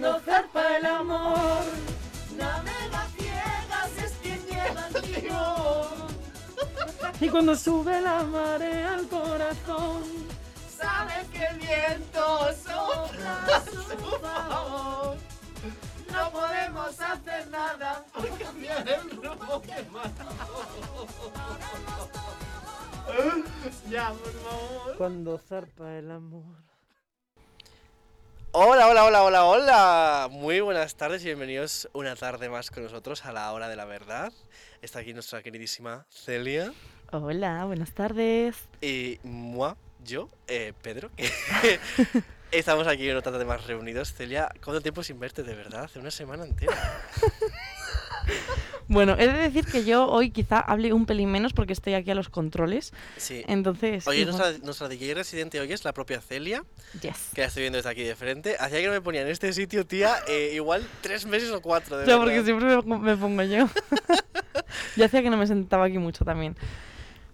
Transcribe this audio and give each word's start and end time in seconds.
cuando 0.00 0.20
zarpa 0.20 0.76
el 0.76 0.86
amor. 0.86 1.64
Navega 2.36 3.06
ciegas 3.16 4.04
es 4.04 4.12
quien 4.22 4.44
lleva 4.46 4.88
el 4.88 5.02
timón. 5.02 6.06
Y 7.20 7.28
cuando 7.28 7.56
sube 7.56 8.00
la 8.00 8.22
marea 8.22 8.94
al 8.94 9.08
corazón. 9.08 10.02
Sabes 10.76 11.26
que 11.28 11.44
el 11.44 11.58
viento 11.58 12.52
sopla 12.62 13.46
a 13.46 13.60
su 13.60 13.82
favor. 14.20 15.16
No 16.12 16.30
podemos 16.30 17.00
hacer 17.00 17.48
nada 17.48 18.04
por 18.12 18.38
cambiar 18.38 18.86
el 18.88 19.10
rumbo 19.10 19.62
que 19.62 19.86
Ya, 23.90 24.10
por 24.10 24.32
favor. 24.32 24.96
Cuando 24.98 25.38
zarpa 25.38 25.96
el 25.96 26.10
amor. 26.10 26.75
Hola, 28.58 28.88
hola, 28.88 29.04
hola, 29.04 29.22
hola, 29.22 29.44
hola. 29.44 30.28
Muy 30.30 30.60
buenas 30.60 30.94
tardes 30.94 31.20
y 31.20 31.26
bienvenidos 31.26 31.90
una 31.92 32.16
tarde 32.16 32.48
más 32.48 32.70
con 32.70 32.84
nosotros 32.84 33.26
a 33.26 33.32
la 33.32 33.52
hora 33.52 33.68
de 33.68 33.76
la 33.76 33.84
verdad. 33.84 34.32
Está 34.80 35.00
aquí 35.00 35.12
nuestra 35.12 35.42
queridísima 35.42 36.06
Celia 36.08 36.72
Hola, 37.12 37.66
buenas 37.66 37.92
tardes. 37.92 38.56
y 38.80 39.18
moi, 39.24 39.74
yo, 40.02 40.30
eh, 40.48 40.72
Pedro. 40.80 41.10
Estamos 42.50 42.86
aquí 42.86 43.10
en 43.10 43.18
otra 43.18 43.32
tarde 43.32 43.44
más 43.44 43.66
reunidos. 43.66 44.14
Celia, 44.14 44.48
¿cuánto 44.64 44.80
tiempo 44.80 45.02
sin 45.02 45.20
verte 45.20 45.42
de 45.42 45.54
verdad? 45.54 45.84
Hace 45.84 45.98
una 45.98 46.10
semana 46.10 46.44
entera. 46.44 47.02
Bueno, 48.96 49.14
he 49.18 49.26
de 49.26 49.34
decir 49.34 49.66
que 49.66 49.84
yo 49.84 50.06
hoy 50.08 50.30
quizá 50.30 50.58
hable 50.58 50.90
un 50.94 51.04
pelín 51.04 51.30
menos 51.30 51.52
porque 51.52 51.74
estoy 51.74 51.92
aquí 51.92 52.10
a 52.10 52.14
los 52.14 52.30
controles. 52.30 52.94
Sí. 53.18 53.44
Entonces. 53.46 54.06
Oye, 54.08 54.24
nuestra, 54.24 54.52
nuestra 54.62 54.88
DJ 54.88 55.12
residente 55.12 55.60
hoy 55.60 55.70
es 55.70 55.84
la 55.84 55.92
propia 55.92 56.22
Celia, 56.22 56.64
Yes. 57.02 57.28
que 57.34 57.42
la 57.42 57.48
estoy 57.48 57.64
viendo 57.64 57.76
desde 57.76 57.90
aquí 57.90 58.02
de 58.04 58.16
frente. 58.16 58.56
Hacía 58.58 58.80
que 58.80 58.86
no 58.86 58.92
me 58.94 59.02
ponía 59.02 59.20
en 59.20 59.28
este 59.28 59.52
sitio, 59.52 59.86
tía, 59.86 60.14
eh, 60.28 60.52
igual 60.54 60.82
tres 61.02 61.26
meses 61.26 61.50
o 61.50 61.60
cuatro, 61.60 61.98
de 61.98 62.16
porque 62.16 62.42
siempre 62.42 62.74
me, 62.86 62.98
me 62.98 63.16
pongo 63.18 63.42
yo. 63.42 63.68
ya 64.96 65.04
hacía 65.04 65.22
que 65.22 65.28
no 65.28 65.36
me 65.36 65.46
sentaba 65.46 65.84
aquí 65.84 65.98
mucho 65.98 66.24
también. 66.24 66.56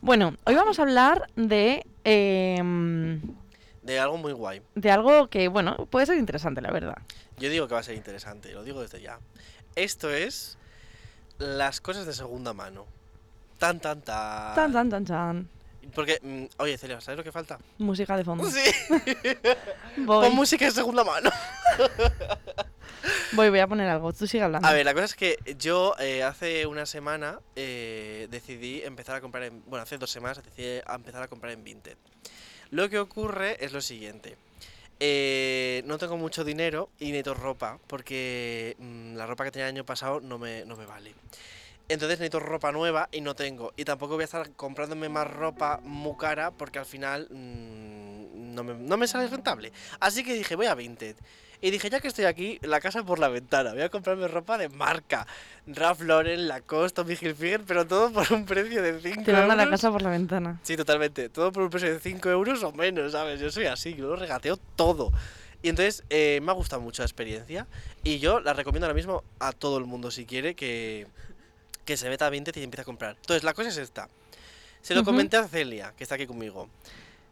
Bueno, 0.01 0.35
hoy 0.45 0.57
vamos 0.57 0.81
a 0.81 0.83
hablar 0.83 1.29
de. 1.37 1.87
em, 2.03 3.21
De 3.85 4.01
algo 4.01 4.17
muy 4.17 4.33
guay. 4.33 4.63
de 4.75 4.91
algo 4.91 5.29
que, 5.29 5.47
bueno, 5.47 5.87
puede 5.91 6.07
ser 6.07 6.19
interesante, 6.19 6.61
la 6.61 6.73
verdad. 6.73 6.97
Yo 7.39 7.49
digo 7.51 7.69
que 7.69 7.75
va 7.75 7.81
a 7.81 7.85
ser 7.85 7.95
interesante, 7.95 8.51
lo 8.53 8.65
digo 8.65 8.83
desde 8.83 9.01
ya. 9.01 9.21
Esto 9.77 10.11
es 10.11 10.59
las 11.39 11.81
cosas 11.81 12.07
de 12.07 12.13
segunda 12.13 12.53
mano. 12.53 12.87
Tan, 13.59 13.81
tan, 13.81 14.03
tan. 14.03 14.55
Tan, 14.55 14.73
tan, 14.73 14.91
tan, 14.91 15.05
tan. 15.05 15.49
Porque, 15.95 16.19
mm, 16.23 16.63
oye, 16.63 16.79
Celia, 16.79 17.01
¿sabes 17.01 17.19
lo 17.19 17.25
que 17.25 17.33
falta? 17.33 17.59
Música 17.79 18.17
de 18.17 18.25
fondo. 18.25 18.49
Sí, 18.51 18.71
Voy, 19.99 20.29
pon 20.29 20.35
música 20.35 20.65
de 20.65 20.71
segunda 20.71 21.05
mano. 21.05 21.31
voy, 23.33 23.51
voy 23.51 23.59
a 23.59 23.67
poner 23.67 23.89
algo. 23.89 24.13
Tú 24.13 24.27
sigue 24.27 24.45
hablando. 24.45 24.67
A 24.67 24.73
ver, 24.73 24.85
la 24.85 24.95
cosa 24.95 25.07
es 25.07 25.15
que 25.15 25.39
yo 25.59 25.95
eh, 25.99 26.23
hace 26.23 26.67
una 26.67 26.87
semana 26.87 27.41
eh, 27.57 28.29
decidí 28.31 28.83
empezar 28.83 29.17
a 29.17 29.21
comprar 29.21 29.45
en. 29.45 29.63
Bueno, 29.67 29.83
hace 29.83 29.99
dos 29.99 30.11
semanas 30.11 30.43
decidí 30.43 30.81
a 30.87 30.95
empezar 30.95 31.23
a 31.23 31.29
comprar 31.29 31.53
en 31.53 31.65
Vinted. 31.65 31.97
Lo 32.71 32.89
que 32.89 32.99
ocurre 32.99 33.63
es 33.65 33.73
lo 33.73 33.81
siguiente. 33.81 34.37
Eh, 35.05 35.83
no 35.85 35.99
tengo 35.99 36.17
mucho 36.17 36.45
dinero 36.45 36.89
y 37.01 37.07
necesito 37.07 37.35
ropa 37.35 37.81
porque 37.89 38.77
mm, 38.79 39.17
la 39.17 39.27
ropa 39.27 39.43
que 39.43 39.51
tenía 39.51 39.67
el 39.67 39.75
año 39.75 39.85
pasado 39.85 40.21
no 40.21 40.39
me, 40.39 40.65
no 40.65 40.77
me 40.77 40.87
vale. 40.87 41.13
Entonces 41.89 42.21
necesito 42.21 42.39
ropa 42.39 42.71
nueva 42.71 43.09
y 43.11 43.21
no 43.21 43.35
tengo. 43.35 43.73
Y 43.77 43.85
tampoco 43.85 44.15
voy 44.15 44.23
a 44.23 44.27
estar 44.27 44.53
comprándome 44.53 45.09
más 45.09 45.29
ropa 45.29 45.81
muy 45.83 46.17
cara 46.17 46.53
porque 46.53 46.79
al 46.79 46.87
final 46.87 47.27
mm, 47.31 48.55
no, 48.55 48.63
me, 48.63 48.75
no 48.75 48.97
me 48.97 49.09
sale 49.09 49.27
rentable. 49.27 49.73
Así 49.99 50.23
que 50.23 50.35
dije, 50.35 50.55
voy 50.55 50.67
a 50.67 50.77
Vinted. 50.77 51.17
Y 51.63 51.71
dije, 51.71 51.89
ya 51.89 52.01
que 52.01 52.09
estoy 52.09 52.25
aquí, 52.25 52.59
la 52.63 52.81
casa 52.81 53.05
por 53.05 53.21
la 53.21 53.29
ventana. 53.29 53.73
Voy 53.73 53.83
a 53.83 53.89
comprarme 53.89 54.27
ropa 54.27 54.59
de 54.59 54.69
marca. 54.69 55.27
Ralph 55.69 56.01
Lauren, 56.01 56.49
Lacoste, 56.49 56.97
Tommy 56.97 57.15
Hilfiger, 57.19 57.61
pero 57.65 57.87
todo 57.87 58.13
por 58.13 58.31
un 58.33 58.45
precio 58.45 58.83
de 58.83 59.01
5 59.01 59.23
Te 59.23 59.33
manda 59.33 59.43
euros. 59.55 59.57
la 59.57 59.71
casa 59.71 59.91
por 59.93 60.03
la 60.03 60.11
ventana. 60.11 60.59
Sí, 60.65 60.77
totalmente. 60.77 61.29
Todo 61.29 61.53
por 61.53 61.63
un 61.63 61.71
precio 61.71 61.93
de 61.93 62.01
5 62.01 62.29
euros 62.31 62.65
o 62.65 62.73
menos, 62.73 63.13
¿sabes? 63.13 63.39
Yo 63.41 63.49
soy 63.53 63.67
así, 63.67 63.95
yo 63.95 64.09
lo 64.09 64.17
regateo 64.17 64.57
todo. 64.75 65.13
Y 65.63 65.69
entonces 65.69 66.03
eh, 66.11 66.41
me 66.43 66.51
ha 66.51 66.55
gustado 66.55 66.83
mucho 66.83 67.03
la 67.03 67.07
experiencia 67.07 67.69
y 68.03 68.19
yo 68.19 68.41
la 68.41 68.53
recomiendo 68.55 68.87
ahora 68.87 68.97
mismo 68.97 69.23
a 69.39 69.53
todo 69.53 69.79
el 69.79 69.85
mundo 69.85 70.11
si 70.11 70.27
quiere 70.27 70.57
que, 70.57 71.07
que 71.85 71.97
se 71.97 72.09
meta 72.09 72.27
a 72.27 72.31
Vinted 72.31 72.57
y 72.57 72.65
empiece 72.65 72.83
a 72.83 72.85
comprar. 72.85 73.15
Entonces 73.21 73.45
la 73.45 73.55
cosa 73.55 73.69
es 73.69 73.77
esta. 73.77 74.09
Se 74.81 74.95
lo 74.95 75.03
Ujú. 75.03 75.11
comenté 75.11 75.37
a 75.37 75.47
Celia, 75.47 75.95
que 75.97 76.03
está 76.03 76.17
aquí 76.17 76.27
conmigo. 76.27 76.69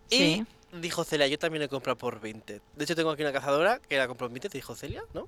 Y 0.09 0.17
Sí. 0.17 0.47
Dijo 0.73 1.05
Celia, 1.05 1.27
yo 1.27 1.39
también 1.39 1.63
he 1.63 1.69
comprado 1.69 1.97
por 1.97 2.21
Vinted. 2.21 2.61
De 2.77 2.85
hecho 2.85 2.95
tengo 2.97 3.11
aquí 3.11 3.23
una 3.23 3.33
cazadora 3.33 3.79
que 3.81 3.97
la 3.99 4.07
compró 4.09 4.27
en 4.27 4.35
Vinted, 4.35 4.51
dijo 4.53 4.75
Celia, 4.75 5.03
¿no? 5.15 5.27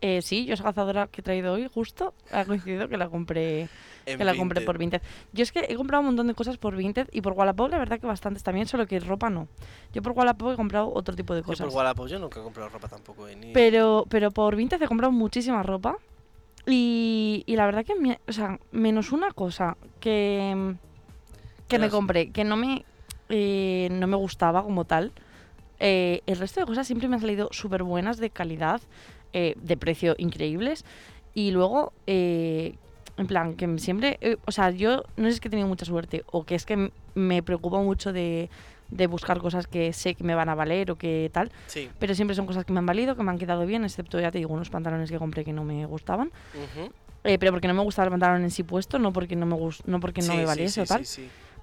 Eh, 0.00 0.20
sí, 0.20 0.46
yo 0.46 0.54
esa 0.54 0.64
cazadora 0.64 1.06
que 1.06 1.20
he 1.20 1.24
traído 1.24 1.52
hoy, 1.52 1.68
justo, 1.72 2.12
ha 2.32 2.44
coincidido 2.44 2.88
que 2.88 2.96
la 2.96 3.08
compré 3.08 3.68
que 4.04 4.24
la 4.24 4.34
compré 4.34 4.60
por 4.66 4.78
Vinted. 4.78 5.00
Yo 5.32 5.44
es 5.44 5.52
que 5.52 5.60
he 5.68 5.76
comprado 5.76 6.00
un 6.00 6.06
montón 6.06 6.26
de 6.26 6.34
cosas 6.34 6.58
por 6.58 6.74
Vinted 6.74 7.08
y 7.12 7.20
por 7.20 7.34
Wallapop 7.34 7.70
la 7.70 7.78
verdad 7.78 8.00
que 8.00 8.06
bastantes 8.08 8.42
también, 8.42 8.66
solo 8.66 8.84
que 8.88 8.98
ropa 8.98 9.30
no. 9.30 9.46
Yo 9.94 10.02
por 10.02 10.10
Wallapop 10.12 10.52
he 10.52 10.56
comprado 10.56 10.92
otro 10.92 11.14
tipo 11.14 11.34
de 11.34 11.42
Yo 11.42 11.46
por 11.46 11.56
cosas. 11.56 11.72
Wallapop 11.72 12.08
yo 12.08 12.18
nunca 12.18 12.40
he 12.40 12.42
comprado 12.42 12.68
ropa 12.70 12.88
tampoco. 12.88 13.28
eh, 13.28 13.36
ni- 13.36 13.52
Pero, 13.52 14.04
pero 14.08 14.32
por 14.32 14.56
Vinted 14.56 14.82
he 14.82 14.88
comprado 14.88 15.12
muchísima 15.12 15.62
ropa. 15.62 15.96
Y, 16.66 17.44
y 17.46 17.54
la 17.56 17.66
verdad 17.66 17.84
que, 17.84 17.94
me- 17.94 18.18
o 18.28 18.32
sea, 18.32 18.58
menos 18.72 19.12
una 19.12 19.30
cosa 19.30 19.76
que, 20.00 20.74
que 21.68 21.78
me 21.78 21.88
compré, 21.90 22.30
que 22.32 22.42
no 22.44 22.56
me, 22.56 22.84
eh, 23.32 23.88
no 23.90 24.06
me 24.06 24.16
gustaba 24.16 24.62
como 24.62 24.84
tal. 24.84 25.10
eh, 25.80 26.20
el 26.26 26.38
resto 26.38 26.60
de 26.60 26.66
cosas 26.66 26.86
siempre 26.86 27.08
me 27.08 27.16
han 27.16 27.20
salido 27.20 27.48
súper 27.50 27.82
buenas, 27.82 28.18
de 28.18 28.30
calidad, 28.30 28.80
eh, 29.32 29.54
de 29.60 29.76
precio 29.76 30.14
increíbles. 30.18 30.84
Y 31.34 31.50
luego, 31.50 31.92
eh, 32.06 32.76
en 33.16 33.26
plan, 33.26 33.54
que 33.54 33.66
siempre, 33.78 34.18
o 34.46 34.52
sea, 34.52 34.70
yo 34.70 35.02
no 35.16 35.24
sé 35.24 35.30
si 35.30 35.34
es 35.36 35.40
que 35.40 35.48
he 35.48 35.50
tenido 35.50 35.66
mucha 35.66 35.84
suerte 35.86 36.22
o 36.30 36.44
que 36.44 36.54
es 36.54 36.64
que 36.66 36.92
me 37.14 37.42
preocupa 37.42 37.78
mucho 37.80 38.12
de, 38.12 38.48
de 38.90 39.06
buscar 39.06 39.38
cosas 39.40 39.66
que 39.66 39.92
sé 39.92 40.14
que 40.14 40.22
me 40.24 40.34
van 40.34 40.48
a 40.50 40.54
valer 40.54 40.90
o 40.92 40.96
que 40.96 41.30
tal. 41.32 41.50
Sí. 41.66 41.88
Pero 41.98 42.14
siempre 42.14 42.36
son 42.36 42.46
cosas 42.46 42.64
que 42.64 42.72
me 42.72 42.78
han 42.78 42.86
valido, 42.86 43.16
que 43.16 43.22
me 43.24 43.30
han 43.32 43.38
quedado 43.38 43.64
bien, 43.66 43.82
excepto 43.84 44.20
ya 44.20 44.30
te 44.30 44.38
digo, 44.38 44.52
unos 44.54 44.70
pantalones 44.70 45.10
que 45.10 45.18
compré 45.18 45.42
que 45.44 45.52
no 45.54 45.64
me 45.64 45.84
gustaban. 45.86 46.30
Pero 47.22 47.52
porque 47.52 47.68
no 47.68 47.74
me 47.74 47.82
gustaba 47.82 48.06
el 48.06 48.10
pantalón 48.12 48.42
en 48.42 48.50
sí 48.50 48.62
puesto, 48.62 48.98
no 48.98 49.12
porque 49.12 49.34
no 49.36 49.46
me, 49.46 49.56
no 49.86 50.00
porque 50.00 50.20
no 50.20 50.26
Sí, 50.32 50.36
me 50.36 50.42
sí, 50.42 50.46
valiese 50.46 50.80
o 50.82 50.86
tal. 50.86 51.04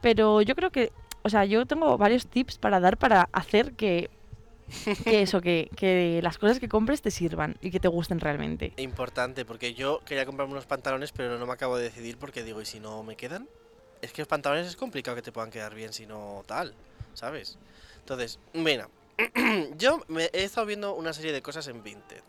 Pero 0.01 0.41
yo 0.41 0.55
creo 0.55 0.71
que, 0.71 0.91
o 1.23 1.29
sea, 1.29 1.45
yo 1.45 1.65
tengo 1.65 1.97
varios 1.97 2.27
tips 2.27 2.57
para 2.57 2.79
dar 2.79 2.97
para 2.97 3.29
hacer 3.31 3.73
que, 3.73 4.09
que 5.03 5.21
eso, 5.21 5.41
que, 5.41 5.69
que 5.75 6.19
las 6.23 6.37
cosas 6.37 6.59
que 6.59 6.69
compres 6.69 7.01
te 7.01 7.11
sirvan 7.11 7.55
y 7.61 7.71
que 7.71 7.79
te 7.79 7.87
gusten 7.87 8.19
realmente. 8.19 8.73
Importante, 8.77 9.45
porque 9.45 9.73
yo 9.73 10.01
quería 10.05 10.25
comprarme 10.25 10.53
unos 10.53 10.65
pantalones, 10.65 11.11
pero 11.11 11.37
no 11.37 11.45
me 11.45 11.53
acabo 11.53 11.77
de 11.77 11.83
decidir 11.83 12.17
porque 12.17 12.43
digo, 12.43 12.61
¿y 12.61 12.65
si 12.65 12.79
no 12.79 13.03
me 13.03 13.15
quedan? 13.15 13.47
Es 14.01 14.13
que 14.13 14.21
los 14.21 14.27
pantalones 14.27 14.67
es 14.67 14.75
complicado 14.75 15.15
que 15.15 15.21
te 15.21 15.31
puedan 15.31 15.51
quedar 15.51 15.75
bien 15.75 15.91
si 15.91 16.05
no 16.05 16.43
tal, 16.45 16.73
¿sabes? 17.13 17.57
Entonces, 17.99 18.39
mira, 18.53 18.89
yo 19.77 20.01
me 20.07 20.29
he 20.33 20.43
estado 20.43 20.65
viendo 20.67 20.95
una 20.95 21.11
serie 21.13 21.33
de 21.33 21.41
cosas 21.41 21.67
en 21.67 21.83
Vinted. 21.83 22.21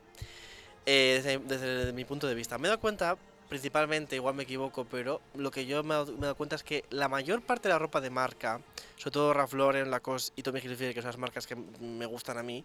eh, 0.86 1.20
desde, 1.22 1.38
desde 1.38 1.92
mi 1.92 2.04
punto 2.04 2.26
de 2.26 2.34
vista. 2.34 2.58
Me 2.58 2.66
he 2.66 2.70
dado 2.70 2.80
cuenta, 2.80 3.16
principalmente, 3.50 4.16
igual 4.16 4.34
me 4.34 4.44
equivoco, 4.44 4.86
pero 4.90 5.20
lo 5.34 5.50
que 5.50 5.66
yo 5.66 5.82
me 5.82 5.90
he 5.94 5.98
dado, 5.98 6.12
me 6.12 6.18
he 6.18 6.22
dado 6.22 6.36
cuenta 6.36 6.56
es 6.56 6.62
que 6.62 6.84
la 6.88 7.08
mayor 7.08 7.42
parte 7.42 7.68
de 7.68 7.74
la 7.74 7.78
ropa 7.78 8.00
de 8.00 8.08
marca, 8.08 8.60
sobre 8.96 9.10
todo 9.10 9.34
Ralph 9.34 9.52
Lauren, 9.52 9.90
Lacoste 9.90 10.32
y 10.36 10.42
Tommy 10.42 10.60
Hilfiger, 10.60 10.94
que 10.94 11.02
son 11.02 11.08
las 11.08 11.18
marcas 11.18 11.46
que 11.46 11.56
me 11.56 12.06
gustan 12.06 12.38
a 12.38 12.42
mí, 12.42 12.64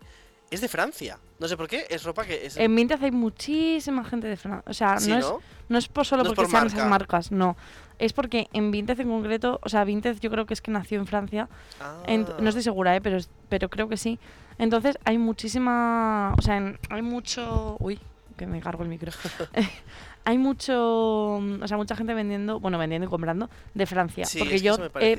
es 0.51 0.62
de 0.62 0.68
Francia. 0.69 1.18
No 1.40 1.47
sé 1.47 1.57
por 1.57 1.68
qué, 1.68 1.88
es 1.90 2.03
ropa 2.03 2.23
que 2.23 2.46
es... 2.46 2.56
En 2.57 2.73
Vinted 2.75 3.03
hay 3.03 3.09
muchísima 3.12 4.06
gente 4.06 4.28
de 4.28 4.38
Francia. 4.38 4.63
O 4.69 4.73
sea, 4.73 5.00
Sí, 5.00 5.09
no, 5.09 5.18
es, 5.18 5.25
¿no? 5.69 5.78
es 5.79 5.88
por 5.88 6.06
solo 6.06 6.23
No 6.23 6.29
porque 6.29 6.44
por 6.44 6.51
sean 6.51 6.63
marca. 6.66 6.78
esas 6.78 6.90
marcas, 6.90 7.31
no. 7.31 7.58
Es 7.97 8.14
porque 8.14 8.47
en 8.53 8.70
Vinted 8.70 8.99
en 8.99 9.09
concreto, 9.09 9.59
o 9.64 9.70
sea, 9.70 9.84
Vinted 9.85 10.20
yo 10.20 10.29
creo 10.29 10.46
que 10.46 10.53
es 10.53 10.61
que 10.61 10.70
nació 10.70 10.99
en 10.99 11.08
Francia 11.08 11.49
Ah. 11.81 12.03
no 12.40 12.47
estoy 12.49 12.61
segura, 12.64 12.96
¿eh? 12.96 13.02
pero, 13.02 13.17
pero 13.49 13.70
creo 13.70 13.90
que 13.90 13.97
sí. 13.97 14.20
Entonces 14.59 14.97
hay 15.03 15.17
muchísima. 15.17 16.34
O 16.38 16.41
sea, 16.43 16.58
en- 16.58 16.79
hay 16.91 17.02
mucho. 17.02 17.76
Uy, 17.79 17.99
que 18.38 18.46
me 18.46 18.61
cargo 18.61 18.84
el 18.84 18.90
micro. 18.90 19.11
hay 20.26 20.38
mucho. 20.38 21.40
mm, 21.42 21.62
O 21.64 21.68
sea, 21.68 21.78
mucha 21.78 21.96
gente 21.96 22.14
vendiendo. 22.14 22.60
Bueno, 22.60 22.78
vendiendo 22.78 23.08
y 23.08 23.10
comprando 23.10 23.50
de 23.74 23.86
Francia. 23.86 24.26
Sí, 24.26 24.40
porque 24.40 24.56
es 24.56 24.62
que 24.62 24.68
yo. 24.68 24.78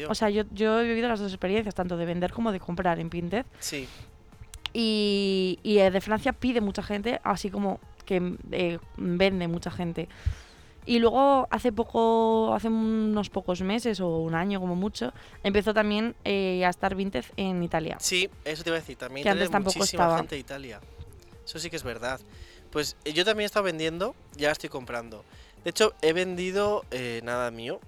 o 0.08 0.14
sea, 0.14 0.28
yo, 0.30 0.42
yo 0.52 0.80
he 0.80 0.84
vivido 0.86 1.08
las 1.08 1.20
dos 1.20 1.32
experiencias, 1.32 1.74
tanto 1.74 1.96
de 1.96 2.04
vender 2.04 2.32
como 2.32 2.52
de 2.52 2.60
comprar 2.60 2.98
en 3.00 3.08
Vinted. 3.08 3.46
Sí, 3.60 3.88
Y, 4.72 5.58
y 5.62 5.78
eh, 5.78 5.90
de 5.90 6.00
Francia 6.00 6.32
pide 6.32 6.60
mucha 6.60 6.82
gente, 6.82 7.20
así 7.24 7.50
como 7.50 7.80
que 8.04 8.36
eh, 8.52 8.78
vende 8.96 9.48
mucha 9.48 9.70
gente. 9.70 10.08
Y 10.88 11.00
luego 11.00 11.48
hace 11.50 11.72
poco, 11.72 12.54
hace 12.54 12.68
unos 12.68 13.28
pocos 13.30 13.60
meses 13.62 13.98
o 14.00 14.18
un 14.18 14.34
año 14.36 14.60
como 14.60 14.76
mucho, 14.76 15.12
empezó 15.42 15.74
también 15.74 16.14
eh, 16.24 16.64
a 16.64 16.68
estar 16.68 16.94
Vinted 16.94 17.24
en 17.36 17.62
Italia. 17.62 17.96
sí, 17.98 18.28
eso 18.44 18.62
te 18.62 18.70
iba 18.70 18.76
a 18.76 18.80
decir. 18.80 18.96
También 18.96 19.24
Que 19.24 19.30
antes 19.30 19.50
tampoco 19.50 19.78
muchísima 19.78 20.04
estaba. 20.04 20.18
gente 20.18 20.36
de 20.36 20.40
Italia. 20.42 20.80
Eso 21.44 21.58
sí 21.58 21.70
que 21.70 21.76
es 21.76 21.82
verdad. 21.82 22.20
Pues 22.76 22.94
eh, 23.06 23.14
yo 23.14 23.24
también 23.24 23.44
he 23.44 23.46
estado 23.46 23.64
vendiendo, 23.64 24.14
ya 24.36 24.50
estoy 24.50 24.68
comprando. 24.68 25.24
De 25.64 25.70
hecho, 25.70 25.94
he 26.02 26.12
vendido 26.12 26.84
eh, 26.90 27.22
nada 27.24 27.50
mío. 27.50 27.80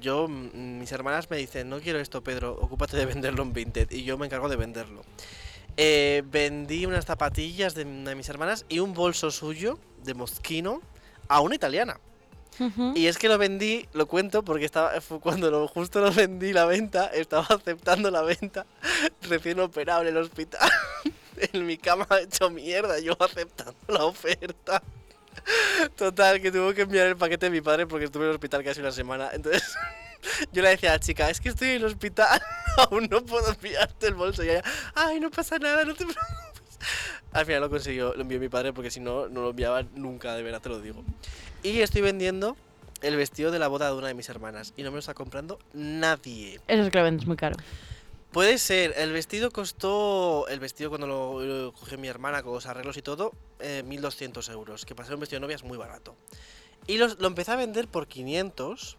Yo, 0.00 0.26
mm, 0.26 0.80
mis 0.80 0.90
hermanas 0.90 1.30
me 1.30 1.36
dicen, 1.36 1.68
no 1.68 1.78
quiero 1.78 2.00
esto, 2.00 2.24
Pedro, 2.24 2.58
ocúpate 2.60 2.96
de 2.96 3.06
venderlo 3.14 3.44
en 3.44 3.52
Vinted. 3.52 3.88
Y 3.92 4.02
yo 4.02 4.18
me 4.18 4.26
encargo 4.26 4.48
de 4.48 4.56
venderlo. 4.56 5.02
eh, 5.76 6.24
vendí 6.26 6.86
unas 6.86 7.04
zapatillas 7.04 7.76
de 7.76 7.84
una 7.84 8.10
de 8.10 8.16
mis 8.16 8.28
hermanas 8.28 8.66
y 8.68 8.80
un 8.80 8.94
bolso 8.94 9.30
suyo 9.30 9.78
de 10.02 10.14
Moschino 10.14 10.82
a 11.28 11.40
una 11.40 11.54
italiana. 11.54 12.00
Ujú. 12.58 12.94
Y 12.96 13.06
es 13.06 13.18
que 13.18 13.28
lo 13.28 13.38
vendí, 13.38 13.86
lo 13.92 14.08
cuento 14.08 14.42
porque 14.42 14.64
estaba 14.64 15.00
fue 15.00 15.20
cuando 15.20 15.52
lo, 15.52 15.68
justo 15.68 16.00
lo 16.00 16.10
vendí 16.10 16.52
la 16.52 16.64
venta, 16.64 17.06
estaba 17.14 17.46
aceptando 17.48 18.10
la 18.10 18.22
venta, 18.22 18.66
recién 19.22 19.60
operado 19.60 20.02
en 20.02 20.08
el 20.08 20.16
hospital. 20.16 20.68
en 21.52 21.66
mi 21.66 21.76
cama 21.76 22.06
hecho 22.20 22.50
mierda, 22.50 22.98
yo 22.98 23.16
aceptando 23.20 23.74
la 23.88 24.04
oferta. 24.04 24.82
Total, 25.96 26.40
que 26.40 26.50
tuvo 26.50 26.72
que 26.74 26.82
enviar 26.82 27.06
el 27.06 27.16
paquete 27.16 27.46
de 27.46 27.50
mi 27.50 27.60
padre 27.60 27.86
porque 27.86 28.06
estuve 28.06 28.24
en 28.24 28.30
el 28.30 28.34
hospital 28.34 28.64
casi 28.64 28.80
una 28.80 28.92
semana. 28.92 29.30
Entonces, 29.32 29.74
yo 30.52 30.62
le 30.62 30.70
decía 30.70 30.90
a 30.90 30.92
la 30.94 31.00
chica, 31.00 31.30
es 31.30 31.40
que 31.40 31.50
estoy 31.50 31.68
en 31.68 31.76
el 31.76 31.84
hospital, 31.84 32.40
aún 32.78 33.08
no 33.10 33.24
puedo 33.24 33.52
enviarte 33.52 34.08
el 34.08 34.14
bolso. 34.14 34.42
Y 34.42 34.50
ella, 34.50 34.62
ay, 34.94 35.20
no 35.20 35.30
pasa 35.30 35.58
nada, 35.58 35.84
no 35.84 35.94
te 35.94 36.04
preocupes. 36.04 36.26
Al 37.32 37.44
final 37.44 37.60
lo 37.60 37.70
consiguió, 37.70 38.14
lo 38.14 38.22
envió 38.22 38.40
mi 38.40 38.48
padre 38.48 38.72
porque 38.72 38.90
si 38.90 39.00
no, 39.00 39.28
no 39.28 39.42
lo 39.42 39.50
enviaba 39.50 39.82
nunca, 39.94 40.34
de 40.34 40.42
verdad 40.42 40.60
te 40.60 40.68
lo 40.68 40.80
digo. 40.80 41.04
Y 41.62 41.80
estoy 41.80 42.00
vendiendo 42.00 42.56
el 43.02 43.16
vestido 43.16 43.50
de 43.50 43.58
la 43.58 43.68
boda 43.68 43.88
de 43.88 43.94
una 43.94 44.08
de 44.08 44.14
mis 44.14 44.28
hermanas 44.28 44.72
y 44.76 44.82
no 44.82 44.90
me 44.90 44.94
lo 44.94 45.00
está 45.00 45.14
comprando 45.14 45.58
nadie. 45.74 46.60
Eso 46.66 46.82
es 46.82 46.90
que 46.90 46.98
lo 46.98 47.04
vendes 47.04 47.26
muy 47.26 47.36
caro. 47.36 47.56
Puede 48.36 48.58
ser, 48.58 48.92
el 48.98 49.12
vestido 49.12 49.50
costó, 49.50 50.46
el 50.48 50.60
vestido 50.60 50.90
cuando 50.90 51.06
lo, 51.06 51.72
cogió 51.72 51.96
mi 51.96 52.06
hermana 52.06 52.42
con 52.42 52.52
los 52.52 52.66
arreglos 52.66 52.98
y 52.98 53.00
todo, 53.00 53.32
eh, 53.60 53.82
1200 53.86 54.50
euros, 54.50 54.84
que 54.84 54.94
para 54.94 55.06
ser 55.06 55.14
un 55.14 55.20
vestido 55.20 55.40
de 55.40 55.46
novia 55.46 55.54
es 55.54 55.64
muy 55.64 55.78
barato. 55.78 56.14
Y 56.86 56.98
lo 56.98 57.26
empecé 57.26 57.52
a 57.52 57.56
vender 57.56 57.88
por 57.88 58.06
500 58.06 58.98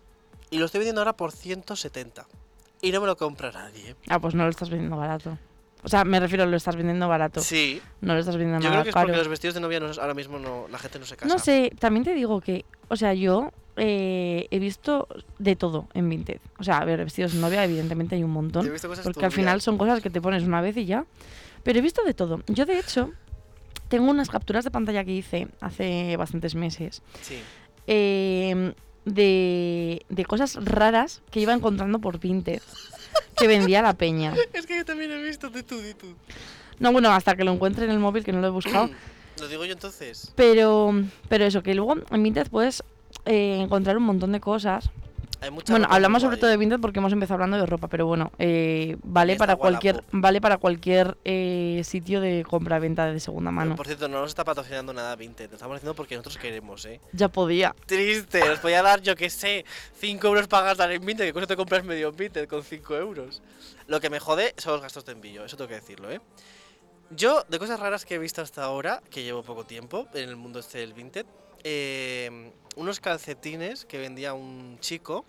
y 0.50 0.58
lo 0.58 0.66
estoy 0.66 0.80
vendiendo 0.80 1.02
ahora 1.02 1.16
por 1.16 1.32
170. 1.32 2.26
Y 2.82 2.92
no 2.92 3.00
me 3.00 3.06
lo 3.06 3.16
compra 3.16 3.52
nadie. 3.52 3.96
Ah, 4.10 4.20
pues 4.20 4.34
no 4.34 4.44
lo 4.44 4.50
estás 4.50 4.72
vendiendo 4.72 4.98
barato. 4.98 5.38
O 5.84 5.90
sea, 5.90 6.04
me 6.04 6.20
refiero, 6.20 6.46
lo 6.46 6.58
estás 6.58 6.76
vendiendo 6.76 7.08
barato. 7.08 7.40
Sí, 7.42 7.82
No 8.02 8.14
lo 8.14 8.20
estás 8.20 8.36
vendiendo 8.36 8.60
yo 8.64 8.70
nada 8.70 8.82
creo 8.82 8.84
que 8.84 8.90
es 8.90 8.94
caro. 8.94 9.08
porque 9.08 9.18
los 9.20 9.28
vestidos 9.28 9.54
de 9.56 9.62
novia 9.62 9.80
no- 9.80 9.88
ahora 10.02 10.14
mismo 10.14 10.40
no, 10.40 10.68
la 10.70 10.80
gente 10.80 11.00
no 11.00 11.06
se 11.06 11.16
casa. 11.16 11.32
No 11.34 11.40
sé, 11.40 11.72
también 11.80 12.04
te 12.04 12.14
digo 12.14 12.42
que, 12.42 12.66
o 12.90 12.96
sea, 12.96 13.14
yo 13.14 13.52
eh, 13.78 14.48
he 14.50 14.60
visto 14.60 15.08
de 15.38 15.56
todo 15.56 15.88
en 15.94 16.10
Vinted. 16.10 16.40
O 16.58 16.64
sea, 16.64 16.80
a 16.80 16.86
ver, 16.86 17.04
vestidos 17.04 17.34
de 17.34 17.40
novia, 17.40 17.64
evidentemente 17.64 18.16
hay 18.16 18.24
un 18.24 18.30
Yo 18.34 18.40
he 18.40 18.42
montón. 18.44 18.72
visto 18.74 18.88
cosas 18.88 19.04
Porque 19.06 19.24
al 19.26 19.32
final 19.32 19.62
son 19.62 19.78
cosas 19.78 20.02
que 20.02 20.10
te 20.10 20.20
pones 20.20 20.44
una 20.44 20.62
vez 20.62 20.76
y 20.78 20.86
ya. 20.86 21.06
Pero 21.64 21.78
he 21.80 21.82
visto 21.82 22.04
de 22.04 22.14
todo. 22.16 22.42
Yo, 22.48 22.66
de 22.66 22.80
hecho, 22.80 23.12
tengo 23.88 24.10
unas 24.10 24.30
capturas 24.30 24.64
de 24.64 24.72
pantalla 24.72 25.06
que 25.06 25.12
hice 25.12 25.48
hace 25.62 26.18
bastantes 26.18 26.56
meses 26.56 27.02
Sí. 27.22 27.36
eh, 27.86 28.74
de, 29.06 30.06
de 30.10 30.26
cosas 30.26 30.56
raras 30.66 31.22
que 31.32 31.40
iba 31.40 31.54
encontrando 31.54 32.00
por 32.00 32.20
Vinted 32.20 32.62
que 33.36 33.48
vendía 33.48 33.82
la 33.82 33.94
peña. 33.94 34.34
Es 34.54 34.66
que 34.66 34.78
yo 34.78 34.86
también 34.86 35.12
he 35.12 35.22
visto 35.22 35.50
de 35.50 35.64
tú, 35.64 35.80
de 35.80 35.94
tú. 35.94 36.16
No, 36.80 36.92
bueno, 36.92 37.12
hasta 37.12 37.36
que 37.36 37.44
lo 37.44 37.52
encuentre 37.52 37.86
en 37.86 37.92
el 37.92 38.00
móvil, 38.00 38.24
que 38.24 38.32
no 38.32 38.42
lo 38.42 38.48
he 38.48 38.52
buscado. 38.52 38.90
Lo 39.40 39.48
digo 39.48 39.66
yo 39.66 39.74
entonces. 39.74 40.32
Pero, 40.36 40.92
pero 41.30 41.46
eso, 41.46 41.62
que 41.62 41.76
luego 41.76 41.96
en 42.10 42.24
Vinted 42.24 42.48
puedes 42.50 42.82
eh, 43.26 43.60
encontrar 43.62 43.96
un 43.98 44.02
montón 44.02 44.32
de 44.32 44.40
cosas. 44.40 44.90
Hay 45.40 45.52
mucha 45.52 45.74
Bueno, 45.74 45.88
hablamos 45.90 46.22
sobre 46.22 46.38
todo 46.38 46.50
de 46.50 46.58
Vinted 46.58 46.80
porque 46.80 47.00
hemos 47.00 47.14
empezado 47.14 47.36
hablando 47.36 47.58
de 47.58 47.66
ropa, 47.66 47.88
pero 47.88 48.08
bueno, 48.08 48.32
eh, 48.40 48.98
vale, 49.04 49.36
para 49.36 49.56
cualquier, 49.56 50.04
vale 50.12 50.42
para 50.42 50.58
cualquier 50.58 51.18
eh, 51.26 51.82
sitio 51.84 52.22
de 52.22 52.44
compra-venta 52.48 53.06
de 53.12 53.20
segunda 53.20 53.52
Pero, 53.52 53.56
mano. 53.56 53.76
Por 53.76 53.86
cierto, 53.86 54.08
no 54.08 54.22
nos 54.22 54.30
está 54.30 54.44
patrocinando 54.44 54.94
nada 54.94 55.16
Vinted. 55.16 55.50
Lo 55.50 55.56
estamos 55.56 55.76
haciendo 55.76 55.94
porque 55.94 56.16
nosotros 56.16 56.38
queremos, 56.38 56.86
¿eh? 56.86 57.00
Ya 57.14 57.28
podía. 57.28 57.76
Triste, 57.86 58.42
os 58.50 58.60
podía 58.60 58.82
dar, 58.82 59.02
yo 59.02 59.16
que 59.16 59.30
sé, 59.30 59.66
5 60.00 60.28
euros 60.28 60.48
para 60.48 60.68
gastar 60.68 60.92
en 60.92 61.06
Vinted, 61.06 61.26
que 61.26 61.34
con 61.34 61.44
eso 61.44 61.48
te 61.48 61.56
compras 61.56 61.84
medio 61.84 62.12
Vinted 62.12 62.48
con 62.48 62.64
5 62.64 62.96
euros. 62.96 63.42
Lo 63.88 64.02
que 64.02 64.10
me 64.10 64.20
jode 64.20 64.54
son 64.58 64.74
los 64.74 64.82
gastos 64.82 65.06
de 65.06 65.14
envío, 65.14 65.46
eso 65.46 65.56
tengo 65.56 65.70
que 65.70 65.76
decirlo, 65.76 66.12
¿eh? 66.12 66.20
Yo, 67.10 67.44
de 67.48 67.58
cosas 67.60 67.80
raras 67.80 68.06
que 68.06 68.16
he 68.16 68.20
visto 68.20 68.42
hasta 68.42 68.64
ahora, 68.64 69.02
que 69.10 69.24
llevo 69.24 69.44
poco 69.44 69.64
tiempo 69.64 70.08
en 70.14 70.28
el 70.30 70.36
mundo 70.36 70.60
este 70.60 70.80
del 70.80 70.94
Vinted, 70.94 71.26
eh, 71.64 72.52
unos 72.76 73.00
calcetines 73.00 73.86
que 73.86 73.98
vendía 73.98 74.34
un 74.34 74.78
chico 74.82 75.26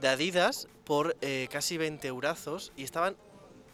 de 0.00 0.08
Adidas 0.08 0.66
por 0.84 1.16
eh, 1.20 1.48
casi 1.50 1.76
20 1.76 2.08
eurazos 2.08 2.72
y 2.76 2.82
estaban 2.82 3.16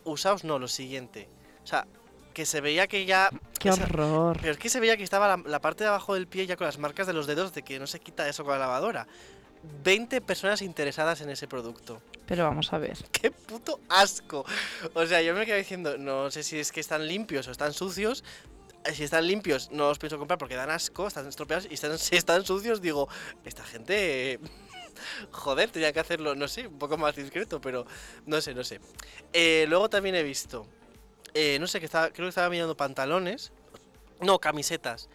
usados, 0.05 0.45
no, 0.45 0.59
lo 0.59 0.69
siguiente. 0.69 1.29
O 1.63 1.67
sea, 1.67 1.87
que 2.35 2.45
se 2.45 2.61
veía 2.61 2.87
que 2.89 3.07
ya 3.07 3.31
Qué 3.59 3.71
esa- 3.71 3.85
horror. 3.85 4.37
pero 4.41 4.53
es 4.53 4.59
que 4.59 4.69
se 4.69 4.81
veía 4.81 4.97
que 4.97 5.03
estaba 5.03 5.27
la, 5.29 5.43
la 5.47 5.61
parte 5.61 5.85
de 5.85 5.89
abajo 5.89 6.15
del 6.15 6.27
pie 6.27 6.47
ya 6.47 6.57
con 6.57 6.67
las 6.67 6.79
marcas 6.79 7.07
de 7.07 7.15
los 7.15 7.27
dedos 7.27 7.55
de 7.55 7.63
que 7.63 7.79
no 7.79 7.87
se 7.87 8.01
quita 8.01 8.29
eso 8.29 8.45
con 8.45 8.53
la 8.53 8.59
lavadora. 8.59 9.07
20 9.83 10.21
personas 10.21 10.61
interesadas 10.61 11.23
en 11.23 11.31
ese 11.31 11.49
producto. 11.49 12.03
Pero 12.27 12.45
vamos 12.45 12.73
a 12.73 12.79
ver. 12.79 12.97
¡Qué 13.13 13.31
puto 13.31 13.81
asco! 13.89 14.45
O 14.95 15.07
sea, 15.07 15.21
yo 15.23 15.35
me 15.35 15.45
quedé 15.45 15.59
diciendo, 15.59 15.99
no 15.99 16.31
sé 16.31 16.43
si 16.43 16.59
es 16.59 16.73
que 16.73 16.81
están 16.81 17.07
limpios 17.07 17.47
o 17.49 17.51
están 17.51 17.73
sucios. 17.73 18.25
Si 18.93 19.03
están 19.05 19.27
limpios, 19.27 19.71
no 19.71 19.89
los 19.89 19.99
pienso 19.99 20.19
comprar 20.19 20.39
porque 20.39 20.55
dan 20.57 20.71
asco, 20.71 21.07
están 21.07 21.27
estropeados. 21.29 21.67
Y 21.71 21.75
están- 21.75 21.99
si 21.99 22.17
están 22.17 22.45
sucios, 22.45 22.81
digo, 22.81 23.09
esta 23.45 23.65
gente. 23.65 24.41
Joder, 25.33 25.71
tenía 25.71 25.93
que 25.93 26.01
hacerlo, 26.01 26.35
no 26.35 26.49
sé, 26.49 26.67
un 26.69 26.79
poco 26.79 26.97
más 26.97 27.17
discreto, 27.17 27.61
pero 27.61 27.85
no 28.27 28.41
sé, 28.41 28.55
no 28.55 28.63
sé. 28.65 28.81
Eh, 29.33 29.67
luego 29.69 29.91
también 29.91 30.15
he 30.15 30.23
visto, 30.23 30.67
eh, 31.35 31.59
no 31.59 31.67
sé, 31.67 31.81
que 31.81 31.87
estaba, 31.87 32.11
creo 32.11 32.27
que 32.27 32.31
estaba 32.31 32.49
mirando 32.49 32.77
pantalones, 32.77 33.53
no, 34.21 34.39
camisetas. 34.39 35.09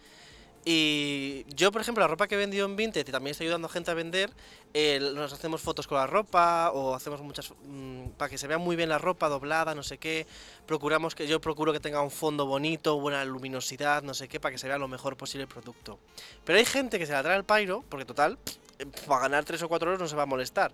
Y 0.64 1.46
yo, 1.54 1.72
por 1.72 1.80
ejemplo, 1.80 2.02
la 2.02 2.08
ropa 2.08 2.28
que 2.28 2.34
he 2.34 2.38
vendido 2.38 2.66
en 2.66 2.76
Vinted 2.76 3.08
y 3.08 3.10
también 3.10 3.32
estoy 3.32 3.46
ayudando 3.46 3.66
a 3.66 3.70
gente 3.70 3.90
a 3.90 3.94
vender, 3.94 4.30
eh, 4.74 5.00
nos 5.14 5.32
hacemos 5.32 5.62
fotos 5.62 5.86
con 5.86 5.96
la 5.96 6.06
ropa 6.06 6.70
o 6.74 6.94
hacemos 6.94 7.22
muchas 7.22 7.50
mm, 7.64 8.10
para 8.18 8.28
que 8.28 8.36
se 8.36 8.46
vea 8.46 8.58
muy 8.58 8.76
bien 8.76 8.90
la 8.90 8.98
ropa 8.98 9.30
doblada, 9.30 9.74
no 9.74 9.82
sé 9.82 9.96
qué. 9.96 10.26
Procuramos 10.66 11.14
que 11.14 11.26
yo 11.26 11.40
procuro 11.40 11.72
que 11.72 11.80
tenga 11.80 12.02
un 12.02 12.10
fondo 12.10 12.44
bonito, 12.44 13.00
buena 13.00 13.24
luminosidad, 13.24 14.02
no 14.02 14.12
sé 14.12 14.28
qué, 14.28 14.38
para 14.38 14.52
que 14.52 14.58
se 14.58 14.68
vea 14.68 14.76
lo 14.76 14.86
mejor 14.86 15.16
posible 15.16 15.44
el 15.44 15.48
producto. 15.48 15.98
Pero 16.44 16.58
hay 16.58 16.66
gente 16.66 16.98
que 16.98 17.06
se 17.06 17.12
la 17.12 17.22
trae 17.22 17.36
al 17.36 17.44
pairo, 17.44 17.82
porque 17.88 18.04
total, 18.04 18.38
para 19.06 19.22
ganar 19.22 19.44
3 19.44 19.62
o 19.62 19.68
4 19.68 19.90
euros 19.92 20.00
no 20.02 20.08
se 20.08 20.16
va 20.16 20.24
a 20.24 20.26
molestar. 20.26 20.72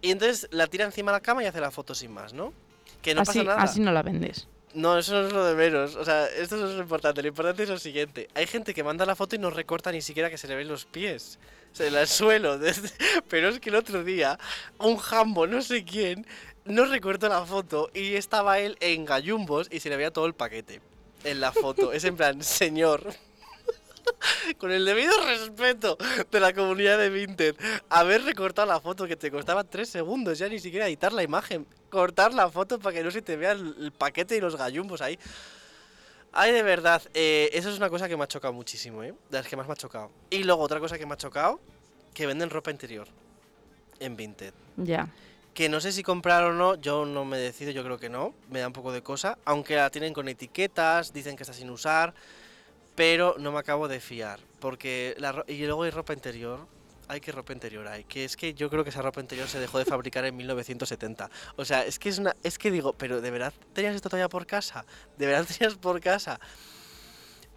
Y 0.00 0.10
entonces 0.10 0.48
la 0.50 0.66
tira 0.66 0.84
encima 0.84 1.12
de 1.12 1.18
la 1.18 1.22
cama 1.22 1.44
y 1.44 1.46
hace 1.46 1.60
la 1.60 1.70
foto 1.70 1.94
sin 1.94 2.12
más, 2.12 2.32
¿no? 2.32 2.52
Que 3.00 3.14
no 3.14 3.22
así, 3.22 3.38
pasa 3.38 3.44
nada. 3.44 3.62
así 3.62 3.80
no 3.80 3.92
la 3.92 4.02
vendes. 4.02 4.48
No, 4.74 4.96
eso 4.98 5.12
no 5.20 5.26
es 5.26 5.32
lo 5.32 5.44
de 5.44 5.54
menos. 5.54 5.96
O 5.96 6.04
sea, 6.04 6.26
esto 6.28 6.56
no 6.56 6.66
es 6.68 6.74
lo 6.74 6.82
importante. 6.82 7.20
Lo 7.22 7.28
importante 7.28 7.62
es 7.64 7.68
lo 7.68 7.78
siguiente. 7.78 8.28
Hay 8.34 8.46
gente 8.46 8.72
que 8.72 8.82
manda 8.82 9.04
la 9.04 9.14
foto 9.16 9.36
y 9.36 9.38
no 9.38 9.50
recorta 9.50 9.92
ni 9.92 10.00
siquiera 10.00 10.30
que 10.30 10.38
se 10.38 10.48
le 10.48 10.54
ven 10.56 10.68
los 10.68 10.84
pies. 10.86 11.38
Sea, 11.72 11.86
el 11.88 12.06
suelo. 12.08 12.58
desde- 12.58 12.90
Pero 13.28 13.48
es 13.50 13.60
que 13.60 13.68
el 13.70 13.76
otro 13.76 14.02
día, 14.02 14.38
un 14.78 14.96
jambo, 14.96 15.46
no 15.46 15.60
sé 15.62 15.84
quién, 15.84 16.26
no 16.64 16.86
recortó 16.86 17.28
la 17.28 17.44
foto 17.44 17.90
y 17.92 18.14
estaba 18.14 18.58
él 18.60 18.76
en 18.80 19.04
gallumbos 19.04 19.68
y 19.70 19.80
se 19.80 19.88
le 19.90 19.96
veía 19.96 20.10
todo 20.10 20.26
el 20.26 20.34
paquete 20.34 20.80
en 21.24 21.40
la 21.40 21.52
foto. 21.52 21.92
Es 21.92 22.04
en 22.04 22.16
plan, 22.16 22.42
señor. 22.42 23.12
Con 24.58 24.72
el 24.72 24.84
debido 24.84 25.12
respeto 25.26 25.96
de 26.30 26.40
la 26.40 26.52
comunidad 26.52 26.98
de 26.98 27.08
Vinted, 27.10 27.54
haber 27.88 28.24
recortado 28.24 28.66
la 28.66 28.80
foto 28.80 29.06
que 29.06 29.16
te 29.16 29.30
costaba 29.30 29.62
3 29.64 29.88
segundos, 29.88 30.38
ya 30.38 30.48
ni 30.48 30.58
siquiera 30.58 30.88
editar 30.88 31.12
la 31.12 31.22
imagen, 31.22 31.66
cortar 31.92 32.32
la 32.32 32.48
foto 32.48 32.78
para 32.78 32.96
que 32.96 33.04
no 33.04 33.10
se 33.10 33.20
te 33.20 33.36
vea 33.36 33.52
el, 33.52 33.76
el 33.78 33.92
paquete 33.92 34.34
y 34.34 34.40
los 34.40 34.56
gallumbos 34.56 35.02
ahí. 35.02 35.18
Ay, 36.32 36.50
de 36.50 36.62
verdad, 36.62 37.02
eh, 37.12 37.50
eso 37.52 37.68
es 37.68 37.76
una 37.76 37.90
cosa 37.90 38.08
que 38.08 38.16
me 38.16 38.24
ha 38.24 38.26
chocado 38.26 38.54
muchísimo, 38.54 39.04
¿eh? 39.04 39.12
De 39.28 39.36
las 39.36 39.46
que 39.46 39.56
más 39.56 39.66
me 39.66 39.74
ha 39.74 39.76
chocado. 39.76 40.10
Y 40.30 40.42
luego 40.44 40.62
otra 40.62 40.80
cosa 40.80 40.96
que 40.96 41.04
me 41.04 41.12
ha 41.12 41.18
chocado, 41.18 41.60
que 42.14 42.26
venden 42.26 42.48
ropa 42.48 42.70
interior 42.70 43.06
en 44.00 44.16
Vinted. 44.16 44.54
Ya. 44.78 45.10
Que 45.52 45.68
no 45.68 45.82
sé 45.82 45.92
si 45.92 46.02
comprar 46.02 46.44
o 46.44 46.54
no, 46.54 46.76
yo 46.76 47.04
no 47.04 47.26
me 47.26 47.36
decido, 47.36 47.70
yo 47.72 47.84
creo 47.84 47.98
que 47.98 48.08
no, 48.08 48.32
me 48.48 48.60
da 48.60 48.68
un 48.68 48.72
poco 48.72 48.90
de 48.90 49.02
cosa, 49.02 49.36
aunque 49.44 49.76
la 49.76 49.90
tienen 49.90 50.14
con 50.14 50.26
etiquetas, 50.26 51.12
dicen 51.12 51.36
que 51.36 51.42
está 51.42 51.52
sin 51.52 51.68
usar, 51.68 52.14
pero 52.94 53.36
no 53.38 53.52
me 53.52 53.58
acabo 53.58 53.86
de 53.86 54.00
fiar, 54.00 54.40
porque 54.60 55.14
la 55.18 55.44
y 55.46 55.66
luego 55.66 55.82
hay 55.82 55.90
ropa 55.90 56.14
interior, 56.14 56.66
hay 57.08 57.20
que 57.20 57.32
ropa 57.32 57.52
interior 57.52 57.86
hay, 57.88 58.04
que 58.04 58.24
es 58.24 58.36
que 58.36 58.54
yo 58.54 58.70
creo 58.70 58.84
que 58.84 58.90
esa 58.90 59.02
ropa 59.02 59.20
interior 59.20 59.48
se 59.48 59.58
dejó 59.58 59.78
de 59.78 59.84
fabricar 59.84 60.24
en 60.24 60.36
1970. 60.36 61.30
O 61.56 61.64
sea, 61.64 61.84
es 61.84 61.98
que 61.98 62.08
es 62.08 62.18
una 62.18 62.34
es 62.42 62.58
que 62.58 62.70
digo, 62.70 62.92
pero 62.92 63.20
de 63.20 63.30
verdad 63.30 63.52
tenías 63.72 63.94
esto 63.94 64.08
todavía 64.08 64.28
por 64.28 64.46
casa? 64.46 64.84
¿De 65.18 65.26
verdad 65.26 65.46
tenías 65.58 65.76
por 65.76 66.00
casa? 66.00 66.40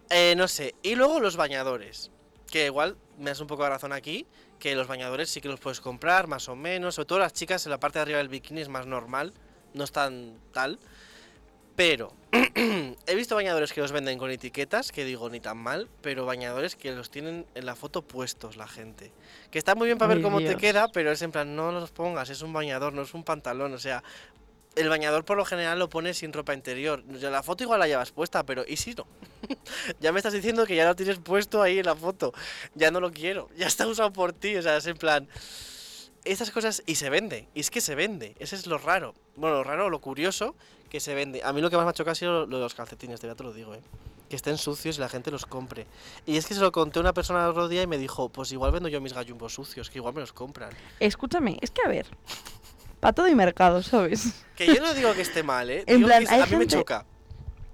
Eh, 0.10 0.36
no 0.38 0.48
sé, 0.48 0.76
y 0.84 0.96
luego 0.96 1.20
los 1.20 1.36
bañadores, 1.36 2.12
que 2.52 2.66
igual 2.66 2.98
me 3.18 3.32
das 3.32 3.40
un 3.40 3.48
poco 3.48 3.64
de 3.64 3.70
razón 3.70 3.92
aquí, 3.92 4.28
que 4.60 4.76
los 4.76 4.88
bañadores 4.88 5.30
sí 5.30 5.42
que 5.42 5.48
los 5.48 5.60
puedes 5.60 5.82
comprar, 5.82 6.28
más 6.28 6.48
o 6.50 6.56
menos. 6.56 6.96
Sobre 6.96 7.08
todo 7.08 7.20
las 7.20 7.34
chicas 7.34 7.66
en 7.66 7.72
la 7.72 7.80
parte 7.80 8.00
de 8.00 8.04
arriba 8.04 8.18
del 8.20 8.30
bikini 8.30 8.62
es 8.62 8.70
más 8.70 8.86
normal, 8.86 9.34
no 9.74 9.84
es 9.84 9.92
tan 9.92 10.40
tal. 10.52 10.80
Pero 11.76 12.14
he 12.32 13.16
visto 13.16 13.36
bañadores 13.36 13.74
que 13.74 13.82
los 13.82 13.92
venden 13.92 14.18
con 14.18 14.32
etiquetas, 14.32 14.92
que 14.92 15.04
digo 15.04 15.30
ni 15.30 15.40
tan 15.40 15.58
mal, 15.58 15.90
pero 16.02 16.26
bañadores 16.26 16.76
que 16.76 16.92
los 16.92 17.10
tienen 17.10 17.46
en 17.54 17.66
la 17.66 17.76
foto 17.76 18.02
puestos 18.02 18.56
la 18.56 18.68
gente. 18.68 19.12
Que 19.52 19.60
está 19.60 19.76
muy 19.76 19.88
bien 19.88 19.98
para 19.98 20.14
ver 20.14 20.24
cómo 20.24 20.40
te 20.40 20.56
queda, 20.56 20.88
pero 20.88 21.12
es 21.12 21.22
en 21.22 21.32
plan, 21.32 21.56
no 21.56 21.72
los 21.72 21.92
pongas, 21.92 22.30
es 22.30 22.42
un 22.42 22.54
bañador, 22.54 22.94
no 22.94 23.02
es 23.02 23.14
un 23.14 23.24
pantalón. 23.24 23.74
O 23.74 23.80
sea, 23.80 24.04
el 24.76 24.90
bañador 24.90 25.26
por 25.26 25.38
lo 25.38 25.46
general 25.46 25.80
lo 25.80 25.90
pones 25.90 26.18
sin 26.18 26.34
ropa 26.34 26.54
interior. 26.54 27.04
La 27.08 27.44
foto 27.44 27.64
igual 27.64 27.80
la 27.80 27.88
llevas 27.88 28.12
puesta, 28.12 28.46
pero 28.46 28.64
¿y 28.68 28.78
si 28.78 28.94
no? 28.94 29.06
ya 30.00 30.12
me 30.12 30.20
estás 30.20 30.34
diciendo 30.34 30.66
que 30.66 30.76
ya 30.76 30.86
lo 30.86 30.96
tienes 30.96 31.20
puesto 31.20 31.62
ahí 31.62 31.80
en 31.80 31.86
la 31.86 31.96
foto. 31.96 32.34
Ya 32.74 32.92
no 32.92 33.00
lo 33.00 33.12
quiero. 33.12 33.50
Ya 33.58 33.68
está 33.68 33.88
usado 33.88 34.12
por 34.12 34.34
ti. 34.34 34.56
O 34.58 34.62
sea, 34.62 34.78
es 34.78 34.86
en 34.86 34.98
plan. 34.98 35.28
estas 36.24 36.52
cosas. 36.52 36.84
Y 36.86 36.96
se 36.96 37.10
vende. 37.10 37.48
Y 37.54 37.62
es 37.62 37.72
que 37.72 37.82
se 37.82 37.96
vende. 37.96 38.36
Ese 38.40 38.56
es 38.56 38.68
lo 38.68 38.78
raro. 38.78 39.14
Bueno, 39.36 39.58
lo 39.58 39.64
raro, 39.64 39.90
lo 39.90 40.00
curioso, 40.00 40.56
que 40.90 41.00
se 41.00 41.14
vende. 41.16 41.42
A 41.44 41.52
mí 41.54 41.62
lo 41.62 41.70
que 41.70 41.76
más 41.78 41.86
me 41.86 41.90
ha 41.90 41.94
chocado 41.94 42.12
ha 42.14 42.16
sido 42.16 42.46
lo 42.46 42.58
de 42.58 42.64
los 42.64 42.74
calcetines, 42.76 43.20
de 43.22 43.28
verdad 43.28 43.38
te 43.38 43.44
lo 43.44 43.54
digo, 43.54 43.74
¿eh? 43.74 43.82
Que 44.30 44.36
estén 44.36 44.58
sucios 44.58 44.98
y 44.98 45.02
la 45.02 45.10
gente 45.10 45.30
los 45.32 45.46
compre. 45.46 45.86
Y 46.26 46.38
es 46.38 46.48
que 46.48 46.54
se 46.56 46.60
lo 46.62 46.72
conté 46.72 47.00
a 47.00 47.02
una 47.02 47.14
persona 47.14 47.44
el 47.44 47.50
otro 47.52 47.68
día 47.68 47.84
y 47.84 47.88
me 47.88 47.98
dijo: 47.98 48.30
Pues 48.30 48.52
igual 48.52 48.72
vendo 48.72 48.90
yo 48.90 49.00
mis 49.02 49.14
gallumbos 49.14 49.54
sucios, 49.54 49.90
que 49.90 50.00
igual 50.00 50.14
me 50.16 50.22
los 50.22 50.34
compran. 50.34 50.72
Escúchame, 51.00 51.58
es 51.62 51.70
que 51.72 51.82
a 51.86 51.88
ver. 51.88 52.08
Para 53.00 53.14
todo 53.14 53.28
hay 53.28 53.36
mercado, 53.36 53.84
¿sabes? 53.84 54.44
Que 54.56 54.66
yo 54.68 54.82
no 54.82 54.94
digo 54.96 55.14
que 55.14 55.22
esté 55.22 55.44
mal, 55.44 55.70
¿eh? 55.70 55.84
En 55.88 55.98
Digo 55.98 56.08
plan, 56.08 56.20
que 56.20 56.26
es- 56.26 56.32
hay 56.32 56.42
a 56.42 56.46
mí 56.46 56.52
me 56.54 56.58
gente- 56.60 56.76
choca. 56.76 57.06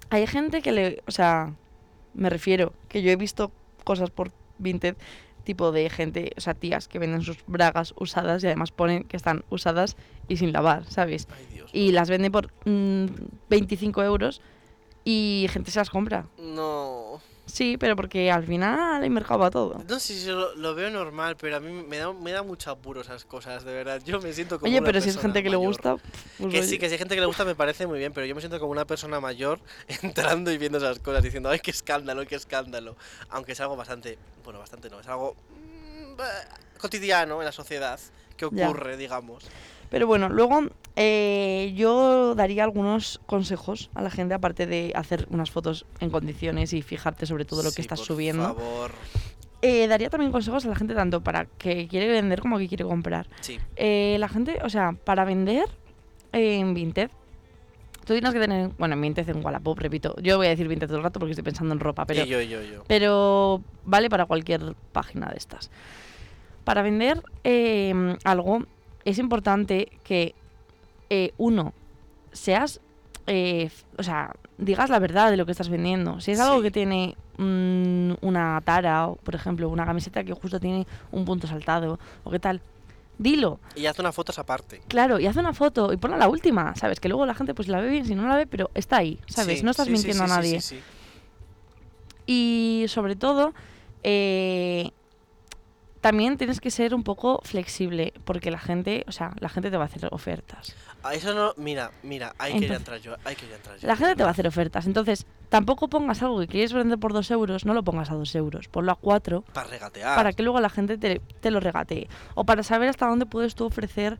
Hay 0.09 0.27
gente 0.27 0.61
que 0.61 0.71
le. 0.73 1.01
O 1.07 1.11
sea, 1.11 1.53
me 2.13 2.29
refiero 2.29 2.73
que 2.89 3.01
yo 3.01 3.11
he 3.11 3.15
visto 3.15 3.51
cosas 3.85 4.09
por 4.09 4.31
Vinted, 4.57 4.97
tipo 5.43 5.71
de 5.71 5.89
gente, 5.89 6.31
o 6.37 6.41
sea, 6.41 6.53
tías 6.53 6.87
que 6.87 6.99
venden 6.99 7.21
sus 7.21 7.37
bragas 7.47 7.93
usadas 7.97 8.43
y 8.43 8.47
además 8.47 8.71
ponen 8.71 9.03
que 9.03 9.17
están 9.17 9.43
usadas 9.49 9.97
y 10.27 10.37
sin 10.37 10.51
lavar, 10.51 10.85
¿sabes? 10.85 11.27
Ay, 11.31 11.45
Dios. 11.53 11.69
Y 11.73 11.91
las 11.91 12.09
venden 12.09 12.31
por 12.31 12.51
mm, 12.65 13.05
25 13.49 14.03
euros 14.03 14.41
y 15.03 15.47
gente 15.49 15.71
se 15.71 15.79
las 15.79 15.89
compra. 15.89 16.27
No. 16.37 17.21
Sí, 17.45 17.77
pero 17.77 17.95
porque 17.95 18.31
al 18.31 18.45
final 18.45 19.03
hay 19.03 19.09
mercado 19.09 19.39
para 19.39 19.51
todo. 19.51 19.83
No 19.87 19.99
sé 19.99 20.13
si 20.17 20.27
lo, 20.27 20.55
lo 20.55 20.73
veo 20.75 20.89
normal, 20.89 21.35
pero 21.37 21.57
a 21.57 21.59
mí 21.59 21.71
me 21.71 21.97
da, 21.97 22.13
me 22.13 22.31
da 22.31 22.43
mucho 22.43 22.71
apuro 22.71 23.01
esas 23.01 23.25
cosas, 23.25 23.65
de 23.65 23.73
verdad. 23.73 24.01
Yo 24.05 24.21
me 24.21 24.31
siento 24.31 24.59
como 24.59 24.71
Oye, 24.71 24.79
una 24.79 24.85
pero 24.85 25.01
si 25.01 25.09
es 25.09 25.17
gente 25.17 25.43
que 25.43 25.49
le 25.49 25.57
gusta, 25.57 25.97
pues 25.97 26.51
Que 26.51 26.59
oye. 26.59 26.63
sí, 26.67 26.77
que 26.77 26.87
si 26.87 26.93
hay 26.93 26.99
gente 26.99 27.15
que 27.15 27.21
le 27.21 27.27
gusta 27.27 27.43
me 27.43 27.55
parece 27.55 27.87
muy 27.87 27.99
bien, 27.99 28.13
pero 28.13 28.25
yo 28.25 28.35
me 28.35 28.41
siento 28.41 28.59
como 28.59 28.71
una 28.71 28.85
persona 28.85 29.19
mayor 29.19 29.59
entrando 30.03 30.51
y 30.51 30.57
viendo 30.57 30.77
esas 30.77 30.99
cosas, 30.99 31.23
diciendo, 31.23 31.49
ay, 31.49 31.59
qué 31.59 31.71
escándalo, 31.71 32.25
qué 32.25 32.35
escándalo. 32.35 32.95
Aunque 33.29 33.51
es 33.53 33.59
algo 33.59 33.75
bastante, 33.75 34.17
bueno, 34.43 34.59
bastante 34.59 34.89
no, 34.89 34.99
es 34.99 35.07
algo 35.07 35.35
mm, 35.49 36.15
bah, 36.15 36.29
cotidiano 36.79 37.39
en 37.39 37.45
la 37.45 37.51
sociedad 37.51 37.99
que 38.37 38.47
Ya. 38.51 38.69
ocurre, 38.69 38.97
digamos. 38.97 39.43
Pero 39.91 40.07
bueno, 40.07 40.29
luego 40.29 40.61
eh, 40.95 41.73
yo 41.75 42.33
daría 42.33 42.63
algunos 42.63 43.19
consejos 43.25 43.89
a 43.93 44.01
la 44.01 44.09
gente, 44.09 44.33
aparte 44.33 44.65
de 44.65 44.93
hacer 44.95 45.27
unas 45.29 45.51
fotos 45.51 45.85
en 45.99 46.09
condiciones 46.09 46.71
y 46.71 46.81
fijarte 46.81 47.25
sobre 47.25 47.43
todo 47.43 47.61
lo 47.61 47.71
que 47.73 47.81
estás 47.81 47.99
por 47.99 48.07
subiendo. 48.07 48.43
favor. 48.55 48.91
Eh, 49.61 49.87
daría 49.87 50.09
también 50.09 50.31
consejos 50.31 50.65
a 50.65 50.69
la 50.69 50.75
gente 50.75 50.95
tanto 50.95 51.21
para 51.21 51.45
que 51.45 51.87
quiere 51.89 52.07
vender 52.07 52.39
como 52.39 52.57
que 52.57 52.67
quiere 52.69 52.85
comprar. 52.85 53.27
Sí, 53.41 53.59
Eh, 53.75 54.15
la 54.17 54.29
gente, 54.29 54.59
o 54.63 54.69
sea, 54.69 54.93
para 54.93 55.25
vender 55.25 55.65
en 56.31 56.73
Vinted, 56.73 57.11
tú 58.05 58.13
tienes 58.13 58.31
que 58.33 58.39
tener, 58.39 58.69
bueno, 58.79 58.93
en 58.95 59.01
Vinted, 59.01 59.27
en 59.29 59.43
Wallapop, 59.45 59.77
repito, 59.77 60.15
yo 60.21 60.37
voy 60.37 60.47
a 60.47 60.51
decir 60.51 60.69
Vinted 60.69 60.87
todo 60.87 60.97
el 60.99 61.03
rato 61.03 61.19
porque 61.19 61.31
estoy 61.33 61.43
pensando 61.43 61.73
en 61.73 61.81
ropa, 61.81 62.05
pero 62.05 62.23
yo, 62.23 62.41
yo, 62.41 62.61
yo. 62.63 62.83
pero 62.87 63.61
vale 63.83 64.09
para 64.09 64.25
cualquier 64.25 64.73
página 64.93 65.27
de 65.29 65.37
estas. 65.37 65.69
Para 66.63 66.81
vender 66.81 67.21
algo 68.23 68.65
es 69.05 69.17
importante 69.17 69.91
que 70.03 70.35
eh, 71.09 71.33
uno 71.37 71.73
seas, 72.31 72.79
eh, 73.27 73.69
o 73.97 74.03
sea, 74.03 74.33
digas 74.57 74.89
la 74.89 74.99
verdad 74.99 75.29
de 75.31 75.37
lo 75.37 75.45
que 75.45 75.51
estás 75.51 75.69
vendiendo. 75.69 76.19
Si 76.21 76.31
es 76.31 76.39
algo 76.39 76.57
Sí. 76.57 76.63
que 76.63 76.71
tiene 76.71 77.15
mm, 77.37 78.13
una 78.21 78.61
tara, 78.63 79.07
o, 79.07 79.15
por 79.15 79.35
ejemplo, 79.35 79.67
una 79.69 79.85
camiseta 79.85 80.23
que 80.23 80.33
justo 80.33 80.59
tiene 80.59 80.85
un 81.11 81.25
punto 81.25 81.47
saltado 81.47 81.99
o 82.23 82.29
qué 82.31 82.39
tal, 82.39 82.61
dilo. 83.17 83.59
Y 83.75 83.85
haz 83.87 83.97
unas 83.99 84.13
fotos 84.15 84.37
aparte. 84.39 84.81
Claro, 84.87 85.19
y 85.19 85.25
haz 85.27 85.35
una 85.37 85.53
foto 85.53 85.91
y 85.93 85.97
ponla 85.97 86.17
la 86.17 86.27
última, 86.29 86.75
¿sabes? 86.75 86.99
Que 86.99 87.09
luego 87.09 87.25
la 87.25 87.33
gente 87.35 87.53
pues 87.53 87.67
la 87.67 87.79
ve 87.81 87.89
bien, 87.89 88.05
si 88.05 88.15
no 88.15 88.27
la 88.27 88.35
ve, 88.35 88.47
pero 88.47 88.69
está 88.75 88.97
ahí, 88.97 89.19
¿sabes? 89.27 89.59
Sí, 89.59 89.65
no 89.65 89.71
estás 89.71 89.87
sí, 89.87 89.91
mintiendo 89.93 90.23
a 90.23 90.27
nadie. 90.27 90.61
sí, 90.61 90.77
sí. 90.77 90.81
Y 92.27 92.85
sobre 92.87 93.15
todo, 93.15 93.53
eh, 94.03 94.91
también 96.01 96.37
tienes 96.37 96.59
que 96.59 96.71
ser 96.71 96.93
un 96.95 97.03
poco 97.03 97.41
flexible, 97.43 98.13
porque 98.25 98.49
la 98.51 98.57
gente, 98.59 99.05
o 99.07 99.11
sea, 99.11 99.31
la 99.39 99.49
gente 99.49 99.69
te 99.71 99.77
va 99.77 99.83
a 99.83 99.85
hacer 99.85 100.07
ofertas. 100.11 100.75
A 101.03 101.13
eso 101.13 101.33
no, 101.33 101.53
mira, 101.57 101.91
mira, 102.03 102.33
hay 102.37 102.53
que 102.53 102.65
ir 102.65 102.71
a 102.71 102.75
Entonces, 102.75 102.79
entrar 102.79 102.99
yo, 102.99 103.15
hay 103.23 103.35
que 103.35 103.53
entrar 103.53 103.77
yo. 103.77 103.87
La 103.87 103.95
gente 103.95 104.15
te 104.15 104.23
va 104.23 104.29
a 104.29 104.31
hacer 104.31 104.47
ofertas. 104.47 104.85
Entonces, 104.87 105.25
tampoco 105.49 105.87
pongas 105.89 106.21
algo 106.21 106.39
que 106.39 106.47
quieres 106.47 106.73
vender 106.73 106.97
por 106.99 107.13
dos 107.13 107.29
euros, 107.31 107.65
no 107.65 107.73
lo 107.73 107.83
pongas 107.83 108.11
a 108.11 108.15
dos 108.15 108.33
euros, 108.35 108.67
ponlo 108.67 108.91
a 108.91 108.95
cuatro, 108.95 109.43
Para 109.53 109.67
regatear. 109.67 110.15
para 110.15 110.33
que 110.33 110.43
luego 110.43 110.59
la 110.59 110.69
gente 110.69 110.97
te, 110.97 111.19
te 111.39 111.51
lo 111.51 111.59
regatee. 111.59 112.07
O 112.35 112.43
para 112.45 112.63
saber 112.63 112.89
hasta 112.89 113.07
dónde 113.07 113.25
puedes 113.27 113.55
tú 113.55 113.65
ofrecer, 113.65 114.19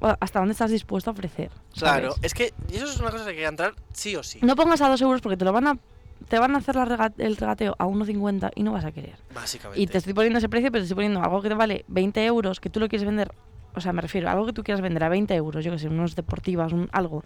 o 0.00 0.14
hasta 0.20 0.38
dónde 0.38 0.52
estás 0.52 0.70
dispuesto 0.70 1.10
a 1.10 1.12
ofrecer. 1.12 1.50
Claro, 1.74 2.14
es 2.22 2.32
que 2.32 2.54
eso 2.72 2.86
es 2.86 2.98
una 2.98 3.10
cosa 3.10 3.24
que 3.24 3.30
hay 3.30 3.36
que 3.36 3.44
entrar 3.46 3.74
sí 3.92 4.16
o 4.16 4.22
sí. 4.22 4.38
No 4.42 4.56
pongas 4.56 4.80
a 4.80 4.88
dos 4.88 5.00
euros 5.02 5.20
porque 5.20 5.36
te 5.36 5.44
lo 5.44 5.52
van 5.52 5.66
a... 5.66 5.78
Te 6.30 6.38
van 6.38 6.54
a 6.54 6.58
hacer 6.58 6.76
la 6.76 6.84
rega- 6.86 7.12
el 7.18 7.36
regateo 7.36 7.74
a 7.78 7.86
1,50 7.86 8.50
y 8.54 8.62
no 8.62 8.72
vas 8.72 8.84
a 8.84 8.92
querer. 8.92 9.16
Básicamente. 9.34 9.82
Y 9.82 9.86
te 9.88 9.98
estoy 9.98 10.14
poniendo 10.14 10.38
ese 10.38 10.48
precio, 10.48 10.70
pero 10.70 10.80
te 10.80 10.84
estoy 10.84 10.94
poniendo 10.94 11.20
algo 11.22 11.42
que 11.42 11.48
te 11.48 11.54
vale 11.56 11.84
20 11.88 12.24
euros, 12.24 12.60
que 12.60 12.70
tú 12.70 12.78
lo 12.80 12.88
quieres 12.88 13.04
vender, 13.04 13.32
o 13.74 13.80
sea, 13.80 13.92
me 13.92 14.00
refiero 14.00 14.28
a 14.28 14.32
algo 14.32 14.46
que 14.46 14.52
tú 14.52 14.62
quieras 14.62 14.80
vender 14.80 15.02
a 15.04 15.08
20 15.08 15.34
euros, 15.34 15.64
yo 15.64 15.72
que 15.72 15.78
sé, 15.80 15.88
unos 15.88 16.14
deportivas, 16.16 16.72
un, 16.72 16.88
algo. 16.92 17.24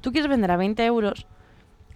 Tú 0.00 0.10
quieres 0.12 0.28
vender 0.28 0.50
a 0.50 0.56
20 0.56 0.84
euros, 0.84 1.26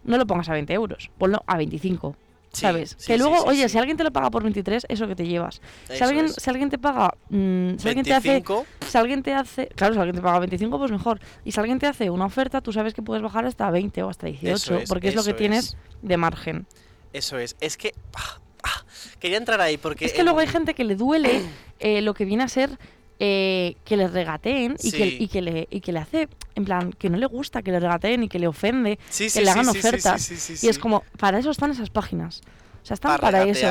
no 0.05 0.17
lo 0.19 0.27
pongas 0.27 0.49
a 0.49 0.53
20 0.53 0.73
euros, 0.73 1.11
ponlo 1.19 1.43
a 1.47 1.57
25, 1.57 2.15
Sí, 2.15 2.26
¿sabes? 2.61 2.97
sí, 2.99 3.07
que 3.09 3.19
luego, 3.19 3.37
sí, 3.43 3.45
oye, 3.49 3.69
si 3.69 3.79
alguien 3.79 3.97
te 3.97 4.05
lo 4.05 4.13
paga 4.13 4.31
por 4.31 4.43
23, 4.43 4.87
eso 4.89 5.07
que 5.09 5.17
te 5.17 5.27
llevas. 5.27 5.61
Si 5.89 6.03
alguien, 6.03 6.27
es. 6.27 6.35
si 6.35 6.51
alguien 6.51 6.71
te 6.71 6.79
paga, 6.79 7.15
mm, 7.29 7.77
si 7.79 7.89
alguien 7.89 8.05
te 8.05 8.15
hace 8.15 8.29
25, 8.29 8.67
si 8.89 8.99
alguien 8.99 9.23
te 9.23 9.35
hace, 9.35 9.67
claro, 9.69 9.95
si 9.95 10.01
alguien 10.01 10.17
te 10.17 10.23
paga 10.23 10.39
25, 10.41 10.79
pues 10.79 10.91
mejor. 10.91 11.21
Y 11.45 11.53
si 11.53 11.61
alguien 11.61 11.79
te 11.79 11.87
hace 11.87 12.11
una 12.11 12.27
oferta, 12.27 12.61
tú 12.61 12.73
sabes 12.73 12.95
que 12.95 13.03
puedes 13.03 13.23
bajar 13.23 13.45
hasta 13.47 13.71
20 13.71 14.03
o 14.03 14.09
hasta 14.11 14.27
18, 14.27 14.55
Eso 14.55 14.77
es, 14.79 14.89
porque 14.89 15.09
es 15.09 15.15
lo 15.15 15.23
que 15.25 15.31
eso 15.31 15.37
tienes 15.37 15.65
es. 15.67 15.77
de 16.03 16.17
margen. 16.17 16.67
Eso 17.13 17.39
es. 17.39 17.57
Es 17.61 17.77
que. 17.77 17.95
ah, 18.15 18.41
ah, 18.63 18.85
quería 19.19 19.39
entrar 19.39 19.61
ahí 19.61 19.77
porque. 19.77 20.05
Es 20.05 20.13
que 20.13 20.23
luego 20.25 20.39
hay 20.41 20.47
en- 20.47 20.53
gente 20.53 20.75
que 20.75 20.85
le 20.85 20.97
duele 20.97 21.43
eh, 21.79 22.03
lo 22.03 22.15
que 22.15 22.25
viene 22.25 22.43
a 22.45 22.49
ser 22.49 22.79
eh, 23.19 23.77
que 23.85 23.97
le 23.97 24.09
regateen 24.09 24.77
y, 24.83 24.91
que, 24.93 24.99
Sí. 25.11 25.17
y, 25.21 25.29
que 25.29 25.43
le, 25.43 25.69
y 25.71 25.81
que 25.81 25.93
le 25.93 26.01
hace, 26.01 26.29
en 26.55 26.65
plan, 26.65 26.93
que 26.93 27.09
no 27.09 27.17
le 27.17 27.27
gusta 27.27 27.63
que 27.63 27.71
le 27.71 27.81
regateen 27.81 28.23
y 28.25 28.29
que 28.29 28.39
le 28.39 28.47
ofende 28.47 28.99
Sí, 29.09 29.25
que 29.25 29.31
sí, 29.31 29.39
le 29.41 29.47
sí, 29.47 29.51
hagan 29.51 29.65
sí, 29.67 29.73
sí, 29.73 29.81
sí, 29.81 29.87
ofertas. 29.89 30.23
sí, 30.23 30.37
sí, 30.37 30.67
Y 30.67 30.69
es 30.69 30.77
sí. 30.77 30.83
como, 30.83 31.03
para 31.19 31.39
eso 31.39 31.51
están 31.51 31.71
esas 31.71 31.91
páginas. 31.91 32.43
O 32.83 32.87
sea, 32.87 32.95
están 32.95 33.13
Para 33.13 33.21
para, 33.23 33.45
eso. 33.45 33.67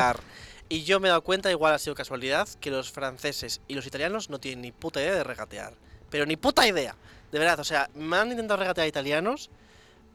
Y 0.68 0.82
yo 0.82 0.98
me 0.98 1.06
he 1.06 1.10
dado 1.10 1.22
cuenta, 1.22 1.50
igual 1.50 1.74
ha 1.74 1.78
sido 1.78 1.94
casualidad, 1.94 2.48
que 2.60 2.70
los 2.70 2.90
franceses 2.90 3.60
y 3.68 3.74
los 3.74 3.86
italianos 3.86 4.30
no 4.30 4.40
tienen 4.40 4.62
ni 4.62 4.72
puta 4.72 5.00
idea 5.00 5.14
de 5.14 5.22
regatear. 5.24 5.74
Pero 6.10 6.26
ni 6.26 6.36
puta 6.36 6.66
idea. 6.66 6.96
De 7.30 7.38
verdad, 7.38 7.60
o 7.60 7.64
sea, 7.64 7.88
me 7.94 8.16
han 8.16 8.30
intentado 8.32 8.58
regatear 8.58 8.86
italianos. 8.88 9.48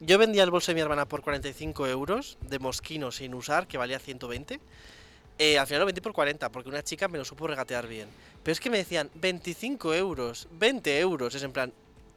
Yo 0.02 0.18
vendía 0.18 0.44
el 0.44 0.52
bolso 0.52 0.72
de 0.72 0.76
mi 0.76 0.82
hermana 0.82 1.06
por 1.08 1.22
45 1.22 1.88
euros 1.88 2.38
de 2.42 2.60
mosquino 2.60 3.12
sin 3.12 3.34
usar, 3.34 3.68
que 3.68 3.78
valía 3.78 4.00
120. 4.00 4.60
Eh, 5.38 5.58
al 5.58 5.66
final 5.68 5.80
lo 5.82 5.86
vendí 5.88 6.02
por 6.02 6.14
40, 6.14 6.50
porque 6.52 6.70
una 6.70 6.84
chica 6.84 7.08
me 7.08 7.18
lo 7.18 7.26
supo 7.26 7.48
regatear 7.48 7.88
bien. 7.88 8.08
Pero 8.44 8.54
es 8.54 8.60
que 8.60 8.70
me 8.70 8.78
decían 8.78 9.10
25 9.16 9.94
euros, 9.94 10.48
20 10.52 11.00
euros. 11.00 11.34
Es 11.36 11.42
en 11.44 11.52
plan, 11.52 11.74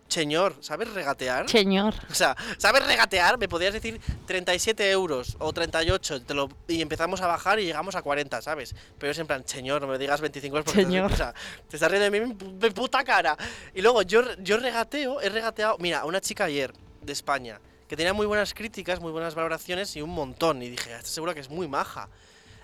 señor, 0.08 0.56
¿sabes 0.60 0.92
regatear? 0.92 1.48
Señor. 1.48 1.94
O 2.10 2.14
sea, 2.14 2.36
¿sabes 2.58 2.86
regatear? 2.86 3.38
Me 3.38 3.48
podías 3.48 3.72
decir 3.72 3.98
37 4.26 4.90
euros 4.90 5.36
o 5.38 5.52
38 5.52 6.22
te 6.22 6.34
lo- 6.34 6.50
y 6.68 6.82
empezamos 6.82 7.20
a 7.22 7.26
bajar 7.26 7.58
y 7.60 7.64
llegamos 7.64 7.94
a 7.94 8.02
40, 8.02 8.42
¿sabes? 8.42 8.74
Pero 8.98 9.12
es 9.12 9.18
en 9.18 9.26
plan, 9.26 9.42
señor, 9.46 9.80
no 9.80 9.88
me 9.88 9.96
digas 9.98 10.20
25 10.20 10.56
euros 10.58 10.64
porque 10.66 10.80
te- 10.84 10.86
Señor. 10.86 11.10
o 11.12 11.16
sea, 11.16 11.32
te 11.68 11.76
estás 11.76 11.90
riendo 11.90 12.10
de 12.10 12.20
mí 12.20 12.34
mi 12.60 12.70
puta 12.70 13.02
cara. 13.04 13.36
Y 13.74 13.80
luego 13.80 14.02
yo, 14.02 14.22
yo 14.42 14.58
regateo, 14.58 15.20
he 15.22 15.30
regateado, 15.30 15.76
mira, 15.78 16.00
a 16.00 16.04
una 16.04 16.20
chica 16.20 16.44
ayer 16.44 16.72
de 17.00 17.12
España 17.12 17.58
que 17.88 17.96
tenía 17.96 18.12
muy 18.14 18.26
buenas 18.26 18.52
críticas, 18.54 19.00
muy 19.00 19.12
buenas 19.12 19.34
valoraciones 19.34 19.94
y 19.96 20.02
un 20.02 20.10
montón. 20.10 20.62
Y 20.62 20.70
dije, 20.70 20.92
estoy 20.94 21.10
segura 21.12 21.32
que 21.34 21.40
es 21.40 21.48
muy 21.50 21.68
maja. 21.68 22.08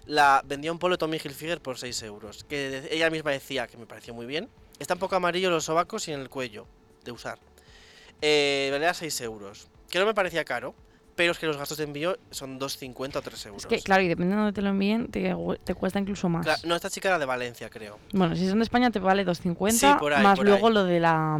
La 0.07 0.43
vendía 0.45 0.73
un 0.73 0.79
polo 0.79 0.99
Tommy 0.99 1.19
Hilfiger 1.23 1.61
por 1.61 1.79
6 1.79 2.03
euros, 2.03 2.45
que 2.45 2.89
ella 2.91 3.11
misma 3.11 3.31
decía 3.31 3.67
que 3.67 3.77
me 3.77 3.87
pareció 3.87 4.15
muy 4.15 4.27
bien. 4.27 4.49
Está 4.79 4.95
un 4.95 5.01
poco 5.01 5.17
amarillo 5.17 5.51
los 5.51 5.65
sobacos 5.65 6.09
y 6.09 6.13
en 6.13 6.21
el 6.21 6.29
cuello 6.29 6.67
de 7.05 7.13
usar. 7.13 7.39
Eh, 8.23 8.69
valía 8.73 8.95
6 8.95 9.21
euros, 9.23 9.69
que 9.91 9.99
no 9.99 10.07
me 10.07 10.15
parecía 10.15 10.45
caro, 10.45 10.75
pero 11.17 11.33
es 11.33 11.39
que 11.39 11.47
los 11.47 11.57
gastos 11.57 11.79
de 11.79 11.85
envío 11.85 12.17
son 12.31 12.59
2,50 12.59 13.17
o 13.17 13.23
3 13.23 13.47
euros. 13.47 13.63
Es 13.63 13.67
que, 13.69 13.81
claro, 13.81 14.03
y 14.03 14.09
dependiendo 14.09 14.37
de 14.37 14.47
dónde 14.47 14.55
te 14.55 14.63
lo 14.63 14.71
envíen, 14.71 15.09
te, 15.09 15.35
te 15.65 15.75
cuesta 15.75 15.99
incluso 15.99 16.29
más. 16.29 16.65
No, 16.65 16.75
esta 16.75 16.89
chica 16.91 17.09
era 17.09 17.19
de 17.19 17.27
Valencia, 17.27 17.69
creo. 17.71 17.99
Bueno, 18.13 18.35
si 18.37 18.49
son 18.49 18.59
de 18.59 18.65
España 18.65 18.91
te 18.91 18.99
vale 18.99 19.27
2,50 19.27 19.71
Sí, 19.73 19.87
por 19.99 20.15
ahí, 20.15 20.23
más 20.23 20.39
por 20.39 20.47
luego 20.47 20.69
ahí. 20.69 20.73
lo 20.75 20.85
de 20.85 21.01
la 21.01 21.39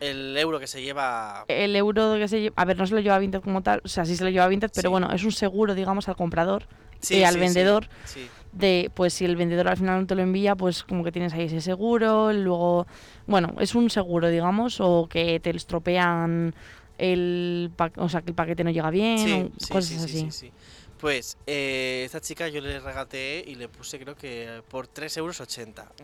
El 0.00 0.36
euro 0.36 0.58
que 0.60 0.66
se 0.66 0.80
lleva... 0.82 1.44
el 1.48 1.76
euro 1.76 2.14
que 2.16 2.28
se 2.28 2.40
lleva, 2.40 2.54
a 2.56 2.64
ver, 2.64 2.78
no 2.78 2.86
se 2.86 2.94
lo 2.94 3.00
lleva 3.00 3.18
Vinted 3.18 3.40
como 3.42 3.62
tal, 3.62 3.80
o 3.84 3.88
sea, 3.88 4.04
sí 4.04 4.16
se 4.16 4.24
lo 4.24 4.30
lleva 4.30 4.48
Vinted, 4.48 4.70
pero 4.74 4.88
Sí. 4.88 4.92
bueno, 4.92 5.10
es 5.12 5.24
un 5.24 5.32
seguro, 5.32 5.74
digamos, 5.74 6.08
al 6.08 6.16
comprador, 6.16 6.64
Sí, 7.00 7.16
eh, 7.20 7.26
al 7.26 7.36
vendedor, 7.38 7.88
Sí, 8.04 8.28
de, 8.52 8.90
pues 8.94 9.12
si 9.14 9.24
el 9.24 9.36
vendedor 9.36 9.68
al 9.68 9.76
final 9.76 10.00
no 10.00 10.06
te 10.06 10.14
lo 10.14 10.22
envía, 10.22 10.56
pues 10.56 10.82
como 10.82 11.04
que 11.04 11.12
tienes 11.12 11.32
ahí 11.34 11.44
ese 11.44 11.60
seguro, 11.60 12.32
luego, 12.32 12.86
bueno, 13.26 13.54
es 13.60 13.74
un 13.74 13.88
seguro, 13.90 14.28
digamos, 14.28 14.80
o 14.80 15.06
que 15.08 15.38
te 15.38 15.50
estropean 15.50 16.54
el, 16.98 17.70
pa- 17.74 17.92
o 17.96 18.08
sea, 18.08 18.22
que 18.22 18.30
el 18.30 18.34
paquete 18.34 18.64
no 18.64 18.70
llega 18.70 18.90
bien, 18.90 19.18
sí, 19.56 19.66
o 19.66 19.68
cosas 19.72 19.84
sí, 19.86 19.94
así. 19.96 20.08
sí, 20.08 20.18
sí, 20.18 20.30
sí. 20.30 20.52
Pues 20.98 21.38
eh, 21.46 22.02
esta 22.04 22.20
chica 22.20 22.48
yo 22.48 22.60
le 22.60 22.80
regateé 22.80 23.44
y 23.46 23.54
le 23.54 23.68
puse 23.68 24.00
creo 24.00 24.16
que 24.16 24.62
por 24.68 24.88
3,80 24.88 25.18
euros. 25.18 25.38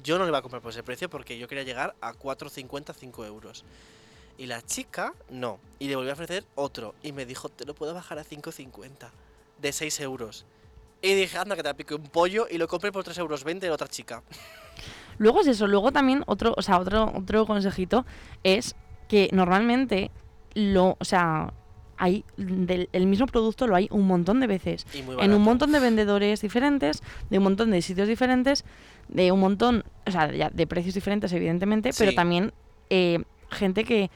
Yo 0.04 0.18
no 0.18 0.24
le 0.24 0.30
iba 0.30 0.38
a 0.38 0.42
comprar 0.42 0.62
por 0.62 0.70
ese 0.70 0.84
precio 0.84 1.10
porque 1.10 1.36
yo 1.36 1.48
quería 1.48 1.64
llegar 1.64 1.96
a 2.00 2.12
4,50, 2.14 2.94
5 2.94 3.24
euros. 3.24 3.64
Y 4.38 4.46
la 4.46 4.62
chica 4.62 5.12
no. 5.30 5.58
Y 5.80 5.88
le 5.88 5.96
volví 5.96 6.10
a 6.10 6.12
ofrecer 6.12 6.44
otro. 6.54 6.94
Y 7.02 7.10
me 7.12 7.26
dijo, 7.26 7.48
te 7.48 7.64
lo 7.64 7.74
puedo 7.74 7.92
bajar 7.92 8.18
a 8.20 8.24
5,50. 8.24 9.10
De 9.60 9.72
6 9.72 9.98
euros. 10.00 10.44
Y 11.02 11.14
dije, 11.14 11.38
anda, 11.38 11.56
que 11.56 11.62
te 11.64 11.74
pique 11.74 11.94
un 11.94 12.04
pollo. 12.04 12.46
Y 12.48 12.58
lo 12.58 12.68
compré 12.68 12.92
por 12.92 13.04
3,20 13.04 13.18
euros 13.18 13.44
de 13.44 13.70
otra 13.70 13.88
chica. 13.88 14.22
Luego 15.18 15.40
es 15.40 15.46
eso, 15.48 15.66
luego 15.66 15.92
también 15.92 16.24
otro, 16.26 16.54
o 16.56 16.62
sea, 16.62 16.78
otro, 16.78 17.12
otro 17.16 17.46
consejito 17.46 18.04
es 18.42 18.74
que 19.08 19.28
normalmente 19.32 20.10
lo, 20.54 20.96
o 21.00 21.04
sea, 21.04 21.52
hay 21.96 22.24
del 22.36 22.88
el 22.92 23.06
mismo 23.06 23.26
producto 23.26 23.66
lo 23.66 23.76
hay 23.76 23.88
un 23.90 24.06
montón 24.06 24.40
de 24.40 24.46
veces. 24.46 24.86
En 25.20 25.32
un 25.32 25.42
montón 25.42 25.72
de 25.72 25.80
vendedores 25.80 26.40
diferentes, 26.40 27.02
de 27.30 27.38
un 27.38 27.44
montón 27.44 27.70
de 27.70 27.82
sitios 27.82 28.08
diferentes, 28.08 28.64
de 29.08 29.32
un 29.32 29.40
montón, 29.40 29.84
o 30.06 30.10
sea, 30.10 30.32
ya 30.32 30.50
de 30.50 30.66
precios 30.66 30.94
diferentes, 30.94 31.32
evidentemente, 31.32 31.90
pero 31.96 32.14
también 32.14 32.52
eh, 32.90 33.22
gente 33.50 33.84
que, 33.84 34.10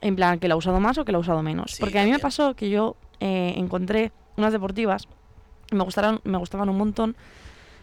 en 0.00 0.16
plan, 0.16 0.38
que 0.38 0.48
la 0.48 0.54
ha 0.54 0.56
usado 0.56 0.80
más 0.80 0.98
o 0.98 1.04
que 1.04 1.12
la 1.12 1.18
ha 1.18 1.20
usado 1.20 1.42
menos. 1.42 1.72
Sí, 1.72 1.80
Porque 1.80 1.98
a 1.98 2.04
mí 2.04 2.10
me 2.10 2.18
pasó 2.18 2.54
que 2.54 2.70
yo 2.70 2.96
eh, 3.20 3.54
encontré 3.56 4.12
unas 4.36 4.52
deportivas, 4.52 5.08
me 5.70 5.84
gustaron, 5.84 6.20
me 6.24 6.38
gustaban 6.38 6.68
un 6.68 6.78
montón, 6.78 7.16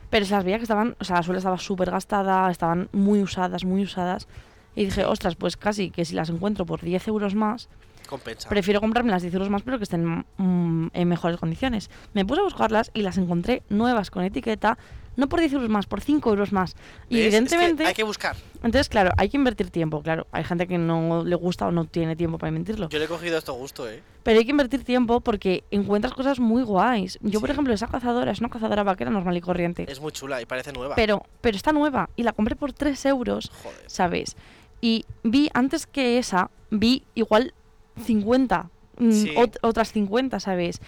pero 0.09 0.25
se 0.25 0.33
las 0.33 0.43
veía 0.43 0.57
que 0.57 0.63
estaban, 0.63 0.95
o 0.99 1.03
sea, 1.03 1.17
la 1.17 1.23
suela 1.23 1.37
estaba 1.37 1.57
súper 1.57 1.91
gastada, 1.91 2.49
estaban 2.49 2.89
muy 2.91 3.21
usadas, 3.21 3.63
muy 3.63 3.83
usadas. 3.83 4.27
Y 4.75 4.85
dije, 4.85 5.05
ostras, 5.05 5.35
pues 5.35 5.57
casi 5.57 5.91
que 5.91 6.05
si 6.05 6.15
las 6.15 6.29
encuentro 6.29 6.65
por 6.65 6.81
10 6.81 7.07
euros 7.07 7.35
más, 7.35 7.69
Compensa. 8.09 8.49
prefiero 8.49 8.81
comprarme 8.81 9.11
las 9.11 9.21
10 9.21 9.35
euros 9.35 9.49
más, 9.49 9.61
pero 9.61 9.77
que 9.77 9.83
estén 9.83 10.25
mm, 10.37 10.87
en 10.93 11.07
mejores 11.07 11.37
condiciones. 11.37 11.89
Me 12.13 12.25
puse 12.25 12.41
a 12.41 12.43
buscarlas 12.43 12.89
y 12.93 13.03
las 13.03 13.17
encontré 13.17 13.61
nuevas 13.69 14.09
con 14.09 14.23
etiqueta, 14.23 14.77
no 15.15 15.27
por 15.27 15.39
10 15.39 15.53
euros 15.53 15.69
más, 15.69 15.85
por 15.85 16.01
5 16.01 16.29
euros 16.29 16.51
más. 16.51 16.75
Y 17.09 17.17
¿Ves? 17.17 17.25
Es 17.25 17.31
que 17.31 17.37
evidentemente, 17.37 17.85
hay 17.85 17.93
que 17.93 18.03
buscar. 18.03 18.35
entonces, 18.55 18.89
claro, 18.89 19.11
hay 19.17 19.29
que 19.29 19.37
invertir 19.37 19.69
tiempo, 19.69 20.01
claro. 20.01 20.27
Hay 20.31 20.43
gente 20.43 20.65
que 20.65 20.77
no 20.77 21.23
le 21.23 21.35
gusta 21.35 21.67
o 21.67 21.71
no 21.71 21.85
tiene 21.85 22.15
tiempo 22.15 22.37
para 22.37 22.49
invertirlo. 22.49 22.89
Yo 22.89 22.99
le 22.99 23.05
he 23.05 23.07
cogido 23.07 23.37
esto 23.37 23.53
gusto, 23.53 23.87
¿eh? 23.89 24.01
Pero 24.23 24.39
hay 24.39 24.45
que 24.45 24.51
invertir 24.51 24.83
tiempo 24.83 25.21
porque 25.21 25.63
encuentras 25.71 26.13
cosas 26.13 26.39
muy 26.39 26.63
guays. 26.63 27.19
Yo, 27.21 27.41
por 27.41 27.51
ejemplo, 27.51 27.73
esa 27.73 27.87
cazadora 27.87 28.31
es 28.31 28.39
una 28.39 28.49
cazadora 28.49 28.83
vaquera 28.83 29.11
normal 29.11 29.35
y 29.37 29.41
corriente. 29.41 29.85
Es 29.89 29.99
muy 29.99 30.11
chula 30.11 30.41
y 30.41 30.45
parece 30.45 30.71
nueva. 30.71 30.95
Pero, 30.95 31.25
pero 31.41 31.57
está 31.57 31.73
nueva 31.73 32.09
y 32.15 32.23
la 32.23 32.33
compré 32.33 32.55
por 32.55 32.73
3 32.73 33.05
euros, 33.05 33.51
Joder. 33.63 33.83
¿sabes? 33.87 34.35
Y 34.81 35.05
vi, 35.23 35.49
antes 35.53 35.85
que 35.85 36.17
esa, 36.17 36.49
vi 36.71 37.03
igual 37.15 37.53
50, 37.99 38.69
mm, 38.97 39.11
Sí. 39.11 39.33
ot- 39.35 39.57
otras 39.61 39.91
50, 39.91 40.39
¿sabes? 40.39 40.79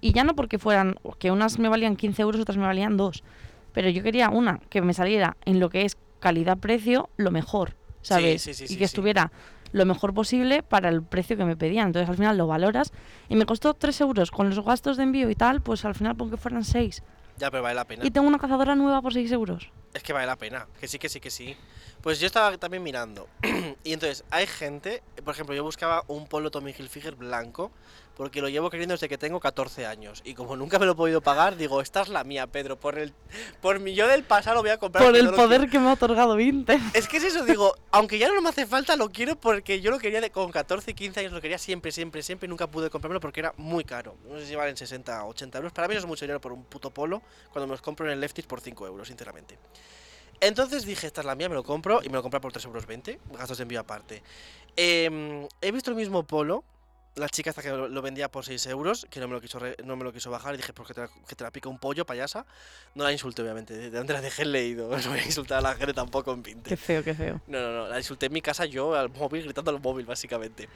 Y 0.00 0.12
ya 0.12 0.24
no 0.24 0.34
porque 0.34 0.58
fueran, 0.58 0.96
que 1.18 1.30
unas 1.30 1.58
me 1.58 1.68
valían 1.68 1.96
15 1.96 2.22
euros, 2.22 2.40
otras 2.40 2.56
me 2.56 2.64
valían 2.66 2.96
2. 2.96 3.22
Pero 3.72 3.88
yo 3.90 4.02
quería 4.02 4.30
una 4.30 4.58
que 4.70 4.80
me 4.82 4.94
saliera 4.94 5.36
en 5.44 5.60
lo 5.60 5.68
que 5.70 5.84
es 5.84 5.96
calidad-precio 6.20 7.08
lo 7.16 7.30
mejor, 7.30 7.76
¿sabes? 8.02 8.42
sí, 8.42 8.54
sí, 8.54 8.64
y 8.68 8.76
que 8.78 8.84
estuviera 8.84 9.30
lo 9.72 9.84
mejor 9.86 10.12
posible 10.14 10.62
para 10.62 10.88
el 10.88 11.02
precio 11.02 11.36
que 11.36 11.44
me 11.44 11.56
pedían. 11.56 11.88
Entonces 11.88 12.08
al 12.08 12.16
final 12.16 12.36
lo 12.36 12.46
valoras 12.46 12.92
y 13.28 13.36
me 13.36 13.46
costó 13.46 13.74
3 13.74 14.00
euros. 14.00 14.30
Con 14.30 14.48
los 14.48 14.64
gastos 14.64 14.96
de 14.96 15.04
envío 15.04 15.30
y 15.30 15.34
tal, 15.34 15.60
pues 15.60 15.84
al 15.84 15.94
final 15.94 16.16
pon 16.16 16.30
que 16.30 16.36
fueran 16.36 16.64
6. 16.64 17.02
Ya, 17.38 17.50
pero 17.50 17.62
vale 17.62 17.76
la 17.76 17.84
pena. 17.84 18.04
Y 18.04 18.10
tengo 18.10 18.26
una 18.26 18.38
cazadora 18.38 18.74
nueva 18.74 19.00
por 19.00 19.12
6 19.12 19.30
euros. 19.32 19.70
Es 19.94 20.02
que 20.02 20.12
vale 20.12 20.26
la 20.26 20.36
pena. 20.36 20.66
Que 20.80 20.88
sí, 20.88 20.98
que 20.98 21.08
sí, 21.08 21.20
que 21.20 21.30
sí. 21.30 21.56
Pues 22.02 22.18
yo 22.18 22.26
estaba 22.26 22.56
también 22.58 22.82
mirando. 22.82 23.28
y 23.84 23.92
entonces, 23.92 24.24
hay 24.30 24.46
gente. 24.46 25.02
Por 25.24 25.34
ejemplo, 25.34 25.54
yo 25.54 25.62
buscaba 25.62 26.04
un 26.08 26.26
polo 26.26 26.50
Tommy 26.50 26.74
Hilfiger 26.76 27.14
blanco. 27.14 27.70
Porque 28.16 28.42
lo 28.42 28.50
llevo 28.50 28.68
queriendo 28.68 28.92
desde 28.92 29.08
que 29.08 29.16
tengo 29.16 29.40
14 29.40 29.86
años. 29.86 30.20
Y 30.26 30.34
como 30.34 30.54
nunca 30.54 30.78
me 30.78 30.84
lo 30.84 30.92
he 30.92 30.94
podido 30.94 31.22
pagar, 31.22 31.56
digo, 31.56 31.80
esta 31.80 32.02
es 32.02 32.10
la 32.10 32.22
mía, 32.22 32.46
Pedro. 32.46 32.78
Por 32.78 32.98
el 32.98 33.14
por 33.62 33.80
mi 33.80 33.94
yo 33.94 34.08
del 34.08 34.24
pasado 34.24 34.56
lo 34.56 34.60
voy 34.60 34.72
a 34.72 34.76
comprar. 34.76 35.02
Por 35.02 35.16
el 35.16 35.24
no 35.24 35.32
poder 35.32 35.60
quiero". 35.60 35.72
que 35.72 35.78
me 35.78 35.88
ha 35.88 35.94
otorgado 35.94 36.36
Vinted. 36.36 36.78
Es 36.92 37.08
que 37.08 37.16
es 37.16 37.24
eso, 37.24 37.46
digo, 37.46 37.74
aunque 37.90 38.18
ya 38.18 38.28
no 38.28 38.42
me 38.42 38.50
hace 38.50 38.66
falta, 38.66 38.94
lo 38.94 39.08
quiero 39.08 39.36
porque 39.36 39.80
yo 39.80 39.90
lo 39.90 39.98
quería 39.98 40.20
de, 40.20 40.28
con 40.28 40.50
14 40.50 40.90
y 40.90 40.94
15 40.94 41.20
años, 41.20 41.32
lo 41.32 41.40
quería 41.40 41.56
siempre, 41.56 41.92
siempre, 41.92 42.22
siempre. 42.22 42.46
Y 42.46 42.50
nunca 42.50 42.66
pude 42.66 42.90
comprármelo 42.90 43.20
porque 43.20 43.40
era 43.40 43.54
muy 43.56 43.84
caro. 43.84 44.16
No 44.28 44.38
sé 44.38 44.44
si 44.44 44.54
valen 44.54 44.76
60 44.76 45.24
o 45.24 45.28
80 45.28 45.56
euros. 45.56 45.72
Para 45.72 45.88
mí 45.88 45.94
eso 45.94 46.00
es 46.00 46.06
mucho 46.06 46.26
dinero 46.26 46.42
por 46.42 46.52
un 46.52 46.64
puto 46.64 46.90
polo 46.90 47.22
cuando 47.52 47.68
me 47.68 47.70
los 47.70 47.80
compro 47.80 48.04
en 48.04 48.12
el 48.12 48.20
Lefties 48.20 48.46
por 48.46 48.60
5 48.60 48.86
euros, 48.86 49.08
sinceramente. 49.08 49.56
Entonces 50.40 50.84
dije, 50.86 51.06
esta 51.06 51.20
es 51.20 51.26
la 51.26 51.34
mía, 51.34 51.48
me 51.48 51.54
lo 51.54 51.62
compro 51.64 52.00
y 52.02 52.08
me 52.08 52.14
lo 52.14 52.22
compré 52.22 52.40
por 52.40 52.52
3,20 52.52 52.64
euros, 52.66 53.38
gastos 53.38 53.58
de 53.58 53.62
envío 53.62 53.80
aparte. 53.80 54.22
Em, 54.76 55.46
he 55.60 55.70
visto 55.72 55.90
el 55.90 55.96
mismo 55.96 56.22
polo, 56.22 56.64
la 57.16 57.28
chica 57.28 57.50
esta 57.50 57.60
que 57.60 57.68
lo, 57.70 58.00
vendía 58.02 58.30
por 58.30 58.44
6 58.44 58.64
euros, 58.66 59.06
que 59.10 59.20
no 59.20 59.26
me 59.28 59.34
lo 59.34 59.40
quiso, 59.40 59.58
re- 59.58 59.76
no 59.84 59.96
me 59.96 60.04
lo 60.04 60.12
quiso 60.12 60.30
bajar 60.30 60.54
y 60.54 60.58
dije, 60.58 60.72
pues 60.72 60.88
que 60.88 60.94
te, 60.94 61.00
la, 61.02 61.08
que 61.28 61.34
te 61.34 61.44
la 61.44 61.50
pica 61.50 61.68
un 61.68 61.78
pollo, 61.78 62.06
payasa. 62.06 62.46
No 62.94 63.04
la 63.04 63.12
insulté, 63.12 63.42
obviamente, 63.42 63.74
de 63.76 63.90
donde 63.90 64.12
la 64.14 64.20
dejé 64.22 64.44
leído. 64.44 64.88
No 65.04 65.10
voy 65.10 65.18
a 65.18 65.24
insultar 65.24 65.58
a 65.58 65.60
la 65.60 65.74
gente 65.74 65.92
tampoco 65.92 66.32
en 66.32 66.42
Vinted. 66.42 66.68
Qué 66.70 66.76
feo, 66.76 67.02
qué 67.04 67.12
feo. 67.14 67.40
No, 67.48 67.60
no, 67.60 67.72
no, 67.72 67.88
la 67.88 67.98
insulté 67.98 68.26
en 68.26 68.32
mi 68.32 68.40
casa 68.40 68.64
yo 68.64 68.94
al 68.94 69.10
móvil, 69.10 69.42
gritando 69.44 69.70
al 69.72 69.80
móvil, 69.80 70.06
básicamente. 70.06 70.68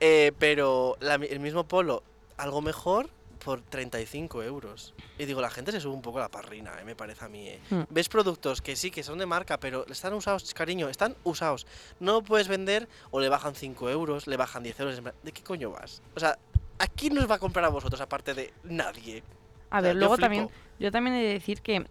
Eh, 0.00 0.32
pero 0.38 0.96
la 1.00 1.14
el 1.14 1.40
mismo 1.40 1.66
polo, 1.66 2.02
algo 2.36 2.60
mejor, 2.60 3.08
por 3.46 3.60
35 3.62 4.42
euros. 4.42 4.92
Y 5.20 5.24
digo, 5.24 5.40
la 5.40 5.50
gente 5.50 5.70
se 5.70 5.80
sube 5.80 5.94
un 5.94 6.02
poco 6.02 6.18
la 6.18 6.28
parrina, 6.28 6.72
eh, 6.80 6.84
me 6.84 6.96
parece 6.96 7.24
a 7.24 7.28
mí. 7.28 7.46
eh. 7.48 7.60
Hmm. 7.70 7.82
Ves 7.90 8.08
productos 8.08 8.60
que 8.60 8.74
sí, 8.74 8.90
que 8.90 9.04
son 9.04 9.18
de 9.18 9.26
marca, 9.26 9.60
pero 9.60 9.86
están 9.86 10.12
usados, 10.14 10.52
cariño, 10.52 10.88
están 10.88 11.14
usados. 11.22 11.64
No 12.00 12.22
puedes 12.24 12.48
vender 12.48 12.88
o 13.12 13.20
le 13.20 13.28
bajan 13.28 13.54
5 13.54 13.88
euros, 13.88 14.26
le 14.26 14.36
bajan 14.36 14.64
10 14.64 14.80
euros. 14.80 15.00
¿De 15.22 15.30
qué 15.32 15.42
coño 15.44 15.70
vas? 15.70 16.02
O 16.16 16.20
sea, 16.20 16.36
¿a 16.80 16.86
quién 16.88 17.14
nos 17.14 17.30
va 17.30 17.36
a 17.36 17.38
comprar 17.38 17.64
a 17.64 17.68
vosotros 17.68 18.00
aparte 18.00 18.34
de 18.34 18.52
nadie? 18.64 19.22
A 19.70 19.78
O 19.78 19.80
sea, 19.80 19.88
ver, 19.90 19.96
luego 19.96 20.16
flipo. 20.16 20.24
también, 20.24 20.48
yo 20.80 20.90
también 20.90 21.14
he 21.16 21.22
de 21.22 21.32
decir 21.34 21.62
que 21.62 21.86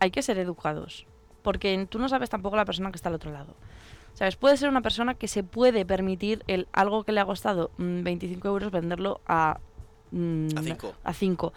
hay 0.00 0.10
que 0.10 0.22
ser 0.22 0.36
educados. 0.38 1.06
Porque 1.42 1.86
tú 1.88 2.00
no 2.00 2.08
sabes 2.08 2.28
tampoco 2.28 2.56
la 2.56 2.64
persona 2.64 2.90
que 2.90 2.96
está 2.96 3.08
al 3.08 3.14
otro 3.14 3.30
lado. 3.30 3.54
¿Sabes? 4.14 4.34
Puede 4.34 4.56
ser 4.56 4.68
una 4.68 4.82
persona 4.82 5.14
que 5.14 5.28
se 5.28 5.44
puede 5.44 5.86
permitir 5.86 6.42
el 6.48 6.66
algo 6.72 7.04
que 7.04 7.12
le 7.12 7.20
ha 7.20 7.24
costado 7.24 7.70
mm, 7.78 8.02
25 8.02 8.48
euros 8.48 8.72
venderlo 8.72 9.20
a 9.28 9.60
mm, 10.10 10.48
A 10.56 10.62
5. 10.62 10.94
a 11.04 11.12
5. 11.14 11.52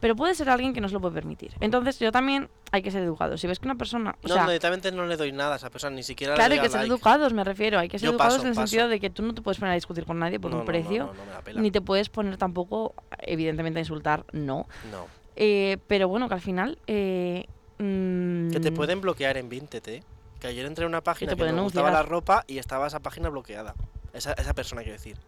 Pero 0.00 0.16
puede 0.16 0.34
ser 0.34 0.48
alguien 0.48 0.72
que 0.72 0.80
no 0.80 0.88
se 0.88 0.94
lo 0.94 1.00
puede 1.02 1.12
permitir. 1.14 1.52
Entonces, 1.60 1.98
yo 1.98 2.10
también 2.10 2.48
hay 2.72 2.80
que 2.80 2.90
ser 2.90 3.02
educados. 3.02 3.38
Si 3.38 3.46
ves 3.46 3.58
que 3.58 3.66
una 3.66 3.74
persona. 3.74 4.16
O 4.24 4.28
No, 4.28 4.32
sea, 4.34 4.44
no, 4.44 4.48
directamente 4.48 4.90
no 4.92 5.04
le 5.04 5.18
doy 5.18 5.30
nada 5.30 5.52
a 5.52 5.56
esa 5.56 5.68
persona, 5.68 5.94
ni 5.94 6.02
siquiera 6.02 6.34
claro, 6.36 6.48
le 6.48 6.54
hay 6.54 6.60
que 6.62 6.70
ser 6.70 6.80
like. 6.80 6.90
educados, 6.94 7.34
me 7.34 7.44
refiero. 7.44 7.78
Hay 7.78 7.88
que 7.90 7.98
ser 7.98 8.06
Yo 8.06 8.12
educados 8.12 8.36
paso, 8.36 8.44
en 8.44 8.48
el 8.48 8.54
paso. 8.54 8.66
sentido 8.66 8.88
de 8.88 8.98
que 8.98 9.10
tú 9.10 9.22
no 9.22 9.34
te 9.34 9.42
puedes 9.42 9.58
poner 9.58 9.72
a 9.72 9.74
discutir 9.74 10.06
con 10.06 10.18
nadie 10.18 10.40
por 10.40 10.52
No, 10.52 10.60
un 10.60 10.64
precio. 10.64 11.12
Ni 11.54 11.70
te 11.70 11.82
puedes 11.82 12.08
poner 12.08 12.38
tampoco, 12.38 12.94
evidentemente, 13.18 13.78
a 13.78 13.82
insultar, 13.82 14.24
no. 14.32 14.66
No. 14.90 15.06
Eh, 15.36 15.76
pero 15.86 16.08
bueno, 16.08 16.28
que 16.28 16.34
al 16.34 16.40
final. 16.40 16.78
eh, 16.86 17.44
mm, 17.78 18.52
Que 18.52 18.60
te 18.60 18.72
pueden 18.72 19.02
bloquear 19.02 19.36
en 19.36 19.50
Vinted, 19.50 19.86
¿eh? 19.88 20.02
Que 20.40 20.46
ayer 20.46 20.64
entré 20.64 20.84
en 20.84 20.88
una 20.88 21.02
página 21.02 21.32
te 21.32 21.36
que 21.36 21.52
me 21.52 21.60
gustaba 21.60 21.90
la 21.90 22.02
ropa 22.02 22.44
y 22.46 22.56
estaba 22.56 22.86
esa 22.86 23.00
página 23.00 23.28
bloqueada. 23.28 23.74
Esa, 24.14 24.32
esa 24.32 24.54
persona, 24.54 24.80
quiero 24.82 24.94
decir. 24.96 25.18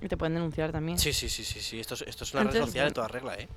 Y 0.00 0.08
te 0.08 0.16
pueden 0.16 0.34
denunciar 0.34 0.72
también. 0.72 0.98
Sí, 0.98 1.12
sí, 1.12 1.28
sí, 1.28 1.44
sí, 1.44 1.60
sí. 1.60 1.78
Esto 1.80 1.94
es, 1.94 2.02
esto 2.02 2.24
es 2.24 2.32
una 2.34 2.44
red 2.44 2.52
social 2.52 2.66
en 2.66 2.72
bueno. 2.74 2.94
toda 2.94 3.08
regla, 3.08 3.34
¿eh? 3.34 3.48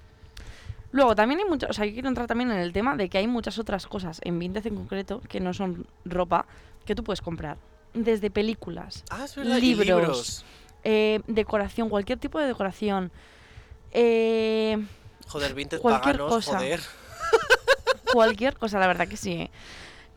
Luego, 0.92 1.16
también 1.16 1.40
hay 1.40 1.46
muchas. 1.46 1.70
O 1.70 1.74
sea, 1.74 1.86
yo 1.86 1.94
quiero 1.94 2.10
entrar 2.10 2.28
también 2.28 2.52
en 2.52 2.58
el 2.60 2.74
tema 2.74 2.98
de 2.98 3.08
que 3.10 3.18
hay 3.18 3.28
muchas 3.28 3.58
otras 3.60 3.88
cosas 3.88 4.20
en 4.24 4.38
Vinted 4.40 4.66
en 4.68 4.76
concreto 4.76 5.22
que 5.30 5.40
no 5.40 5.54
son 5.54 5.88
ropa 6.04 6.46
que 6.86 6.96
tú 6.96 7.04
puedes 7.04 7.22
comprar. 7.22 7.58
Desde 7.94 8.30
películas, 8.30 9.04
Ah, 9.10 9.24
es 9.26 9.36
verdad. 9.36 9.58
y 9.58 9.62
Libros. 9.62 9.86
libros. 9.88 10.46
eh, 10.84 11.22
decoración, 11.28 11.88
cualquier 11.90 12.20
tipo 12.20 12.40
de 12.40 12.48
decoración. 12.48 13.12
Eh, 13.92 14.78
Joder, 15.28 15.54
Vinted, 15.54 15.80
Cualquier 15.80 16.18
paganos, 16.18 16.34
cosa. 16.46 16.58
joder. 16.58 16.82
cualquier 18.12 18.58
cosa, 18.58 18.80
la 18.80 18.88
verdad 18.88 19.08
que 19.08 19.18
sí. 19.18 19.50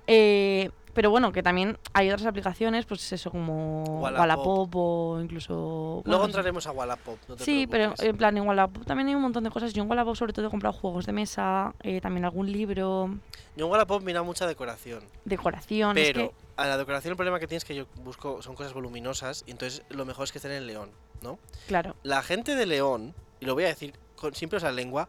¿eh? 0.09 0.70
Pero 0.94 1.11
bueno, 1.11 1.33
que 1.33 1.42
también 1.42 1.76
hay 1.92 2.09
otras 2.11 2.24
aplicaciones, 2.26 2.87
pues 2.87 3.12
eso, 3.12 3.30
como 3.30 3.83
Wallapop. 4.00 4.20
Wallapop 4.20 4.76
o 4.76 5.20
incluso... 5.20 6.02
Luego 6.04 6.20
bueno, 6.20 6.24
entraremos 6.26 6.66
a 6.68 6.70
Wallapop, 6.72 7.18
no 7.28 7.37
te 7.37 7.44
Sí, 7.44 7.66
pero 7.66 7.92
en 7.98 8.16
plan, 8.16 8.37
en 8.37 8.46
Wallapop 8.46 8.85
también 8.85 9.09
hay 9.09 9.14
un 9.16 9.22
montón 9.22 9.42
de 9.44 9.50
cosas. 9.50 9.72
Yo 9.74 9.83
en 9.83 9.90
Wallapop 9.90 10.14
sobre 10.14 10.33
todo 10.33 10.46
he 10.46 10.50
comprado 10.50 10.72
juegos 10.72 11.07
de 11.07 11.12
mesa, 11.12 11.74
eh, 11.83 12.00
también 12.00 12.24
algún 12.24 12.50
libro, 12.50 13.11
Yo 13.57 13.66
en 13.66 13.70
Wallapop 13.72 14.02
mira 14.02 14.22
mucha 14.22 14.46
decoración. 14.46 15.02
decoración. 15.24 15.98
es 15.98 16.12
Pero 16.12 16.28
que- 16.30 16.35
a 16.57 16.66
la 16.66 16.76
decoración 16.78 17.11
el 17.11 17.16
problema 17.16 17.40
que 17.40 17.48
tienes 17.48 17.64
es 17.64 17.66
que 17.68 17.74
yo 17.74 17.87
busco 18.04 18.40
son 18.40 18.54
cosas 18.54 18.72
voluminosas 18.72 19.42
y 19.46 19.50
entonces 19.50 19.83
lo 19.88 20.04
mejor 20.04 20.24
es 20.24 20.33
que 20.33 20.38
estén 20.38 20.52
en 20.52 20.66
León, 20.68 20.90
¿no? 21.22 21.38
claro, 21.66 21.96
La 22.04 22.22
gente 22.22 22.54
de 22.54 22.66
León, 22.66 23.14
y 23.40 23.46
lo 23.46 23.54
voy 23.54 23.64
a 23.64 23.68
decir 23.68 23.94
con 24.14 24.33
siempre 24.35 24.61
la 24.61 24.70
lengua, 24.70 25.09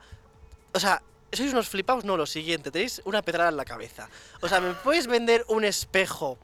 o 0.73 0.79
sea, 0.79 1.03
sois 1.31 1.51
unos 1.51 1.69
flipados, 1.69 2.05
no, 2.05 2.17
lo 2.17 2.25
siguiente, 2.25 2.71
tenéis 2.71 3.01
una 3.05 3.21
pedrada 3.21 3.49
en 3.49 3.57
la 3.57 3.65
cabeza. 3.65 4.09
O 4.41 4.47
sea, 4.47 4.61
¿me 4.61 4.73
puedes 4.73 5.07
vender 5.07 5.45
un 5.47 5.65
espejo 5.65 6.37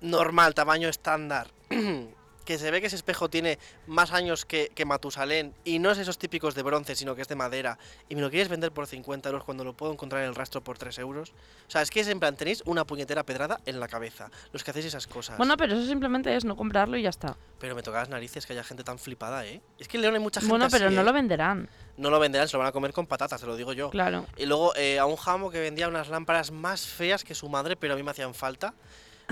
normal, 0.00 0.54
tamaño 0.54 0.88
estándar, 0.88 1.48
que 2.44 2.58
se 2.58 2.70
ve 2.70 2.80
que 2.80 2.88
ese 2.88 2.96
espejo 2.96 3.28
tiene 3.28 3.58
más 3.86 4.12
años 4.12 4.44
que, 4.44 4.70
que 4.74 4.84
Matusalén 4.84 5.54
y 5.64 5.78
no 5.78 5.90
es 5.90 5.98
esos 5.98 6.18
típicos 6.18 6.54
de 6.54 6.62
bronce, 6.62 6.94
sino 6.94 7.14
que 7.14 7.22
es 7.22 7.28
de 7.28 7.34
madera, 7.36 7.78
y 8.08 8.14
me 8.14 8.20
lo 8.20 8.30
quieres 8.30 8.48
vender 8.48 8.72
por 8.72 8.86
50 8.86 9.28
euros 9.28 9.44
cuando 9.44 9.64
lo 9.64 9.72
puedo 9.72 9.92
encontrar 9.92 10.22
en 10.22 10.28
el 10.28 10.34
rastro 10.34 10.62
por 10.62 10.78
3 10.78 10.98
euros? 10.98 11.30
O 11.66 11.70
sea, 11.70 11.82
es 11.82 11.90
que 11.90 12.00
es 12.00 12.08
en 12.08 12.20
plan, 12.20 12.36
tenéis 12.36 12.62
una 12.66 12.84
puñetera 12.86 13.22
pedrada 13.24 13.60
en 13.66 13.80
la 13.80 13.88
cabeza, 13.88 14.30
los 14.52 14.62
que 14.64 14.70
hacéis 14.70 14.86
esas 14.86 15.06
cosas. 15.06 15.36
bueno, 15.38 15.56
pero 15.56 15.74
eso 15.74 15.86
simplemente 15.86 16.34
es 16.36 16.44
no 16.44 16.56
comprarlo 16.56 16.96
y 16.96 17.02
ya 17.02 17.10
está. 17.10 17.36
Pero 17.58 17.74
me 17.74 17.82
toca 17.82 17.98
las 17.98 18.08
narices 18.08 18.46
que 18.46 18.52
haya 18.52 18.64
gente 18.64 18.84
tan 18.84 18.98
flipada, 18.98 19.46
¿eh? 19.46 19.60
Es 19.78 19.88
que 19.88 19.96
en 19.96 20.02
León 20.02 20.14
hay 20.14 20.20
mucha 20.20 20.40
gente 20.40 20.50
Bueno, 20.50 20.66
pero 20.70 20.86
así, 20.86 20.94
no 20.94 21.00
¿eh? 21.00 21.04
lo 21.04 21.12
venderán, 21.12 21.68
No 21.96 22.10
lo 22.10 22.18
venderán, 22.20 22.46
se 22.48 22.54
lo 22.54 22.58
van 22.58 22.68
a 22.68 22.72
comer 22.72 22.92
con 22.92 23.06
patatas, 23.06 23.40
te 23.40 23.46
lo 23.46 23.56
digo 23.56 23.72
yo. 23.72 23.90
claro. 23.90 24.26
Y 24.36 24.46
luego 24.46 24.74
eh, 24.76 24.98
a 24.98 25.06
un 25.06 25.16
jamo 25.16 25.50
que 25.50 25.60
vendía 25.60 25.88
unas 25.88 26.08
lámparas 26.08 26.50
más 26.50 26.86
feas 26.86 27.24
que 27.24 27.34
su 27.34 27.48
madre, 27.48 27.76
pero 27.76 27.94
a 27.94 27.96
mí 27.96 28.02
me 28.02 28.10
hacían 28.10 28.34
falta. 28.34 28.74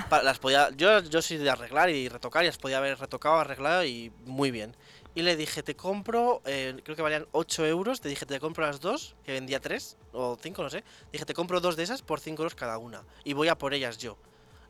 Pa- 0.08 0.22
las 0.22 0.38
podía, 0.38 0.70
yo, 0.76 1.00
yo 1.00 1.20
soy 1.22 1.36
de 1.36 1.50
arreglar 1.50 1.90
y 1.90 2.08
retocar, 2.08 2.44
y 2.44 2.46
las 2.46 2.58
podía 2.58 2.78
haber 2.78 2.98
retocado, 2.98 3.36
arreglado 3.36 3.84
y 3.84 4.10
muy 4.24 4.50
bien. 4.50 4.74
Y 5.14 5.22
le 5.22 5.36
dije, 5.36 5.62
te 5.62 5.76
compro, 5.76 6.40
eh, 6.46 6.80
creo 6.82 6.96
que 6.96 7.02
valían 7.02 7.26
8 7.32 7.66
euros, 7.66 8.00
te 8.00 8.08
dije, 8.08 8.24
te 8.24 8.40
compro 8.40 8.64
las 8.64 8.80
dos, 8.80 9.14
que 9.24 9.32
vendía 9.32 9.60
3 9.60 9.98
o 10.12 10.38
5, 10.40 10.62
no 10.62 10.70
sé. 10.70 10.82
Dije, 11.12 11.26
te 11.26 11.34
compro 11.34 11.60
dos 11.60 11.76
de 11.76 11.82
esas 11.82 12.00
por 12.00 12.20
5 12.20 12.42
euros 12.42 12.54
cada 12.54 12.78
una. 12.78 13.02
Y 13.22 13.34
voy 13.34 13.48
a 13.48 13.58
por 13.58 13.74
ellas 13.74 13.98
yo. 13.98 14.16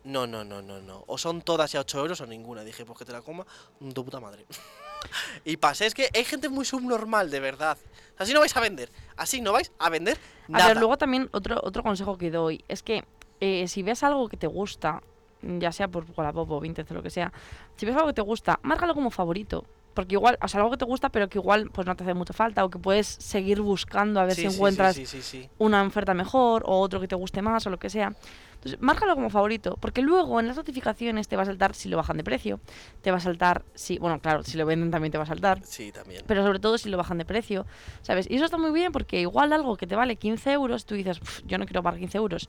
No, 0.02 0.26
no, 0.26 0.42
no, 0.42 0.60
no, 0.60 0.80
no. 0.80 1.04
O 1.06 1.16
son 1.16 1.42
todas 1.42 1.72
a 1.76 1.80
8 1.80 2.00
euros 2.00 2.20
o 2.20 2.26
ninguna. 2.26 2.64
Dije, 2.64 2.84
pues 2.84 2.98
que 2.98 3.04
te 3.04 3.12
la 3.12 3.22
coma 3.22 3.46
tu 3.94 4.04
puta 4.04 4.18
madre. 4.18 4.44
y 5.44 5.56
pasé, 5.56 5.86
es 5.86 5.94
que 5.94 6.08
hay 6.12 6.24
gente 6.24 6.48
muy 6.48 6.64
subnormal, 6.64 7.30
de 7.30 7.38
verdad. 7.38 7.78
Así 8.18 8.32
no 8.32 8.40
vais 8.40 8.56
a 8.56 8.60
vender. 8.60 8.90
Así 9.16 9.40
no 9.40 9.52
vais 9.52 9.70
a 9.78 9.88
vender 9.90 10.18
nada. 10.48 10.64
A 10.64 10.68
ver, 10.68 10.76
luego 10.78 10.98
también 10.98 11.28
otro, 11.32 11.60
otro 11.62 11.84
consejo 11.84 12.18
que 12.18 12.32
doy 12.32 12.64
es 12.66 12.82
que 12.82 13.04
eh, 13.38 13.68
si 13.68 13.84
ves 13.84 14.02
algo 14.02 14.28
que 14.28 14.36
te 14.36 14.48
gusta, 14.48 15.02
ya 15.42 15.72
sea 15.72 15.88
por 15.88 16.04
Wallapop 16.16 16.50
o 16.50 16.60
Vinted 16.60 16.86
o 16.90 16.94
lo 16.94 17.02
que 17.02 17.10
sea, 17.10 17.32
si 17.76 17.86
ves 17.86 17.94
algo 17.94 18.08
que 18.08 18.14
te 18.14 18.22
gusta, 18.22 18.58
márcalo 18.62 18.94
como 18.94 19.10
favorito. 19.10 19.64
Porque 19.94 20.14
igual, 20.14 20.38
o 20.40 20.48
sea, 20.48 20.60
algo 20.60 20.70
que 20.70 20.78
te 20.78 20.86
gusta, 20.86 21.10
pero 21.10 21.28
que 21.28 21.36
igual 21.38 21.68
pues 21.70 21.86
no 21.86 21.94
te 21.94 22.02
hace 22.02 22.14
mucha 22.14 22.32
falta, 22.32 22.64
o 22.64 22.70
que 22.70 22.78
puedes 22.78 23.06
seguir 23.06 23.60
buscando 23.60 24.20
a 24.20 24.24
ver 24.24 24.34
Sí, 24.36 24.40
si 24.44 24.48
sí, 24.48 24.54
encuentras 24.54 24.96
sí, 24.96 25.50
una 25.58 25.82
oferta 25.82 26.14
mejor 26.14 26.62
o 26.64 26.80
otro 26.80 26.98
que 26.98 27.06
te 27.08 27.14
guste 27.14 27.42
más 27.42 27.66
o 27.66 27.70
lo 27.70 27.78
que 27.78 27.90
sea. 27.90 28.14
Entonces, 28.54 28.80
márcalo 28.80 29.14
como 29.14 29.28
favorito, 29.28 29.76
porque 29.80 30.00
luego 30.00 30.40
en 30.40 30.46
las 30.46 30.56
notificaciones 30.56 31.28
te 31.28 31.36
va 31.36 31.42
a 31.42 31.44
saltar 31.44 31.74
si 31.74 31.90
lo 31.90 31.98
bajan 31.98 32.16
de 32.16 32.24
precio, 32.24 32.58
te 33.02 33.10
va 33.10 33.18
a 33.18 33.20
saltar 33.20 33.64
si, 33.74 33.98
bueno, 33.98 34.18
claro, 34.18 34.42
si 34.44 34.56
lo 34.56 34.64
venden 34.64 34.90
también 34.90 35.12
te 35.12 35.18
va 35.18 35.24
a 35.24 35.26
saltar, 35.26 35.60
Sí, 35.62 35.92
también. 35.92 36.22
pero 36.26 36.42
sobre 36.42 36.58
todo 36.58 36.78
si 36.78 36.88
lo 36.88 36.96
bajan 36.96 37.18
de 37.18 37.26
precio, 37.26 37.66
¿sabes? 38.00 38.30
Y 38.30 38.36
eso 38.36 38.46
está 38.46 38.56
muy 38.56 38.70
bien 38.70 38.92
porque 38.92 39.20
igual 39.20 39.52
algo 39.52 39.76
que 39.76 39.86
te 39.86 39.94
vale 39.94 40.16
15 40.16 40.52
euros, 40.52 40.86
tú 40.86 40.94
dices, 40.94 41.18
"Pf, 41.18 41.42
yo 41.44 41.58
no 41.58 41.66
quiero 41.66 41.82
pagar 41.82 41.98
15 42.00 42.16
euros. 42.16 42.48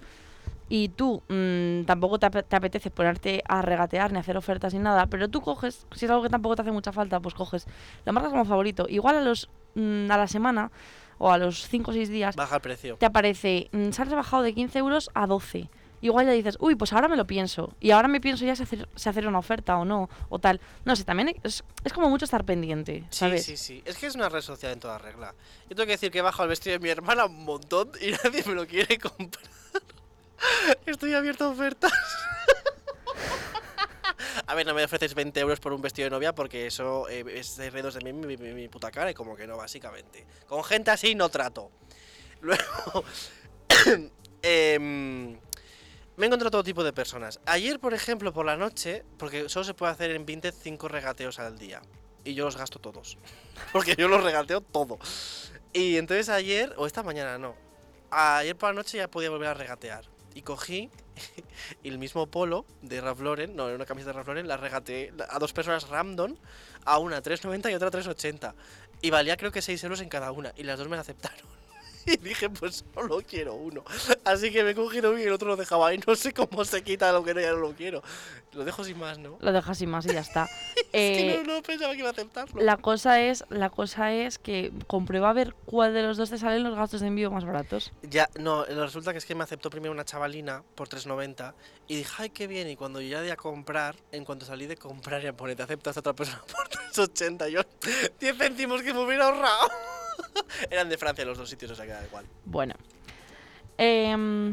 Y 0.70 0.90
tú 0.90 1.22
mm, 1.28 1.84
tampoco 1.86 2.20
te, 2.20 2.28
ape- 2.28 2.44
te 2.44 2.56
apetece 2.56 2.90
ponerte 2.90 3.44
a 3.48 3.62
regatear 3.62 4.12
ni 4.12 4.20
hacer 4.20 4.38
ofertas 4.38 4.74
ni 4.74 4.80
nada, 4.80 5.08
pero 5.08 5.28
tú 5.30 5.42
coges, 5.42 5.86
si 5.94 6.06
es 6.06 6.12
algo 6.12 6.24
que 6.24 6.30
tampoco 6.30 6.56
te 6.56 6.62
hace 6.64 6.72
mucha 6.72 6.92
falta, 6.92 7.20
pues 7.20 7.36
coges, 7.36 7.66
lo 8.06 8.14
marcas 8.14 8.32
como 8.32 8.46
favorito. 8.46 8.86
Igual 8.90 9.18
a 9.18 9.22
los 9.22 9.50
mm, 9.76 10.10
a 10.10 10.18
la 10.18 10.28
semana 10.28 10.72
o 11.20 11.32
a 11.32 11.38
los 11.38 11.68
5 11.68 11.92
o 11.92 11.94
6 11.94 12.10
días 12.10 12.36
Baja 12.36 12.56
el 12.56 12.62
precio. 12.62 12.98
te 12.98 13.06
aparece, 13.06 13.70
mm, 13.72 13.92
se 13.92 14.02
ha 14.02 14.06
rebajado 14.06 14.42
de 14.44 14.54
15 14.54 14.80
euros 14.80 15.10
a 15.14 15.28
12. 15.28 15.70
Igual 16.02 16.26
ya 16.26 16.34
dices, 16.34 16.58
uy, 16.60 16.76
pues 16.76 16.92
ahora 16.92 17.08
me 17.08 17.16
lo 17.16 17.26
pienso. 17.26 17.74
Y 17.80 17.92
ahora 17.92 18.10
me 18.10 18.20
pienso 18.20 18.44
ya 18.44 18.58
si 18.58 18.64
hacer, 18.64 18.90
si 18.94 19.08
hacer 19.08 19.26
una 19.26 19.40
oferta 19.40 19.78
o 19.78 19.86
no, 19.86 20.10
o 20.28 20.38
tal. 20.38 20.60
No 20.84 20.98
sé, 20.98 21.06
también 21.06 21.34
es, 21.44 21.64
es 21.86 21.94
como 21.94 22.10
mucho 22.10 22.26
estar 22.26 22.44
pendiente, 22.44 23.06
Sí, 23.10 23.20
¿sabes? 23.20 23.46
sí, 23.46 23.56
sí. 23.56 23.82
Es 23.86 23.98
que 23.98 24.08
es 24.08 24.16
una 24.16 24.28
red 24.28 24.42
social 24.42 24.74
en 24.74 24.82
toda 24.82 24.98
regla. 24.98 25.34
Yo 25.70 25.76
tengo 25.78 25.86
que 25.86 25.94
decir 25.94 26.12
que 26.12 26.20
he 26.20 26.22
bajado 26.22 26.44
el 26.44 26.50
vestido 26.50 26.74
de 26.74 26.80
mi 26.80 26.90
hermana 26.90 27.26
un 27.26 27.46
montón 27.46 27.90
y 28.02 28.12
nadie 28.24 28.44
me 28.46 28.54
lo 28.54 28.68
quiere 28.68 28.98
comprar. 28.98 29.46
Estoy 30.86 31.14
abierto 31.14 31.46
a 31.46 31.50
ofertas. 31.50 31.94
A 34.48 34.56
ver, 34.56 34.66
no 34.66 34.74
me 34.74 34.84
ofreces 34.84 35.14
20 35.14 35.40
euros 35.40 35.60
por 35.60 35.74
un 35.74 35.82
vestido 35.82 36.08
de 36.08 36.12
novia 36.12 36.34
porque 36.34 36.68
eso 36.68 37.08
eh, 37.10 37.24
es 37.36 37.58
redos 37.72 37.96
de 37.96 38.12
mí, 38.12 38.38
mi 38.38 38.68
puta 38.68 38.92
cara 38.92 39.12
y 39.12 39.14
como 39.14 39.36
que 39.36 39.48
no, 39.48 39.58
básicamente. 39.58 40.26
Con 40.48 40.64
gente 40.64 40.92
así 40.92 41.16
no 41.16 41.30
trato. 41.30 41.72
Luego, 42.42 43.06
em, 44.42 45.32
me 45.32 45.40
he 46.20 46.26
encontrado 46.26 46.52
todo 46.52 46.64
tipo 46.64 46.84
de 46.84 46.94
personas. 46.94 47.40
Ayer, 47.46 47.80
por 47.80 47.94
ejemplo, 47.94 48.34
por 48.34 48.46
la 48.46 48.58
noche, 48.58 49.06
porque 49.18 49.50
solo 49.50 49.64
se 49.64 49.74
puede 49.74 49.94
hacer 49.94 50.12
en 50.12 50.26
Vinted 50.26 50.54
5 50.54 50.88
regateos 50.88 51.40
al 51.40 51.58
día. 51.58 51.82
Y 52.26 52.34
yo 52.34 52.46
los 52.46 52.58
gasto 52.58 52.80
todos. 52.80 53.18
Porque 53.74 53.96
yo 53.98 54.08
los 54.08 54.24
regateo 54.24 54.62
todo. 54.62 54.98
Y 55.74 55.98
entonces 55.98 56.30
ayer, 56.30 56.74
o 56.78 56.88
esta 56.88 57.04
mañana 57.04 57.38
no. 57.38 57.54
Ayer 58.12 58.56
por 58.56 58.70
la 58.70 58.76
noche 58.76 58.98
ya 58.98 59.10
podía 59.10 59.30
volver 59.30 59.50
a 59.50 59.54
regatear. 59.54 60.13
Y 60.36 60.42
cogí 60.42 60.90
el 61.84 61.98
mismo 61.98 62.28
polo 62.28 62.66
de 62.82 63.02
Ralph 63.02 63.22
Lauren, 63.22 63.56
no, 63.56 63.68
era 63.68 63.76
una 63.76 63.86
camiseta 63.86 64.12
de 64.12 64.14
Ralph 64.14 64.28
Lauren, 64.28 64.48
la 64.48 64.58
regateé 64.58 65.14
a 65.30 65.40
dos 65.40 65.54
personas 65.54 65.88
random, 65.90 66.36
a 66.86 66.98
una 66.98 67.22
3,90 67.22 67.72
y 67.72 67.76
otra 67.76 67.92
3,80. 67.92 68.54
Y 69.02 69.10
valía 69.10 69.38
creo 69.38 69.52
que 69.52 69.62
6 69.62 69.84
euros 69.84 70.02
en 70.02 70.10
cada 70.10 70.32
una. 70.32 70.54
Y 70.56 70.64
las 70.64 70.80
dos 70.80 70.88
me 70.88 70.96
la 70.96 71.02
aceptaron. 71.02 71.54
Y 72.06 72.18
dije, 72.22 72.50
pues 72.50 72.84
solo 72.94 73.22
quiero 73.28 73.54
uno. 73.56 73.84
Así 74.26 74.52
que 74.52 74.64
me 74.64 74.72
he 74.72 74.76
cogido 74.76 75.12
uno 75.12 75.20
y 75.20 75.24
el 75.24 75.32
otro 75.34 75.48
lo 75.50 75.56
dejaba 75.56 75.88
ahí. 75.88 76.00
No 76.08 76.16
sé 76.16 76.34
cómo 76.34 76.66
se 76.66 76.84
quita 76.84 77.12
lo 77.12 77.24
que 77.24 77.34
no, 77.34 77.40
ya 77.42 77.52
no 77.52 77.58
lo 77.58 77.74
quiero. 77.74 78.04
Lo 78.54 78.64
dejo 78.66 78.84
sin 78.84 79.00
más, 79.00 79.18
¿no? 79.18 79.38
Lo 79.40 79.52
dejas 79.52 79.78
sin 79.78 79.90
más 79.90 80.06
y 80.06 80.10
ya 80.14 80.20
está. 80.20 80.44
es 80.76 80.86
Eh, 80.94 81.42
que 81.42 81.44
no, 81.48 81.56
no 81.56 81.62
pensaba 81.64 81.94
que 81.94 82.00
iba 82.00 82.10
a 82.10 82.12
aceptarlo. 82.12 82.62
La 82.62 82.78
cosa 82.78 83.20
es, 83.22 83.46
la 83.50 83.70
cosa 83.70 84.14
es 84.14 84.38
que 84.38 84.72
comprueba 84.88 85.30
a 85.30 85.34
ver 85.34 85.56
cuál 85.66 85.94
de 85.94 86.04
los 86.04 86.18
dos 86.18 86.30
te 86.30 86.38
salen 86.38 86.64
los 86.64 86.76
gastos 86.76 87.02
de 87.02 87.08
envío 87.08 87.32
más 87.32 87.46
baratos. 87.46 87.92
Ya, 88.04 88.30
no, 88.38 88.66
resulta 88.66 89.12
que 89.12 89.18
es 89.18 89.26
que 89.26 89.34
me 89.34 89.44
aceptó 89.44 89.70
primero 89.70 89.92
una 89.92 90.06
chavalina 90.06 90.62
por 90.76 90.88
3.90 90.90 91.54
y 91.88 91.96
dije, 91.96 92.14
ay, 92.20 92.30
qué 92.30 92.46
bien. 92.48 92.70
Y 92.70 92.76
cuando 92.76 93.02
yo 93.02 93.08
ya 93.10 93.22
di 93.22 93.30
a 93.32 93.36
comprar, 93.38 93.96
en 94.12 94.24
cuanto 94.26 94.46
salí 94.46 94.68
de 94.68 94.78
comprar, 94.78 95.22
ya 95.22 95.34
pone, 95.34 95.56
te 95.56 95.64
aceptas 95.64 95.98
a 95.98 96.02
otra 96.02 96.14
persona 96.14 96.42
por 96.52 96.70
3.80. 96.70 97.50
Yo, 97.50 97.62
10 98.20 98.38
céntimos 98.38 98.82
que 98.84 98.94
me 98.94 99.00
hubiera 99.04 99.26
ahorrado. 99.26 99.70
Eran 100.72 100.90
de 100.90 100.98
Francia 100.98 101.26
los 101.26 101.38
dos 101.38 101.50
sitios, 101.50 101.72
o 101.72 101.76
sea 101.76 101.86
que 101.86 101.92
da 101.92 102.06
igual. 102.06 102.26
Bueno. 102.46 102.74
Em, 103.78 104.52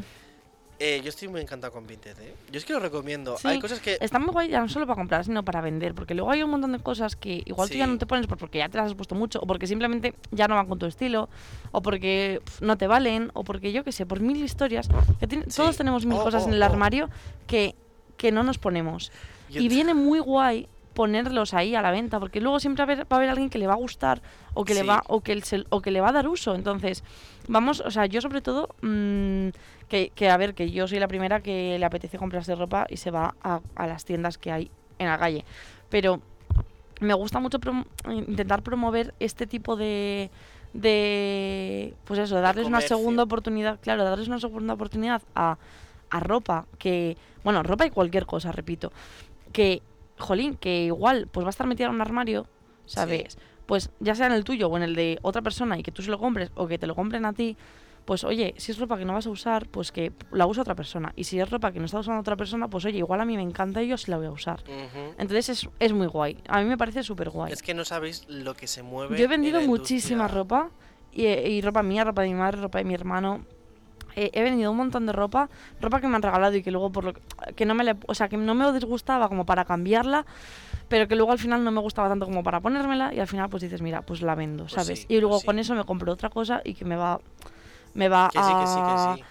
Eh, 0.82 1.02
yo 1.04 1.10
estoy 1.10 1.28
muy 1.28 1.42
encantado 1.42 1.74
con 1.74 1.86
Vinted, 1.86 2.18
¿eh? 2.20 2.34
Yo 2.50 2.56
es 2.58 2.64
que 2.64 2.72
lo 2.72 2.80
recomiendo. 2.80 3.36
Sí, 3.36 3.46
Hay 3.48 3.60
cosas 3.60 3.80
que. 3.80 3.98
está 4.00 4.18
muy 4.18 4.30
guay 4.32 4.48
ya 4.48 4.62
no 4.62 4.68
solo 4.70 4.86
para 4.86 4.96
comprar, 4.96 5.26
sino 5.26 5.44
para 5.44 5.60
vender. 5.60 5.94
Porque 5.94 6.14
luego 6.14 6.30
hay 6.30 6.42
un 6.42 6.48
montón 6.50 6.72
de 6.72 6.78
cosas 6.78 7.16
que 7.16 7.42
igual 7.44 7.68
tú 7.68 7.74
ya 7.76 7.84
Sí. 7.84 7.90
no 7.90 7.98
te 7.98 8.06
pones 8.06 8.26
por- 8.26 8.38
porque 8.38 8.56
ya 8.58 8.70
te 8.70 8.78
las 8.78 8.86
has 8.86 8.94
puesto 8.94 9.14
mucho, 9.14 9.40
o 9.40 9.46
porque 9.46 9.66
simplemente 9.66 10.14
ya 10.30 10.48
no 10.48 10.54
van 10.54 10.66
con 10.66 10.78
tu 10.78 10.86
estilo, 10.86 11.28
o 11.70 11.82
porque 11.82 12.40
pf, 12.42 12.64
no 12.64 12.78
te 12.78 12.86
valen, 12.86 13.30
o 13.34 13.44
porque 13.44 13.72
yo 13.72 13.84
qué 13.84 13.92
sé, 13.92 14.06
por 14.06 14.20
mil 14.20 14.42
historias. 14.42 14.88
Que 15.18 15.26
Sí. 15.28 15.42
Todos 15.54 15.76
tenemos 15.76 16.06
mil 16.06 16.16
Oh, 16.18 16.22
cosas 16.24 16.44
oh, 16.44 16.48
en 16.48 16.54
el 16.54 16.62
oh. 16.62 16.64
armario 16.66 17.10
que, 17.46 17.74
que 18.16 18.32
no 18.32 18.42
nos 18.42 18.56
ponemos. 18.56 19.12
yo- 19.50 19.60
Y 19.60 19.68
viene 19.68 19.92
muy 19.92 20.18
guay 20.20 20.66
ponerlos 20.94 21.54
ahí 21.54 21.74
a 21.74 21.82
la 21.82 21.90
venta, 21.90 22.18
porque 22.20 22.40
luego 22.40 22.58
siempre 22.60 22.84
va 22.84 22.90
a 22.90 22.94
haber, 22.94 23.04
va 23.06 23.16
a 23.16 23.16
haber 23.16 23.30
alguien 23.30 23.48
que 23.50 23.58
le 23.58 23.66
va 23.66 23.74
a 23.74 23.76
gustar 23.76 24.20
o 24.54 24.64
que 24.64 24.74
le 24.74 24.82
va 24.88 25.02
o 25.08 25.20
que, 25.20 25.40
se- 25.42 25.64
o 25.70 25.80
que 25.80 25.90
le 25.90 26.00
va 26.00 26.08
a 26.08 26.12
dar 26.12 26.26
uso. 26.28 26.54
Entonces, 26.54 27.04
vamos, 27.48 27.80
o 27.80 27.90
sea, 27.90 28.06
yo 28.06 28.20
sobre 28.20 28.40
todo 28.40 28.68
mm, 28.82 29.48
que, 29.88 30.10
que, 30.14 30.28
a 30.30 30.36
ver, 30.36 30.54
que 30.54 30.70
yo 30.70 30.88
soy 30.88 30.98
la 30.98 31.08
primera 31.08 31.40
que 31.40 31.78
le 31.78 31.84
apetece 31.84 32.18
comprarse 32.18 32.54
ropa 32.54 32.86
y 32.90 32.96
se 32.96 33.10
va 33.10 33.34
a, 33.42 33.60
a 33.76 33.86
las 33.86 34.04
tiendas 34.04 34.36
que 34.38 34.50
hay 34.52 34.70
en 34.98 35.06
la 35.08 35.18
calle. 35.18 35.44
Pero 35.88 36.20
me 37.00 37.14
gusta 37.14 37.38
mucho 37.40 37.58
prom- 37.60 37.86
intentar 38.10 38.62
promover 38.62 39.14
este 39.20 39.46
tipo 39.46 39.76
de 39.76 40.30
de 40.72 41.94
pues 42.04 42.20
eso, 42.20 42.40
darles 42.40 42.66
una 42.66 42.78
segunda 42.88 43.22
oportunidad, 43.24 43.78
claro, 43.80 44.04
darles 44.04 44.28
una 44.28 44.38
segunda 44.38 44.74
oportunidad 44.74 45.22
a, 45.34 45.58
a 46.10 46.20
ropa 46.20 46.66
que, 46.78 47.16
bueno, 47.44 47.62
ropa 47.62 47.86
y 47.86 47.90
cualquier 47.90 48.26
cosa, 48.26 48.52
repito, 48.52 48.92
que, 49.52 49.82
jolín, 50.20 50.54
que 50.56 50.84
igual 50.84 51.28
pues 51.30 51.44
va 51.44 51.48
a 51.48 51.50
estar 51.50 51.66
metida 51.66 51.88
en 51.88 51.94
un 51.94 52.00
armario, 52.00 52.46
¿sabes? 52.86 53.38
Pues 53.66 53.90
ya 54.00 54.14
sea 54.14 54.26
en 54.26 54.32
el 54.32 54.44
tuyo 54.44 54.68
o 54.68 54.76
en 54.76 54.82
el 54.82 54.94
de 54.94 55.18
otra 55.22 55.42
persona 55.42 55.78
y 55.78 55.82
que 55.82 55.92
tú 55.92 56.02
se 56.02 56.10
lo 56.10 56.18
compres 56.18 56.50
o 56.54 56.66
que 56.66 56.78
te 56.78 56.86
lo 56.86 56.94
compren 56.94 57.24
a 57.24 57.32
ti, 57.32 57.56
pues 58.04 58.24
oye, 58.24 58.54
si 58.56 58.72
es 58.72 58.78
ropa 58.78 58.98
que 58.98 59.04
no 59.04 59.12
vas 59.12 59.26
a 59.26 59.30
usar, 59.30 59.68
pues 59.68 59.92
que 59.92 60.12
la 60.32 60.46
usa 60.46 60.62
otra 60.62 60.74
persona. 60.74 61.12
Y 61.14 61.24
si 61.24 61.38
es 61.38 61.48
ropa 61.48 61.70
que 61.70 61.78
no 61.78 61.84
está 61.84 62.00
usando 62.00 62.20
otra 62.20 62.36
persona, 62.36 62.68
pues 62.68 62.84
oye, 62.84 62.98
igual 62.98 63.20
a 63.20 63.24
mí 63.24 63.36
me 63.36 63.42
encanta 63.42 63.82
y 63.82 63.88
yo 63.88 63.96
sí 63.96 64.10
la 64.10 64.16
voy 64.16 64.26
a 64.26 64.32
usar. 64.32 64.64
Entonces 65.18 65.48
es, 65.50 65.68
es 65.78 65.92
muy 65.92 66.06
guay. 66.08 66.38
A 66.48 66.60
mí 66.60 66.64
me 66.68 66.76
parece 66.76 67.02
súper 67.02 67.30
guay. 67.30 67.52
Es 67.52 67.62
que 67.62 67.74
no 67.74 67.84
sabéis 67.84 68.24
lo 68.28 68.54
que 68.54 68.66
se 68.66 68.82
mueve. 68.82 69.16
Yo 69.16 69.22
he 69.22 69.24
en 69.24 69.30
vendido 69.30 69.60
la 69.60 69.66
muchísima 69.66 70.26
ropa. 70.26 70.70
Y, 71.12 71.26
y 71.26 71.60
ropa 71.60 71.82
mía, 71.82 72.04
ropa 72.04 72.22
de 72.22 72.28
mi 72.28 72.34
madre, 72.34 72.60
ropa 72.60 72.78
de 72.78 72.84
mi 72.84 72.94
hermano. 72.94 73.44
Eh, 74.16 74.30
he 74.34 74.42
vendido 74.42 74.70
un 74.70 74.76
montón 74.76 75.06
de 75.06 75.12
ropa, 75.12 75.48
ropa 75.80 76.00
que 76.00 76.06
me 76.08 76.16
han 76.16 76.22
regalado 76.22 76.54
y 76.56 76.62
que 76.62 76.70
luego 76.70 76.90
por 76.90 77.04
lo 77.04 77.12
que, 77.14 77.20
que 77.56 77.64
no 77.66 77.74
me 77.74 77.84
le, 77.84 77.96
o 78.06 78.14
sea, 78.14 78.28
que 78.28 78.36
no 78.36 78.54
me 78.54 78.70
disgustaba 78.72 79.28
como 79.28 79.46
para 79.46 79.64
cambiarla, 79.64 80.26
pero 80.88 81.06
que 81.08 81.14
luego 81.16 81.32
al 81.32 81.38
final 81.38 81.62
no 81.64 81.70
me 81.70 81.80
gustaba 81.80 82.08
tanto 82.08 82.26
como 82.26 82.42
para 82.42 82.60
ponérmela 82.60 83.14
y 83.14 83.20
al 83.20 83.26
final 83.26 83.48
pues 83.48 83.62
dices, 83.62 83.82
mira, 83.82 84.02
pues 84.02 84.22
la 84.22 84.34
vendo, 84.34 84.64
Pues 84.64 84.72
¿sabes? 84.74 85.00
sí, 85.00 85.06
y 85.08 85.20
luego 85.20 85.34
pues 85.36 85.40
sí. 85.42 85.46
con 85.46 85.58
eso 85.58 85.74
me 85.74 85.84
compro 85.84 86.12
otra 86.12 86.30
cosa 86.30 86.60
y 86.64 86.74
que 86.74 86.84
me 86.84 86.96
va 86.96 87.20
me 87.94 88.08
va 88.08 88.30
Que 88.32 88.42
sí, 88.42 88.54
que 88.54 88.66
sí, 88.66 88.80
a 88.80 88.84
que 89.14 89.16
sí. 89.18 89.24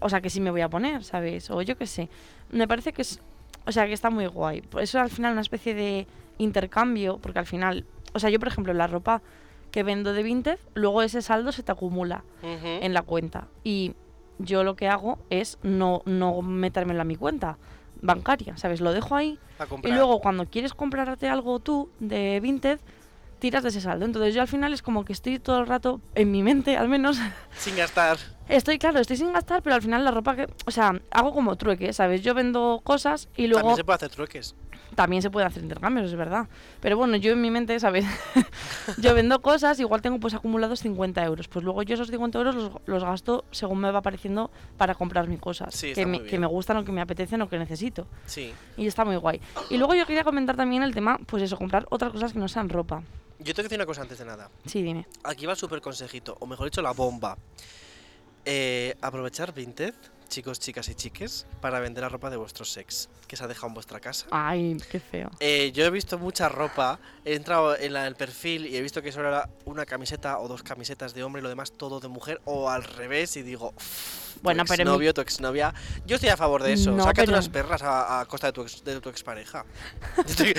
o 0.00 0.08
sea, 0.08 0.20
que 0.20 0.30
sí 0.30 0.40
me 0.40 0.50
voy 0.50 0.60
a 0.60 0.68
poner, 0.68 1.04
¿sabes? 1.04 1.50
O 1.50 1.62
yo 1.62 1.76
qué 1.76 1.86
sé. 1.86 2.08
Me 2.50 2.66
parece 2.68 2.92
que 2.92 3.02
es. 3.02 3.20
O 3.64 3.70
sea, 3.72 3.86
que 3.86 3.92
está 3.92 4.10
muy 4.10 4.26
guay. 4.26 4.60
Por 4.60 4.82
Eso 4.82 4.98
al 5.00 5.08
final 5.10 5.32
una 5.32 5.40
especie 5.40 5.74
de 5.74 6.06
intercambio, 6.38 7.18
porque 7.18 7.38
al 7.38 7.46
final. 7.46 7.84
O 8.12 8.18
sea, 8.18 8.28
yo, 8.30 8.38
por 8.40 8.48
ejemplo, 8.48 8.72
la 8.74 8.86
ropa 8.88 9.22
que 9.70 9.82
vendo 9.84 10.12
de 10.12 10.22
Vinted, 10.22 10.58
luego 10.74 11.00
ese 11.02 11.22
saldo 11.22 11.52
se 11.52 11.62
te 11.62 11.70
acumula 11.72 12.24
Ujú. 12.42 12.66
en 12.82 12.92
la 12.92 13.02
cuenta. 13.02 13.46
Y 13.64 13.94
yo 14.38 14.64
lo 14.64 14.76
que 14.76 14.88
hago 14.88 15.18
es 15.30 15.58
no, 15.62 16.02
no 16.04 16.42
metérmelo 16.42 17.00
a 17.00 17.04
mi 17.04 17.16
cuenta 17.16 17.58
bancaria, 18.00 18.56
¿sabes? 18.56 18.80
Lo 18.80 18.92
dejo 18.92 19.14
ahí 19.14 19.38
y 19.84 19.92
luego 19.92 20.20
cuando 20.20 20.46
quieres 20.46 20.74
comprarte 20.74 21.28
algo 21.28 21.60
tú 21.60 21.88
de 22.00 22.40
Vinted, 22.40 22.80
tiras 23.38 23.62
de 23.62 23.70
ese 23.70 23.80
saldo. 23.80 24.04
Entonces 24.04 24.34
yo 24.34 24.40
al 24.40 24.48
final 24.48 24.72
es 24.72 24.82
como 24.82 25.04
que 25.04 25.12
estoy 25.12 25.38
todo 25.38 25.60
el 25.60 25.66
rato, 25.66 26.00
en 26.14 26.30
mi 26.30 26.42
mente 26.42 26.76
al 26.76 26.88
menos, 26.88 27.18
Sin 27.56 27.76
gastar. 27.76 28.18
Estoy, 28.48 28.78
claro, 28.78 28.98
estoy 28.98 29.16
sin 29.16 29.32
gastar, 29.32 29.62
pero 29.62 29.76
al 29.76 29.82
final 29.82 30.04
la 30.04 30.10
ropa 30.10 30.36
que... 30.36 30.46
O 30.66 30.70
sea, 30.70 31.00
hago 31.10 31.32
como 31.32 31.56
trueque, 31.56 31.92
¿sabes? 31.92 32.22
Yo 32.22 32.34
vendo 32.34 32.80
cosas 32.84 33.28
y 33.36 33.46
luego 33.46 33.60
También 33.60 33.76
se 33.76 33.84
puede 33.84 33.96
hacer 33.96 34.10
trueques. 34.10 34.54
También 34.94 35.22
se 35.22 35.30
pueden 35.30 35.48
hacer 35.48 35.62
intercambios, 35.62 36.06
es 36.06 36.16
verdad. 36.16 36.48
Pero 36.80 36.96
bueno, 36.96 37.16
yo 37.16 37.32
en 37.32 37.40
mi 37.40 37.50
mente, 37.50 37.78
¿sabes? 37.80 38.04
yo 38.98 39.14
vendo 39.14 39.40
cosas, 39.42 39.78
igual 39.80 40.02
tengo 40.02 40.18
pues 40.20 40.34
acumulados 40.34 40.80
50 40.80 41.24
euros. 41.24 41.48
Pues 41.48 41.64
luego 41.64 41.82
yo 41.82 41.94
esos 41.94 42.08
50 42.08 42.38
euros 42.38 42.54
los, 42.54 42.72
los 42.86 43.04
gasto 43.04 43.44
según 43.50 43.80
me 43.80 43.90
va 43.90 44.00
apareciendo 44.00 44.50
para 44.76 44.94
comprar 44.94 45.28
mis 45.28 45.40
cosas. 45.40 45.74
Sí, 45.74 45.92
que, 45.92 46.06
me, 46.06 46.22
que 46.22 46.38
me 46.38 46.46
gustan 46.46 46.76
o 46.78 46.84
que 46.84 46.92
me 46.92 47.00
apetecen 47.00 47.42
o 47.42 47.48
que 47.48 47.58
necesito. 47.58 48.06
Sí. 48.26 48.52
Y 48.76 48.86
está 48.86 49.04
muy 49.04 49.16
guay. 49.16 49.40
Y 49.70 49.76
luego 49.76 49.94
yo 49.94 50.06
quería 50.06 50.24
comentar 50.24 50.56
también 50.56 50.82
el 50.82 50.94
tema, 50.94 51.18
pues 51.26 51.42
eso, 51.42 51.56
comprar 51.56 51.86
otras 51.90 52.12
cosas 52.12 52.32
que 52.32 52.38
no 52.38 52.48
sean 52.48 52.68
ropa. 52.68 53.02
Yo 53.38 53.54
tengo 53.54 53.56
que 53.56 53.62
decir 53.64 53.78
una 53.78 53.86
cosa 53.86 54.02
antes 54.02 54.18
de 54.18 54.24
nada. 54.24 54.48
Sí, 54.66 54.82
dime. 54.82 55.06
Aquí 55.24 55.46
va 55.46 55.52
el 55.52 55.58
súper 55.58 55.80
consejito, 55.80 56.36
o 56.38 56.46
mejor 56.46 56.66
dicho, 56.66 56.80
la 56.80 56.92
bomba. 56.92 57.36
Eh, 58.44 58.96
aprovechar 59.00 59.52
Vinted, 59.52 59.94
chicos, 60.32 60.58
chicas 60.58 60.88
y 60.88 60.94
chiques, 60.94 61.46
para 61.60 61.78
vender 61.78 62.00
la 62.02 62.08
ropa 62.08 62.30
de 62.30 62.38
vuestro 62.38 62.64
sex 62.64 63.10
que 63.28 63.36
se 63.36 63.44
ha 63.44 63.46
dejado 63.48 63.68
en 63.68 63.74
vuestra 63.74 64.00
casa. 64.00 64.26
Ay, 64.30 64.78
qué 64.90 64.98
feo. 64.98 65.30
Eh, 65.40 65.72
yo 65.74 65.84
he 65.84 65.90
visto 65.90 66.18
mucha 66.18 66.48
ropa, 66.48 66.98
he 67.26 67.34
entrado 67.34 67.76
en 67.76 67.92
la- 67.92 68.06
el 68.06 68.16
perfil 68.16 68.66
y 68.66 68.76
he 68.78 68.80
visto 68.80 69.02
que 69.02 69.12
solo 69.12 69.28
era 69.28 69.50
una 69.66 69.84
camiseta 69.84 70.38
o 70.38 70.48
dos 70.48 70.62
camisetas 70.62 71.12
de 71.12 71.22
hombre 71.22 71.40
y 71.40 71.42
lo 71.42 71.50
demás 71.50 71.70
todo 71.72 72.00
de 72.00 72.08
mujer, 72.08 72.40
o 72.46 72.70
al 72.70 72.82
revés, 72.82 73.36
y 73.36 73.42
digo, 73.42 73.74
"Uf, 73.76 74.22
Bueno, 74.42 74.64
tu 74.64 74.70
pero 74.70 74.82
exnovio, 74.84 75.14
tu 75.14 75.20
exnovia. 75.20 75.74
Yo 76.06 76.16
estoy 76.16 76.30
a 76.30 76.36
favor 76.36 76.62
de 76.62 76.72
eso. 76.72 76.90
No, 76.92 77.04
Sácate 77.04 77.26
pero- 77.26 77.32
unas 77.32 77.48
perras 77.50 77.82
a, 77.82 78.20
a 78.20 78.24
costa 78.24 78.48
de 78.48 78.52
tu, 78.54 78.62
ex- 78.62 78.82
de 78.82 79.00
tu 79.00 79.08
expareja. 79.10 79.64
Estoy 80.26 80.52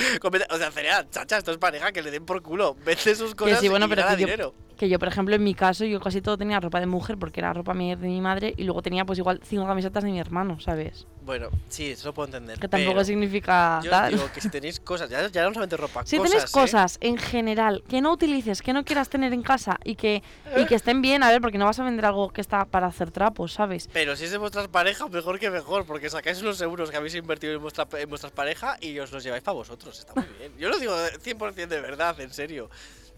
o 0.50 0.58
sea, 0.58 0.72
sería, 0.72 1.06
chacha, 1.10 1.38
esto 1.40 1.52
es 1.52 1.58
pareja, 1.58 1.92
que 1.92 2.02
le 2.02 2.12
den 2.12 2.26
por 2.26 2.42
culo. 2.42 2.76
Vende 2.86 3.16
sus 3.16 3.34
cosas 3.36 3.60
sí, 3.60 3.68
bueno, 3.68 3.88
y 3.88 3.90
pero 3.90 4.04
gana 4.04 4.16
que 4.16 4.22
yo- 4.22 4.28
dinero. 4.28 4.54
Que 4.78 4.90
yo, 4.90 4.98
por 5.00 5.08
ejemplo, 5.08 5.36
en 5.36 5.44
mi 5.44 5.54
caso, 5.54 5.86
yo 5.86 6.00
casi 6.00 6.22
todo 6.22 6.38
tenía 6.38 6.60
ropa 6.60 6.80
de 6.80 6.86
mujer 6.88 7.18
porque 7.18 7.40
era 7.40 7.54
ropa 7.54 7.74
de 7.74 7.96
mi 7.96 8.22
madre 8.22 8.54
y 8.58 8.64
luego 8.64 8.82
tenía 8.82 9.06
pues 9.06 9.20
igual 9.20 9.40
cinco 9.44 9.68
camisetas 9.68 10.04
de 10.04 10.10
mi 10.12 10.20
hermano, 10.20 10.60
¿sabes? 10.60 11.06
Bueno, 11.24 11.50
sí, 11.70 11.92
eso 11.92 12.08
lo 12.10 12.14
puedo 12.14 12.26
entender. 12.28 12.60
Que 12.60 12.68
tampoco 12.68 13.04
significa 13.06 13.80
Yo 13.84 13.90
tal. 13.92 14.12
digo 14.14 14.30
que 14.34 14.42
si 14.42 14.50
tenéis 14.50 14.80
cosas, 14.80 15.10
ya, 15.10 15.28
ya 15.30 15.44
no 15.44 15.50
solamente 15.54 15.78
ropa, 15.78 16.04
Si 16.06 16.18
cosas. 16.18 16.32
tienes 16.32 16.50
¿eh? 16.50 16.52
cosas 16.52 16.98
en 17.02 17.18
general 17.18 17.84
que 17.88 18.02
no 18.02 18.12
utilices, 18.12 18.62
que 18.62 18.74
no 18.74 18.84
quieras 18.84 19.10
tener 19.10 19.32
en 19.32 19.42
casa 19.44 19.80
y 19.84 19.96
que, 19.96 20.22
y 20.58 20.66
que 20.66 20.76
estén 20.76 21.02
bien, 21.02 21.24
a 21.24 21.30
ver, 21.30 21.40
porque 21.40 21.58
no 21.58 21.66
vas 21.66 21.80
a 21.80 21.84
vender 21.84 22.06
algo 22.06 22.30
que 22.30 22.42
está 22.42 22.66
para 22.66 22.88
hacer 22.88 23.12
trapos, 23.12 23.54
¿sabes? 23.54 23.88
Pero 23.94 24.16
si 24.16 24.26
es 24.26 24.32
de 24.32 24.38
vuestras 24.38 24.68
parejas, 24.68 25.10
mejor 25.12 25.40
que 25.40 25.50
mejor, 25.50 25.86
porque 25.86 26.10
sacáis 26.10 26.42
unos 26.42 26.60
euros 26.62 26.90
que 26.92 26.98
habéis 26.98 27.16
invertido 27.16 27.54
en, 27.54 27.62
vuestra, 27.62 27.88
en 27.98 28.10
vuestras 28.10 28.32
parejas 28.34 28.78
y 28.82 28.98
os 29.00 29.12
los 29.12 29.24
lleváis 29.24 29.44
para 29.44 29.54
vosotros. 29.54 29.98
Está 30.00 30.14
muy 30.16 30.26
bien. 30.40 30.52
Yo 30.58 30.70
lo 30.70 30.78
digo 30.80 30.98
de- 30.98 31.12
100% 31.20 31.68
de 31.68 31.80
verdad, 31.80 32.20
en 32.20 32.34
serio. 32.34 32.70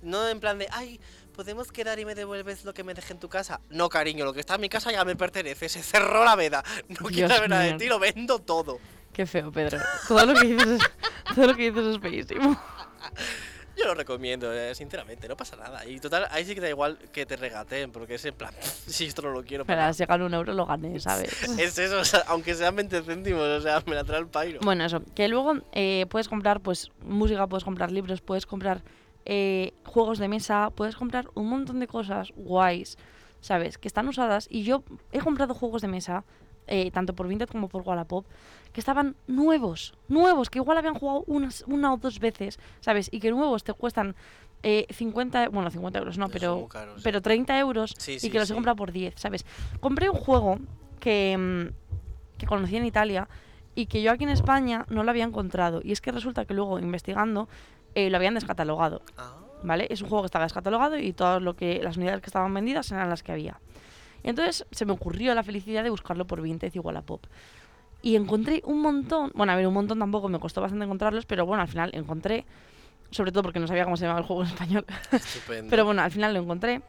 No 0.04 0.28
en 0.28 0.40
plan 0.40 0.60
de, 0.60 0.68
ay, 0.72 1.00
¿podemos 1.36 1.72
quedar 1.72 2.00
y 2.00 2.06
me 2.06 2.16
devuelves 2.16 2.64
lo 2.64 2.74
que 2.74 2.84
me 2.84 2.94
dejé 2.94 3.14
en 3.14 3.20
tu 3.20 3.30
casa? 3.30 3.60
No, 3.70 3.90
cariño, 3.90 4.26
lo 4.26 4.34
que 4.34 4.40
está 4.40 4.56
en 4.56 4.62
mi 4.62 4.70
casa 4.70 4.92
ya 4.92 5.04
me 5.04 5.16
pertenece. 5.16 5.70
Se 5.70 5.84
cerró 5.84 6.24
la 6.24 6.36
veda. 6.36 6.64
No 6.88 7.08
quiero 7.08 7.30
saber 7.30 7.50
nada 7.50 7.64
de 7.64 7.74
ti, 7.74 7.88
lo 7.88 8.00
vendo 8.00 8.40
todo. 8.40 8.80
Qué 9.12 9.26
feo, 9.26 9.52
Pedro. 9.52 9.80
Todo 10.08 10.26
lo 10.26 10.34
que 10.34 10.48
dices 10.48 10.68
es, 10.68 10.82
todo 11.36 11.48
lo 11.48 11.56
que 11.56 11.72
dices 11.72 11.96
es 11.96 12.00
feísimo. 12.00 12.60
Yo 13.78 13.84
lo 13.84 13.94
recomiendo, 13.94 14.54
eh, 14.54 14.74
sinceramente, 14.74 15.28
no 15.28 15.36
pasa 15.36 15.58
nada. 15.58 15.86
Y 15.86 16.00
total, 16.00 16.28
ahí 16.32 16.46
sí 16.46 16.56
que 16.56 16.62
da 16.62 16.70
igual 16.70 16.98
que 17.12 17.26
te 17.26 17.36
regateen, 17.36 17.92
porque 17.92 18.16
es 18.16 18.24
en 18.24 18.34
plan, 18.34 18.54
si 18.88 19.06
esto 19.06 19.22
no 19.22 19.32
lo 19.32 19.44
quiero. 19.44 19.66
Pero 19.66 19.78
para 19.78 19.94
si 19.94 20.06
gano 20.06 20.26
un 20.26 20.34
euro 20.34 20.54
lo 20.54 20.66
gané, 20.66 20.98
¿sabes? 21.02 21.44
Es 21.60 21.78
eso, 21.78 22.00
o 22.00 22.06
sea, 22.06 22.24
aunque 22.28 22.56
sean 22.56 22.76
20 22.76 23.04
céntimos, 23.04 23.42
o 23.42 23.62
sea, 23.62 23.84
me 23.86 23.96
la 23.96 24.06
trae 24.06 24.20
el 24.20 24.28
pairo. 24.28 24.62
Bueno, 24.64 24.86
eso. 24.86 25.02
Que 25.14 25.28
luego 25.28 25.56
eh, 25.74 26.06
puedes 26.10 26.30
comprar 26.30 26.62
pues 26.62 26.90
música, 27.02 27.46
puedes 27.48 27.66
comprar 27.66 27.92
libros, 27.92 28.22
puedes 28.22 28.46
comprar 28.46 28.82
eh, 29.26 29.74
juegos 29.86 30.20
de 30.20 30.28
mesa, 30.28 30.70
puedes 30.70 30.96
comprar 30.96 31.28
un 31.34 31.50
montón 31.50 31.80
de 31.80 31.88
cosas 31.88 32.32
guays, 32.36 32.98
¿sabes? 33.42 33.78
Que 33.78 33.88
están 33.88 34.08
usadas. 34.08 34.48
Y 34.50 34.64
yo 34.64 34.84
he 35.12 35.20
comprado 35.20 35.54
juegos 35.54 35.82
de 35.82 35.88
mesa, 35.88 36.24
eh, 36.68 36.92
tanto 36.92 37.14
por 37.14 37.28
Vinted 37.28 37.50
como 37.50 37.68
por 37.68 37.82
Wallapop, 37.82 38.26
que 38.72 38.80
estaban 38.80 39.16
nuevos, 39.28 39.94
nuevos, 40.08 40.50
que 40.50 40.60
igual 40.60 40.78
habían 40.78 40.96
jugado 40.96 41.24
unas, 41.28 41.64
una 41.68 41.94
o 41.94 41.98
dos 41.98 42.20
veces, 42.20 42.60
¿sabes? 42.82 43.10
Y 43.12 43.20
que 43.20 43.32
nuevos 43.32 43.64
te 43.64 43.74
cuestan 43.74 44.16
eh, 44.64 44.88
50, 44.92 45.50
bueno, 45.50 45.70
50 45.70 46.00
euros 46.00 46.18
no, 46.18 46.28
pero, 46.30 46.68
caros, 46.68 47.02
pero 47.04 47.22
30 47.22 47.60
euros 47.60 47.94
Sí, 47.98 48.18
y 48.22 48.30
que 48.30 48.40
los 48.40 48.48
sí. 48.48 48.54
he 48.54 48.56
comprado 48.56 48.76
por 48.76 48.92
10, 48.92 49.14
¿sabes? 49.16 49.46
Compré 49.80 50.10
un 50.10 50.18
juego 50.18 50.60
que, 51.00 51.38
mm, 51.38 52.38
que 52.38 52.46
conocí 52.48 52.76
en 52.76 52.86
Italia 52.86 53.28
y 53.76 53.86
que 53.86 54.02
yo 54.02 54.12
aquí 54.12 54.24
en 54.24 54.32
España 54.32 54.86
no 54.90 55.04
lo 55.04 55.10
había 55.12 55.24
encontrado. 55.24 55.82
Y 55.84 55.92
es 55.92 56.02
que 56.02 56.12
resulta 56.12 56.46
que 56.46 56.54
luego, 56.54 56.80
investigando, 56.80 57.48
eh, 57.96 58.10
lo 58.10 58.18
habían 58.18 58.36
descatalogado, 58.36 59.02
¿vale? 59.64 59.88
Es 59.90 60.02
un 60.02 60.10
juego 60.10 60.24
que 60.24 60.28
estaba 60.28 60.46
descatalogado 60.46 61.00
y 61.00 61.14
todas 61.14 61.42
lo 61.42 61.56
que, 61.56 61.82
las 61.82 61.98
unidades 61.98 62.22
que 62.22 62.28
estaban 62.28 62.54
vendidas 62.54 62.92
eran 62.92 63.10
las 63.10 63.24
que 63.24 63.32
había. 63.32 63.60
Y 64.24 64.30
entonces 64.30 64.66
se 64.72 64.86
me 64.86 64.92
ocurrió 64.92 65.34
la 65.34 65.44
felicidad 65.44 65.84
de 65.84 65.90
buscarlo 65.90 66.26
por 66.26 66.42
Vinted 66.42 66.74
y 66.74 66.80
Wallapop. 66.80 67.26
Y 68.02 68.16
encontré 68.16 68.62
un 68.66 68.82
montón, 68.82 69.32
bueno, 69.34 69.54
a 69.54 69.56
ver, 69.56 69.66
un 69.66 69.74
montón 69.74 69.98
tampoco, 69.98 70.30
me 70.30 70.40
costó 70.40 70.62
bastante 70.62 70.86
encontrarlos, 70.86 71.26
pero 71.26 71.46
bueno, 71.46 71.64
al 71.64 71.68
final 71.68 71.90
encontré, 71.94 72.46
sobre 73.12 73.32
todo 73.32 73.44
porque 73.44 73.60
no 73.60 73.68
sabía 73.68 73.86
cómo 73.86 73.98
se 73.98 74.04
llamaba 74.04 74.20
el 74.20 74.26
juego 74.26 74.44
en 74.44 74.50
español, 74.50 74.86
estupendo. 75.12 75.70
pero 75.70 75.86
bueno, 75.86 76.02
al 76.02 76.12
final 76.12 76.34
lo 76.34 76.42
encontré. 76.42 76.82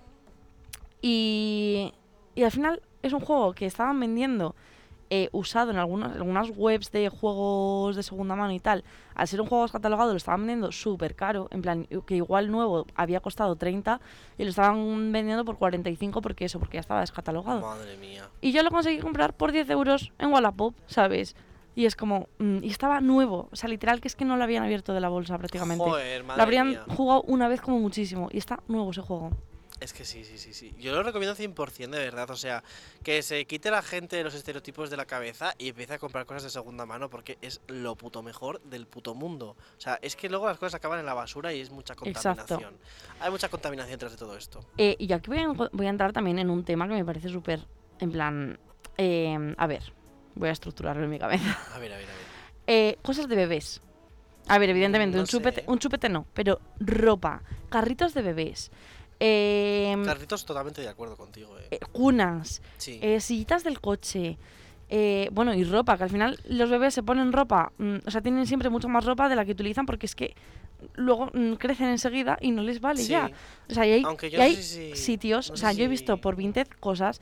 Y, 1.01 1.93
y 2.35 2.43
al 2.43 2.51
final 2.51 2.83
es 3.03 3.13
un 3.13 3.21
juego 3.21 3.55
que 3.55 3.67
estaban 3.67 4.01
vendiendo 4.01 4.57
eh, 5.11 5.29
usado 5.33 5.71
en 5.71 5.77
algunas, 5.77 6.17
algunas 6.17 6.51
webs 6.57 6.91
de 6.91 7.09
juegos 7.09 7.97
de 7.97 8.03
segunda 8.03 8.35
mano 8.35 8.53
y 8.53 8.61
tal. 8.61 8.85
Al 9.15 9.29
ser 9.29 9.41
un 9.41 9.47
juego 9.47 9.65
descatalogado 9.65 10.11
lo 10.11 10.17
estaban 10.17 10.41
vendiendo 10.41 10.73
súper 10.73 11.15
caro. 11.15 11.49
En 11.51 11.63
plan, 11.63 11.87
que 12.07 12.17
igual 12.17 12.51
nuevo 12.51 12.87
había 12.95 13.21
costado 13.21 13.57
30 13.57 14.01
y 14.39 14.45
lo 14.45 14.51
estaban 14.51 15.13
vendiendo 15.13 15.45
por 15.45 15.57
45 15.59 16.21
porque 16.21 16.45
eso, 16.47 16.59
porque 16.59 16.77
ya 16.77 16.81
estaba 16.81 17.01
descatalogado. 17.01 17.61
Madre 17.61 17.97
mía. 17.97 18.29
Y 18.41 18.53
yo 18.53 18.63
lo 18.63 18.71
conseguí 18.71 18.99
comprar 18.99 19.35
por 19.35 19.53
10 19.53 19.71
euros 19.71 20.13
en 20.19 20.33
Wallapop, 20.33 20.75
¿sabes? 20.87 21.37
Y 21.75 21.85
es 21.85 21.95
como, 21.95 22.29
mm, 22.39 22.65
y 22.65 22.71
estaba 22.71 23.01
nuevo, 23.03 23.49
o 23.53 23.57
sea, 23.57 23.69
literal 23.69 24.01
que 24.01 24.09
es 24.09 24.17
que 24.17 24.25
no 24.25 24.37
lo 24.37 24.45
habían 24.45 24.65
abierto 24.65 24.95
de 24.95 25.01
la 25.01 25.11
bolsa 25.11 25.37
prácticamente. 25.37 25.85
Joder, 25.85 26.25
madre 26.25 26.39
lo 26.39 26.43
habrían 26.43 26.69
mía. 26.71 26.85
jugado 26.97 27.23
una 27.27 27.49
vez 27.49 27.61
como 27.61 27.79
muchísimo 27.79 28.29
y 28.33 28.39
está 28.39 28.61
nuevo 28.67 28.91
ese 28.91 29.03
juego. 29.03 29.31
Es 29.79 29.93
que 29.93 30.07
sí, 30.07 30.25
sí, 30.25 30.39
sí, 30.39 30.55
sí. 30.55 30.75
Yo 30.79 30.95
lo 30.95 31.03
recomiendo 31.03 31.37
100% 31.37 31.91
de 31.91 31.99
verdad. 31.99 32.31
O 32.31 32.37
sea, 32.37 32.65
que 33.03 33.23
se 33.23 33.45
quite 33.45 33.71
la 33.71 33.83
gente 33.83 34.23
los 34.25 34.35
estereotipos 34.35 34.89
de 34.89 34.97
la 34.97 35.05
cabeza 35.05 35.55
y 35.59 35.69
empiece 35.69 35.95
a 35.95 35.99
comprar 35.99 36.25
cosas 36.25 36.45
de 36.45 36.51
segunda 36.51 36.87
mano 36.87 37.11
porque 37.11 37.37
es 37.43 37.61
lo 37.67 37.95
puto 37.95 38.23
mejor 38.23 38.61
del 38.63 38.87
puto 38.87 39.15
mundo. 39.15 39.55
O 39.77 39.81
sea, 39.81 39.99
es 40.01 40.17
que 40.17 40.31
luego 40.31 40.47
las 40.47 40.57
cosas 40.59 40.77
acaban 40.77 40.99
en 40.99 41.05
la 41.07 41.13
basura 41.13 41.53
y 41.53 41.61
es 41.61 41.71
mucha 41.71 41.93
Exacto. 42.05 42.39
contaminación. 42.57 42.79
Hay 43.21 43.31
mucha 43.31 43.49
contaminación 43.51 43.99
tras 43.99 44.13
de 44.13 44.19
todo 44.19 44.37
esto. 44.37 44.61
Eh, 44.79 44.97
y 44.99 45.13
aquí 45.13 45.29
voy 45.29 45.41
a, 45.41 45.49
voy 45.73 45.87
a 45.87 45.91
entrar 45.91 46.13
también 46.15 46.39
en 46.39 46.49
un 46.49 46.65
tema 46.65 46.89
que 46.89 46.95
me 46.95 47.05
parece 47.05 47.29
súper, 47.29 47.61
en 48.01 48.13
plan, 48.13 48.59
eh, 48.97 49.55
a 49.59 49.67
ver, 49.67 49.93
voy 50.35 50.49
a 50.49 50.53
estructurarlo 50.53 51.05
en 51.05 51.11
mi 51.11 51.19
cabeza. 51.19 51.45
A 51.75 51.79
ver, 51.79 51.93
a 51.93 51.97
ver, 51.99 52.07
a 52.07 52.13
ver. 52.13 52.27
Eh, 52.67 52.99
cosas 53.03 53.29
de 53.29 53.37
bebés. 53.37 53.83
A 54.49 54.59
ver, 54.59 54.71
evidentemente, 54.71 55.17
No 55.17 55.23
un, 55.23 55.27
chupete, 55.27 55.65
un 55.67 55.79
chupete 55.79 56.09
no, 56.09 56.25
pero 56.33 56.61
ropa, 56.79 57.43
carritos 57.69 58.15
de 58.15 58.23
bebés, 58.23 58.71
eh, 59.21 59.97
Carritos, 60.05 60.45
totalmente 60.45 60.81
de 60.83 60.89
acuerdo 60.89 61.17
contigo, 61.17 61.59
eh. 61.59 61.69
eh, 61.71 61.79
cunas, 61.93 62.63
Sí. 62.77 62.99
eh, 63.03 63.21
sillitas 63.21 63.65
del 63.65 63.81
coche. 63.81 64.39
eh, 64.89 65.29
bueno, 65.33 65.53
y 65.53 65.65
ropa, 65.65 65.97
que 65.97 66.05
al 66.05 66.11
final 66.11 66.39
los 66.49 66.71
bebés 66.71 66.95
se 66.95 67.03
ponen 67.03 67.33
ropa, 67.33 67.73
mm, 67.79 67.97
o 68.07 68.11
sea, 68.13 68.21
tienen 68.21 68.47
siempre 68.47 68.71
mucha 68.71 68.87
más 68.87 69.05
ropa 69.05 69.29
de 69.29 69.35
la 69.35 69.45
que 69.45 69.51
utilizan 69.51 69.85
porque 69.85 70.07
es 70.07 70.15
que 70.15 70.37
luego 70.95 71.29
mm, 71.35 71.55
crecen 71.55 71.89
enseguida 71.89 72.39
y 72.41 72.53
no 72.53 72.63
les 72.63 72.81
vale 72.81 73.03
Sí. 73.03 73.09
ya. 73.09 73.31
O 73.69 73.75
sea, 73.75 73.85
y 73.85 73.93
hay, 73.93 74.53
y 74.53 74.97
sitios, 74.97 75.49
no 75.49 75.55
o 75.55 75.57
sea, 75.57 75.73
yo 75.73 75.85
he 75.85 75.89
visto 75.89 76.19
por 76.19 76.37
Vinted 76.37 76.69
cosas 76.79 77.21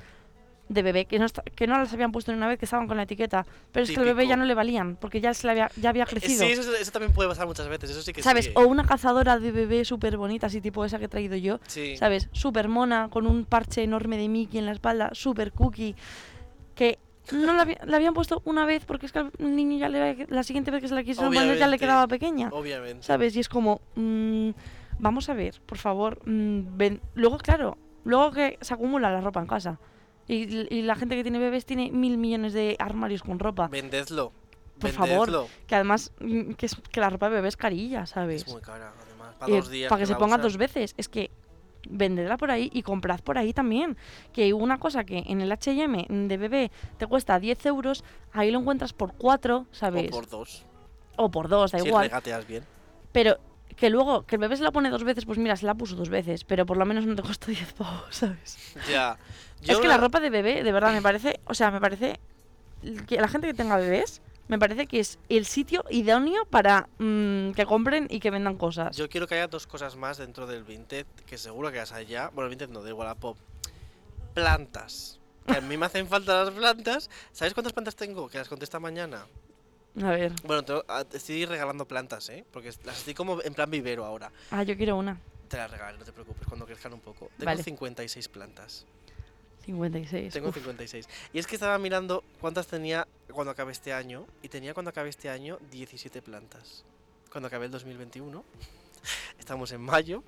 de 0.69 0.83
bebé 0.83 1.05
que 1.05 1.19
no, 1.19 1.27
que 1.55 1.67
no 1.67 1.79
las 1.79 1.93
habían 1.93 2.11
puesto 2.11 2.31
en 2.33 2.39
una 2.39 2.49
vez 2.49 2.59
que 2.59 2.65
estaban 2.65 2.87
con 2.89 2.97
la 2.97 3.03
etiqueta, 3.03 3.45
pero 3.71 3.85
es 3.85 3.91
que 3.91 3.99
al 3.99 4.05
bebé 4.07 4.27
ya 4.27 4.37
no 4.37 4.45
le 4.47 4.55
valían 4.55 4.97
porque 4.97 5.21
ya, 5.21 5.35
se 5.35 5.47
le 5.47 5.51
había, 5.53 5.71
ya 5.77 5.91
había 5.91 6.07
crecido. 6.07 6.45
Sí, 6.47 6.53
eso, 6.53 6.75
eso 6.75 6.91
también 6.91 7.13
puede 7.13 7.29
pasar 7.29 7.47
muchas 7.47 7.69
veces. 7.69 7.91
Eso 7.91 8.01
sí 8.03 8.13
que 8.15 8.23
¿Sabes? 8.23 8.47
sí. 8.47 8.53
O 8.55 8.63
una 8.67 8.85
cazadora 8.87 9.39
de 9.39 9.53
bebé 9.53 9.85
súper 9.85 10.17
bonita, 10.17 10.47
así 10.47 10.61
tipo 10.63 10.85
esa 10.85 10.99
que 10.99 11.05
he 11.05 11.09
traído 11.09 11.37
yo. 11.37 11.61
Sí. 11.67 11.97
¿Sabes? 11.99 12.29
Súper 12.33 12.69
mona, 12.69 13.09
con 13.11 13.27
un 13.27 13.45
parche 13.45 13.83
enorme 13.83 14.17
de 14.17 14.29
Mickey 14.29 14.59
en 14.59 14.67
la 14.67 14.73
espalda, 14.73 15.11
súper 15.13 15.53
cookie. 15.53 15.95
Que 16.75 16.99
no 17.33 17.53
la, 17.55 17.63
había- 17.63 17.81
la 17.85 17.97
habían 17.97 18.15
puesto 18.15 18.41
una 18.47 18.65
vez 18.67 18.85
porque 18.87 19.07
es 19.07 19.13
que 19.13 19.19
al 19.19 19.31
niño 19.39 19.79
ya 19.79 19.89
le, 19.89 20.27
la 20.31 20.43
siguiente 20.43 20.71
vez 20.71 20.81
que 20.81 20.89
se 20.89 20.95
la 20.95 21.05
quisieron 21.05 21.33
poner 21.33 21.59
ya 21.59 21.67
le 21.69 21.79
quedaba 21.79 22.07
pequeña. 22.09 22.49
Obviamente. 22.53 23.03
¿Sabes? 23.03 23.37
Y 23.37 23.41
es 23.41 23.49
como, 23.49 23.81
mm, 23.97 24.51
vamos 24.99 25.29
a 25.29 25.35
ver, 25.35 25.61
por 25.67 25.77
favor. 25.79 26.21
mm, 26.27 26.77
ven- 26.77 27.01
Luego, 27.15 27.37
claro, 27.39 27.77
luego 28.05 28.33
que 28.33 28.59
se 28.63 28.73
acumula 28.75 29.11
la 29.11 29.21
ropa 29.21 29.41
en 29.41 29.47
casa. 29.47 29.79
Y, 30.29 30.75
y 30.75 30.83
la 30.83 30.95
gente 30.95 31.17
que 31.17 31.23
tiene 31.23 31.39
bebés 31.39 31.67
tiene 31.67 31.91
mil 31.91 32.17
millones 32.19 32.53
de 32.53 32.77
armarios 32.79 33.23
con 33.23 33.39
ropa. 33.39 33.69
Vendedlo. 33.69 34.33
Por 34.79 34.91
favor. 34.91 35.47
Que 35.67 35.75
además, 35.77 36.13
mm, 36.21 36.53
que, 36.53 36.67
es, 36.67 36.77
que 36.91 37.01
la 37.01 37.11
ropa 37.11 37.29
de 37.29 37.37
bebé 37.37 37.49
es 37.49 37.57
carilla, 37.57 38.07
¿sabes? 38.07 38.43
Es 38.43 38.53
muy 38.53 38.61
cara, 38.61 38.93
además. 39.01 39.35
Para 39.39 39.53
Eh, 39.53 39.57
dos 39.57 39.71
días. 39.71 39.89
para 39.89 40.01
que, 40.01 40.07
se 40.07 40.15
ponga 40.17 40.39
dos 40.39 40.57
veces. 40.57 40.95
Es 40.97 41.09
que 41.09 41.31
vendedla 41.89 42.39
por 42.39 42.51
ahí 42.51 42.71
y 42.73 42.83
comprad 42.83 43.21
por 43.21 43.37
ahí 43.39 43.53
también. 43.53 43.97
Que 44.33 44.53
una 44.55 44.79
cosa 44.81 45.05
que 45.05 45.19
en 45.27 45.41
el 45.41 45.53
HM 45.53 46.29
de 46.29 46.37
bebé 46.37 46.71
te 46.97 47.07
cuesta 47.07 47.39
10 47.39 47.67
euros, 47.67 48.03
ahí 48.33 48.51
lo 48.51 48.59
encuentras 48.61 48.93
por 48.93 49.13
4, 49.15 49.67
¿sabes? 49.71 50.09
O 50.09 50.11
por 50.11 50.29
dos. 50.29 50.65
O 51.17 51.31
por 51.31 51.49
2, 51.49 51.71
da 51.73 51.79
si 51.79 51.87
igual. 51.87 52.05
regateas 52.07 52.47
bien. 52.47 52.65
Pero 53.13 53.39
que 53.77 53.91
luego, 53.91 54.25
que 54.25 54.37
el 54.37 54.41
bebé 54.41 54.57
se 54.57 54.63
la 54.63 54.71
pone 54.71 54.91
dos 54.91 55.05
veces, 55.05 55.25
pues 55.27 55.39
mira, 55.39 55.57
se 55.57 55.67
la 55.67 55.75
puso 55.75 55.97
dos 55.97 56.09
veces, 56.09 56.45
pero 56.45 56.65
por 56.67 56.77
lo 56.77 56.87
menos 56.87 57.07
no 57.07 57.17
te 57.17 57.23
costó 57.23 57.47
10 57.51 57.73
pavos, 57.73 58.15
¿sabes? 58.15 58.59
Ya. 58.89 59.19
es 59.63 59.79
que 59.79 59.89
la 59.89 59.97
ropa 59.97 60.21
de 60.21 60.31
bebé, 60.31 60.63
de 60.63 60.73
verdad, 60.73 60.93
me 60.93 61.03
parece, 61.03 61.41
o 61.47 61.55
sea, 61.55 61.71
me 61.71 61.81
parece 61.81 62.21
que 63.07 63.17
la 63.17 63.29
gente 63.29 63.47
que 63.47 63.55
tenga 63.55 63.77
bebés, 63.77 64.21
me 64.47 64.59
parece 64.59 64.87
que 64.87 65.01
es 65.01 65.19
el 65.29 65.47
sitio 65.47 65.85
idóneo 65.89 66.45
para 66.45 66.89
mm, 66.99 67.53
que 67.53 67.65
compren 67.65 68.07
y 68.11 68.21
que 68.21 68.31
vendan 68.31 68.57
cosas. 68.57 68.97
Yo 68.97 69.09
quiero 69.09 69.27
que 69.27 69.35
haya 69.37 69.49
dos 69.49 69.67
cosas 69.67 69.97
más 69.97 70.19
dentro 70.19 70.47
del 70.47 70.65
Vinted, 70.65 71.07
que 71.27 71.39
seguro 71.39 71.73
que 71.73 71.79
las 71.79 71.93
hay 71.93 72.07
ya. 72.07 72.29
Bueno, 72.29 72.47
el 72.47 72.51
Vinted 72.51 72.69
no, 72.69 72.83
de 72.83 72.93
Wallapop. 72.93 73.39
Plantas. 74.35 75.19
Que 75.47 75.59
a 75.59 75.61
mí 75.61 75.77
me 75.77 75.87
hacen 75.87 76.07
falta 76.09 76.45
las 76.45 76.53
plantas. 76.53 77.09
¿Sabes 77.33 77.55
cuántas 77.55 77.73
plantas 77.73 77.97
tengo? 77.97 78.29
Que 78.29 78.39
las 78.39 78.49
conté 78.49 78.65
esta 78.65 78.81
mañana. 78.81 79.27
A 80.03 80.11
ver, 80.11 80.33
Bueno, 80.45 80.63
te, 80.65 80.73
a- 80.89 81.05
te 81.05 81.19
estoy 81.19 81.45
regalando 81.47 81.87
plantas, 81.87 82.29
¿eh? 82.29 82.45
Porque 82.53 82.73
las 82.85 82.99
estoy 82.99 83.15
como 83.15 83.41
en 83.43 83.55
plan 83.55 83.71
vivero 83.71 84.05
ahora. 84.05 84.33
ah, 84.51 84.63
yo 84.65 84.77
quiero 84.77 84.97
una. 84.97 85.21
Te 85.49 85.57
las 85.57 85.71
regalaré, 85.71 85.99
no 85.99 86.05
te 86.05 86.13
preocupes, 86.13 86.47
cuando 86.49 86.67
crezcan 86.67 86.93
un 86.95 87.01
poco. 87.01 87.29
Tengo 87.39 87.45
Vale. 87.45 87.63
56 87.63 88.29
plantas. 88.29 88.87
56. 89.65 90.33
Tengo 90.33 90.49
uf. 90.49 90.55
56. 90.57 91.09
Y 91.33 91.39
es 91.39 91.47
que 91.47 91.55
estaba 91.55 91.79
mirando 91.79 92.25
cuántas 92.41 92.67
tenía 92.67 93.07
cuando 93.33 93.51
acabé 93.53 93.73
este 93.73 93.93
año. 93.93 94.27
Y 94.43 94.49
tenía 94.49 94.75
cuando 94.75 94.91
acabé 94.91 95.09
este 95.11 95.31
año 95.31 95.59
17 95.71 96.21
plantas. 96.23 96.85
Cuando 97.31 97.47
acabé 97.47 97.67
el 97.67 97.71
2021. 97.73 98.45
Estamos 99.39 99.73
en 99.73 99.81
mayo 99.81 100.23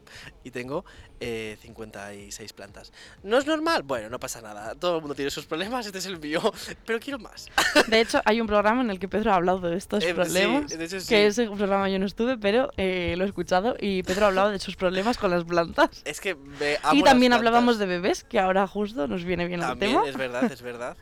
y 0.45 0.51
tengo 0.51 0.85
eh, 1.21 1.57
56 1.63 2.53
plantas. 2.53 2.93
¿No 3.23 3.39
es 3.39 3.47
normal? 3.47 3.83
Bueno, 3.83 4.11
no 4.11 4.19
pasa 4.21 4.41
nada. 4.43 4.75
Todo 4.75 4.97
el 4.97 5.01
mundo 5.03 5.15
tiene 5.15 5.31
sus 5.31 5.47
problemas, 5.47 5.87
este 5.87 5.99
es 5.99 6.07
el 6.07 6.19
mío. 6.19 6.41
Pero 6.87 7.01
quiero 7.01 7.19
más. 7.19 7.47
De 7.89 8.01
hecho, 8.01 8.21
hay 8.25 8.41
un 8.41 8.47
programa 8.47 8.83
en 8.83 8.91
el 8.91 8.99
que 8.99 9.09
Pedro 9.09 9.33
ha 9.33 9.37
hablado 9.37 9.61
de 9.61 9.77
estos 9.77 10.03
Eh, 10.05 10.09
sí, 10.09 10.13
problemas. 10.15 10.69
de 10.79 10.85
hecho, 10.85 11.01
sí. 11.01 11.09
Que 11.09 11.27
ese 11.27 11.47
programa 11.47 11.89
yo 11.89 11.99
no 11.99 12.07
estuve, 12.07 12.37
pero 12.39 12.71
eh, 12.77 13.15
lo 13.17 13.25
he 13.25 13.27
escuchado 13.27 13.77
y 13.81 14.03
Pedro 14.03 14.27
ha 14.27 14.29
hablado 14.29 14.51
de 14.51 14.59
sus 14.59 14.77
problemas 14.77 15.17
con 15.19 15.31
las 15.31 15.45
plantas. 15.45 16.03
Es 16.05 16.21
que 16.21 16.35
me 16.35 16.73
Y 16.73 16.77
amo 16.83 17.05
las 17.05 17.05
también 17.13 17.33
hablábamos 17.33 17.79
de 17.79 17.87
bebés, 17.87 18.25
que 18.25 18.39
ahora 18.39 18.67
justo 18.67 19.07
nos 19.09 19.25
viene 19.25 19.47
bien 19.47 19.61
el 19.61 19.67
También, 19.67 19.93
tema. 19.93 20.09
es 20.09 20.17
verdad, 20.17 20.53
es 20.53 20.63
verdad. 20.63 20.97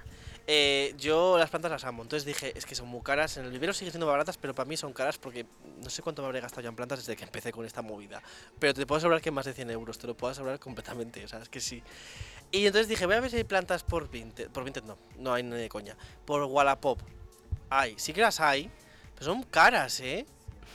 Eh, 0.46 0.94
yo 0.98 1.38
las 1.38 1.48
plantas 1.48 1.70
las 1.70 1.85
amo, 1.85 2.02
entonces 2.02 2.26
dije, 2.26 2.52
es 2.57 2.66
que 2.66 2.74
son 2.74 2.88
muy 2.88 3.00
caras. 3.00 3.37
En 3.38 3.46
el 3.46 3.50
vivero 3.50 3.72
siguen 3.72 3.92
siendo 3.92 4.07
baratas, 4.07 4.37
pero 4.37 4.54
para 4.54 4.68
mí 4.68 4.76
son 4.76 4.92
caras 4.92 5.16
porque 5.16 5.46
no 5.83 5.88
sé 5.88 6.02
cuánto 6.02 6.20
me 6.20 6.26
habré 6.26 6.40
gastado 6.40 6.61
ya 6.61 6.68
en 6.68 6.76
plantas 6.76 6.98
desde 6.98 7.16
que 7.16 7.24
empecé 7.24 7.50
con 7.50 7.64
esta 7.64 7.80
movida. 7.80 8.22
Pero 8.59 8.74
te 8.74 8.87
puedo 8.87 8.98
asegurar 8.98 9.22
que 9.22 9.30
más 9.30 9.46
de 9.46 9.54
100 9.54 9.70
euros, 9.70 9.98
te 9.98 10.07
lo 10.07 10.14
puedo 10.14 10.33
asegurar 10.33 10.59
completamente, 10.59 11.24
o 11.24 11.28
sea, 11.28 11.40
es 11.40 11.48
que 11.48 11.61
sí. 11.61 11.83
Y 12.50 12.66
entonces 12.66 12.88
dije, 12.88 13.07
voy 13.07 13.14
a 13.14 13.20
ver 13.20 13.30
si 13.30 13.38
hay 13.38 13.44
plantas 13.44 13.83
por 13.83 14.11
Vinted. 14.11 14.50
Por 14.50 14.64
Vinted 14.64 14.85
no, 14.85 14.98
no 15.18 15.33
hay 15.33 15.42
ni 15.42 15.57
de 15.57 15.68
coña. 15.68 15.96
Por 16.26 16.42
Wallapop. 16.42 17.00
Hay, 17.70 17.94
sí 17.98 18.12
que 18.12 18.20
las 18.20 18.38
hay, 18.40 18.70
pero 19.14 19.24
son 19.24 19.42
caras, 19.44 19.98
¿eh? 20.00 20.26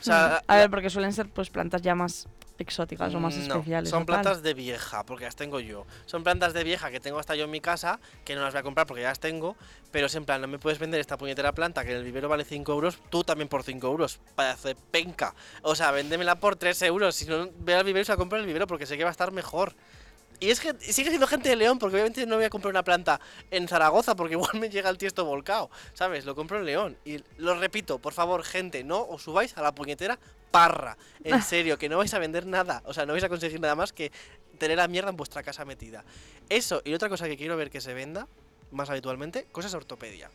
O 0.02 0.04
sea, 0.04 0.42
a 0.48 0.56
ver, 0.56 0.70
porque 0.72 0.90
suelen 0.90 1.14
ser 1.14 1.30
pues 1.30 1.50
plantas 1.50 1.82
ya 1.82 1.94
más 1.94 2.28
exóticas 2.60 3.14
o 3.14 3.20
más 3.20 3.36
no, 3.36 3.56
especiales. 3.56 3.90
Son 3.90 4.06
tal. 4.06 4.06
plantas 4.06 4.44
de 4.44 4.54
vieja, 4.54 5.06
porque 5.06 5.26
las 5.26 5.36
tengo 5.36 5.60
yo. 5.60 5.86
Son 6.06 6.24
plantas 6.24 6.54
de 6.54 6.64
vieja 6.64 6.92
que 6.92 7.00
tengo 7.00 7.20
hasta 7.20 7.36
yo 7.36 7.46
en 7.46 7.52
mi 7.52 7.62
casa, 7.62 8.00
que 8.26 8.36
no 8.36 8.42
las 8.42 8.54
voy 8.54 8.60
a 8.60 8.64
comprar 8.64 8.88
porque 8.88 9.02
ya 9.02 9.10
las 9.10 9.20
tengo. 9.20 9.56
Pero 9.92 10.08
es 10.08 10.16
en 10.16 10.26
plan, 10.26 10.42
no 10.42 10.48
me 10.48 10.60
puedes 10.60 10.80
vender 10.80 11.00
esta 11.00 11.18
puñetera 11.18 11.52
planta 11.54 11.84
que 11.84 11.92
en 11.92 11.98
el 11.98 12.04
vivero 12.04 12.30
vale 12.30 12.46
5 12.46 12.72
euros, 12.72 13.00
tú 13.10 13.24
también 13.24 13.48
por 13.48 13.64
5 13.64 13.88
euros. 13.88 14.20
Pedazo 14.36 14.68
de 14.68 14.76
penca. 14.76 15.34
O 15.64 15.76
sea, 15.76 15.92
véndemela 15.92 16.40
por 16.40 16.56
3 16.56 16.82
euros. 16.84 17.16
Si 17.16 17.26
no, 17.26 17.50
ve 17.60 17.76
al 17.76 17.84
vivero 17.84 18.02
y 18.02 18.06
se 18.06 18.12
la 18.12 18.18
compro 18.18 18.38
en 18.38 18.44
el 18.44 18.48
vivero 18.48 18.68
porque 18.68 18.86
sé 18.86 18.98
que 18.98 19.04
va 19.04 19.10
a 19.10 19.12
estar 19.12 19.32
mejor. 19.32 19.74
Y 20.40 20.52
es 20.52 20.60
que 20.60 20.74
sigue 20.80 21.10
siendo 21.10 21.28
gente 21.28 21.50
de 21.50 21.56
León, 21.56 21.80
porque 21.80 21.96
obviamente 21.96 22.26
no 22.26 22.38
voy 22.38 22.46
a 22.46 22.50
comprar 22.50 22.72
una 22.72 22.84
planta 22.84 23.20
en 23.52 23.68
Zaragoza, 23.68 24.16
porque 24.16 24.34
igual 24.36 24.52
me 24.60 24.70
llega 24.70 24.90
el 24.90 24.98
tiesto 24.98 25.26
volcado, 25.26 25.70
¿sabes? 25.94 26.26
Lo 26.26 26.36
compro 26.36 26.60
en 26.60 26.66
León. 26.66 26.98
Y 27.04 27.22
lo 27.38 27.56
repito, 27.60 28.00
por 28.00 28.14
favor, 28.14 28.44
gente, 28.44 28.84
no 28.84 29.02
os 29.02 29.24
subáis 29.24 29.58
a 29.58 29.62
la 29.62 29.74
puñetera 29.74 30.18
parra. 30.52 30.98
En 31.24 31.42
serio, 31.44 31.78
que 31.78 31.90
no 31.90 31.98
vais 31.98 32.14
a 32.14 32.20
vender 32.20 32.46
nada. 32.46 32.82
O 32.86 32.94
sea, 32.94 33.06
no 33.06 33.14
vais 33.14 33.24
a 33.24 33.30
conseguir 33.30 33.60
nada 33.60 33.76
más 33.76 33.92
que 33.92 34.12
tener 34.58 34.78
la 34.78 34.88
mierda 34.88 35.10
en 35.10 35.18
vuestra 35.18 35.44
casa 35.44 35.66
metida. 35.66 36.04
Eso, 36.48 36.82
y 36.86 36.94
otra 36.94 37.10
cosa 37.10 37.28
que 37.28 37.38
quiero 37.38 37.58
ver 37.58 37.70
que 37.70 37.82
se 37.82 37.94
venda, 37.94 38.28
más 38.72 38.90
habitualmente, 38.90 39.46
cosas 39.52 39.72
de 39.72 39.78
ortopedia. 39.78 40.30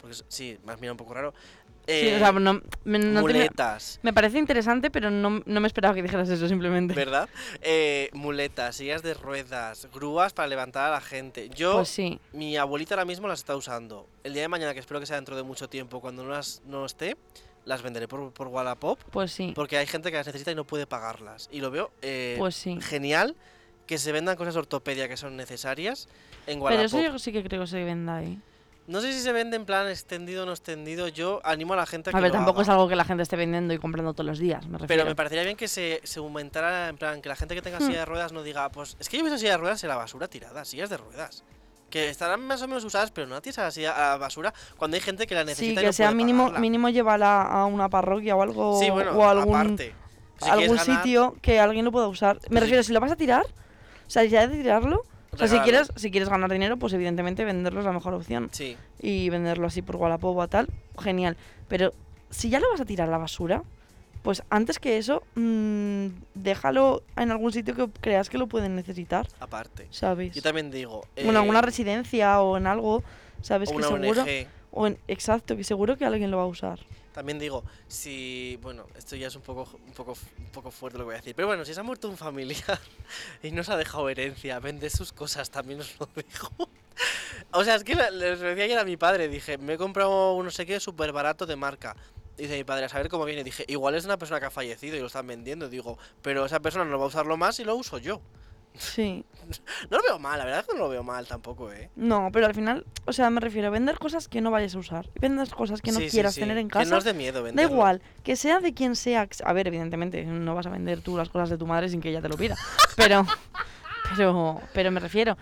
Porque 0.00 0.16
sí, 0.28 0.58
me 0.64 0.72
has 0.72 0.80
mirado 0.80 0.94
un 0.94 0.98
poco 0.98 1.14
raro. 1.14 1.34
Sí, 1.86 1.92
Eh, 1.94 2.14
o 2.16 2.18
sea, 2.20 2.30
no, 2.32 2.60
me, 2.84 2.98
no 3.00 3.20
muletas. 3.22 3.98
me 4.02 4.12
parece 4.12 4.38
interesante, 4.38 4.90
pero 4.90 5.10
no, 5.10 5.42
no 5.44 5.60
me 5.60 5.66
esperaba 5.66 5.94
que 5.94 6.02
dijeras 6.02 6.28
eso 6.28 6.46
simplemente. 6.48 6.94
¿Verdad? 6.94 7.28
Eh, 7.60 8.08
muletas, 8.12 8.76
sillas 8.76 9.02
de 9.02 9.14
ruedas, 9.14 9.88
grúas 9.92 10.32
para 10.32 10.46
levantar 10.48 10.86
a 10.88 10.90
la 10.92 11.00
gente. 11.00 11.48
Yo, 11.50 11.74
Pues 11.74 11.88
sí. 11.88 12.20
mi 12.32 12.56
abuelita 12.56 12.94
ahora 12.94 13.04
mismo 13.04 13.26
las 13.26 13.40
está 13.40 13.56
usando. 13.56 14.06
El 14.22 14.32
día 14.32 14.42
de 14.42 14.48
mañana, 14.48 14.74
que 14.74 14.80
espero 14.80 15.00
que 15.00 15.06
sea 15.06 15.16
dentro 15.16 15.34
de 15.36 15.42
mucho 15.42 15.68
tiempo, 15.68 16.00
cuando 16.00 16.22
no 16.22 16.30
las 16.30 16.62
no 16.66 16.86
esté, 16.86 17.16
las 17.64 17.82
venderé 17.82 18.06
por, 18.06 18.32
por 18.32 18.46
Wallapop. 18.48 19.00
Pues 19.10 19.32
sí. 19.32 19.52
Porque 19.54 19.76
hay 19.76 19.86
gente 19.86 20.10
que 20.10 20.16
las 20.16 20.26
necesita 20.26 20.52
y 20.52 20.54
no 20.54 20.64
puede 20.64 20.86
pagarlas. 20.86 21.48
Y 21.52 21.60
lo 21.60 21.70
veo 21.72 21.90
eh, 22.02 22.36
Pues 22.38 22.54
sí. 22.54 22.78
genial 22.80 23.34
que 23.86 23.98
se 23.98 24.12
vendan 24.12 24.36
cosas 24.36 24.54
ortopedia 24.54 25.08
que 25.08 25.16
son 25.16 25.36
necesarias 25.36 26.08
en 26.46 26.54
Pero 26.60 26.64
Wallapop. 26.64 26.84
eso 26.86 27.00
yo 27.02 27.18
sí 27.18 27.32
que 27.32 27.42
creo 27.42 27.62
que 27.62 27.66
se 27.66 27.82
venda 27.82 28.18
ahí. 28.18 28.38
No 28.88 29.00
sé 29.00 29.12
si 29.12 29.20
se 29.20 29.30
vende 29.32 29.56
en 29.56 29.64
plan 29.64 29.88
extendido 29.88 30.42
o 30.42 30.46
no 30.46 30.52
extendido. 30.52 31.06
Yo 31.08 31.40
animo 31.44 31.74
a 31.74 31.76
la 31.76 31.86
gente 31.86 32.10
a 32.10 32.12
que 32.12 32.16
A 32.16 32.20
ver, 32.20 32.30
lo 32.30 32.36
tampoco 32.36 32.58
haga. 32.58 32.62
es 32.64 32.68
algo 32.68 32.88
que 32.88 32.96
la 32.96 33.04
gente 33.04 33.22
esté 33.22 33.36
vendiendo 33.36 33.72
y 33.72 33.78
comprando 33.78 34.12
todos 34.12 34.26
los 34.26 34.38
días, 34.40 34.66
me 34.66 34.72
refiero. 34.78 34.88
Pero 34.88 35.04
me 35.04 35.14
parecería 35.14 35.44
bien 35.44 35.56
que 35.56 35.68
se, 35.68 36.00
se 36.02 36.18
aumentara, 36.18 36.88
en 36.88 36.96
plan, 36.96 37.22
que 37.22 37.28
la 37.28 37.36
gente 37.36 37.54
que 37.54 37.62
tenga 37.62 37.78
Hmm. 37.78 37.86
silla 37.86 37.98
de 38.00 38.04
ruedas 38.06 38.32
no 38.32 38.42
diga, 38.42 38.68
pues 38.70 38.96
es 38.98 39.08
que 39.08 39.16
yo 39.16 39.20
he 39.20 39.24
visto 39.24 39.38
sillas 39.38 39.52
de 39.54 39.58
ruedas 39.58 39.82
en 39.84 39.88
la 39.88 39.96
basura 39.96 40.26
tiradas, 40.28 40.66
sillas 40.68 40.90
de 40.90 40.96
ruedas. 40.96 41.44
Que 41.90 42.08
estarán 42.08 42.40
más 42.46 42.60
o 42.62 42.68
menos 42.68 42.84
usadas, 42.84 43.10
pero 43.12 43.26
no 43.28 43.34
la 43.36 43.40
a 43.40 43.64
la, 43.64 43.70
silla- 43.70 43.92
a 43.94 44.10
la 44.12 44.16
basura 44.16 44.52
cuando 44.78 44.96
hay 44.96 45.00
gente 45.00 45.26
que 45.26 45.34
la 45.34 45.42
Sí, 45.42 45.46
necesita 45.48 45.80
y 45.80 45.84
que 45.84 45.86
no 45.88 45.92
sea 45.92 46.06
puede 46.08 46.16
mínimo, 46.16 46.42
pagarla. 46.44 46.60
mínimo 46.60 46.88
llevarla 46.88 47.42
a 47.42 47.66
una 47.66 47.88
parroquia 47.88 48.34
o 48.34 48.42
algo. 48.42 48.80
Sí, 48.80 48.90
bueno, 48.90 49.12
o 49.12 49.28
algún, 49.28 49.54
aparte. 49.54 49.94
Si 50.38 50.48
algún 50.50 50.76
ganar, 50.76 50.84
sitio 51.02 51.36
que 51.40 51.60
alguien 51.60 51.84
lo 51.84 51.92
pueda 51.92 52.08
usar. 52.08 52.38
Me 52.48 52.56
Sí. 52.58 52.60
refiero, 52.64 52.82
si 52.82 52.92
lo 52.92 52.98
vas 53.00 53.12
a 53.12 53.16
tirar, 53.16 53.44
o 53.44 54.10
sea, 54.10 54.24
ya 54.24 54.48
de 54.48 54.56
tirarlo. 54.56 55.04
O 55.34 55.38
sea, 55.38 55.48
si 55.48 55.58
quieres, 55.60 55.90
si 55.96 56.10
quieres 56.10 56.28
ganar 56.28 56.52
dinero, 56.52 56.76
pues 56.76 56.92
evidentemente 56.92 57.44
venderlo 57.44 57.80
es 57.80 57.86
la 57.86 57.92
mejor 57.92 58.12
opción. 58.12 58.50
Sí, 58.52 58.76
Y 59.00 59.30
venderlo 59.30 59.66
así 59.66 59.80
por 59.80 59.96
Wallapop 59.96 60.36
o 60.36 60.48
tal, 60.48 60.68
genial. 60.98 61.38
Pero 61.68 61.94
si 62.28 62.50
ya 62.50 62.60
lo 62.60 62.70
vas 62.70 62.82
a 62.82 62.84
tirar 62.84 63.08
a 63.08 63.10
la 63.10 63.18
basura, 63.18 63.62
pues 64.22 64.42
antes 64.50 64.78
que 64.78 64.98
eso, 64.98 65.22
mm, 65.34 66.06
déjalo 66.34 67.02
en 67.16 67.30
algún 67.30 67.50
sitio 67.50 67.74
que 67.74 67.88
creas 68.00 68.28
que 68.28 68.36
lo 68.36 68.46
pueden 68.46 68.76
necesitar, 68.76 69.26
aparte. 69.40 69.86
¿sabes? 69.90 70.34
Yo 70.34 70.42
también 70.42 70.70
digo. 70.70 71.00
O 71.16 71.20
en 71.20 71.36
alguna 71.36 71.60
eh, 71.60 71.62
residencia 71.62 72.40
o 72.42 72.58
en 72.58 72.66
algo, 72.66 73.02
¿sabes? 73.40 73.70
o 73.70 73.72
que 73.72 73.78
una 73.78 73.88
seguro. 73.88 74.22
ONG. 74.22 74.46
O 74.70 74.86
en, 74.86 74.98
exacto, 75.08 75.56
que 75.56 75.64
seguro 75.64 75.96
que 75.96 76.04
alguien 76.04 76.30
lo 76.30 76.36
va 76.36 76.42
a 76.42 76.46
usar. 76.46 76.78
También 77.12 77.38
digo, 77.38 77.62
si. 77.88 78.58
Bueno, 78.62 78.86
esto 78.96 79.16
ya 79.16 79.26
es 79.28 79.36
un 79.36 79.42
poco, 79.42 79.68
un, 79.86 79.92
poco, 79.92 80.16
un 80.38 80.46
poco 80.50 80.70
fuerte 80.70 80.98
lo 80.98 81.04
que 81.04 81.06
voy 81.06 81.14
a 81.14 81.18
decir. 81.18 81.34
Pero 81.34 81.48
bueno, 81.48 81.64
si 81.64 81.74
se 81.74 81.80
ha 81.80 81.82
muerto 81.82 82.08
un 82.08 82.16
familiar 82.16 82.78
y 83.42 83.50
no 83.50 83.62
se 83.64 83.72
ha 83.72 83.76
dejado 83.76 84.08
herencia, 84.08 84.58
vende 84.60 84.88
sus 84.90 85.12
cosas, 85.12 85.50
también 85.50 85.80
os 85.80 85.94
lo 86.00 86.08
digo. 86.14 86.68
o 87.52 87.64
sea, 87.64 87.74
es 87.76 87.84
que 87.84 87.94
le- 87.94 88.10
les 88.10 88.40
decía 88.40 88.64
ayer 88.64 88.78
a 88.78 88.84
mi 88.84 88.96
padre, 88.96 89.28
dije, 89.28 89.58
me 89.58 89.74
he 89.74 89.78
comprado 89.78 90.34
un 90.34 90.44
no 90.46 90.50
sé 90.50 90.64
qué 90.66 90.80
súper 90.80 91.12
barato 91.12 91.46
de 91.46 91.56
marca. 91.56 91.96
Dice 92.36 92.56
mi 92.56 92.64
padre, 92.64 92.86
a 92.86 92.88
saber 92.88 93.08
cómo 93.10 93.26
viene. 93.26 93.44
Dije, 93.44 93.64
igual 93.68 93.94
es 93.94 94.06
una 94.06 94.16
persona 94.16 94.40
que 94.40 94.46
ha 94.46 94.50
fallecido 94.50 94.96
y 94.96 95.00
lo 95.00 95.06
están 95.06 95.26
vendiendo. 95.26 95.68
Digo, 95.68 95.98
pero 96.22 96.46
esa 96.46 96.60
persona 96.60 96.84
no 96.86 96.98
va 96.98 97.04
a 97.04 97.08
usarlo 97.08 97.36
más 97.36 97.60
y 97.60 97.64
lo 97.64 97.76
uso 97.76 97.98
yo. 97.98 98.20
Sí. 98.74 99.24
No 99.90 99.98
lo 99.98 100.02
veo 100.04 100.18
mal, 100.18 100.38
la 100.38 100.44
verdad 100.44 100.60
es 100.60 100.66
que 100.66 100.72
no 100.74 100.80
lo 100.84 100.88
veo 100.88 101.02
mal 101.02 101.26
tampoco, 101.26 101.70
¿eh? 101.72 101.90
No, 101.96 102.30
pero 102.32 102.46
al 102.46 102.54
final, 102.54 102.86
o 103.04 103.12
sea, 103.12 103.28
me 103.28 103.40
refiero 103.40 103.68
a 103.68 103.70
vender 103.70 103.98
cosas 103.98 104.28
que 104.28 104.40
no 104.40 104.50
vayas 104.50 104.74
a 104.74 104.78
usar. 104.78 105.10
Vender 105.20 105.48
cosas 105.50 105.82
que 105.82 105.92
no 105.92 105.98
Sí, 105.98 106.08
quieras 106.08 106.34
sí. 106.34 106.40
tener 106.40 106.56
en 106.58 106.68
Que 106.68 106.74
casa. 106.78 106.90
no 106.90 106.96
es 106.98 107.04
de 107.04 107.12
miedo 107.12 107.40
Da 107.40 107.44
venderlo. 107.44 107.72
igual, 107.72 108.02
que 108.22 108.36
sea 108.36 108.60
de 108.60 108.72
quien 108.72 108.96
sea. 108.96 109.28
A 109.44 109.52
ver, 109.52 109.66
evidentemente, 109.68 110.24
no 110.24 110.54
vas 110.54 110.66
a 110.66 110.70
vender 110.70 111.00
tú 111.02 111.16
las 111.16 111.28
cosas 111.28 111.50
de 111.50 111.58
tu 111.58 111.66
madre 111.66 111.88
sin 111.88 112.00
que 112.00 112.08
ella 112.10 112.22
te 112.22 112.28
lo 112.28 112.36
pida. 112.36 112.56
Pero, 112.96 113.26
pero, 114.16 114.60
pero 114.72 114.90
me 114.90 115.00
refiero. 115.00 115.36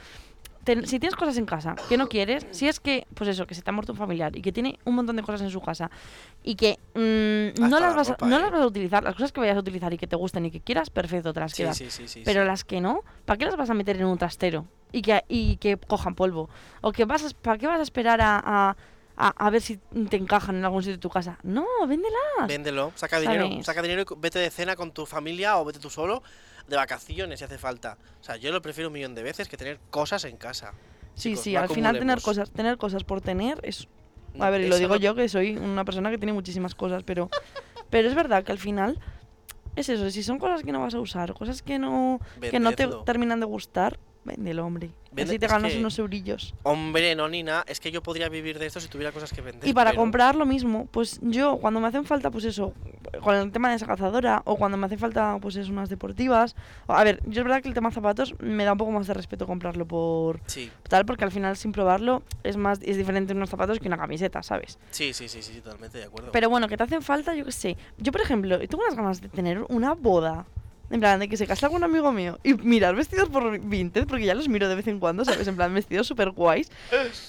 Ten- 0.65 0.87
si 0.87 0.99
tienes 1.01 1.15
cosas 1.17 1.37
en 1.39 1.47
casa 1.47 1.77
que 1.89 1.97
no 1.97 2.09
quieres, 2.09 2.47
si 2.51 2.69
es 2.69 2.81
que, 2.81 3.07
pues 3.15 3.29
eso, 3.31 3.47
que 3.47 3.55
se 3.55 3.63
te 3.63 3.71
ha 3.71 3.73
muerto 3.73 3.93
un 3.93 3.99
familiar 3.99 4.37
y 4.37 4.43
que 4.43 4.53
tiene 4.53 4.79
un 4.85 4.95
montón 4.95 5.17
de 5.17 5.23
cosas 5.23 5.41
en 5.43 5.51
su 5.51 5.61
casa 5.61 5.91
y 6.43 6.55
que 6.55 6.79
mm, 6.95 7.69
no, 7.69 7.81
las 7.81 7.91
la 7.91 7.97
vas 7.97 8.11
a, 8.11 8.17
no 8.25 8.39
¿eh? 8.39 8.41
las 8.43 8.51
vas 8.51 8.61
a 8.63 8.67
utilizar, 8.67 9.03
las 9.03 9.15
cosas 9.15 9.33
que 9.33 9.41
vayas 9.41 9.57
a 9.57 9.61
utilizar 9.61 9.93
y 9.93 9.99
que 9.99 10.07
te 10.07 10.17
gusten 10.17 10.47
y 10.47 10.51
que 10.51 10.61
quieras, 10.61 10.91
perfecto, 10.91 11.33
te 11.33 11.41
las 11.41 11.53
Sí, 11.55 11.63
quedas. 11.63 11.79
sí, 11.79 11.91
sí, 11.91 12.09
sí. 12.09 12.23
Pero 12.25 12.45
las 12.45 12.65
que 12.65 12.81
no, 12.81 13.03
¿para 13.25 13.39
qué 13.39 13.45
las 13.47 13.57
vas 13.57 13.71
a 13.71 13.75
meter 13.75 13.97
en 13.97 14.05
un 14.07 14.19
trastero? 14.19 14.67
Y 14.93 15.03
que, 15.03 15.25
y 15.29 15.57
que 15.59 15.77
cojan 15.77 16.15
polvo. 16.15 16.49
O 16.81 16.93
que 16.93 17.05
vas 17.05 17.25
a, 17.25 17.29
¿para 17.43 17.59
qué 17.59 17.67
vas 17.67 17.79
a 17.79 17.83
esperar 17.83 18.21
a, 18.21 18.41
a, 18.45 18.77
a- 19.17 19.35
a 19.47 19.51
ver 19.51 19.63
si 19.63 19.77
te 20.09 20.17
encajan 20.17 20.57
en 20.57 20.65
algún 20.65 20.83
sitio 20.83 20.95
de 20.97 21.01
tu 21.01 21.11
casa? 21.11 21.39
No, 21.43 21.65
véndelas. 21.87 22.49
Véndelo, 22.49 22.93
saca 22.97 23.21
dinero, 23.21 23.49
saca 23.63 23.83
dinero 23.83 24.03
y 24.03 24.15
vete 24.19 24.39
de 24.41 24.51
cena 24.51 24.75
con 24.77 24.91
tu 24.93 25.07
familia 25.07 25.59
o 25.59 25.65
vete 25.65 25.79
tú 25.79 25.91
solo 25.91 26.23
de 26.69 26.77
vacaciones 26.77 27.39
si 27.41 27.45
hace 27.45 27.59
falta. 27.59 27.97
O 28.21 28.25
sea, 28.25 28.37
yo 28.37 28.53
lo 28.53 28.63
prefiero 28.63 28.89
un 28.89 28.95
millón 28.95 29.15
de 29.15 29.23
veces 29.23 29.49
que 29.49 29.57
tener 29.57 29.79
cosas 29.91 30.25
en 30.25 30.37
casa. 30.37 30.73
sí, 31.15 31.31
chicos, 31.31 31.45
sí, 31.45 31.53
no 31.55 31.61
al 31.61 31.69
final 31.69 31.99
tener 31.99 32.21
cosas, 32.23 32.51
tener 32.51 32.77
cosas 32.79 33.05
por 33.05 33.21
tener 33.21 33.59
es... 33.63 33.89
A 34.39 34.49
ver, 34.51 34.61
y 34.63 34.69
lo 34.69 34.77
digo 34.77 34.95
no- 34.95 35.01
yo 35.01 35.15
que 35.17 35.29
soy 35.29 35.57
una 35.57 35.85
persona 35.85 36.11
que 36.11 36.17
tiene 36.19 36.33
muchísimas 36.33 36.75
cosas, 36.77 37.03
pero, 37.03 37.29
pero 37.91 38.09
es 38.09 38.15
verdad 38.15 38.45
que 38.45 38.53
al 38.53 38.59
final 38.59 39.01
es 39.77 39.89
eso, 39.89 40.09
si 40.11 40.23
son 40.23 40.39
cosas 40.39 40.63
que 40.63 40.71
no 40.73 40.81
vas 40.81 40.95
a 40.95 41.01
usar, 41.01 41.35
cosas 41.35 41.63
que 41.63 41.79
no, 41.81 42.21
que 42.41 42.61
no 42.61 42.73
te 42.73 42.89
terminan 43.05 43.41
de 43.41 43.47
gustar, 43.47 43.99
véndelo, 44.25 44.65
hombre. 44.65 44.91
Vende- 45.13 45.31
Así 45.33 45.39
te 45.41 45.47
ganas 45.49 45.73
que- 45.73 45.79
unos 45.79 45.99
eurillos. 45.99 46.55
Hombre, 46.63 47.17
no, 47.17 47.29
ni 47.29 47.43
nada. 47.43 47.65
Es 47.67 47.81
que 47.81 47.91
yo 47.91 48.03
podría 48.05 48.29
vivir 48.29 48.59
de 48.61 48.67
esto 48.67 48.79
si 48.81 48.87
tuviera 48.89 49.11
cosas 49.11 49.33
que 49.33 49.41
vender. 49.41 49.69
Y 49.69 49.73
para 49.73 49.91
pero- 49.91 50.01
comprar 50.03 50.37
lo 50.37 50.47
mismo, 50.47 50.87
pues 50.93 51.19
yo 51.23 51.57
cuando 51.57 51.81
me 51.81 51.89
hacen 51.89 52.05
falta, 52.05 52.31
pues 52.31 52.45
eso, 52.45 52.73
con 53.23 53.35
el 53.35 53.51
tema 53.53 53.71
de 53.71 53.77
esa 53.77 53.87
cazadora, 53.87 54.43
o 54.45 54.57
cuando 54.57 54.77
me 54.77 54.87
hace 54.87 54.97
falta, 54.97 55.37
pues 55.41 55.57
eso, 55.57 55.71
unas 55.73 55.89
deportivas. 55.89 56.55
A 56.87 57.05
ver, 57.05 57.21
yo 57.27 57.41
es 57.41 57.45
verdad 57.45 57.63
que 57.63 57.69
el 57.69 57.75
tema 57.75 57.91
zapatos 57.91 58.35
me 58.41 58.65
da 58.65 58.73
un 58.73 58.79
poco 58.79 58.93
más 58.93 59.07
de 59.07 59.15
respeto 59.15 59.47
comprarlo 59.47 59.87
por 59.87 60.41
Sí, 60.47 60.71
tal, 60.89 61.05
porque 61.07 61.25
al 61.25 61.31
final 61.33 61.57
sin 61.57 61.73
probarlo 61.73 62.23
es 62.43 62.57
más 62.57 62.81
es 62.83 62.97
diferente 62.97 63.33
unos 63.33 63.51
zapatos 63.51 63.79
que 63.79 63.89
una 63.89 63.99
camiseta, 63.99 64.43
¿sabes? 64.43 64.79
sí, 64.91 65.13
sí, 65.13 65.29
sí, 65.29 65.43
sí, 65.43 65.55
sí, 65.55 65.61
totalmente 65.61 65.99
de 65.99 66.05
acuerdo. 66.05 66.31
Pero 66.33 66.49
bueno, 66.51 66.69
que 66.69 66.77
te 66.77 66.85
hacen 66.85 67.03
falta, 67.03 67.35
yo 67.35 67.45
qué 67.45 67.53
sé. 67.53 67.77
Yo, 67.99 68.13
por 68.13 68.21
ejemplo, 68.21 68.59
tengo 68.59 68.83
unas 68.85 68.95
ganas 68.97 69.21
de 69.21 69.29
tener 69.29 69.65
una 69.69 69.95
boda 69.95 70.47
En 70.93 70.99
plan, 70.99 71.21
de 71.21 71.29
que 71.29 71.37
se 71.37 71.47
casa 71.47 71.67
algún 71.67 71.85
amigo 71.85 72.11
mío 72.11 72.41
y 72.43 72.55
mirar 72.55 72.97
vestidos 72.97 73.29
por 73.29 73.61
Vinted, 73.61 74.09
porque 74.09 74.25
ya 74.25 74.35
los 74.35 74.49
miro 74.49 74.69
de 74.69 74.75
vez 74.75 74.89
en 74.89 74.99
cuando, 74.99 75.25
¿sabes? 75.25 75.47
En 75.47 75.55
plan, 75.55 75.73
vestidos 75.73 76.09
súper 76.09 76.31
guays, 76.31 76.69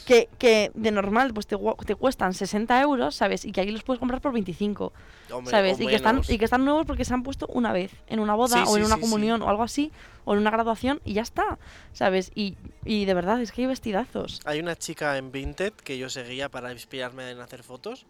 que, 0.07 0.29
que 0.39 0.71
de 0.73 0.89
normal 0.89 1.31
pues 1.33 1.45
te, 1.45 1.55
te 1.85 1.93
cuestan 1.95 2.33
60 2.33 2.81
euros, 2.81 3.13
¿sabes? 3.13 3.45
Y 3.45 3.51
que 3.51 3.61
ahí 3.61 3.69
los 3.69 3.83
puedes 3.83 3.99
comprar 3.99 4.19
por 4.19 4.33
25, 4.33 4.91
Hombre, 5.31 5.51
¿sabes? 5.51 5.79
o 5.79 5.83
Y 5.83 5.87
que, 5.87 5.95
están, 5.95 6.21
y 6.27 6.39
que 6.39 6.45
están 6.45 6.65
nuevos 6.65 6.87
porque 6.87 7.05
se 7.05 7.13
han 7.13 7.21
puesto 7.21 7.45
una 7.47 7.71
vez, 7.71 7.91
en 8.07 8.19
una 8.19 8.33
boda 8.33 8.57
Sí, 8.57 8.63
o 8.67 8.77
en 8.77 8.83
sí, 8.83 8.87
una 8.87 8.95
sí. 8.95 9.01
comunión 9.01 9.43
o 9.43 9.49
algo 9.49 9.61
así, 9.61 9.91
o 10.25 10.33
en 10.33 10.39
una 10.39 10.49
graduación 10.49 10.99
y 11.05 11.13
ya 11.13 11.21
está, 11.21 11.59
¿sabes? 11.93 12.31
Y, 12.33 12.57
y 12.83 13.05
de 13.05 13.13
verdad, 13.13 13.39
es 13.41 13.51
que 13.51 13.61
hay 13.61 13.67
vestidazos. 13.67 14.41
Hay 14.45 14.59
una 14.59 14.75
chica 14.75 15.17
en 15.17 15.31
Vinted 15.31 15.73
que 15.73 15.99
yo 15.99 16.09
seguía 16.09 16.49
para 16.49 16.71
inspirarme 16.73 17.29
en 17.29 17.39
hacer 17.39 17.61
fotos. 17.61 18.07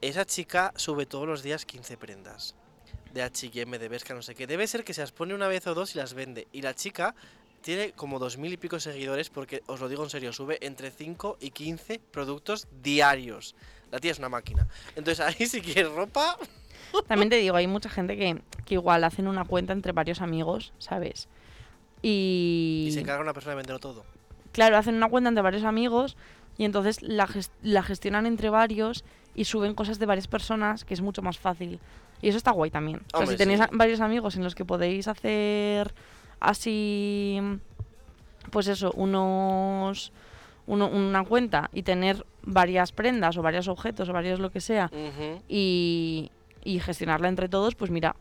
Esa 0.00 0.24
chica 0.24 0.72
sube 0.76 1.06
todos 1.06 1.26
los 1.26 1.42
días 1.42 1.66
15 1.66 1.96
prendas. 1.96 2.54
De 3.14 3.22
H&M, 3.22 3.78
de 3.78 3.88
Bershka, 3.88 4.14
no 4.14 4.22
sé 4.22 4.34
qué. 4.34 4.46
Debe 4.46 4.66
ser 4.66 4.84
que 4.84 4.94
se 4.94 5.00
las 5.00 5.12
pone 5.12 5.34
una 5.34 5.48
vez 5.48 5.66
o 5.66 5.74
dos 5.74 5.94
y 5.94 5.98
las 5.98 6.14
vende. 6.14 6.46
Y 6.52 6.62
la 6.62 6.74
chica 6.74 7.14
tiene 7.62 7.92
como 7.92 8.18
dos 8.18 8.38
mil 8.38 8.52
y 8.52 8.56
pico 8.56 8.78
seguidores 8.80 9.28
porque, 9.30 9.62
os 9.66 9.80
lo 9.80 9.88
digo 9.88 10.02
en 10.04 10.10
serio, 10.10 10.32
sube 10.32 10.58
entre 10.64 10.90
5 10.90 11.38
y 11.40 11.50
15 11.50 11.98
productos 12.10 12.68
diarios. 12.82 13.54
La 13.90 13.98
tía 13.98 14.12
es 14.12 14.18
una 14.18 14.28
máquina. 14.28 14.66
Entonces 14.96 15.20
ahí 15.20 15.46
si 15.46 15.60
quieres 15.60 15.90
ropa... 15.92 16.38
También 17.08 17.28
te 17.28 17.36
digo, 17.36 17.56
hay 17.56 17.66
mucha 17.66 17.90
gente 17.90 18.16
que, 18.16 18.40
que 18.64 18.74
igual 18.74 19.04
hacen 19.04 19.26
una 19.28 19.44
cuenta 19.44 19.72
entre 19.72 19.92
varios 19.92 20.20
amigos, 20.20 20.72
¿sabes? 20.78 21.28
Y, 22.02 22.86
Y 22.88 22.92
se 22.92 23.00
encarga 23.00 23.20
una 23.22 23.34
persona 23.34 23.50
de 23.52 23.56
venderlo 23.56 23.78
todo. 23.80 24.04
claro, 24.52 24.76
hacen 24.76 24.94
una 24.94 25.08
cuenta 25.08 25.28
entre 25.28 25.42
varios 25.42 25.64
amigos 25.64 26.16
y 26.56 26.64
entonces 26.64 27.02
la, 27.02 27.26
ges- 27.28 27.50
la 27.62 27.82
gestionan 27.82 28.26
entre 28.26 28.48
varios 28.50 29.04
y 29.34 29.44
suben 29.44 29.74
cosas 29.74 29.98
de 29.98 30.06
varias 30.06 30.26
personas, 30.28 30.84
que 30.84 30.94
es 30.94 31.00
mucho 31.00 31.22
más 31.22 31.38
fácil. 31.38 31.78
Y 32.22 32.28
eso 32.28 32.36
está 32.38 32.50
guay 32.50 32.70
también. 32.70 33.00
O 33.14 33.18
sea, 33.18 33.26
si 33.26 33.36
tenéis 33.38 33.60
sí. 33.60 33.66
varios 33.72 34.00
amigos 34.00 34.36
en 34.36 34.44
los 34.44 34.54
que 34.54 34.64
podéis 34.64 35.08
hacer 35.08 35.94
así, 36.40 37.40
pues 38.50 38.66
eso, 38.68 38.92
unos 38.92 40.12
uno- 40.66 40.88
una 40.88 41.24
cuenta 41.24 41.68
y 41.72 41.82
tener 41.82 42.24
varias 42.42 42.92
prendas 42.92 43.36
o 43.36 43.42
varios 43.42 43.66
objetos 43.68 44.08
o 44.08 44.12
varios 44.12 44.38
lo 44.38 44.50
que 44.50 44.60
sea 44.60 44.88
y, 45.48 46.30
y 46.64 46.80
gestionarla 46.80 47.28
entre 47.28 47.48
todos, 47.48 47.74
pues 47.74 47.90
mira. 47.90 48.14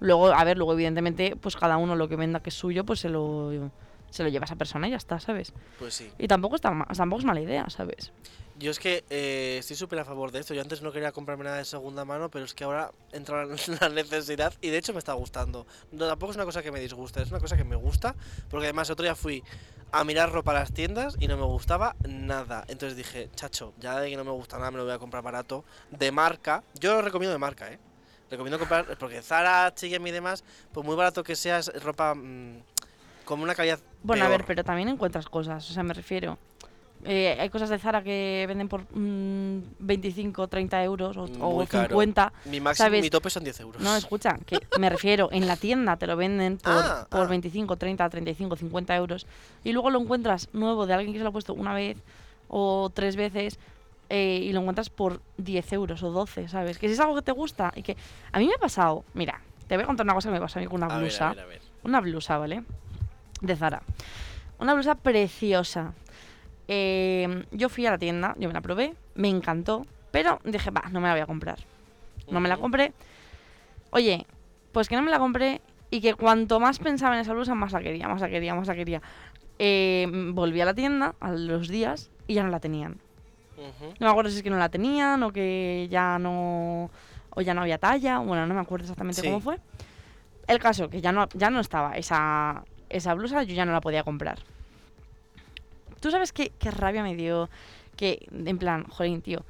Luego, 0.00 0.26
a 0.32 0.44
ver, 0.44 0.56
luego 0.58 0.72
evidentemente, 0.74 1.36
pues 1.40 1.56
cada 1.56 1.76
uno 1.76 1.94
lo 1.96 2.08
que 2.08 2.16
venda 2.16 2.40
que 2.40 2.50
es 2.50 2.54
suyo, 2.56 2.84
pues 2.84 3.00
se 3.00 3.08
lo, 3.08 3.70
se 4.10 4.22
lo 4.22 4.28
lleva 4.28 4.44
a 4.44 4.46
esa 4.46 4.56
persona 4.56 4.86
y 4.88 4.90
ya 4.90 4.96
está, 4.96 5.18
¿sabes? 5.20 5.52
Pues 5.78 5.94
sí. 5.94 6.10
Y 6.18 6.26
tampoco, 6.28 6.56
está, 6.56 6.70
tampoco 6.96 7.20
es 7.20 7.24
mala 7.24 7.40
idea, 7.40 7.68
¿sabes? 7.70 8.12
Yo 8.64 8.70
es 8.70 8.78
que 8.78 9.04
eh, 9.10 9.56
estoy 9.60 9.76
súper 9.76 9.98
a 9.98 10.06
favor 10.06 10.32
de 10.32 10.40
esto. 10.40 10.54
Yo 10.54 10.62
antes 10.62 10.80
no 10.80 10.90
quería 10.90 11.12
comprarme 11.12 11.44
nada 11.44 11.58
de 11.58 11.66
segunda 11.66 12.06
mano, 12.06 12.30
pero 12.30 12.46
es 12.46 12.54
que 12.54 12.64
ahora 12.64 12.92
entra 13.12 13.44
la 13.80 13.88
necesidad 13.90 14.54
y 14.62 14.70
de 14.70 14.78
hecho 14.78 14.94
me 14.94 15.00
está 15.00 15.12
gustando. 15.12 15.66
No, 15.92 16.08
tampoco 16.08 16.30
es 16.30 16.36
una 16.36 16.46
cosa 16.46 16.62
que 16.62 16.72
me 16.72 16.80
disgusta, 16.80 17.20
es 17.20 17.30
una 17.30 17.40
cosa 17.40 17.58
que 17.58 17.64
me 17.64 17.76
gusta, 17.76 18.14
porque 18.48 18.64
además 18.64 18.88
otro 18.88 19.02
día 19.02 19.14
fui 19.14 19.44
a 19.92 20.02
mirar 20.04 20.32
ropa 20.32 20.52
a 20.52 20.54
las 20.54 20.72
tiendas 20.72 21.14
y 21.20 21.28
no 21.28 21.36
me 21.36 21.44
gustaba 21.44 21.94
nada. 22.08 22.64
Entonces 22.68 22.96
dije, 22.96 23.28
chacho, 23.34 23.74
ya 23.80 24.00
de 24.00 24.08
que 24.08 24.16
no 24.16 24.24
me 24.24 24.30
gusta 24.30 24.56
nada, 24.56 24.70
me 24.70 24.78
lo 24.78 24.84
voy 24.84 24.94
a 24.94 24.98
comprar 24.98 25.22
barato, 25.22 25.62
de 25.90 26.10
marca. 26.10 26.62
Yo 26.80 26.94
lo 26.94 27.02
recomiendo 27.02 27.34
de 27.34 27.38
marca, 27.38 27.70
¿eh? 27.70 27.78
Recomiendo 28.30 28.58
comprar, 28.58 28.96
porque 28.96 29.20
Zara, 29.20 29.66
H&M 29.66 30.08
y 30.08 30.10
demás, 30.10 30.42
pues 30.72 30.86
muy 30.86 30.96
barato 30.96 31.22
que 31.22 31.36
sea, 31.36 31.58
es 31.58 31.70
ropa 31.82 32.14
mm, 32.14 32.62
con 33.26 33.42
una 33.42 33.54
calidad 33.54 33.78
Bueno, 34.02 34.24
a 34.24 34.28
ver, 34.28 34.46
pero 34.46 34.64
también 34.64 34.88
encuentras 34.88 35.26
cosas, 35.28 35.70
o 35.70 35.74
sea, 35.74 35.82
me 35.82 35.92
refiero. 35.92 36.38
Eh, 37.06 37.36
hay 37.38 37.50
cosas 37.50 37.68
de 37.68 37.78
Zara 37.78 38.02
que 38.02 38.44
venden 38.48 38.68
por 38.68 38.82
mm, 38.94 39.74
25, 39.78 40.48
30 40.48 40.82
euros 40.84 41.16
o, 41.18 41.24
o 41.24 41.52
Muy 41.56 41.66
caro. 41.66 41.88
50. 41.88 42.32
Mi 42.46 42.60
máximo, 42.60 42.86
¿sabes? 42.86 43.02
mi 43.02 43.10
tope 43.10 43.28
son 43.28 43.44
10 43.44 43.60
euros. 43.60 43.82
No, 43.82 43.94
escucha, 43.94 44.38
que 44.46 44.58
me 44.78 44.88
refiero, 44.88 45.28
en 45.30 45.46
la 45.46 45.56
tienda 45.56 45.96
te 45.96 46.06
lo 46.06 46.16
venden 46.16 46.56
por, 46.62 46.72
Ah, 46.72 47.06
por 47.10 47.26
ah. 47.26 47.28
25, 47.28 47.76
30, 47.76 48.08
35, 48.08 48.56
50 48.56 48.96
euros. 48.96 49.26
Y 49.64 49.72
luego 49.72 49.90
lo 49.90 50.00
encuentras 50.00 50.48
nuevo 50.54 50.86
de 50.86 50.94
alguien 50.94 51.12
que 51.12 51.18
se 51.18 51.22
lo 51.24 51.28
ha 51.28 51.32
puesto 51.32 51.52
una 51.52 51.74
vez 51.74 51.98
o 52.48 52.90
tres 52.92 53.16
veces 53.16 53.58
eh, 54.08 54.40
y 54.42 54.52
lo 54.52 54.60
encuentras 54.60 54.88
por 54.90 55.20
10 55.38 55.72
euros 55.74 56.02
o 56.02 56.10
12, 56.10 56.48
¿sabes? 56.48 56.78
Que 56.78 56.88
si 56.88 56.94
es 56.94 57.00
algo 57.00 57.14
que 57.16 57.22
te 57.22 57.32
gusta 57.32 57.72
y 57.76 57.82
que... 57.82 57.96
A 58.32 58.38
mí 58.38 58.46
me 58.46 58.54
ha 58.54 58.58
pasado, 58.58 59.04
mira, 59.14 59.40
te 59.66 59.76
voy 59.76 59.84
a 59.84 59.86
contar 59.86 60.04
una 60.04 60.14
cosa 60.14 60.28
que 60.30 60.34
me 60.34 60.40
pasó 60.40 60.58
a 60.58 60.62
mí 60.62 60.68
con 60.68 60.76
una 60.82 60.86
A 60.86 60.98
ver, 60.98 61.00
blusa. 61.08 61.30
a 61.30 61.34
ver, 61.34 61.44
a 61.44 61.46
ver. 61.46 61.60
Una 61.82 62.00
blusa, 62.00 62.38
¿vale? 62.38 62.64
De 63.40 63.56
Zara. 63.56 63.82
Una 64.58 64.72
blusa 64.74 64.94
preciosa. 64.94 65.92
Eh, 66.68 67.44
yo 67.52 67.68
fui 67.68 67.86
a 67.86 67.90
la 67.90 67.98
tienda, 67.98 68.34
yo 68.38 68.48
me 68.48 68.54
la 68.54 68.60
probé, 68.60 68.94
me 69.14 69.28
encantó, 69.28 69.86
pero 70.10 70.40
dije, 70.44 70.70
va, 70.70 70.82
no 70.90 71.00
me 71.00 71.08
la 71.08 71.14
voy 71.14 71.20
a 71.22 71.26
comprar. 71.26 71.58
No 72.30 72.40
me 72.40 72.48
la 72.48 72.56
compré. 72.56 72.92
Oye, 73.90 74.26
pues 74.72 74.88
que 74.88 74.96
no 74.96 75.02
me 75.02 75.10
la 75.10 75.18
compré 75.18 75.60
y 75.90 76.00
que 76.00 76.14
cuanto 76.14 76.58
más 76.60 76.78
pensaba 76.78 77.14
en 77.14 77.20
esa 77.20 77.32
blusa, 77.34 77.54
más 77.54 77.72
la 77.72 77.80
quería, 77.80 78.08
más 78.08 78.20
la 78.20 78.28
quería, 78.28 78.54
más 78.54 78.66
la 78.66 78.74
quería. 78.74 79.02
Eh, 79.58 80.06
volví 80.32 80.60
a 80.60 80.64
la 80.64 80.74
tienda 80.74 81.14
a 81.20 81.30
los 81.32 81.68
días 81.68 82.10
y 82.26 82.34
ya 82.34 82.42
no 82.42 82.50
la 82.50 82.60
tenían. 82.60 82.98
No 84.00 84.06
me 84.06 84.08
acuerdo 84.10 84.30
si 84.30 84.38
es 84.38 84.42
que 84.42 84.50
no 84.50 84.58
la 84.58 84.68
tenían 84.68 85.22
o 85.22 85.32
que 85.32 85.86
ya 85.90 86.18
no 86.18 86.90
o 87.30 87.40
ya 87.40 87.54
no 87.54 87.60
había 87.62 87.78
talla, 87.78 88.18
bueno, 88.18 88.46
no 88.46 88.54
me 88.54 88.60
acuerdo 88.60 88.84
exactamente 88.84 89.20
Sí. 89.20 89.26
cómo 89.28 89.40
fue. 89.40 89.58
El 90.48 90.58
caso 90.58 90.88
que 90.90 91.00
ya 91.00 91.12
no 91.12 91.28
ya 91.34 91.50
no 91.50 91.60
estaba 91.60 91.96
esa 91.96 92.64
esa 92.88 93.14
blusa, 93.14 93.42
yo 93.44 93.54
ya 93.54 93.64
no 93.64 93.72
la 93.72 93.80
podía 93.80 94.02
comprar. 94.02 94.38
Tú 96.04 96.10
sabes 96.10 96.32
qué, 96.34 96.52
qué 96.58 96.70
rabia 96.70 97.02
me 97.02 97.16
dio 97.16 97.48
que 97.96 98.28
en 98.30 98.58
plan, 98.58 98.84
jolín, 98.84 99.22
tío, 99.22 99.42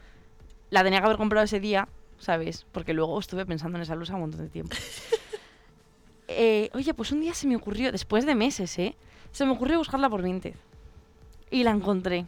la 0.70 0.84
tenía 0.84 1.00
que 1.00 1.06
haber 1.06 1.16
comprado 1.16 1.44
ese 1.44 1.58
día, 1.58 1.88
¿sabes? 2.18 2.64
Porque 2.70 2.94
luego 2.94 3.18
estuve 3.18 3.44
pensando 3.44 3.76
en 3.76 3.82
esa 3.82 3.96
blusa 3.96 4.14
un 4.14 4.20
montón 4.20 4.42
de 4.42 4.48
tiempo. 4.50 4.76
Eh, 6.28 6.70
oye, 6.74 6.94
pues 6.94 7.12
un 7.12 7.20
día 7.20 7.34
se 7.34 7.46
me 7.46 7.54
ocurrió, 7.56 7.92
después 7.92 8.24
de 8.24 8.34
meses, 8.34 8.78
¿eh? 8.78 8.96
Se 9.32 9.44
me 9.44 9.52
ocurrió 9.52 9.78
buscarla 9.78 10.08
por 10.08 10.22
Vinted. 10.22 10.54
Y 11.50 11.64
la 11.64 11.70
encontré. 11.70 12.24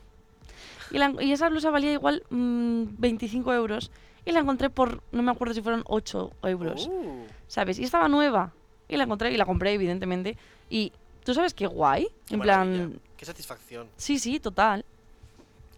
Y, 0.91 0.99
la- 0.99 1.15
y 1.21 1.33
esa 1.33 1.49
blusa 1.49 1.71
valía 1.71 1.93
igual 1.93 2.23
mm, 2.29 2.83
25 2.99 3.55
euros. 3.55 3.91
Y 4.27 4.33
la 4.33 4.41
encontré 4.41 4.69
por, 4.71 5.03
no 5.13 5.23
me 5.23 5.31
acuerdo 5.31 5.55
si 5.55 5.63
fueron 5.63 5.83
8 5.87 6.31
euros, 6.43 6.89
Uh, 6.91 7.25
¿sabes? 7.49 7.79
Y 7.79 7.85
estaba 7.85 8.09
nueva. 8.09 8.53
Y 8.89 8.97
la 8.97 9.05
encontré 9.05 9.33
y 9.33 9.37
la 9.37 9.47
compré, 9.47 9.73
evidentemente. 9.73 10.37
Y 10.69 10.93
tú 11.25 11.33
sabes 11.33 11.55
qué 11.55 11.67
guay. 11.67 12.09
en 12.31 12.39
maravilla, 12.41 12.87
plan, 12.87 13.01
Qué 13.17 13.25
satisfacción. 13.25 13.89
sí, 13.97 14.19
sí, 14.19 14.41
total. 14.41 14.85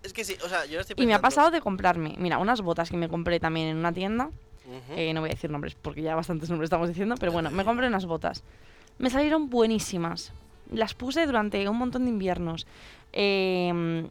Es 0.03 0.12
que 0.12 0.24
sí, 0.24 0.36
o 0.45 0.49
sea, 0.49 0.64
yo 0.64 0.72
ahora 0.72 0.80
estoy 0.82 0.95
Y 0.97 1.07
me 1.07 1.14
ha 1.14 1.18
pensando- 1.18 1.22
pasado 1.22 1.51
de 1.51 1.61
comprarme, 1.61 2.14
mira, 2.18 2.39
unas 2.39 2.61
botas 2.61 2.89
que 2.91 2.97
me 2.97 3.09
compré 3.09 3.41
también 3.41 3.68
en 3.68 3.76
una 3.76 3.93
tienda. 3.93 4.30
Eh, 4.91 5.12
no 5.14 5.20
voy 5.20 5.30
a 5.30 5.32
decir 5.32 5.51
nombres 5.51 5.74
porque 5.74 6.03
ya 6.03 6.14
bastantes 6.14 6.51
nombres 6.51 6.66
estamos 6.66 6.89
diciendo, 6.89 7.14
pero 7.18 7.32
bueno, 7.32 7.51
me 7.51 7.64
compré 7.64 7.86
unas 7.89 8.05
botas. 8.05 8.43
Me 8.99 9.09
salieron 9.11 9.49
buenísimas. 9.49 10.32
Las 10.70 10.93
puse 10.95 11.24
durante 11.26 11.66
un 11.68 11.78
montón 11.78 12.05
de 12.05 12.11
inviernos. 12.11 12.66
Eh, 13.12 14.07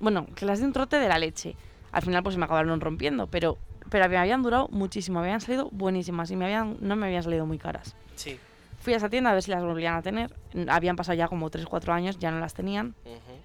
bueno, 0.00 0.26
que 0.34 0.44
las 0.44 0.58
di 0.58 0.64
un 0.64 0.72
trote 0.72 0.96
de 0.96 1.08
la 1.08 1.18
leche. 1.18 1.54
Al 1.92 2.02
final 2.02 2.22
pues 2.24 2.34
se 2.34 2.38
me 2.40 2.46
acabaron 2.46 2.80
rompiendo, 2.80 3.28
pero, 3.28 3.58
pero 3.90 4.08
me 4.08 4.16
habían 4.16 4.42
durado 4.42 4.66
muchísimo, 4.68 5.20
me 5.20 5.26
habían 5.26 5.40
salido 5.40 5.68
buenísimas 5.70 6.30
y 6.30 6.36
me 6.36 6.46
habían, 6.46 6.76
no 6.80 6.96
me 6.96 7.06
habían 7.06 7.22
salido 7.22 7.46
muy 7.46 7.58
caras. 7.58 7.94
Sí. 8.16 8.38
Fui 8.82 8.92
a 8.94 8.96
esa 8.96 9.08
tienda 9.08 9.30
a 9.30 9.34
ver 9.34 9.42
si 9.42 9.50
las 9.52 9.62
volvían 9.62 9.94
a 9.94 10.02
tener. 10.02 10.34
Habían 10.68 10.96
pasado 10.96 11.16
ya 11.16 11.28
como 11.28 11.50
3-4 11.50 11.92
años, 11.92 12.18
ya 12.18 12.30
no 12.32 12.40
las 12.40 12.52
tenían. 12.52 12.94
Ujú. 13.04 13.38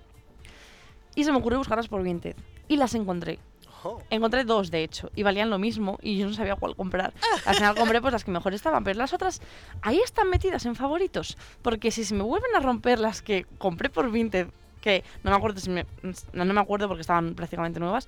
Y 1.16 1.24
se 1.24 1.32
me 1.32 1.38
ocurrió 1.38 1.60
buscarlas 1.60 1.88
por 1.88 2.02
Vinted. 2.02 2.36
Y 2.68 2.78
las 2.78 2.96
encontré. 2.96 3.40
Oh, 3.84 4.02
Encontré 4.10 4.44
dos, 4.44 4.72
de 4.72 4.84
hecho, 4.84 5.12
y 5.16 5.22
valían 5.22 5.52
lo 5.52 5.60
mismo, 5.60 6.00
y 6.02 6.18
yo 6.18 6.26
no 6.26 6.34
sabía 6.34 6.56
cuál 6.56 6.76
comprar. 6.76 7.14
Al 7.46 7.56
final 7.56 7.76
compré 7.76 8.02
pues 8.02 8.12
las 8.12 8.24
que 8.24 8.32
mejor 8.32 8.56
estaban, 8.56 8.84
pero 8.84 8.98
las 8.98 9.14
otras 9.14 9.40
ahí 9.84 10.00
están 10.04 10.32
metidas 10.32 10.66
en 10.66 10.76
favoritos. 10.76 11.38
Porque 11.62 11.92
si 11.92 12.04
se 12.04 12.16
me 12.16 12.24
vuelven 12.24 12.56
a 12.56 12.60
romper 12.60 13.00
las 13.00 13.22
que 13.22 13.46
compré 13.60 13.90
por 13.90 14.10
Vinted, 14.12 14.48
que 14.82 15.04
no 15.24 15.30
me 15.30 15.38
acuerdo 15.38 15.60
si 15.60 15.70
me, 15.70 15.86
no, 16.34 16.44
no 16.46 16.54
me 16.56 16.60
acuerdo 16.60 16.88
porque 16.88 17.02
estaban 17.02 17.36
prácticamente 17.36 17.80
nuevas, 17.80 18.08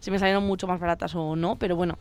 si 0.00 0.10
me 0.10 0.18
salieron 0.18 0.46
mucho 0.46 0.66
más 0.66 0.78
baratas 0.78 1.14
o 1.14 1.34
no, 1.34 1.56
pero 1.56 1.76
bueno, 1.76 1.98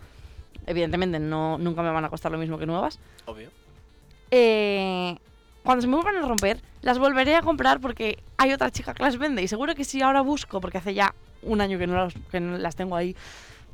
evidentemente 0.65 1.17
no, 1.17 1.57
nunca 1.57 1.81
me 1.83 1.91
van 1.91 2.03
a 2.03 2.09
costar 2.09 2.33
lo 2.33 2.37
mismo 2.37 2.57
que 2.57 2.65
nuevas. 2.65 2.99
obvio. 3.25 3.49
Eh, 4.37 5.17
cuando 5.63 5.81
se 5.81 5.87
me 5.87 5.95
vuelvan 5.95 6.17
a 6.17 6.27
romper, 6.27 6.61
las 6.81 6.99
volveré 6.99 7.35
a 7.35 7.41
comprar 7.41 7.79
porque 7.79 8.19
hay 8.37 8.51
otra 8.51 8.69
chica 8.69 8.93
que 8.93 9.01
las 9.01 9.17
vende. 9.17 9.41
Y 9.41 9.47
seguro 9.47 9.73
que 9.75 9.85
si 9.85 10.01
ahora 10.01 10.19
busco, 10.21 10.59
porque 10.59 10.77
hace 10.77 10.93
ya 10.93 11.15
un 11.41 11.61
año 11.61 11.77
que 11.79 11.87
no, 11.87 11.95
las- 11.95 12.13
que 12.31 12.41
no 12.41 12.57
las 12.57 12.75
tengo 12.75 12.97
ahí, 12.97 13.15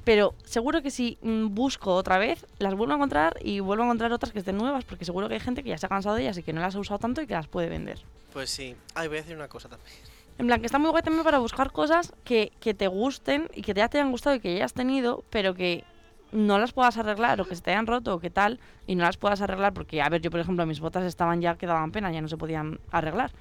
pero 0.04 0.36
seguro 0.46 0.84
que 0.84 0.92
si 0.92 1.18
mm, 1.24 1.48
busco 1.56 1.96
otra 1.96 2.20
vez, 2.20 2.46
las 2.60 2.76
vuelvo 2.76 2.94
a 2.94 2.98
encontrar 2.98 3.38
y 3.42 3.60
vuelvo 3.60 3.84
a 3.84 3.86
encontrar 3.88 4.12
otras 4.14 4.32
que 4.32 4.40
estén 4.40 4.58
nuevas, 4.58 4.86
porque 4.86 5.04
seguro 5.04 5.28
que 5.28 5.34
hay 5.36 5.40
gente 5.40 5.64
que 5.64 5.70
ya 5.70 5.78
se 5.80 5.88
ha 5.88 5.90
cansado 5.90 6.16
de 6.16 6.22
ellas 6.24 6.38
y 6.38 6.44
que 6.44 6.54
no 6.54 6.62
las 6.62 6.76
ha 6.76 6.80
usado 6.80 7.00
tanto 7.00 7.22
y 7.24 7.28
que 7.28 7.34
las 7.34 7.48
puede 7.48 7.70
vender. 7.70 8.00
Pues 8.34 8.50
sí. 8.52 8.76
Ay, 8.94 9.08
voy 9.08 9.18
a 9.18 9.22
decir 9.22 9.36
una 9.36 9.48
cosa 9.48 9.68
también. 9.68 9.90
En 10.38 10.48
plan, 10.48 10.60
que 10.60 10.66
está 10.68 10.80
muy 10.80 10.90
guay 10.92 11.04
también 11.04 11.24
para 11.24 11.40
buscar 11.40 11.72
cosas 11.72 12.14
que, 12.24 12.52
que 12.60 12.74
te 12.74 12.88
gusten 12.88 13.50
y 13.54 13.64
que 13.64 13.74
ya 13.74 13.90
te 13.90 13.98
hayan 14.00 14.12
gustado 14.12 14.36
y 14.36 14.40
que 14.40 14.52
ya 14.54 14.58
hayas 14.60 14.74
tenido, 14.74 15.24
pero 15.30 15.54
que 15.56 15.84
no 16.32 16.60
las 16.60 16.72
puedas 16.74 16.98
arreglar 16.98 17.40
o 17.42 17.46
que 17.46 17.56
se 17.56 17.62
te 17.62 17.72
hayan 17.72 17.88
roto 17.88 18.16
o 18.16 18.20
que 18.20 18.30
tal, 18.30 18.60
y 18.88 18.96
no 18.96 19.04
las 19.04 19.18
puedas 19.18 19.42
arreglar 19.42 19.74
porque, 19.74 20.02
a 20.02 20.10
ver, 20.10 20.22
yo 20.22 20.32
por 20.32 20.40
ejemplo, 20.40 20.66
mis 20.66 20.80
botas 20.80 21.04
estaban 21.06 21.42
ya 21.42 21.56
que 21.58 21.66
daban 21.68 21.92
pena, 21.92 22.12
ya 22.12 22.22
no 22.22 22.28
se 22.28 22.38
podían 22.38 22.80
arreglar. 22.92 23.32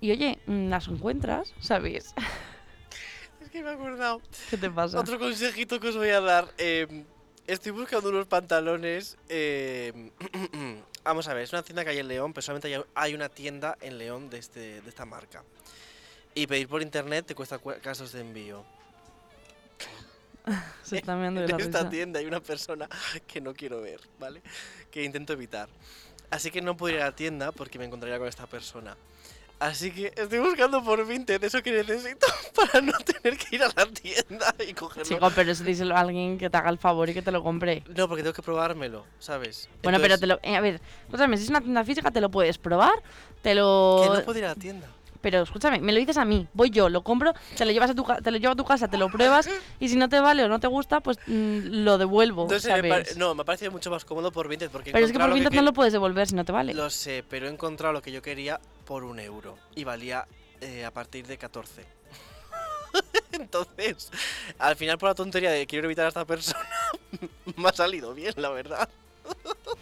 Y 0.00 0.10
oye, 0.12 0.38
mm, 0.46 0.68
las 0.68 0.88
encuentras, 0.88 1.54
¿sabes? 1.60 2.14
Es 3.40 3.50
que 3.50 3.62
me 3.62 3.70
he 3.70 3.72
acordado. 3.72 4.20
¿Qué 4.50 4.56
te 4.58 4.70
pasa? 4.70 5.00
Otro 5.00 5.18
consejito 5.18 5.80
que 5.80 5.88
os 5.88 5.96
voy 5.96 6.10
a 6.10 6.20
dar. 6.20 6.48
eh, 6.58 7.04
Estoy 7.46 7.72
buscando 7.72 8.10
unos 8.10 8.26
pantalones. 8.26 9.16
eh, 9.30 10.10
Vamos 11.04 11.26
a 11.28 11.32
ver, 11.34 11.44
es 11.44 11.52
una 11.54 11.62
tienda 11.62 11.82
que 11.82 11.90
hay 11.90 11.98
en 11.98 12.08
León, 12.08 12.34
pero 12.34 12.42
solamente 12.42 12.84
hay- 12.94 13.14
una 13.14 13.30
tienda 13.30 13.78
en 13.80 13.96
León 13.96 14.28
de, 14.28 14.36
este, 14.38 14.82
de 14.82 14.88
esta 14.88 15.06
marca. 15.06 15.42
Y 16.34 16.46
pedir 16.46 16.68
por 16.68 16.82
internet 16.82 17.24
te 17.24 17.34
cuesta 17.34 17.58
casos 17.80 18.12
de 18.12 18.20
envío. 18.20 18.64
Se 20.82 20.96
está 20.98 21.16
mirando 21.16 21.40
de 21.40 21.46
En 21.46 21.52
la 21.52 21.58
esta 21.58 21.78
risa. 21.78 21.90
tienda 21.90 22.20
hay 22.20 22.26
una 22.26 22.40
persona 22.40 22.88
que 23.26 23.40
no 23.40 23.54
quiero 23.54 23.80
ver, 23.80 24.00
¿vale? 24.18 24.42
Que 24.90 25.04
intento 25.04 25.32
evitar. 25.32 25.68
Así 26.30 26.50
que 26.50 26.60
no 26.60 26.76
puedo 26.76 26.94
ir 26.94 27.00
a 27.02 27.06
la 27.06 27.12
tienda 27.16 27.52
porque 27.52 27.78
me 27.78 27.84
encontraría 27.86 28.18
con 28.18 28.28
esta 28.28 28.46
persona. 28.46 28.96
Así 29.60 29.90
que 29.90 30.12
estoy 30.14 30.38
buscando 30.38 30.84
por 30.84 31.04
Vinted 31.04 31.42
eso 31.42 31.60
que 31.62 31.72
necesito 31.72 32.28
para 32.54 32.80
no 32.80 32.92
tener 32.98 33.36
que 33.36 33.56
ir 33.56 33.62
a 33.64 33.68
la 33.74 33.86
tienda 33.86 34.54
y 34.64 34.72
cogerlo. 34.72 35.08
Chico, 35.08 35.32
pero 35.34 35.50
eso 35.50 35.64
díselo 35.64 35.96
a 35.96 36.00
alguien 36.00 36.38
que 36.38 36.48
te 36.48 36.56
haga 36.56 36.70
el 36.70 36.78
favor 36.78 37.08
y 37.10 37.14
que 37.14 37.22
te 37.22 37.32
lo 37.32 37.42
compre. 37.42 37.82
No, 37.96 38.06
porque 38.06 38.22
tengo 38.22 38.34
que 38.34 38.42
probármelo, 38.42 39.04
¿sabes? 39.18 39.68
Bueno, 39.82 39.98
pero 40.00 40.14
Entonces, 40.14 40.20
te 40.20 40.26
lo. 40.48 40.52
eh, 40.54 40.56
a 40.56 40.60
ver, 40.60 40.80
escúchame, 41.06 41.36
si 41.38 41.42
es 41.44 41.48
una 41.50 41.60
tienda 41.60 41.82
física, 41.84 42.10
te 42.12 42.20
lo 42.20 42.30
puedes 42.30 42.56
probar. 42.56 43.02
Te 43.42 43.56
lo. 43.56 44.00
Que 44.04 44.18
no 44.20 44.24
puedo 44.24 44.38
ir 44.38 44.44
a 44.44 44.48
la 44.50 44.54
tienda. 44.54 44.86
Pero 45.20 45.42
escúchame, 45.42 45.80
me 45.80 45.92
lo 45.92 45.98
dices 45.98 46.16
a 46.16 46.24
mí, 46.24 46.46
voy 46.54 46.70
yo, 46.70 46.88
lo 46.88 47.02
compro, 47.02 47.32
te 47.56 47.64
lo 47.64 47.72
llevas 47.72 47.90
a 47.90 47.94
tu, 47.94 48.04
te 48.22 48.30
lo 48.30 48.38
llevo 48.38 48.52
a 48.52 48.56
tu 48.56 48.64
casa, 48.64 48.88
te 48.88 48.96
lo 48.96 49.08
pruebas 49.08 49.48
y 49.80 49.88
si 49.88 49.96
no 49.96 50.08
te 50.08 50.20
vale 50.20 50.44
o 50.44 50.48
no 50.48 50.60
te 50.60 50.68
gusta, 50.68 51.00
pues 51.00 51.18
mm, 51.26 51.84
lo 51.84 51.98
devuelvo, 51.98 52.42
Entonces, 52.42 52.70
me 52.82 53.04
no, 53.16 53.34
me 53.34 53.42
ha 53.42 53.44
parecido 53.44 53.72
mucho 53.72 53.90
más 53.90 54.04
cómodo 54.04 54.30
por 54.30 54.48
Vinted 54.48 54.70
porque 54.70 54.92
pero 54.92 55.04
es 55.04 55.12
que 55.12 55.18
por 55.18 55.32
Vinted 55.32 55.50
que 55.50 55.56
no 55.56 55.62
lo 55.62 55.72
puedes 55.72 55.92
devolver 55.92 56.28
si 56.28 56.34
no 56.34 56.44
te 56.44 56.52
vale. 56.52 56.74
Lo 56.74 56.90
sé, 56.90 57.24
pero 57.28 57.46
he 57.46 57.50
encontrado 57.50 57.92
lo 57.92 58.02
que 58.02 58.12
yo 58.12 58.22
quería 58.22 58.60
por 58.84 59.04
un 59.04 59.18
euro 59.18 59.58
y 59.74 59.84
valía 59.84 60.26
eh, 60.60 60.84
a 60.84 60.90
partir 60.92 61.26
de 61.26 61.36
14. 61.36 61.84
Entonces, 63.32 64.10
al 64.58 64.76
final 64.76 64.98
por 64.98 65.08
la 65.08 65.14
tontería 65.14 65.50
de 65.50 65.66
quiero 65.66 65.86
evitar 65.86 66.06
a 66.06 66.08
esta 66.08 66.24
persona, 66.24 66.68
me 67.56 67.68
ha 67.68 67.72
salido 67.72 68.14
bien, 68.14 68.34
la 68.36 68.50
verdad. 68.50 68.88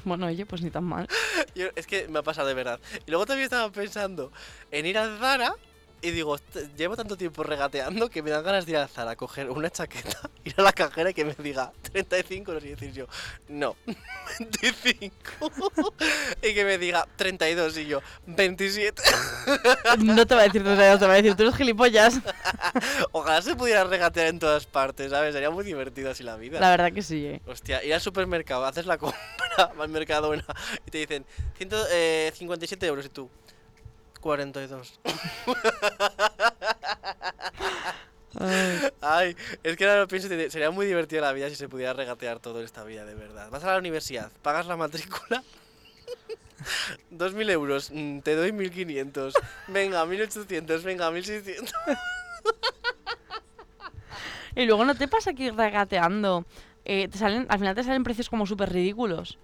Bueno, 0.04 0.26
oye, 0.26 0.46
pues 0.46 0.62
ni 0.62 0.70
tan 0.70 0.84
mal. 0.84 1.08
Yo- 1.54 1.68
es 1.74 1.86
que 1.86 2.06
me 2.08 2.20
ha 2.20 2.22
pasado 2.22 2.46
de 2.46 2.54
verdad. 2.54 2.78
Y 3.06 3.10
luego 3.10 3.26
también 3.26 3.44
estaba 3.44 3.70
pensando 3.72 4.30
en 4.70 4.86
ir 4.86 4.98
a 4.98 5.18
Zara 5.18 5.54
y 6.06 6.10
digo, 6.12 6.36
"Est- 6.36 6.74
llevo 6.76 6.96
tanto 6.96 7.16
tiempo 7.16 7.42
regateando 7.42 8.08
que 8.08 8.22
me 8.22 8.30
dan 8.30 8.44
ganas 8.44 8.64
de 8.66 8.72
ir 8.72 8.78
a 8.78 8.86
Zara 8.88 9.12
a 9.12 9.16
coger 9.16 9.50
una 9.50 9.70
chaqueta, 9.70 10.30
ir 10.44 10.54
a 10.56 10.62
la 10.62 10.72
cajera 10.72 11.10
y 11.10 11.14
que 11.14 11.24
me 11.24 11.34
diga 11.34 11.72
35 11.92 12.52
euros 12.52 12.64
y 12.64 12.68
decir 12.68 12.92
yo, 12.92 13.06
no, 13.48 13.76
25. 14.38 15.52
y 16.42 16.54
que 16.54 16.64
me 16.64 16.78
diga 16.78 17.06
32 17.16 17.76
y 17.78 17.86
yo, 17.86 18.00
27. 18.26 19.02
No 19.98 20.26
te 20.26 20.34
va 20.34 20.42
a 20.42 20.44
decir, 20.44 20.62
no 20.64 20.76
te 20.98 21.06
va 21.06 21.12
a 21.12 21.16
decir, 21.16 21.34
tú 21.34 21.42
eres 21.44 21.56
gilipollas. 21.56 22.20
Ojalá 23.12 23.42
se 23.42 23.56
pudiera 23.56 23.84
regatear 23.84 24.28
en 24.28 24.38
todas 24.38 24.66
partes, 24.66 25.10
¿sabes? 25.10 25.32
Sería 25.34 25.50
muy 25.50 25.64
divertido 25.64 26.10
así 26.10 26.22
la 26.22 26.36
vida. 26.36 26.60
La 26.60 26.70
verdad 26.70 26.92
que 26.92 27.02
sí, 27.02 27.26
eh. 27.26 27.40
Hostia, 27.46 27.82
ir 27.84 27.94
al 27.94 28.00
supermercado, 28.00 28.64
haces 28.64 28.86
la 28.86 28.98
compra, 28.98 29.18
al 29.78 29.88
Mercadona 29.88 30.44
y 30.86 30.90
te 30.90 30.98
dicen 30.98 31.24
157 31.58 32.86
euros 32.86 33.06
y 33.06 33.08
tú 33.08 33.28
42. 34.18 35.00
Ay, 38.38 38.90
Ay, 39.00 39.36
es 39.62 39.76
que 39.76 39.84
ahora 39.84 40.00
lo 40.00 40.08
pienso 40.08 40.28
sería 40.28 40.70
muy 40.70 40.86
divertida 40.86 41.22
la 41.22 41.32
vida 41.32 41.48
si 41.48 41.56
se 41.56 41.68
pudiera 41.68 41.92
regatear 41.94 42.38
todo 42.38 42.58
en 42.58 42.64
esta 42.66 42.84
vida, 42.84 43.04
de 43.04 43.14
verdad. 43.14 43.48
Vas 43.50 43.64
a 43.64 43.72
la 43.72 43.78
universidad, 43.78 44.30
pagas 44.42 44.66
la 44.66 44.76
matrícula. 44.76 45.42
2.000 47.10 47.48
euros, 47.50 47.90
mm, 47.92 48.20
te 48.20 48.34
doy 48.34 48.52
1.500. 48.52 49.34
Venga, 49.68 50.04
1.800, 50.04 50.82
venga, 50.82 51.10
1.600. 51.10 51.72
Y 54.54 54.64
luego 54.64 54.84
no 54.84 54.94
te 54.94 55.06
pasa 55.08 55.34
que 55.34 55.44
ir 55.44 55.54
regateando. 55.54 56.44
eh, 56.84 57.08
te 57.08 57.18
salen, 57.18 57.46
al 57.48 57.58
final 57.58 57.74
te 57.74 57.82
salen 57.84 58.04
precios 58.04 58.30
como 58.30 58.46
súper 58.46 58.72
ridículos. 58.72 59.38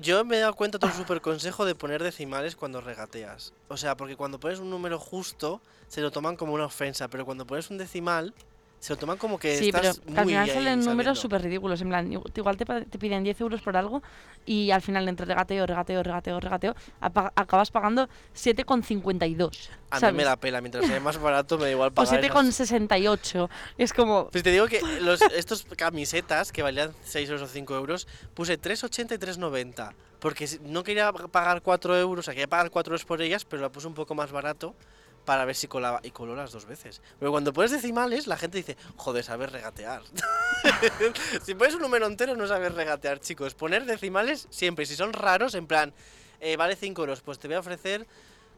Yo 0.00 0.24
me 0.24 0.36
he 0.36 0.38
dado 0.38 0.54
cuenta 0.54 0.78
de 0.78 0.86
un 0.86 0.92
super 0.92 1.20
consejo 1.20 1.64
de 1.64 1.74
poner 1.74 2.04
decimales 2.04 2.54
cuando 2.54 2.80
regateas. 2.80 3.52
O 3.66 3.76
sea, 3.76 3.96
porque 3.96 4.14
cuando 4.14 4.38
pones 4.38 4.60
un 4.60 4.70
número 4.70 4.96
justo, 4.96 5.60
se 5.88 6.00
lo 6.00 6.12
toman 6.12 6.36
como 6.36 6.52
una 6.52 6.66
ofensa, 6.66 7.08
pero 7.08 7.24
cuando 7.24 7.48
pones 7.48 7.68
un 7.68 7.78
decimal, 7.78 8.32
se 8.80 8.92
lo 8.92 8.96
toman 8.98 9.16
como 9.18 9.38
que 9.38 9.56
Sí, 9.58 9.72
pero 9.72 9.88
estás 9.90 10.06
al 10.06 10.24
muy 10.24 10.32
final 10.34 10.48
ahí 10.48 10.54
salen 10.54 10.80
números 10.84 11.18
súper 11.18 11.42
ridículos. 11.42 11.80
En 11.80 11.88
plan, 11.88 12.10
igu- 12.12 12.30
igual 12.36 12.56
te, 12.56 12.64
te 12.64 12.98
piden 12.98 13.24
10 13.24 13.40
euros 13.40 13.60
por 13.60 13.76
algo 13.76 14.02
y 14.46 14.70
al 14.70 14.82
final 14.82 15.08
entre 15.08 15.26
regateo, 15.26 15.66
regateo, 15.66 16.02
regateo, 16.02 16.38
regateo, 16.40 16.76
acabas 17.00 17.70
pagando 17.70 18.08
7,52. 18.36 19.68
A 19.90 19.96
mí 19.96 20.00
¿sabes? 20.00 20.14
me 20.14 20.24
da 20.24 20.36
pela, 20.36 20.60
mientras 20.60 20.86
sea 20.86 21.00
más 21.00 21.18
barato 21.18 21.56
me 21.58 21.64
da 21.64 21.70
igual 21.70 21.88
O 21.90 21.94
pagar 21.94 22.24
esas- 22.24 22.70
7,68. 22.70 23.48
Es 23.78 23.92
como. 23.92 24.28
Pues 24.30 24.44
te 24.44 24.50
digo 24.50 24.66
que 24.66 24.80
los, 25.02 25.20
estos 25.22 25.64
camisetas 25.76 26.52
que 26.52 26.62
valían 26.62 26.92
6 27.04 27.28
euros 27.30 27.42
o 27.42 27.52
5 27.52 27.74
euros, 27.76 28.06
puse 28.34 28.60
3,80 28.60 29.14
y 29.14 29.18
3,90. 29.18 29.92
Porque 30.20 30.48
no 30.62 30.82
quería 30.82 31.12
pagar 31.12 31.62
4 31.62 31.96
euros, 31.96 32.24
o 32.24 32.26
sea, 32.26 32.34
quería 32.34 32.48
pagar 32.48 32.70
4 32.70 32.92
euros 32.92 33.04
por 33.04 33.22
ellas, 33.22 33.44
pero 33.44 33.62
la 33.62 33.70
puse 33.70 33.86
un 33.86 33.94
poco 33.94 34.14
más 34.16 34.32
barato 34.32 34.74
para 35.28 35.44
ver 35.44 35.56
si 35.56 35.68
colaba. 35.68 36.00
Y 36.02 36.10
coló 36.10 36.34
las 36.34 36.52
dos 36.52 36.64
veces. 36.64 37.02
Pero 37.18 37.30
cuando 37.30 37.52
pones 37.52 37.70
decimales, 37.70 38.26
la 38.26 38.38
gente 38.38 38.56
dice, 38.56 38.78
joder, 38.96 39.22
sabes 39.22 39.52
regatear. 39.52 40.00
si 41.44 41.54
pones 41.54 41.74
un 41.74 41.82
número 41.82 42.06
entero, 42.06 42.34
no 42.34 42.46
sabes 42.46 42.74
regatear, 42.74 43.20
chicos. 43.20 43.52
Poner 43.52 43.84
decimales 43.84 44.46
siempre. 44.48 44.86
Si 44.86 44.96
son 44.96 45.12
raros, 45.12 45.54
en 45.54 45.66
plan, 45.66 45.92
eh, 46.40 46.56
vale 46.56 46.76
5 46.76 47.02
euros, 47.02 47.20
pues 47.20 47.38
te 47.38 47.46
voy 47.46 47.56
a 47.56 47.60
ofrecer 47.60 48.06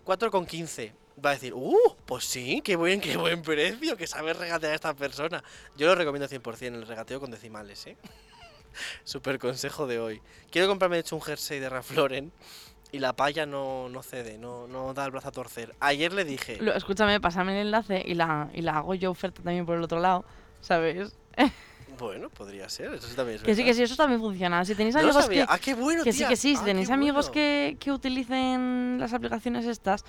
4,15. 0.07 0.93
Va 1.27 1.31
a 1.31 1.33
decir, 1.33 1.55
uh, 1.55 1.97
pues 2.07 2.25
sí, 2.25 2.63
qué 2.65 2.77
buen, 2.77 3.01
qué 3.01 3.17
buen 3.17 3.43
precio, 3.43 3.97
que 3.97 4.07
sabe 4.07 4.33
regatear 4.33 4.73
esta 4.73 4.95
persona. 4.95 5.43
Yo 5.77 5.89
lo 5.89 5.97
recomiendo 5.97 6.29
100% 6.29 6.67
el 6.67 6.87
regateo 6.87 7.19
con 7.19 7.33
decimales, 7.33 7.85
¿eh? 7.89 7.97
Super 9.03 9.41
consejo 9.41 9.89
de 9.89 9.99
hoy. 9.99 10.23
Quiero 10.53 10.69
comprarme 10.69 10.99
de 10.99 11.01
hecho 11.01 11.17
un 11.17 11.23
jersey 11.23 11.59
de 11.59 11.69
Ralph 11.69 11.91
Lauren 11.97 12.31
y 12.93 12.99
la 12.99 13.13
palla 13.15 13.47
no, 13.47 13.89
no 13.89 14.03
cede, 14.03 14.39
no, 14.39 14.67
no 14.67 14.93
da 14.95 15.05
el 15.05 15.11
brazo 15.13 15.29
a 15.29 15.33
torcer. 15.33 15.75
Ayer 15.81 16.13
le 16.13 16.25
dije, 16.25 16.59
escúchame, 16.75 17.21
pásame 17.21 17.53
el 17.61 17.67
enlace 17.67 18.03
y 18.07 18.15
la, 18.15 18.49
y 18.53 18.63
la 18.63 18.79
hago 18.79 18.95
yo 18.95 19.11
oferta 19.11 19.43
también 19.43 19.65
por 19.67 19.77
el 19.77 19.83
otro 19.83 20.01
lado. 20.01 20.25
¿Sabes? 20.61 21.13
bueno, 21.99 22.29
podría 22.31 22.69
ser, 22.69 22.93
eso 22.95 23.07
sí 23.09 23.15
también 23.15 23.37
es 23.37 23.43
Que 23.43 23.55
sí, 23.55 23.63
verdad. 23.63 23.71
que 23.71 23.75
sí, 23.77 23.83
eso 23.85 23.97
también 23.97 24.21
funciona. 24.21 24.65
Si 24.65 24.75
tenéis 24.75 24.95
No 24.95 25.01
amigos 25.03 25.29
que, 25.29 25.45
Ah, 25.49 25.59
qué 25.59 25.75
bueno, 25.75 26.03
Que 26.05 26.13
sí, 26.13 26.19
tía. 26.19 26.29
que 26.29 26.37
sí, 26.37 26.55
si 26.57 26.63
Ah, 26.63 26.65
tenéis 26.65 26.91
amigos 26.91 27.27
bueno. 27.27 27.33
que, 27.35 27.77
que 27.79 27.93
utilicen 27.93 28.97
las 28.99 29.13
aplicaciones 29.13 29.65
estas, 29.67 30.05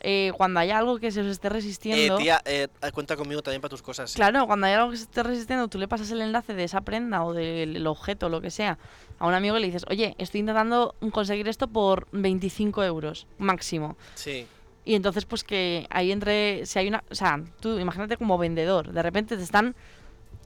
eh, 0.00 0.32
cuando 0.36 0.60
haya 0.60 0.78
algo 0.78 0.98
que 0.98 1.10
se 1.10 1.20
os 1.20 1.26
esté 1.26 1.48
Eh, 1.48 1.50
resistiendo, 1.50 2.16
tía, 2.16 2.40
eh, 2.46 2.68
cuenta 2.94 3.16
conmigo 3.16 3.42
también 3.42 3.60
para 3.60 3.70
tus 3.70 3.82
cosas. 3.82 4.10
¿sí? 4.10 4.16
claro, 4.16 4.46
cuando 4.46 4.66
haya 4.66 4.78
algo 4.78 4.90
que 4.90 4.96
se 4.96 5.02
esté 5.04 5.22
resistiendo, 5.22 5.68
tú 5.68 5.78
le 5.78 5.88
pasas 5.88 6.10
el 6.10 6.22
enlace 6.22 6.54
de 6.54 6.64
esa 6.64 6.80
prenda 6.80 7.22
o 7.22 7.34
del 7.34 7.76
el 7.76 7.86
objeto, 7.86 8.28
lo 8.30 8.40
que 8.40 8.50
sea, 8.50 8.78
a 9.20 9.26
un 9.26 9.34
amigo 9.34 9.56
y 9.56 9.60
le 9.60 9.66
dices, 9.66 9.84
oye, 9.88 10.16
estoy 10.18 10.40
intentando 10.40 10.96
conseguir 11.12 11.46
esto 11.46 11.68
por 11.68 12.08
25 12.10 12.82
euros 12.82 13.26
máximo. 13.38 13.96
Sí. 14.14 14.46
Y 14.84 14.94
entonces, 14.94 15.26
pues 15.26 15.44
que 15.44 15.86
ahí 15.90 16.10
entre, 16.10 16.64
si 16.64 16.78
hay 16.78 16.88
una, 16.88 17.04
o 17.10 17.14
sea, 17.14 17.40
tú 17.60 17.78
imagínate 17.78 18.16
como 18.16 18.38
vendedor, 18.38 18.92
de 18.92 19.02
repente 19.02 19.36
te 19.36 19.42
están, 19.42 19.76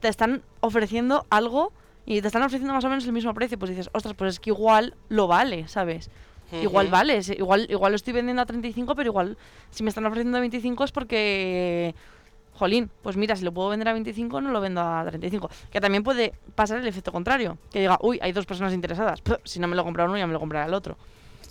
te 0.01 0.09
están 0.09 0.43
ofreciendo 0.59 1.25
algo 1.29 1.71
y 2.05 2.21
te 2.21 2.27
están 2.27 2.43
ofreciendo 2.43 2.73
más 2.73 2.83
o 2.83 2.89
menos 2.89 3.05
el 3.05 3.13
mismo 3.13 3.33
precio, 3.33 3.57
pues 3.57 3.69
dices, 3.69 3.89
ostras, 3.93 4.13
pues 4.13 4.35
es 4.35 4.39
que 4.41 4.49
igual 4.49 4.93
lo 5.07 5.27
vale, 5.27 5.67
¿sabes? 5.69 6.11
Igual 6.51 6.89
vale, 6.89 7.21
igual, 7.37 7.65
igual 7.69 7.91
lo 7.91 7.95
estoy 7.95 8.13
vendiendo 8.13 8.41
a 8.41 8.45
35, 8.45 8.93
pero 8.93 9.09
igual 9.09 9.37
si 9.71 9.83
me 9.83 9.89
están 9.89 10.05
ofreciendo 10.05 10.37
a 10.37 10.41
25 10.41 10.83
es 10.83 10.91
porque, 10.91 11.95
jolín, 12.55 12.89
pues 13.03 13.17
mira, 13.17 13.35
si 13.35 13.43
lo 13.43 13.51
puedo 13.51 13.69
vender 13.69 13.87
a 13.89 13.93
25 13.93 14.41
no 14.41 14.51
lo 14.51 14.61
vendo 14.61 14.81
a 14.81 15.03
35. 15.05 15.49
Que 15.71 15.81
también 15.81 16.03
puede 16.03 16.33
pasar 16.55 16.79
el 16.79 16.87
efecto 16.87 17.11
contrario, 17.11 17.57
que 17.71 17.79
diga, 17.79 17.97
uy, 18.01 18.19
hay 18.21 18.31
dos 18.31 18.45
personas 18.45 18.73
interesadas, 18.73 19.21
Puh, 19.21 19.35
si 19.43 19.59
no 19.59 19.67
me 19.67 19.75
lo 19.75 19.83
compra 19.83 20.05
uno 20.05 20.17
ya 20.17 20.25
me 20.27 20.33
lo 20.33 20.39
comprará 20.39 20.65
el 20.65 20.73
otro. 20.73 20.97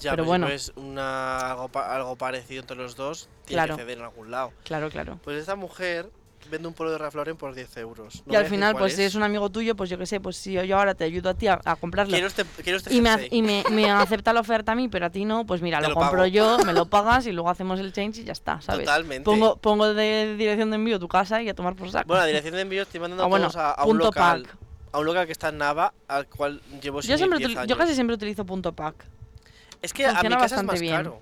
Ya, 0.01 0.11
pero 0.11 0.23
pero 0.23 0.25
bueno. 0.27 0.49
Es 0.49 0.73
una, 0.77 1.51
algo, 1.53 1.71
algo 1.79 2.17
parecido 2.17 2.63
entre 2.63 2.77
los 2.77 2.97
dos, 2.97 3.29
tiene 3.45 3.63
Claro. 3.63 3.77
que 3.77 3.83
ceder 3.83 3.99
en 3.99 4.05
algún 4.05 4.31
lado. 4.31 4.53
Claro, 4.65 4.91
claro. 4.91 5.19
Pues 5.23 5.39
esta 5.39 5.55
mujer 5.55 6.11
vende 6.51 6.69
un 6.69 6.75
polo 6.75 6.91
de 6.91 6.99
Ralph 6.99 7.15
Lauren 7.15 7.37
por 7.37 7.55
10 7.55 7.77
euros. 7.79 8.23
No 8.27 8.33
y 8.33 8.37
al 8.37 8.47
final, 8.47 8.75
pues 8.77 8.95
si 8.97 9.03
es 9.03 9.15
un 9.15 9.23
amigo 9.23 9.51
tuyo, 9.51 9.75
pues 9.77 9.91
yo 9.91 9.99
qué 9.99 10.07
sé, 10.07 10.21
pues 10.21 10.37
si 10.37 10.53
yo, 10.53 10.79
ahora 10.79 10.95
te 10.95 11.05
ayudo 11.05 11.31
a 11.31 11.35
ti 11.35 11.47
a, 11.49 11.61
a 11.65 11.77
comprarlo 11.77 12.13
Quiero 12.13 12.27
este, 12.27 12.45
quiero 12.63 12.79
este 12.79 12.95
y, 12.95 13.01
me, 13.01 13.29
y 13.31 13.43
me, 13.43 13.65
me 13.71 13.91
acepta 13.91 14.33
la 14.33 14.41
oferta 14.41 14.73
a 14.73 14.75
mí, 14.75 14.89
pero 14.89 15.07
a 15.07 15.11
ti 15.11 15.25
no, 15.25 15.47
pues 15.47 15.63
mira, 15.63 15.81
Te 15.81 15.89
lo, 15.89 15.95
compro 15.95 16.19
pago. 16.19 16.27
yo, 16.27 16.59
me 16.67 16.73
lo 16.73 16.87
pagas 16.87 17.27
y 17.27 17.33
luego 17.33 17.51
hacemos 17.51 17.81
el 17.81 17.93
change 17.93 18.19
y 18.21 18.25
ya 18.25 18.33
está, 18.33 18.61
¿sabes? 18.61 18.85
Totalmente. 18.87 19.25
Pongo, 19.25 19.57
pongo 19.57 19.95
de 19.95 20.37
dirección 20.37 20.71
de 20.71 20.77
envío 20.77 20.99
tu 20.99 21.09
casa 21.09 21.43
y 21.43 21.49
a 21.49 21.55
tomar 21.55 21.75
por 21.77 21.91
saco. 21.91 22.07
Bueno, 22.09 22.23
la 22.23 22.27
dirección 22.29 22.55
de 22.55 22.61
envío 22.63 22.83
estoy 22.83 23.01
mandando 23.01 23.25
Ah, 23.25 23.29
bueno, 23.29 23.47
todos 23.47 23.57
a, 23.57 23.71
a 23.73 23.85
un 23.85 23.91
punto 23.93 24.05
local. 24.07 24.43
pack. 24.45 24.57
A 24.93 24.99
un 25.01 25.07
local 25.07 25.27
que 25.27 25.33
está 25.33 25.49
en 25.49 25.59
Nava, 25.59 25.93
al 26.07 26.29
cual 26.29 26.61
llevo 26.81 27.03
sin 27.03 27.11
Yo, 27.11 27.17
siempre 27.19 27.39
10 27.41 27.51
util- 27.51 27.59
años. 27.59 27.69
yo 27.69 27.77
casi 27.77 27.95
siempre 27.95 28.15
utilizo 28.15 28.45
punto 28.45 28.73
pack. 28.73 28.95
Es 29.83 29.93
que 29.93 30.05
a 30.07 30.11
mi 30.11 30.15
funciona 30.15 30.37
casa 30.37 30.45
es 30.47 30.51
bastante 30.53 30.73
más 30.73 30.81
bien. 30.81 30.95
caro. 30.97 31.21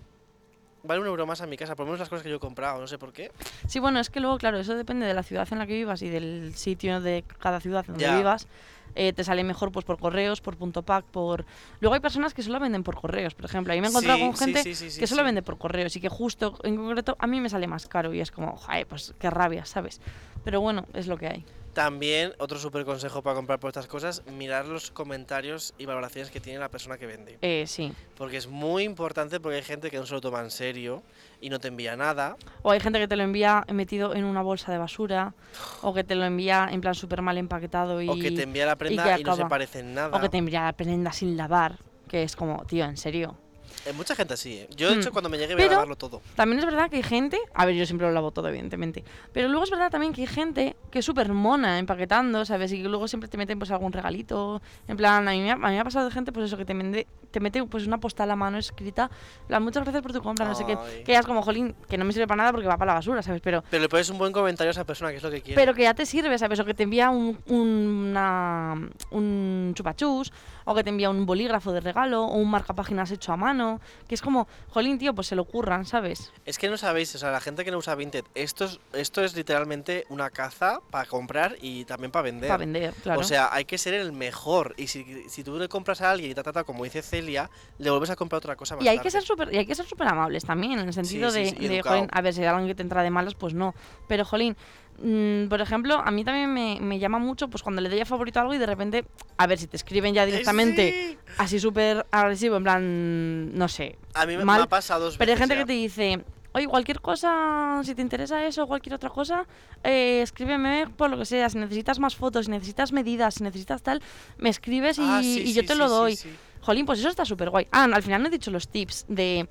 Vale 0.84 1.00
un 1.00 1.06
euro 1.06 1.26
más 1.26 1.40
a 1.40 1.46
mi 1.46 1.56
casa, 1.56 1.76
por 1.76 1.84
lo 1.86 1.92
menos 1.92 2.00
las 2.00 2.08
cosas 2.08 2.22
que 2.24 2.30
yo 2.30 2.36
he 2.36 2.40
comprado, 2.40 2.80
no 2.80 2.86
sé 2.88 2.98
por 2.98 3.12
qué. 3.12 3.30
Sí, 3.68 3.78
bueno, 3.78 4.00
es 4.00 4.10
que 4.10 4.18
luego, 4.20 4.36
claro, 4.38 4.58
eso 4.58 4.74
depende 4.74 5.06
de 5.06 5.14
la 5.14 5.22
ciudad 5.22 5.46
en 5.52 5.58
la 5.58 5.66
que 5.66 5.74
vivas 5.74 6.02
y 6.02 6.08
del 6.08 6.54
sitio 6.56 7.00
de 7.00 7.24
cada 7.38 7.60
ciudad 7.60 7.84
donde 7.86 8.02
Ya. 8.02 8.16
vivas. 8.16 8.48
Eh, 8.94 9.14
te 9.14 9.24
sale 9.24 9.42
mejor 9.42 9.72
pues 9.72 9.86
por 9.86 9.98
correos, 9.98 10.42
por 10.42 10.56
punto 10.58 10.82
pack, 10.82 11.06
por... 11.06 11.46
Luego 11.80 11.94
hay 11.94 12.00
personas 12.00 12.34
que 12.34 12.42
solo 12.42 12.60
venden 12.60 12.82
por 12.82 12.94
correos, 13.00 13.34
por 13.34 13.46
ejemplo. 13.46 13.72
Ahí 13.72 13.80
me 13.80 13.86
he 13.86 13.90
encontrado 13.90 14.18
Sí, 14.18 14.24
con 14.24 14.36
gente 14.36 14.62
sí, 14.62 14.74
sí, 14.74 15.00
que 15.00 15.06
solo 15.06 15.24
vende 15.24 15.40
por 15.42 15.56
correos 15.56 15.96
y 15.96 16.00
que 16.00 16.10
justo, 16.10 16.58
en 16.62 16.76
concreto, 16.76 17.16
a 17.18 17.26
mí 17.26 17.40
me 17.40 17.48
sale 17.48 17.66
más 17.66 17.86
caro 17.86 18.12
y 18.12 18.20
es 18.20 18.30
como, 18.30 18.54
joder, 18.56 18.86
pues 18.86 19.14
qué 19.18 19.30
rabia, 19.30 19.64
¿sabes? 19.64 20.00
Pero 20.44 20.60
bueno, 20.60 20.84
es 20.92 21.06
lo 21.06 21.16
que 21.16 21.26
hay. 21.28 21.44
También, 21.72 22.34
otro 22.38 22.58
súper 22.58 22.84
consejo 22.84 23.22
para 23.22 23.34
comprar 23.34 23.58
por 23.58 23.68
estas 23.68 23.86
cosas, 23.86 24.22
mirar 24.26 24.66
los 24.66 24.90
comentarios 24.90 25.72
y 25.78 25.86
valoraciones 25.86 26.30
que 26.30 26.38
tiene 26.38 26.58
la 26.58 26.68
persona 26.68 26.98
que 26.98 27.06
vende. 27.06 27.38
Eh, 27.40 27.64
sí. 27.66 27.92
Porque 28.16 28.36
es 28.36 28.46
muy 28.46 28.82
importante 28.84 29.40
porque 29.40 29.56
hay 29.56 29.62
gente 29.62 29.90
que 29.90 29.96
no 29.96 30.04
se 30.04 30.12
lo 30.12 30.20
toma 30.20 30.40
en 30.40 30.50
serio 30.50 31.02
y 31.40 31.48
no 31.48 31.60
te 31.60 31.68
envía 31.68 31.96
nada. 31.96 32.36
O 32.62 32.70
hay 32.70 32.80
gente 32.80 32.98
que 32.98 33.08
te 33.08 33.16
lo 33.16 33.22
envía 33.22 33.64
metido 33.72 34.14
en 34.14 34.24
una 34.24 34.42
bolsa 34.42 34.70
de 34.70 34.78
basura. 34.78 35.34
O 35.80 35.94
que 35.94 36.04
te 36.04 36.14
lo 36.14 36.24
envía 36.24 36.68
en 36.70 36.82
plan 36.82 36.94
súper 36.94 37.22
mal 37.22 37.38
empaquetado 37.38 38.02
y. 38.02 38.08
o 38.08 38.16
que 38.16 38.30
te 38.32 38.42
envía 38.42 38.66
la 38.66 38.76
prenda 38.76 39.18
y, 39.18 39.22
que 39.22 39.30
no 39.30 39.36
se 39.36 39.46
parece 39.46 39.80
en 39.80 39.94
nada. 39.94 40.16
o 40.16 40.20
que 40.20 40.28
te 40.28 40.36
envía 40.36 40.64
la 40.64 40.72
prenda 40.74 41.12
sin 41.12 41.36
lavar. 41.36 41.78
Que 42.06 42.22
es 42.22 42.36
como, 42.36 42.64
tío, 42.66 42.84
en 42.84 42.98
serio. 42.98 43.38
Hay 43.86 43.92
mucha 43.94 44.14
gente 44.14 44.34
así, 44.34 44.58
¿eh? 44.58 44.68
Yo, 44.76 44.90
de 44.90 44.96
Mm. 44.96 45.00
hecho, 45.00 45.12
cuando 45.12 45.28
me 45.28 45.38
llegue 45.38 45.54
voy 45.54 45.62
a 45.62 45.66
Pero- 45.66 45.72
lavarlo 45.72 45.96
todo. 45.96 46.20
También 46.36 46.60
es 46.60 46.64
verdad 46.64 46.88
que 46.88 46.96
hay 46.96 47.02
gente, 47.02 47.38
a 47.54 47.66
ver, 47.66 47.74
yo 47.74 47.84
siempre 47.84 48.06
lo 48.06 48.12
lavo 48.12 48.30
todo, 48.30 48.48
evidentemente, 48.48 49.04
pero 49.32 49.48
luego 49.48 49.64
es 49.64 49.70
verdad 49.70 49.90
también 49.90 50.12
que 50.12 50.20
hay 50.20 50.26
gente 50.28 50.76
que 50.90 51.00
es 51.00 51.04
súper 51.04 51.32
mona 51.32 51.78
empaquetando, 51.78 52.44
¿sabes? 52.44 52.72
Y 52.72 52.82
que 52.82 52.88
luego 52.88 53.08
siempre 53.08 53.28
te 53.28 53.36
meten 53.36 53.58
pues 53.58 53.70
algún 53.72 53.92
regalito, 53.92 54.62
en 54.86 54.96
plan, 54.96 55.26
a 55.26 55.32
mí, 55.32 55.40
me 55.40 55.50
ha, 55.50 55.54
a 55.54 55.56
mí 55.56 55.62
me 55.62 55.80
ha 55.80 55.84
pasado 55.84 56.04
de 56.06 56.12
gente 56.12 56.30
pues 56.32 56.46
eso, 56.46 56.56
que 56.56 56.64
te, 56.64 56.74
mende- 56.74 57.06
te 57.30 57.40
mete 57.40 57.64
pues 57.64 57.86
una 57.86 57.98
postal 57.98 58.30
a 58.30 58.36
mano 58.36 58.56
escrita, 58.58 59.10
plan, 59.48 59.62
muchas 59.62 59.82
gracias 59.82 60.02
por 60.02 60.12
tu 60.12 60.22
compra, 60.22 60.46
no 60.46 60.54
sé 60.54 60.64
qué, 60.64 60.76
que 61.04 61.12
ya 61.12 61.18
es 61.20 61.26
como, 61.26 61.42
jolín, 61.42 61.74
que 61.88 61.98
no 61.98 62.04
me 62.04 62.12
sirve 62.12 62.26
para 62.28 62.36
nada 62.38 62.52
porque 62.52 62.68
va 62.68 62.76
para 62.76 62.90
la 62.92 62.94
basura, 62.94 63.22
¿sabes? 63.22 63.40
Pero, 63.42 63.64
Pero 63.70 63.82
le 63.82 63.88
pones 63.88 64.08
un 64.10 64.18
buen 64.18 64.32
comentario 64.32 64.70
a 64.70 64.72
esa 64.72 64.84
persona, 64.84 65.10
que 65.10 65.16
es 65.16 65.22
lo 65.22 65.30
que 65.30 65.40
quiere. 65.42 65.60
pero 65.60 65.74
que 65.74 65.82
ya 65.82 65.94
te 65.94 66.06
sirve, 66.06 66.38
¿sabes? 66.38 66.60
O 66.60 66.64
que 66.64 66.74
te 66.74 66.84
envía 66.84 67.10
un, 67.10 67.38
un- 67.48 68.06
una, 68.12 68.74
un 69.10 69.72
chupachus, 69.74 70.32
o 70.64 70.74
que 70.74 70.84
te 70.84 70.90
envía 70.90 71.10
un 71.10 71.26
bolígrafo 71.26 71.72
de 71.72 71.80
regalo, 71.80 72.24
o 72.24 72.36
un 72.36 72.50
marcapáginas 72.50 73.10
hecho 73.10 73.32
a 73.32 73.36
mano, 73.36 73.71
que 74.08 74.14
es 74.14 74.22
como, 74.22 74.48
jolín, 74.68 74.98
tío, 74.98 75.14
pues 75.14 75.26
se 75.26 75.36
lo 75.36 75.44
curran, 75.44 75.84
¿sabes? 75.84 76.32
Es 76.44 76.58
que 76.58 76.68
no 76.68 76.76
sabéis, 76.76 77.14
o 77.14 77.18
sea, 77.18 77.30
la 77.30 77.40
gente 77.40 77.64
que 77.64 77.70
no 77.70 77.78
usa 77.78 77.94
Vinted, 77.94 78.24
esto 78.34 78.64
es, 78.64 78.80
esto 78.92 79.22
es 79.22 79.36
literalmente 79.36 80.06
una 80.08 80.30
caza 80.30 80.80
para 80.90 81.06
comprar 81.08 81.56
y 81.60 81.84
también 81.84 82.10
para 82.10 82.22
vender. 82.22 82.48
Para 82.48 82.58
vender, 82.58 82.94
claro. 83.02 83.20
O 83.20 83.24
sea, 83.24 83.48
hay 83.52 83.64
que 83.64 83.78
ser 83.78 83.94
el 83.94 84.12
mejor. 84.12 84.74
Y 84.76 84.86
si, 84.86 85.28
si 85.28 85.44
tú 85.44 85.58
le 85.58 85.68
compras 85.68 86.00
a 86.00 86.10
alguien 86.10 86.30
y 86.30 86.34
te 86.34 86.42
trata 86.42 86.64
como 86.64 86.84
dice 86.84 87.02
Celia, 87.02 87.50
le 87.78 87.90
vuelves 87.90 88.10
a 88.10 88.16
comprar 88.16 88.38
otra 88.38 88.56
cosa 88.56 88.76
más 88.76 88.84
Y 88.84 88.88
hay 88.88 88.98
que 88.98 89.10
ser 89.10 89.22
súper 89.22 89.52
y 89.52 89.58
hay 89.58 89.66
que 89.66 89.74
ser 89.74 89.86
súper 89.86 90.08
amables 90.08 90.44
también, 90.44 90.78
en 90.78 90.86
el 90.86 90.92
sentido 90.92 91.30
sí, 91.30 91.40
de, 91.40 91.50
sí, 91.50 91.68
de, 91.68 91.82
jolín, 91.82 92.08
a 92.10 92.20
ver, 92.20 92.34
si 92.34 92.40
hay 92.40 92.46
alguien 92.46 92.68
que 92.68 92.74
te 92.74 92.82
entra 92.82 93.02
de 93.02 93.10
malas, 93.10 93.34
pues 93.34 93.54
no. 93.54 93.74
Pero, 94.08 94.24
jolín, 94.24 94.56
mm, 95.02 95.48
por 95.48 95.60
ejemplo, 95.60 95.96
a 96.04 96.10
mí 96.10 96.24
también 96.24 96.52
me, 96.52 96.78
me 96.80 96.98
llama 96.98 97.18
mucho, 97.18 97.48
pues 97.48 97.62
cuando 97.62 97.80
le 97.82 97.88
doy 97.88 98.00
a 98.00 98.06
favorito 98.06 98.38
a 98.38 98.42
algo 98.42 98.54
y 98.54 98.58
de 98.58 98.66
repente, 98.66 99.04
a 99.36 99.46
ver, 99.46 99.58
si 99.58 99.66
te 99.66 99.76
escriben 99.76 100.14
ya 100.14 100.22
Eh, 100.22 100.26
directamente, 100.26 100.90
sí. 100.92 101.18
así 101.38 101.58
súper 101.60 102.06
agresivo, 102.10 102.56
en 102.56 102.62
plan, 102.62 103.54
no 103.58 103.68
sé. 103.68 103.98
A 104.14 104.24
mí 104.26 104.32
me, 104.32 104.38
me 104.38 104.44
mal, 104.44 104.62
ha 104.62 104.68
pasado 104.68 105.04
dos 105.06 105.16
Pero 105.18 105.32
hay 105.32 105.38
gente 105.38 105.54
ya. 105.54 105.60
que 105.62 105.66
te 105.66 105.72
dice, 105.72 106.24
oye, 106.52 106.66
cualquier 106.66 107.00
cosa, 107.00 107.80
si 107.84 107.94
te 107.94 108.02
interesa 108.02 108.44
eso 108.46 108.64
o 108.64 108.66
cualquier 108.66 108.94
otra 108.94 109.10
cosa, 109.10 109.46
eh, 109.82 110.20
escríbeme 110.22 110.86
por 110.96 111.10
lo 111.10 111.18
que 111.18 111.24
sea. 111.24 111.48
Si 111.50 111.58
necesitas 111.58 111.98
más 111.98 112.14
fotos, 112.16 112.46
si 112.46 112.50
necesitas 112.50 112.92
medidas, 112.92 113.34
si 113.34 113.42
necesitas 113.44 113.82
tal, 113.82 114.02
me 114.38 114.48
escribes 114.50 114.98
y, 114.98 115.02
Ah, 115.04 115.20
sí, 115.22 115.42
y 115.46 115.52
yo 115.54 115.62
te 115.64 115.72
sí, 115.72 115.78
lo 115.78 115.88
doy. 115.88 116.18
Jolín, 116.60 116.86
pues 116.86 117.00
eso 117.00 117.08
está 117.08 117.24
súper 117.24 117.50
guay. 117.50 117.66
Ah, 117.72 117.84
al 117.92 118.02
final 118.02 118.22
no 118.22 118.28
he 118.28 118.30
dicho 118.30 118.50
los 118.52 118.68
tips 118.68 119.06
de, 119.08 119.48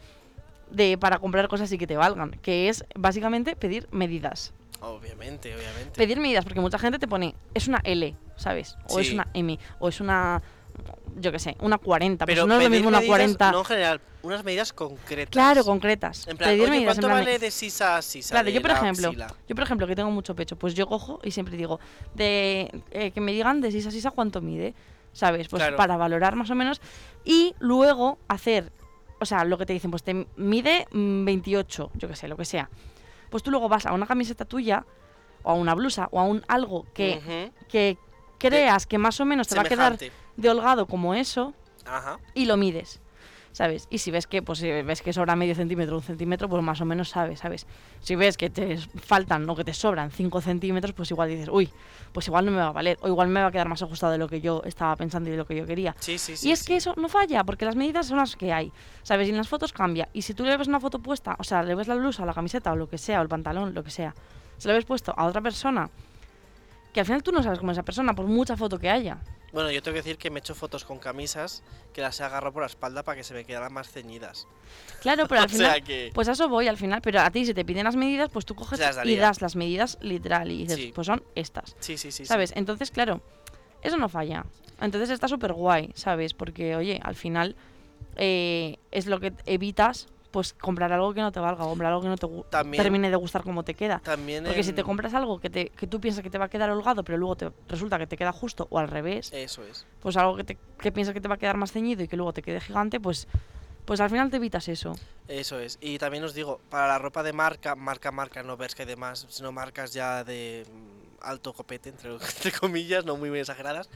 de 0.69 0.97
para 0.97 1.19
comprar 1.19 1.47
cosas 1.49 1.69
y 1.73 1.77
que 1.77 1.85
te 1.87 1.97
valgan, 1.97 2.31
que 2.41 2.69
es 2.69 2.85
básicamente 2.95 3.55
pedir 3.57 3.87
medidas. 3.91 4.53
Obviamente, 4.81 5.55
obviamente. 5.55 5.91
Pedir 5.95 6.19
medidas, 6.19 6.43
porque 6.43 6.59
mucha 6.59 6.79
gente 6.79 6.97
te 6.99 7.07
pone, 7.07 7.35
es 7.53 7.67
una 7.67 7.79
L, 7.83 8.15
¿sabes? 8.35 8.75
O 8.89 8.99
es 8.99 9.13
una 9.13 9.27
M, 9.33 9.57
o 9.79 9.87
es 9.87 10.01
una, 10.01 10.41
yo 11.19 11.31
qué 11.31 11.37
sé, 11.39 11.55
una 11.59 11.77
40. 11.77 12.25
Pero 12.25 12.41
pues 12.41 12.47
no 12.47 12.57
es 12.57 12.63
lo 12.63 12.69
mismo 12.69 12.87
una 12.89 12.97
medidas, 12.99 13.15
40. 13.17 13.51
No 13.51 13.59
en 13.59 13.65
general, 13.65 14.01
unas 14.23 14.43
medidas 14.43 14.73
concretas. 14.73 15.31
Claro, 15.31 15.63
concretas. 15.63 16.27
En 16.27 16.35
plan, 16.35 16.49
pedir 16.49 16.63
oye, 16.63 16.71
medidas, 16.71 16.97
en 16.97 17.01
¿cuánto 17.01 17.07
plan, 17.07 17.25
vale 17.25 17.39
de 17.39 17.51
sisa 17.51 17.97
a 17.97 18.01
sisa? 18.01 18.33
Claro, 18.33 18.49
yo 18.49 18.61
por 18.61 18.71
ejemplo, 18.71 19.07
axila? 19.09 19.27
yo 19.47 19.55
por 19.55 19.63
ejemplo 19.63 19.85
que 19.87 19.95
tengo 19.95 20.09
mucho 20.09 20.35
pecho, 20.35 20.55
pues 20.55 20.73
yo 20.73 20.87
cojo 20.87 21.19
y 21.23 21.29
siempre 21.29 21.55
digo, 21.55 21.79
de 22.15 22.83
eh, 22.89 23.11
que 23.11 23.21
me 23.21 23.33
digan 23.33 23.61
de 23.61 23.71
sisa 23.71 23.89
a 23.89 23.91
sisa 23.91 24.09
cuánto 24.09 24.41
mide, 24.41 24.73
¿sabes? 25.13 25.47
Pues 25.47 25.61
Claro. 25.61 25.77
para 25.77 25.95
valorar 25.95 26.35
más 26.35 26.49
o 26.49 26.55
menos 26.55 26.81
y 27.23 27.53
luego 27.59 28.17
hacer, 28.27 28.71
o 29.19 29.25
sea, 29.25 29.45
lo 29.45 29.59
que 29.59 29.67
te 29.67 29.73
dicen, 29.73 29.91
pues 29.91 30.01
te 30.01 30.25
mide 30.37 30.87
mm, 30.91 31.23
28, 31.23 31.91
yo 31.93 32.07
qué 32.07 32.15
sé, 32.15 32.27
lo 32.27 32.35
que 32.35 32.45
sea. 32.45 32.67
Pues 33.31 33.41
tú 33.41 33.49
luego 33.49 33.67
vas 33.67 33.87
a 33.87 33.93
una 33.93 34.05
camiseta 34.05 34.45
tuya 34.45 34.85
o 35.41 35.49
a 35.49 35.53
una 35.55 35.73
blusa 35.73 36.07
o 36.11 36.19
a 36.19 36.23
un 36.23 36.43
algo 36.47 36.85
que, 36.93 37.51
que 37.67 37.97
creas 38.37 38.85
que 38.85 38.99
más 38.99 39.19
o 39.19 39.25
menos 39.25 39.47
te 39.47 39.55
va 39.55 39.61
a 39.61 39.65
quedar 39.65 39.97
de 39.97 40.49
holgado 40.49 40.85
como 40.85 41.15
eso 41.15 41.55
Ajá. 41.85 42.19
y 42.35 42.45
lo 42.45 42.57
mides. 42.57 43.00
¿Sabes? 43.51 43.87
Y 43.89 43.97
si 43.97 44.11
ves 44.11 44.27
que, 44.27 44.41
pues 44.41 44.59
si 44.59 44.69
ves 44.69 45.01
que 45.01 45.11
sobra 45.11 45.35
medio 45.35 45.55
centímetro, 45.55 45.97
un 45.97 46.01
centímetro, 46.01 46.47
pues 46.47 46.63
más 46.63 46.79
o 46.79 46.85
menos 46.85 47.09
sabes, 47.09 47.39
¿sabes? 47.39 47.67
Si 47.99 48.15
ves 48.15 48.37
que 48.37 48.49
te 48.49 48.77
faltan 48.77 49.49
o 49.49 49.55
que 49.55 49.65
te 49.65 49.73
sobran 49.73 50.09
5 50.09 50.41
centímetros, 50.41 50.93
pues 50.93 51.11
igual 51.11 51.29
dices, 51.29 51.49
uy, 51.51 51.69
pues 52.13 52.27
igual 52.27 52.45
no 52.45 52.51
me 52.51 52.57
va 52.57 52.67
a 52.67 52.71
valer, 52.71 52.97
o 53.01 53.07
igual 53.07 53.27
me 53.27 53.41
va 53.41 53.47
a 53.47 53.51
quedar 53.51 53.67
más 53.67 53.81
ajustado 53.81 54.13
de 54.13 54.17
lo 54.17 54.29
que 54.29 54.39
yo 54.39 54.61
estaba 54.65 54.95
pensando 54.95 55.29
y 55.29 55.33
de 55.33 55.37
lo 55.37 55.45
que 55.45 55.55
yo 55.55 55.65
quería. 55.65 55.95
Sí, 55.99 56.17
sí, 56.17 56.37
sí. 56.37 56.47
y 56.47 56.51
es 56.51 56.63
que 56.63 56.77
eso 56.77 56.93
no 56.95 57.09
falla, 57.09 57.43
porque 57.43 57.65
las 57.65 57.75
medidas 57.75 58.07
son 58.07 58.17
las 58.17 58.35
que 58.35 58.53
hay, 58.53 58.71
¿sabes? 59.03 59.27
Y 59.27 59.31
en 59.31 59.37
las 59.37 59.49
fotos 59.49 59.73
cambia. 59.73 60.07
Y 60.13 60.21
si 60.21 60.33
tú 60.33 60.45
le 60.45 60.55
ves 60.55 60.67
una 60.67 60.79
foto 60.79 60.99
puesta, 60.99 61.35
o 61.37 61.43
sea, 61.43 61.61
le 61.61 61.75
ves 61.75 61.87
la 61.87 61.95
blusa, 61.95 62.23
o 62.23 62.25
la 62.25 62.33
camiseta, 62.33 62.71
o 62.71 62.75
lo 62.75 62.87
que 62.87 62.97
sea, 62.97 63.19
o 63.19 63.23
el 63.23 63.29
pantalón, 63.29 63.73
lo 63.73 63.83
que 63.83 63.91
sea, 63.91 64.15
se 64.57 64.67
lo 64.67 64.75
ves 64.75 64.85
puesto 64.85 65.13
a 65.17 65.25
otra 65.25 65.41
persona, 65.41 65.89
que 66.93 66.99
al 66.99 67.05
final 67.05 67.23
tú 67.23 67.31
no 67.31 67.41
sabes 67.43 67.59
cómo 67.59 67.71
es 67.71 67.77
esa 67.77 67.83
persona, 67.83 68.13
por 68.13 68.25
mucha 68.27 68.55
foto 68.57 68.77
que 68.79 68.89
haya. 68.89 69.19
Bueno, 69.53 69.69
yo 69.69 69.81
tengo 69.81 69.95
que 69.95 70.01
decir 70.01 70.17
que 70.17 70.29
me 70.29 70.37
he 70.37 70.41
hecho 70.41 70.55
fotos 70.55 70.85
con 70.85 70.97
camisas 70.97 71.61
que 71.93 72.01
las 72.01 72.19
he 72.19 72.23
agarrado 72.23 72.53
por 72.53 72.61
la 72.63 72.67
espalda 72.67 73.03
para 73.03 73.17
que 73.17 73.23
se 73.25 73.33
me 73.33 73.43
quedaran 73.43 73.73
más 73.73 73.89
ceñidas. 73.91 74.47
Claro, 75.01 75.27
pero 75.27 75.41
al 75.41 75.47
o 75.47 75.49
final... 75.49 75.71
sea 75.73 75.81
que. 75.81 76.09
Pues 76.13 76.29
a 76.29 76.31
eso 76.33 76.47
voy 76.47 76.67
al 76.69 76.77
final, 76.77 77.01
pero 77.01 77.19
a 77.19 77.29
ti 77.31 77.45
si 77.45 77.53
te 77.53 77.65
piden 77.65 77.83
las 77.83 77.95
medidas, 77.97 78.29
pues 78.29 78.45
tú 78.45 78.55
coges 78.55 78.79
y 79.03 79.15
das 79.17 79.41
las 79.41 79.55
medidas 79.57 79.97
literal 80.01 80.49
y 80.51 80.59
dices, 80.59 80.77
Sí. 80.77 80.91
pues 80.95 81.07
son 81.07 81.23
estas, 81.35 81.75
Sí, 81.79 81.97
sí, 81.97 82.11
sí. 82.11 82.23
sí. 82.23 82.25
¿sabes? 82.25 82.53
Entonces, 82.55 82.91
claro, 82.91 83.21
eso 83.81 83.97
no 83.97 84.07
falla. 84.07 84.45
Entonces 84.79 85.09
está 85.09 85.27
súper 85.27 85.53
guay, 85.53 85.91
¿sabes? 85.95 86.33
Porque, 86.33 86.75
oye, 86.77 86.99
al 87.03 87.15
final 87.15 87.55
eh, 88.15 88.77
es 88.91 89.05
lo 89.05 89.19
que 89.19 89.33
evitas, 89.45 90.07
pues 90.31 90.53
comprar 90.53 90.91
algo 90.93 91.13
que 91.13 91.21
no 91.21 91.31
te 91.31 91.39
valga, 91.39 91.63
comprar 91.65 91.91
algo 91.91 92.01
que 92.01 92.07
no 92.07 92.17
te 92.17 92.27
También- 92.49 92.81
termine 92.81 93.09
de 93.09 93.15
gustar 93.17 93.43
como 93.43 93.63
te 93.63 93.73
queda. 93.73 93.99
También. 93.99 94.45
Porque 94.45 94.63
si 94.63 94.73
te 94.73 94.83
compras 94.83 95.13
algo 95.13 95.39
que, 95.39 95.49
te, 95.49 95.69
que 95.69 95.87
tú 95.87 95.99
piensas 95.99 96.23
que 96.23 96.29
te 96.29 96.37
va 96.37 96.45
a 96.45 96.49
quedar 96.49 96.69
holgado, 96.71 97.03
pero 97.03 97.17
luego 97.17 97.35
te 97.35 97.51
resulta 97.67 97.97
que 97.99 98.07
te 98.07 98.17
queda 98.17 98.31
justo, 98.31 98.67
o 98.69 98.79
al 98.79 98.87
revés, 98.87 99.31
Eso 99.33 99.63
es. 99.63 99.85
pues 99.99 100.15
algo 100.17 100.35
que, 100.37 100.43
te, 100.45 100.57
que 100.79 100.91
piensas 100.91 101.13
que 101.13 101.21
te 101.21 101.27
va 101.27 101.35
a 101.35 101.37
quedar 101.37 101.57
más 101.57 101.71
ceñido 101.71 102.01
y 102.03 102.07
que 102.07 102.15
luego 102.15 102.33
te 102.33 102.41
quede 102.41 102.61
gigante, 102.61 102.99
pues, 102.99 103.27
pues 103.85 103.99
al 103.99 104.09
final 104.09 104.29
te 104.29 104.37
evitas 104.37 104.67
eso. 104.69 104.93
Eso 105.27 105.59
es. 105.59 105.77
Y 105.81 105.97
también 105.97 106.23
os 106.23 106.33
digo, 106.33 106.61
para 106.69 106.87
la 106.87 106.97
ropa 106.97 107.23
de 107.23 107.33
marca, 107.33 107.75
marca, 107.75 108.11
marca, 108.11 108.41
no 108.43 108.55
Bershka 108.57 108.83
y 108.83 108.85
demás, 108.85 109.25
sino 109.29 109.51
marcas 109.51 109.91
ya 109.93 110.23
de 110.23 110.65
alto 111.21 111.53
copete, 111.53 111.89
entre, 111.89 112.11
entre 112.35 112.51
comillas, 112.51 113.05
no 113.05 113.17
muy, 113.17 113.29
muy 113.29 113.39
exageradas. 113.39 113.89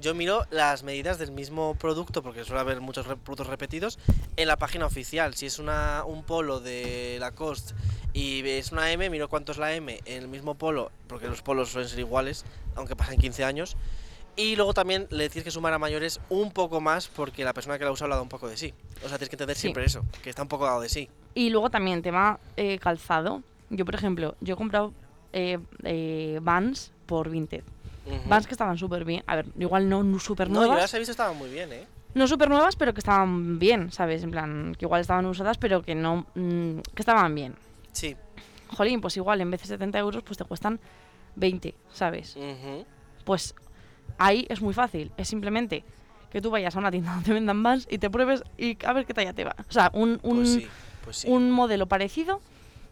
Yo 0.00 0.14
miro 0.14 0.46
las 0.50 0.82
medidas 0.82 1.18
del 1.18 1.30
mismo 1.32 1.74
producto, 1.74 2.22
porque 2.22 2.44
suele 2.44 2.60
haber 2.60 2.80
muchos 2.80 3.06
re- 3.06 3.16
productos 3.16 3.48
repetidos, 3.48 3.98
en 4.36 4.48
la 4.48 4.56
página 4.56 4.86
oficial. 4.86 5.34
Si 5.34 5.46
es 5.46 5.58
una, 5.58 6.04
un 6.06 6.22
polo 6.24 6.60
de 6.60 7.16
Lacoste 7.20 7.74
y 8.14 8.46
es 8.48 8.72
una 8.72 8.90
M, 8.92 9.10
miro 9.10 9.28
cuánto 9.28 9.52
es 9.52 9.58
la 9.58 9.74
M 9.74 10.00
en 10.06 10.22
el 10.22 10.28
mismo 10.28 10.54
polo, 10.54 10.90
porque 11.06 11.28
los 11.28 11.42
polos 11.42 11.70
suelen 11.70 11.88
ser 11.90 11.98
iguales, 11.98 12.44
aunque 12.76 12.96
pasen 12.96 13.18
15 13.20 13.44
años. 13.44 13.76
Y 14.36 14.56
luego 14.56 14.72
también 14.72 15.06
le 15.10 15.28
tienes 15.28 15.44
que 15.44 15.50
sumar 15.50 15.72
a 15.74 15.78
mayores 15.78 16.20
un 16.30 16.50
poco 16.52 16.80
más 16.80 17.08
porque 17.08 17.44
la 17.44 17.52
persona 17.52 17.78
que 17.78 17.84
la 17.84 17.90
usa 17.90 18.04
habla 18.06 18.22
un 18.22 18.28
poco 18.28 18.48
de 18.48 18.56
sí. 18.56 18.72
O 19.04 19.08
sea, 19.08 19.18
tienes 19.18 19.28
que 19.28 19.34
entender 19.34 19.56
Sí. 19.56 19.62
siempre 19.62 19.84
eso, 19.84 20.02
que 20.22 20.30
está 20.30 20.40
un 20.42 20.48
poco 20.48 20.64
dado 20.64 20.80
de 20.80 20.88
sí. 20.88 21.10
Y 21.34 21.50
luego 21.50 21.68
también 21.68 22.00
tema 22.00 22.38
eh, 22.56 22.78
calzado. 22.78 23.42
Yo, 23.68 23.84
por 23.84 23.94
ejemplo, 23.96 24.36
yo 24.40 24.54
he 24.54 24.56
comprado 24.56 24.94
eh, 25.32 25.58
eh, 25.84 26.38
Vans 26.42 26.92
por 27.06 27.28
Vinted. 27.30 27.62
Ujú. 28.06 28.28
Vans 28.28 28.46
que 28.46 28.52
estaban 28.54 28.78
súper 28.78 29.04
bien. 29.04 29.22
A 29.26 29.36
ver, 29.36 29.46
igual 29.58 29.88
no 29.88 30.18
súper 30.18 30.48
No, 30.48 30.54
yo 30.54 30.60
nuevas. 30.66 30.80
las 30.82 30.94
he 30.94 30.98
visto, 30.98 31.12
estaban 31.12 31.36
muy 31.36 31.50
bien, 31.50 31.72
¿eh? 31.72 31.86
No 32.14 32.26
súper 32.26 32.48
nuevas, 32.48 32.74
pero 32.76 32.92
que 32.92 32.98
estaban 33.00 33.58
bien, 33.58 33.92
¿sabes? 33.92 34.22
En 34.24 34.30
plan, 34.32 34.74
que 34.76 34.84
igual 34.84 35.00
estaban 35.00 35.26
usadas, 35.26 35.58
pero 35.58 35.82
que 35.82 35.94
no... 35.94 36.26
mm, 36.34 36.78
que 36.94 37.02
estaban 37.02 37.34
bien. 37.34 37.54
Sí. 37.92 38.16
Jolín, 38.68 39.00
pues 39.00 39.16
igual 39.16 39.40
en 39.40 39.50
vez 39.50 39.60
de 39.62 39.68
70 39.68 39.98
euros, 39.98 40.22
pues 40.24 40.36
te 40.38 40.44
cuestan 40.44 40.80
20, 41.36 41.74
¿sabes? 41.92 42.36
Pues 43.24 43.54
ahí 44.18 44.46
es 44.48 44.60
muy 44.60 44.74
fácil. 44.74 45.12
Es 45.16 45.28
simplemente 45.28 45.84
que 46.30 46.40
tú 46.40 46.50
vayas 46.50 46.74
a 46.74 46.78
una 46.78 46.90
tienda 46.90 47.14
donde 47.14 47.32
vendan 47.32 47.62
Vans 47.62 47.86
y 47.90 47.98
te 47.98 48.10
pruebes 48.10 48.42
y 48.58 48.76
a 48.84 48.92
ver 48.92 49.06
qué 49.06 49.14
talla 49.14 49.32
te 49.32 49.44
va. 49.44 49.54
O 49.68 49.72
sea, 49.72 49.90
un, 49.92 50.18
un, 50.22 50.36
Pues 50.38 50.52
sí, 50.52 50.66
pues 51.04 51.16
sí. 51.18 51.28
un 51.28 51.50
modelo 51.52 51.86
parecido 51.86 52.40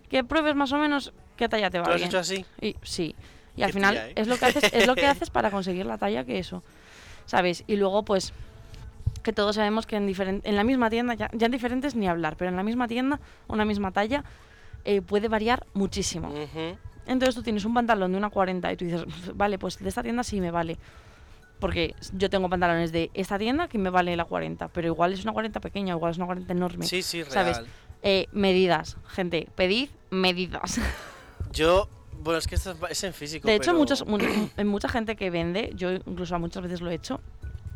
que 0.08 0.22
pruebes 0.24 0.54
más 0.54 0.72
o 0.72 0.78
menos 0.78 1.12
qué 1.38 1.48
talla 1.48 1.70
te 1.70 1.78
va 1.78 1.84
¿Tú 1.84 1.90
lo 1.90 1.94
has 1.94 2.00
bien. 2.00 2.08
hecho 2.08 2.18
así? 2.18 2.44
Y, 2.60 2.76
sí. 2.82 3.14
Y 3.56 3.62
al 3.62 3.72
final 3.72 3.94
tía, 3.94 4.08
¿eh? 4.08 4.12
es 4.16 4.28
lo 4.28 4.36
que 4.36 4.46
haces, 4.46 4.64
es 4.72 4.86
lo 4.86 4.94
que 4.94 5.06
haces 5.12 5.30
para 5.30 5.50
conseguir 5.50 5.86
la 5.86 5.96
talla 5.96 6.24
que 6.24 6.38
eso. 6.38 6.62
¿Sabes? 7.24 7.64
Y 7.66 7.76
luego 7.76 8.04
pues 8.04 8.32
que 9.22 9.32
todos 9.32 9.56
sabemos 9.56 9.86
que 9.86 9.96
en 9.96 10.08
en 10.44 10.56
la 10.56 10.64
misma 10.64 10.90
tienda, 10.90 11.14
ya, 11.14 11.30
ya 11.32 11.46
en 11.46 11.52
diferentes 11.52 11.94
ni 11.94 12.06
hablar, 12.08 12.36
pero 12.36 12.50
en 12.50 12.56
la 12.56 12.62
misma 12.62 12.88
tienda, 12.88 13.20
una 13.48 13.64
misma 13.64 13.90
talla, 13.92 14.24
eh, 14.84 15.02
puede 15.02 15.28
variar 15.28 15.66
muchísimo. 15.74 16.28
Ujú. 16.28 16.76
Entonces 17.06 17.34
tú 17.34 17.42
tienes 17.42 17.64
un 17.64 17.74
pantalón 17.74 18.12
de 18.12 18.18
una 18.18 18.30
40 18.30 18.72
y 18.72 18.76
tú 18.76 18.84
dices, 18.84 19.04
vale, 19.34 19.58
pues 19.58 19.78
de 19.78 19.88
esta 19.88 20.02
tienda 20.02 20.22
sí 20.22 20.40
me 20.40 20.50
vale. 20.50 20.78
Porque 21.58 21.94
yo 22.12 22.30
tengo 22.30 22.48
pantalones 22.48 22.92
de 22.92 23.10
esta 23.14 23.36
tienda 23.36 23.66
que 23.66 23.78
me 23.78 23.90
vale 23.90 24.16
la 24.16 24.24
40, 24.24 24.68
pero 24.68 24.86
igual 24.86 25.12
es 25.12 25.24
una 25.24 25.32
40 25.32 25.58
pequeña, 25.60 25.94
igual 25.94 26.12
es 26.12 26.16
una 26.18 26.26
40 26.26 26.52
enorme. 26.52 26.86
Sí, 26.86 27.02
sí, 27.02 27.22
real. 27.24 27.32
¿Sabes? 27.32 27.60
Eh, 28.02 28.28
medidas, 28.30 28.96
gente, 29.08 29.48
pedid 29.56 29.88
medidas. 30.10 30.80
Yo 31.52 31.88
Bueno, 32.20 32.38
es 32.38 32.46
que 32.48 32.56
esto 32.56 32.74
es, 32.90 33.04
en 33.04 33.14
físico. 33.14 33.46
De 33.46 33.54
hecho, 33.54 33.66
pero- 33.70 33.78
muchos, 33.78 34.06
mu- 34.06 34.18
hay 34.56 34.64
mucha 34.64 34.88
gente 34.88 35.14
que 35.16 35.30
vende, 35.30 35.72
yo 35.76 35.92
incluso 35.92 36.38
muchas 36.38 36.62
veces 36.62 36.80
lo 36.80 36.90
he 36.90 36.94
hecho, 36.94 37.20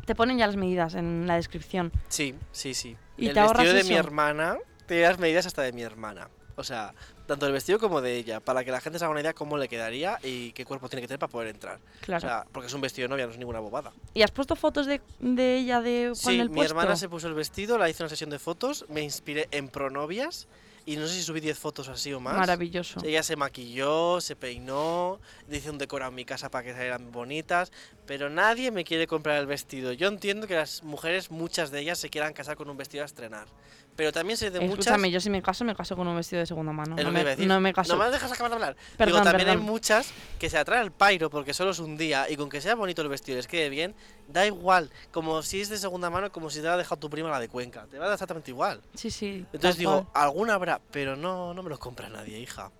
te 0.05 0.15
ponen 0.15 0.37
ya 0.37 0.47
las 0.47 0.57
medidas 0.57 0.95
en 0.95 1.27
la 1.27 1.35
descripción. 1.35 1.91
Sí, 2.09 2.35
sí, 2.51 2.73
sí. 2.73 2.97
Y 3.17 3.27
el 3.27 3.33
te 3.33 3.41
vestido 3.41 3.73
de 3.73 3.83
mi 3.85 3.91
eso. 3.91 3.99
hermana 3.99 4.57
tiene 4.85 5.03
las 5.03 5.17
medidas 5.17 5.45
hasta 5.45 5.61
de 5.61 5.71
mi 5.71 5.81
hermana. 5.81 6.29
O 6.55 6.63
sea, 6.63 6.93
tanto 7.25 7.47
el 7.47 7.53
vestido 7.53 7.79
como 7.79 8.01
de 8.01 8.15
ella, 8.17 8.39
para 8.41 8.63
que 8.63 8.69
la 8.69 8.79
gente 8.81 8.99
se 8.99 9.05
haga 9.05 9.11
una 9.13 9.21
idea 9.21 9.33
cómo 9.33 9.57
le 9.57 9.67
quedaría 9.69 10.19
y 10.21 10.51
qué 10.51 10.65
cuerpo 10.65 10.87
tiene 10.89 11.01
que 11.01 11.07
tener 11.07 11.19
para 11.19 11.31
poder 11.31 11.47
entrar. 11.47 11.79
Claro. 12.01 12.17
O 12.17 12.29
sea, 12.29 12.45
porque 12.51 12.67
es 12.67 12.73
un 12.73 12.81
vestido 12.81 13.05
de 13.05 13.09
novia, 13.09 13.25
no 13.25 13.31
es 13.31 13.37
ninguna 13.39 13.59
bobada. 13.59 13.91
¿Y 14.13 14.21
has 14.21 14.29
puesto 14.31 14.55
fotos 14.55 14.85
de, 14.85 15.01
de 15.19 15.57
ella 15.57 15.81
de 15.81 16.07
con 16.09 16.15
Sí, 16.15 16.39
el 16.39 16.49
mi 16.49 16.57
puesto? 16.57 16.73
hermana 16.75 16.95
se 16.97 17.07
puso 17.09 17.27
el 17.27 17.33
vestido, 17.33 17.77
la 17.79 17.89
hizo 17.89 18.03
una 18.03 18.09
sesión 18.09 18.29
de 18.29 18.37
fotos, 18.39 18.85
me 18.89 19.01
inspiré 19.01 19.47
en 19.51 19.69
pronovias 19.69 20.47
y 20.85 20.97
no 20.97 21.07
sé 21.07 21.15
si 21.15 21.23
subí 21.23 21.39
10 21.39 21.57
fotos 21.57 21.87
así 21.87 22.13
o 22.13 22.19
más. 22.19 22.35
Maravilloso. 22.35 22.99
Ella 23.03 23.23
se 23.23 23.35
maquilló, 23.35 24.19
se 24.19 24.35
peinó, 24.35 25.19
hice 25.49 25.69
un 25.69 25.77
decorado 25.77 26.09
en 26.09 26.15
mi 26.15 26.25
casa 26.25 26.49
para 26.49 26.65
que 26.65 26.73
salieran 26.73 27.11
bonitas, 27.11 27.71
pero 28.05 28.29
nadie 28.29 28.71
me 28.71 28.83
quiere 28.83 29.07
comprar 29.07 29.39
el 29.39 29.45
vestido. 29.45 29.93
Yo 29.93 30.07
entiendo 30.07 30.47
que 30.47 30.55
las 30.55 30.83
mujeres, 30.83 31.31
muchas 31.31 31.71
de 31.71 31.79
ellas, 31.79 31.99
se 31.99 32.09
quieran 32.09 32.33
casar 32.33 32.57
con 32.57 32.69
un 32.69 32.77
vestido 32.77 33.03
a 33.03 33.05
estrenar. 33.05 33.47
Pero 33.95 34.11
también 34.11 34.37
sé 34.37 34.49
de 34.49 34.59
muchas... 34.59 34.79
Escúchame, 34.79 35.11
yo 35.11 35.19
si 35.19 35.29
me 35.29 35.41
caso, 35.43 35.63
me 35.63 35.75
caso 35.75 35.95
con 35.95 36.07
un 36.07 36.15
vestido 36.15 36.39
de 36.39 36.45
segunda 36.47 36.71
mano. 36.73 36.95
Es 36.97 37.03
No 37.03 37.11
lo 37.11 37.15
que 37.15 37.21
iba 37.21 37.21
a 37.21 37.23
me, 37.23 37.29
decir. 37.29 37.47
no 37.47 37.59
me 37.59 37.73
caso. 37.73 37.95
No 37.95 38.03
me 38.03 38.09
dejas 38.09 38.31
acabar 38.31 38.49
de 38.49 38.55
hablar. 38.55 38.75
Perdón, 38.97 39.13
Digo, 39.21 39.23
también 39.23 39.49
hay 39.49 39.55
perdón. 39.55 39.67
muchas 39.71 40.11
que 40.39 40.49
se 40.49 40.57
atraen 40.57 40.81
al 40.81 40.91
pairo 40.91 41.29
porque 41.29 41.53
solo 41.53 41.71
es 41.71 41.79
un 41.79 41.95
día 41.95 42.27
y 42.29 42.35
con 42.35 42.49
que 42.49 42.59
sea 42.59 42.73
bonito 42.73 43.03
el 43.03 43.09
vestido 43.09 43.35
y 43.35 43.37
les 43.37 43.47
quede 43.47 43.69
bien, 43.69 43.93
da 44.27 44.47
igual. 44.47 44.89
Como 45.11 45.43
si 45.43 45.61
es 45.61 45.69
de 45.69 45.77
segunda 45.77 46.09
mano, 46.09 46.31
como 46.31 46.49
si 46.49 46.59
te 46.59 46.65
la 46.65 46.73
ha 46.73 46.77
dejado 46.77 46.97
tu 46.99 47.09
prima 47.09 47.29
la 47.29 47.39
de 47.39 47.49
Cuenca. 47.49 47.85
Te 47.91 47.99
va 47.99 48.05
a 48.05 48.07
dar 48.07 48.15
exactamente 48.15 48.49
igual. 48.49 48.81
Sí, 48.95 49.11
sí. 49.11 49.45
Entonces 49.53 49.77
digo, 49.77 50.07
cual. 50.11 50.23
alguna 50.25 50.53
habrá, 50.55 50.81
pero 50.91 51.15
no, 51.15 51.53
no 51.53 51.61
me 51.61 51.69
lo 51.69 51.77
compra 51.77 52.09
nadie, 52.09 52.39
hija. 52.39 52.71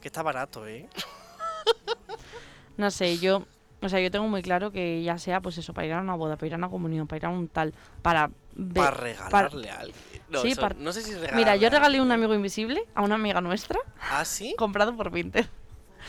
Que 0.00 0.06
está 0.08 0.22
barato, 0.22 0.66
¿eh? 0.68 0.88
No 2.76 2.90
sé, 2.90 3.18
yo. 3.18 3.44
O 3.82 3.88
sea, 3.88 3.98
yo 4.00 4.10
tengo 4.10 4.28
muy 4.28 4.42
claro 4.42 4.70
que 4.70 5.02
ya 5.02 5.16
sea, 5.18 5.40
pues 5.40 5.56
eso, 5.58 5.72
para 5.72 5.86
ir 5.86 5.92
a 5.94 6.00
una 6.00 6.14
boda, 6.14 6.36
para 6.36 6.46
ir 6.48 6.54
a 6.54 6.56
una 6.56 6.68
comunión, 6.68 7.06
para 7.06 7.16
ir 7.18 7.26
a 7.26 7.28
un 7.30 7.48
tal, 7.48 7.72
para. 8.02 8.30
ver- 8.54 8.74
Para 8.84 8.90
regalarle 8.90 9.70
a 9.70 9.80
alguien. 9.80 9.96
No, 10.28 10.42
Sí, 10.42 10.48
eso- 10.52 10.60
par- 10.60 10.76
no 10.76 10.92
sé 10.92 11.02
si 11.02 11.12
regalarle 11.14 11.36
Mira, 11.36 11.56
yo 11.56 11.70
regalé 11.70 12.00
un 12.00 12.12
amigo 12.12 12.34
invisible 12.34 12.82
a 12.94 13.02
una 13.02 13.14
amiga 13.14 13.40
nuestra, 13.40 13.78
¿Ah, 14.10 14.24
sí? 14.24 14.54
comprado 14.58 14.94
por 14.96 15.10
Vinted, 15.10 15.46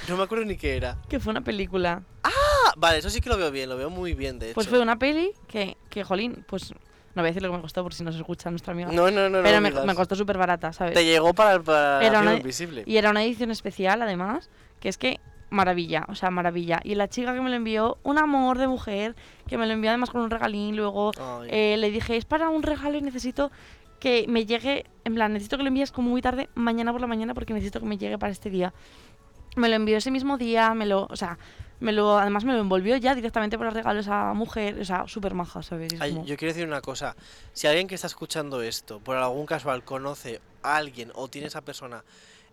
No 0.09 0.17
me 0.17 0.23
acuerdo 0.23 0.45
ni 0.45 0.57
qué 0.57 0.75
era. 0.75 0.97
que 1.09 1.19
fue 1.19 1.31
una 1.31 1.41
película. 1.41 2.03
Ah, 2.23 2.73
vale, 2.77 2.97
eso 2.99 3.09
sí 3.09 3.21
que 3.21 3.29
lo 3.29 3.37
veo 3.37 3.51
bien, 3.51 3.69
lo 3.69 3.77
veo 3.77 3.89
muy 3.89 4.13
bien, 4.13 4.37
de 4.37 4.47
hecho. 4.47 4.55
Pues 4.55 4.67
fue 4.67 4.79
una 4.79 4.99
peli 4.99 5.31
que, 5.47 5.77
que, 5.89 6.03
jolín, 6.03 6.43
pues. 6.47 6.73
No 7.13 7.21
voy 7.21 7.27
a 7.27 7.31
decir 7.31 7.41
lo 7.41 7.49
que 7.51 7.57
me 7.57 7.61
costó 7.61 7.83
por 7.83 7.93
si 7.93 8.05
nos 8.05 8.15
escucha 8.15 8.49
nuestra 8.51 8.71
amiga. 8.71 8.89
No, 8.89 9.11
no, 9.11 9.29
no, 9.29 9.29
no. 9.29 9.43
pero 9.43 9.59
me, 9.59 9.69
digas. 9.69 9.85
me 9.85 9.95
costó 9.95 10.15
súper 10.15 10.37
barata, 10.37 10.71
¿sabes? 10.71 10.93
Te 10.93 11.03
llegó 11.03 11.33
para 11.33 11.53
el, 11.55 11.61
para 11.61 11.99
Era 12.05 12.19
amigo 12.19 12.31
una- 12.31 12.39
invisible. 12.39 12.83
Y 12.85 12.95
era 12.95 13.09
una 13.09 13.21
edición 13.23 13.51
especial, 13.51 14.01
además, 14.01 14.49
que 14.79 14.87
es 14.87 14.97
que 14.97 15.19
maravilla, 15.51 16.05
o 16.09 16.15
sea, 16.15 16.31
maravilla. 16.31 16.79
Y 16.83 16.95
la 16.95 17.07
chica 17.07 17.33
que 17.35 17.41
me 17.41 17.49
lo 17.51 17.55
envió, 17.55 17.97
un 18.03 18.17
amor 18.17 18.57
de 18.57 18.67
mujer, 18.67 19.15
que 19.47 19.57
me 19.57 19.67
lo 19.67 19.73
envió 19.73 19.91
además 19.91 20.09
con 20.09 20.21
un 20.21 20.31
regalín, 20.31 20.75
luego 20.75 21.11
eh, 21.47 21.77
le 21.77 21.91
dije, 21.91 22.17
es 22.17 22.25
para 22.25 22.49
un 22.49 22.63
regalo 22.63 22.97
y 22.97 23.01
necesito 23.01 23.51
que 23.99 24.25
me 24.27 24.45
llegue, 24.47 24.85
en 25.03 25.13
plan, 25.13 25.31
necesito 25.33 25.57
que 25.57 25.63
lo 25.63 25.67
envíes 25.67 25.91
como 25.91 26.09
muy 26.09 26.21
tarde, 26.21 26.49
mañana 26.55 26.91
por 26.91 27.01
la 27.01 27.07
mañana, 27.07 27.35
porque 27.35 27.53
necesito 27.53 27.79
que 27.79 27.85
me 27.85 27.97
llegue 27.99 28.17
para 28.17 28.31
este 28.31 28.49
día. 28.49 28.73
Me 29.55 29.69
lo 29.69 29.75
envió 29.75 29.97
ese 29.97 30.09
mismo 30.09 30.37
día, 30.37 30.73
me 30.73 30.85
lo, 30.87 31.05
o 31.09 31.15
sea, 31.15 31.37
me 31.81 31.91
lo, 31.91 32.17
además 32.17 32.45
me 32.45 32.53
lo 32.53 32.59
envolvió 32.59 32.95
ya 32.97 33.13
directamente 33.13 33.57
para 33.57 33.69
regalo 33.71 33.97
a 33.99 34.01
esa 34.01 34.33
mujer, 34.33 34.79
o 34.79 34.85
sea, 34.85 35.07
súper 35.07 35.33
maja, 35.33 35.61
¿sabes? 35.61 35.93
Ay, 35.99 36.13
como- 36.13 36.25
yo 36.25 36.37
quiero 36.37 36.53
decir 36.53 36.67
una 36.67 36.79
cosa. 36.81 37.15
Si 37.53 37.67
alguien 37.67 37.87
que 37.87 37.95
está 37.95 38.07
escuchando 38.07 38.61
esto, 38.61 38.99
por 39.01 39.17
algún 39.17 39.45
casual, 39.45 39.83
conoce 39.83 40.39
a 40.63 40.77
alguien 40.77 41.11
o 41.13 41.27
tiene 41.27 41.47
esa 41.47 41.61
persona 41.61 42.03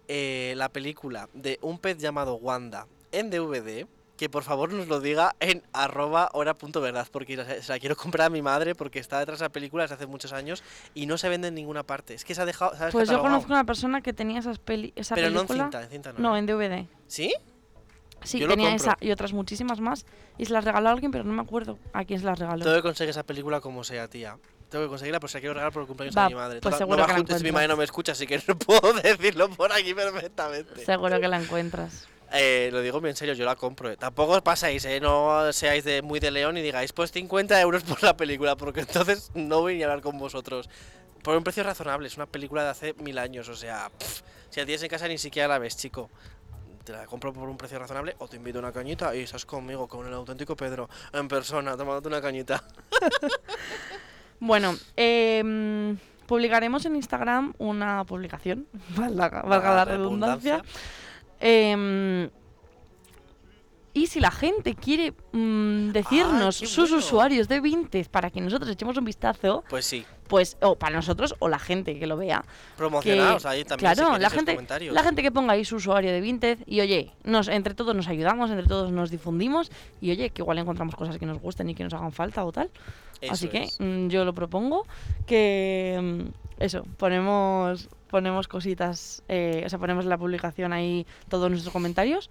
eh, 0.09 0.55
la 0.57 0.71
película 0.71 1.29
de 1.35 1.59
un 1.63 1.79
pez 1.79 1.99
llamado 1.99 2.35
Wanda 2.37 2.87
en 3.13 3.31
DVD, 3.31 3.87
que 4.17 4.29
por 4.29 4.43
favor 4.43 4.73
nos 4.73 4.89
lo 4.89 5.01
diga 5.01 5.37
en 5.39 5.63
arroba 5.73 6.29
hora.verdad, 6.33 7.07
porque 7.13 7.37
se 7.63 7.73
la 7.73 7.79
quiero 7.79 7.95
comprar 7.97 8.27
a 8.27 8.31
mi 8.31 8.43
madre 8.43 8.75
porque 8.75 8.99
está 8.99 9.21
detrás 9.21 9.39
de 9.39 9.45
la 9.45 9.51
película 9.51 9.85
desde 9.85 9.95
hace 9.95 10.07
muchos 10.07 10.33
años 10.33 10.65
y 10.95 11.07
no 11.07 11.17
se 11.19 11.29
vende 11.29 11.49
en 11.49 11.55
ninguna 11.55 11.85
parte. 11.85 12.15
Es 12.15 12.25
que 12.25 12.35
se 12.35 12.43
ha 12.43 12.45
dejado... 12.45 12.73
Pues 12.91 13.09
yo 13.09 13.21
conozco 13.21 13.53
una 13.53 13.65
persona 13.65 14.01
que 14.01 14.13
tenía 14.13 14.41
esas 14.41 14.59
peli, 14.59 14.93
esa 14.97 15.15
Pero 15.15 15.31
no 15.31 15.43
en 15.43 15.47
película. 15.47 15.65
cinta, 15.65 15.83
en 15.85 15.91
cinta 15.91 16.13
no. 16.13 16.19
no, 16.19 16.37
¿eh? 16.37 16.39
en 16.41 16.47
DVD. 16.47 16.87
¿Sí? 17.07 17.33
Sí, 18.25 18.41
Yo 18.41 18.49
tenía 18.49 18.75
esa 18.75 18.97
y 19.01 19.13
otras 19.13 19.33
muchísimas 19.33 19.81
más. 19.81 20.05
Y 20.37 20.47
se 20.47 20.53
las 20.53 20.65
regaló 20.65 20.89
a 20.89 20.93
alguien, 20.93 21.13
pero 21.13 21.23
no 21.25 21.33
me 21.33 21.43
acuerdo 21.43 21.79
a 21.93 22.05
quién 22.05 22.19
se 22.19 22.27
las 22.27 22.39
regaló. 22.39 22.65
Tengo 22.65 22.77
que 22.77 22.83
conseguir 22.83 23.11
esa 23.11 23.23
película 23.23 23.61
como 23.61 23.85
sea, 23.85 24.09
tía. 24.09 24.37
Tengo 24.69 24.85
que 24.85 24.89
conseguirla, 24.91 25.19
pero 25.21 25.29
se 25.29 25.39
la 25.39 25.41
quiero 25.41 25.55
regalar 25.55 25.73
por 25.73 25.83
el 25.83 25.89
cumpleaños 25.89 26.17
Va, 26.17 26.25
de 26.25 26.29
mi 26.29 26.35
madre. 26.35 26.61
pues 26.61 26.77
seguro 26.77 26.99
no 26.99 27.07
que 27.07 27.13
la 27.13 27.17
juntes, 27.19 27.35
mi 27.43 27.49
encuentras. 27.49 27.55
madre 27.55 27.69
no 27.69 27.77
me 27.77 27.85
escucha, 27.85 28.13
así 28.13 28.27
que 28.27 28.43
no 28.47 28.59
puedo 28.59 28.93
decirlo 28.95 29.49
por 29.51 29.73
aquí 29.73 29.95
perfectamente. 29.95 30.85
Seguro 30.85 31.19
que 31.21 31.29
la 31.29 31.39
encuentras. 31.41 32.07
Eh, 32.33 32.69
lo 32.71 32.83
digo 32.83 33.01
bien 33.01 33.11
en 33.13 33.17
serio, 33.17 33.33
yo 33.33 33.47
la 33.47 33.57
compro. 33.57 33.91
eh. 33.91 33.97
Tampoco 33.97 34.33
os 34.33 34.43
paséis, 34.43 34.85
eh, 34.85 35.01
no 35.01 35.51
seáis 35.55 35.85
de 35.85 36.03
muy 36.03 36.21
de 36.21 36.31
león 36.31 36.59
y 36.59 36.63
digáis, 36.63 36.93
pues 36.93 37.11
50 37.13 37.59
euros 37.63 37.83
por 37.85 38.03
la 38.03 38.15
película, 38.19 38.55
porque 38.57 38.81
entonces 38.87 39.31
no 39.35 39.61
voy 39.61 39.77
ni 39.77 39.83
a 39.83 39.87
hablar 39.87 40.03
con 40.03 40.19
vosotros. 40.19 40.69
Por 41.23 41.35
un 41.37 41.43
precio 41.45 41.63
razonable, 41.63 42.07
es 42.07 42.17
una 42.17 42.27
película 42.27 42.63
de 42.65 42.69
hace 42.69 42.93
mil 42.95 43.17
años, 43.19 43.49
o 43.49 43.57
sea, 43.57 43.91
pff, 43.99 44.21
si 44.51 44.61
la 44.61 44.67
tienes 44.67 44.83
en 44.83 44.89
casa 44.91 45.09
ni 45.09 45.17
siquiera 45.17 45.49
la 45.49 45.59
ves, 45.59 45.77
chico. 45.79 46.11
Te 46.85 46.93
la 46.93 47.07
compro 47.07 47.33
por 47.33 47.49
un 47.49 47.57
precio 47.57 47.79
razonable 47.79 48.15
o 48.19 48.29
te 48.29 48.37
invito 48.37 48.59
a 48.59 48.61
una 48.63 48.73
cañita 48.73 49.15
y 49.15 49.21
estás 49.21 49.45
conmigo, 49.47 49.89
con 49.89 50.07
el 50.07 50.13
auténtico 50.15 50.55
Pedro, 50.57 50.89
en 51.15 51.29
persona, 51.29 51.77
tomándote 51.77 52.09
una 52.09 52.21
cañita. 52.21 52.63
Bueno, 54.41 54.77
em, 54.97 55.97
publicaremos 56.27 56.85
en 56.87 56.97
Instagram 56.97 57.55
una 57.59 58.05
publicación, 58.05 58.67
valga, 58.97 59.43
valga 59.43 59.75
la 59.75 59.85
redundancia. 59.85 60.63
Em, 61.41 62.31
y 63.95 64.07
si 64.07 64.21
la 64.21 64.31
gente 64.31 64.75
quiere 64.75 65.13
mm, 65.33 65.91
decirnos 65.91 66.57
sus 66.57 66.91
bueno. 66.91 66.97
usuarios 66.99 67.49
de 67.49 67.61
Vinted 67.61 68.07
para 68.09 68.31
que 68.31 68.41
nosotros 68.41 68.71
echemos 68.71 68.97
un 68.97 69.05
vistazo, 69.05 69.65
Pues 69.69 69.87
sí, 69.87 70.05
pues, 70.29 70.57
o 70.61 70.77
para 70.77 70.95
nosotros 70.95 71.35
o 71.41 71.49
la 71.49 71.59
gente 71.59 71.99
que 71.99 72.07
lo 72.07 72.17
vea, 72.17 72.45
promocionados 72.77 73.45
ahí 73.47 73.65
también. 73.65 73.95
claro, 73.95 74.19
la 74.19 74.31
gente, 74.31 74.53
comentarios. 74.53 74.95
la 74.95 75.03
gente 75.03 75.23
que 75.23 75.33
ponga 75.33 75.55
ahí 75.55 75.65
su 75.65 75.77
usuario 75.77 76.13
de 76.13 76.21
Vinted 76.21 76.59
y 76.67 76.81
oye, 76.81 77.13
nos, 77.25 77.49
entre 77.49 77.75
todos 77.75 77.97
nos 77.97 78.07
ayudamos, 78.09 78.51
entre 78.51 78.67
todos 78.67 78.93
nos 78.93 79.11
difundimos 79.11 79.73
y 80.01 80.11
oye, 80.11 80.31
que 80.31 80.43
igual 80.43 80.59
encontramos 80.59 80.95
cosas 80.95 81.19
que 81.19 81.27
nos 81.27 81.41
gusten 81.41 81.71
y 81.71 81.75
que 81.75 81.83
nos 81.83 81.95
hagan 81.95 82.13
falta 82.13 82.45
o 82.45 82.53
tal. 82.53 82.71
Así 83.29 83.49
que 83.49 83.65
es. 83.65 83.81
mm, 83.81 84.09
yo 84.09 84.25
lo 84.25 84.35
propongo 84.35 84.87
que 85.27 85.99
mm, 86.01 86.63
eso, 86.63 86.85
ponemos 86.97 87.89
ponemos 88.09 88.49
cositas, 88.49 89.23
eh, 89.29 89.63
o 89.65 89.69
sea, 89.69 89.79
ponemos 89.79 90.05
en 90.05 90.11
la 90.11 90.19
publicación 90.19 90.73
ahí 90.73 91.07
todos 91.29 91.51
nuestros 91.51 91.73
comentarios. 91.73 92.31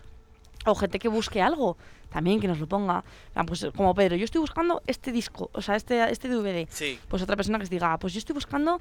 O 0.70 0.76
gente 0.76 1.00
que 1.00 1.08
busque 1.08 1.42
algo, 1.42 1.78
también 2.10 2.40
que 2.42 2.48
nos 2.48 2.60
lo 2.60 2.68
ponga. 2.68 3.04
Pues 3.46 3.66
como 3.76 3.94
Pedro, 3.96 4.16
yo 4.18 4.26
estoy 4.26 4.42
buscando 4.42 4.82
este 4.86 5.12
disco, 5.12 5.50
o 5.54 5.62
sea, 5.62 5.76
este, 5.76 6.10
este 6.12 6.28
DVD 6.28 6.68
Sí, 6.70 7.00
pues 7.08 7.22
otra 7.22 7.36
persona 7.36 7.58
que 7.58 7.64
os 7.64 7.70
diga, 7.70 7.94
"Ah, 7.94 7.98
pues 7.98 8.14
yo 8.14 8.20
estoy 8.20 8.34
buscando 8.34 8.80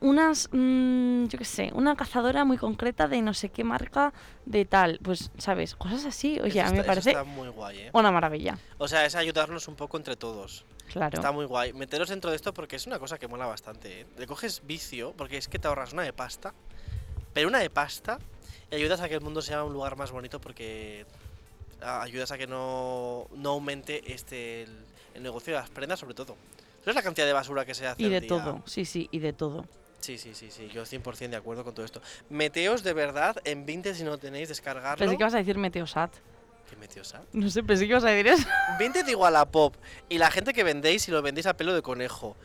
unas, 0.00 0.48
mm, 0.52 1.26
yo 1.26 1.38
qué 1.38 1.44
sé, 1.44 1.70
una 1.74 1.96
cazadora 1.96 2.44
muy 2.44 2.56
concreta 2.58 3.08
de 3.08 3.22
no 3.22 3.32
sé 3.34 3.48
qué 3.48 3.64
marca 3.64 4.12
de 4.44 4.64
tal, 4.64 4.98
pues, 5.02 5.30
¿sabes? 5.38 5.74
Cosas 5.74 6.04
así, 6.04 6.38
oye, 6.40 6.60
eso 6.60 6.68
a 6.68 6.70
mí 6.70 6.72
me 6.74 6.80
está- 6.80 6.90
parece 6.92 7.10
está 7.10 7.24
muy 7.24 7.48
guay, 7.48 7.78
¿eh? 7.78 7.90
una 7.94 8.10
maravilla, 8.12 8.58
O 8.78 8.86
sea, 8.86 9.06
es 9.06 9.14
ayudarnos 9.14 9.66
un 9.66 9.74
poco 9.76 9.96
entre 9.96 10.16
todos. 10.16 10.64
claro. 10.92 11.14
Está 11.16 11.32
muy 11.32 11.46
guay. 11.46 11.72
Meteros 11.72 12.10
dentro 12.10 12.30
de 12.30 12.36
esto 12.36 12.52
porque 12.54 12.76
es 12.76 12.86
una 12.86 12.98
cosa 12.98 13.18
que 13.18 13.26
mola 13.26 13.46
bastante. 13.46 14.02
¿eh? 14.02 14.06
Le 14.18 14.26
coges 14.26 14.62
vicio, 14.66 15.14
porque 15.16 15.38
es 15.38 15.48
que 15.48 15.58
te 15.58 15.66
ahorras 15.66 15.92
una 15.94 16.02
de 16.02 16.12
pasta, 16.12 16.52
pero 17.32 17.48
una 17.48 17.58
de 17.58 17.70
pasta 17.70 18.18
y 18.70 18.74
ayudas 18.76 19.00
a 19.00 19.08
que 19.08 19.14
el 19.14 19.20
mundo 19.22 19.40
sea 19.40 19.64
un 19.64 19.72
lugar 19.72 19.96
más 19.96 20.10
bonito 20.12 20.40
porque 20.40 21.06
ayudas 21.84 22.30
a 22.30 22.38
que 22.38 22.46
no, 22.46 23.28
no 23.34 23.50
aumente 23.50 24.12
este 24.12 24.62
el, 24.62 24.84
el 25.14 25.22
negocio 25.22 25.54
de 25.54 25.60
las 25.60 25.70
prendas, 25.70 26.00
sobre 26.00 26.14
todo. 26.14 26.36
¿Sabes 26.80 26.96
la 26.96 27.02
cantidad 27.02 27.26
de 27.26 27.32
basura 27.32 27.64
que 27.64 27.74
se 27.74 27.86
hace 27.86 28.02
Y 28.02 28.08
de 28.08 28.20
día? 28.20 28.28
todo, 28.28 28.62
sí, 28.66 28.84
sí, 28.84 29.08
y 29.10 29.18
de 29.18 29.32
todo. 29.32 29.66
Sí, 30.00 30.18
sí, 30.18 30.34
sí, 30.34 30.50
sí, 30.50 30.68
yo 30.68 30.84
100% 30.84 31.30
de 31.30 31.36
acuerdo 31.36 31.64
con 31.64 31.74
todo 31.74 31.86
esto. 31.86 32.02
Meteos 32.28 32.82
de 32.82 32.92
verdad 32.92 33.36
en 33.44 33.64
Vinted 33.64 33.94
si 33.94 34.04
no 34.04 34.18
tenéis, 34.18 34.48
descargarlo. 34.48 34.98
Pensé 34.98 35.16
que 35.16 35.24
vas 35.24 35.34
a 35.34 35.38
decir 35.38 35.56
Meteosat. 35.56 36.12
¿Qué 36.68 36.76
meteos, 36.76 37.14
ah? 37.14 37.22
No 37.32 37.50
sé, 37.50 37.62
pensé 37.62 37.84
que 37.84 37.90
ibas 37.90 38.04
a 38.04 38.08
decir 38.08 38.26
eso. 38.26 38.48
Vinted 38.78 39.06
igual 39.08 39.36
a 39.36 39.44
pop. 39.44 39.74
Y 40.08 40.18
la 40.18 40.30
gente 40.30 40.52
que 40.52 40.64
vendéis 40.64 41.06
y 41.08 41.10
lo 41.10 41.20
vendéis 41.22 41.46
a 41.46 41.56
pelo 41.56 41.74
de 41.74 41.82
conejo. 41.82 42.36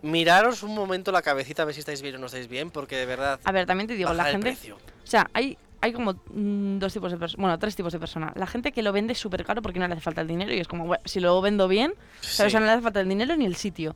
Miraros 0.00 0.62
un 0.62 0.74
momento 0.74 1.12
la 1.12 1.22
cabecita 1.22 1.62
a 1.62 1.64
ver 1.66 1.74
si 1.74 1.80
estáis 1.80 2.02
bien 2.02 2.16
o 2.16 2.18
no 2.18 2.26
estáis 2.26 2.48
bien, 2.48 2.70
porque 2.70 2.96
de 2.96 3.06
verdad. 3.06 3.40
A 3.44 3.52
ver, 3.52 3.66
también 3.66 3.86
te 3.86 3.94
digo, 3.94 4.12
la 4.12 4.24
gente... 4.24 4.50
precio. 4.50 4.76
O 4.76 5.06
sea, 5.06 5.28
hay, 5.32 5.56
hay 5.82 5.92
como 5.92 6.14
mm, 6.32 6.78
dos 6.78 6.92
tipos 6.92 7.12
de 7.12 7.18
personas, 7.18 7.40
bueno, 7.42 7.58
tres 7.58 7.76
tipos 7.76 7.92
de 7.92 7.98
personas. 7.98 8.32
La 8.36 8.46
gente 8.46 8.72
que 8.72 8.82
lo 8.82 8.92
vende 8.92 9.14
súper 9.14 9.44
caro 9.44 9.60
porque 9.60 9.78
no 9.78 9.86
le 9.86 9.92
hace 9.92 10.00
falta 10.00 10.20
el 10.22 10.28
dinero 10.28 10.52
y 10.54 10.58
es 10.60 10.68
como, 10.68 10.86
bueno, 10.86 11.02
si 11.04 11.20
lo 11.20 11.40
vendo 11.42 11.68
bien, 11.68 11.92
¿sabes? 12.20 12.50
O 12.50 12.50
sea, 12.52 12.60
no 12.60 12.66
le 12.66 12.72
hace 12.72 12.82
falta 12.82 13.00
el 13.00 13.08
dinero 13.08 13.36
ni 13.36 13.44
el 13.44 13.56
sitio. 13.56 13.94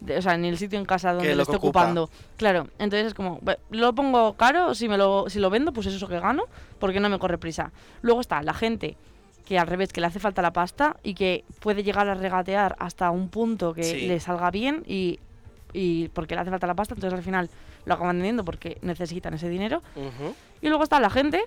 De- 0.00 0.18
o 0.18 0.22
sea, 0.22 0.36
ni 0.36 0.48
el 0.48 0.58
sitio 0.58 0.78
en 0.78 0.84
casa 0.86 1.12
donde 1.12 1.30
lo 1.30 1.36
lo 1.36 1.42
esté 1.42 1.56
ocupa. 1.56 1.80
ocupando. 1.80 2.10
Claro, 2.36 2.68
entonces 2.78 3.06
es 3.08 3.14
como, 3.14 3.38
"Bueno, 3.42 3.60
lo 3.70 3.94
pongo 3.94 4.32
caro, 4.34 4.74
si, 4.74 4.88
me 4.88 4.96
lo, 4.98 5.28
si 5.28 5.38
lo 5.38 5.50
vendo, 5.50 5.72
pues 5.72 5.86
es 5.86 5.94
eso 5.94 6.08
que 6.08 6.18
gano, 6.18 6.44
porque 6.78 7.00
no 7.00 7.08
me 7.08 7.18
corre 7.18 7.38
prisa. 7.38 7.70
Luego 8.02 8.20
está 8.20 8.42
la 8.42 8.54
gente 8.54 8.96
que 9.46 9.58
al 9.58 9.66
revés, 9.66 9.92
que 9.92 10.00
le 10.00 10.06
hace 10.06 10.18
falta 10.20 10.42
la 10.42 10.52
pasta 10.52 10.96
y 11.02 11.14
que 11.14 11.44
puede 11.60 11.82
llegar 11.82 12.08
a 12.08 12.14
regatear 12.14 12.76
hasta 12.78 13.10
un 13.10 13.28
punto 13.28 13.74
que 13.74 13.82
Sí. 13.84 14.06
le 14.08 14.20
salga 14.20 14.50
bien 14.50 14.84
y, 14.86 15.18
y 15.72 16.08
porque 16.08 16.34
le 16.34 16.40
hace 16.40 16.50
falta 16.50 16.66
la 16.66 16.74
pasta, 16.74 16.94
entonces 16.94 17.16
al 17.16 17.24
final 17.24 17.50
lo 17.84 17.94
acaban 17.94 18.16
vendiendo 18.16 18.44
porque 18.44 18.78
necesitan 18.82 19.34
ese 19.34 19.48
dinero. 19.48 19.82
Y 20.62 20.68
luego 20.68 20.84
está 20.84 21.00
la 21.00 21.10
gente 21.10 21.44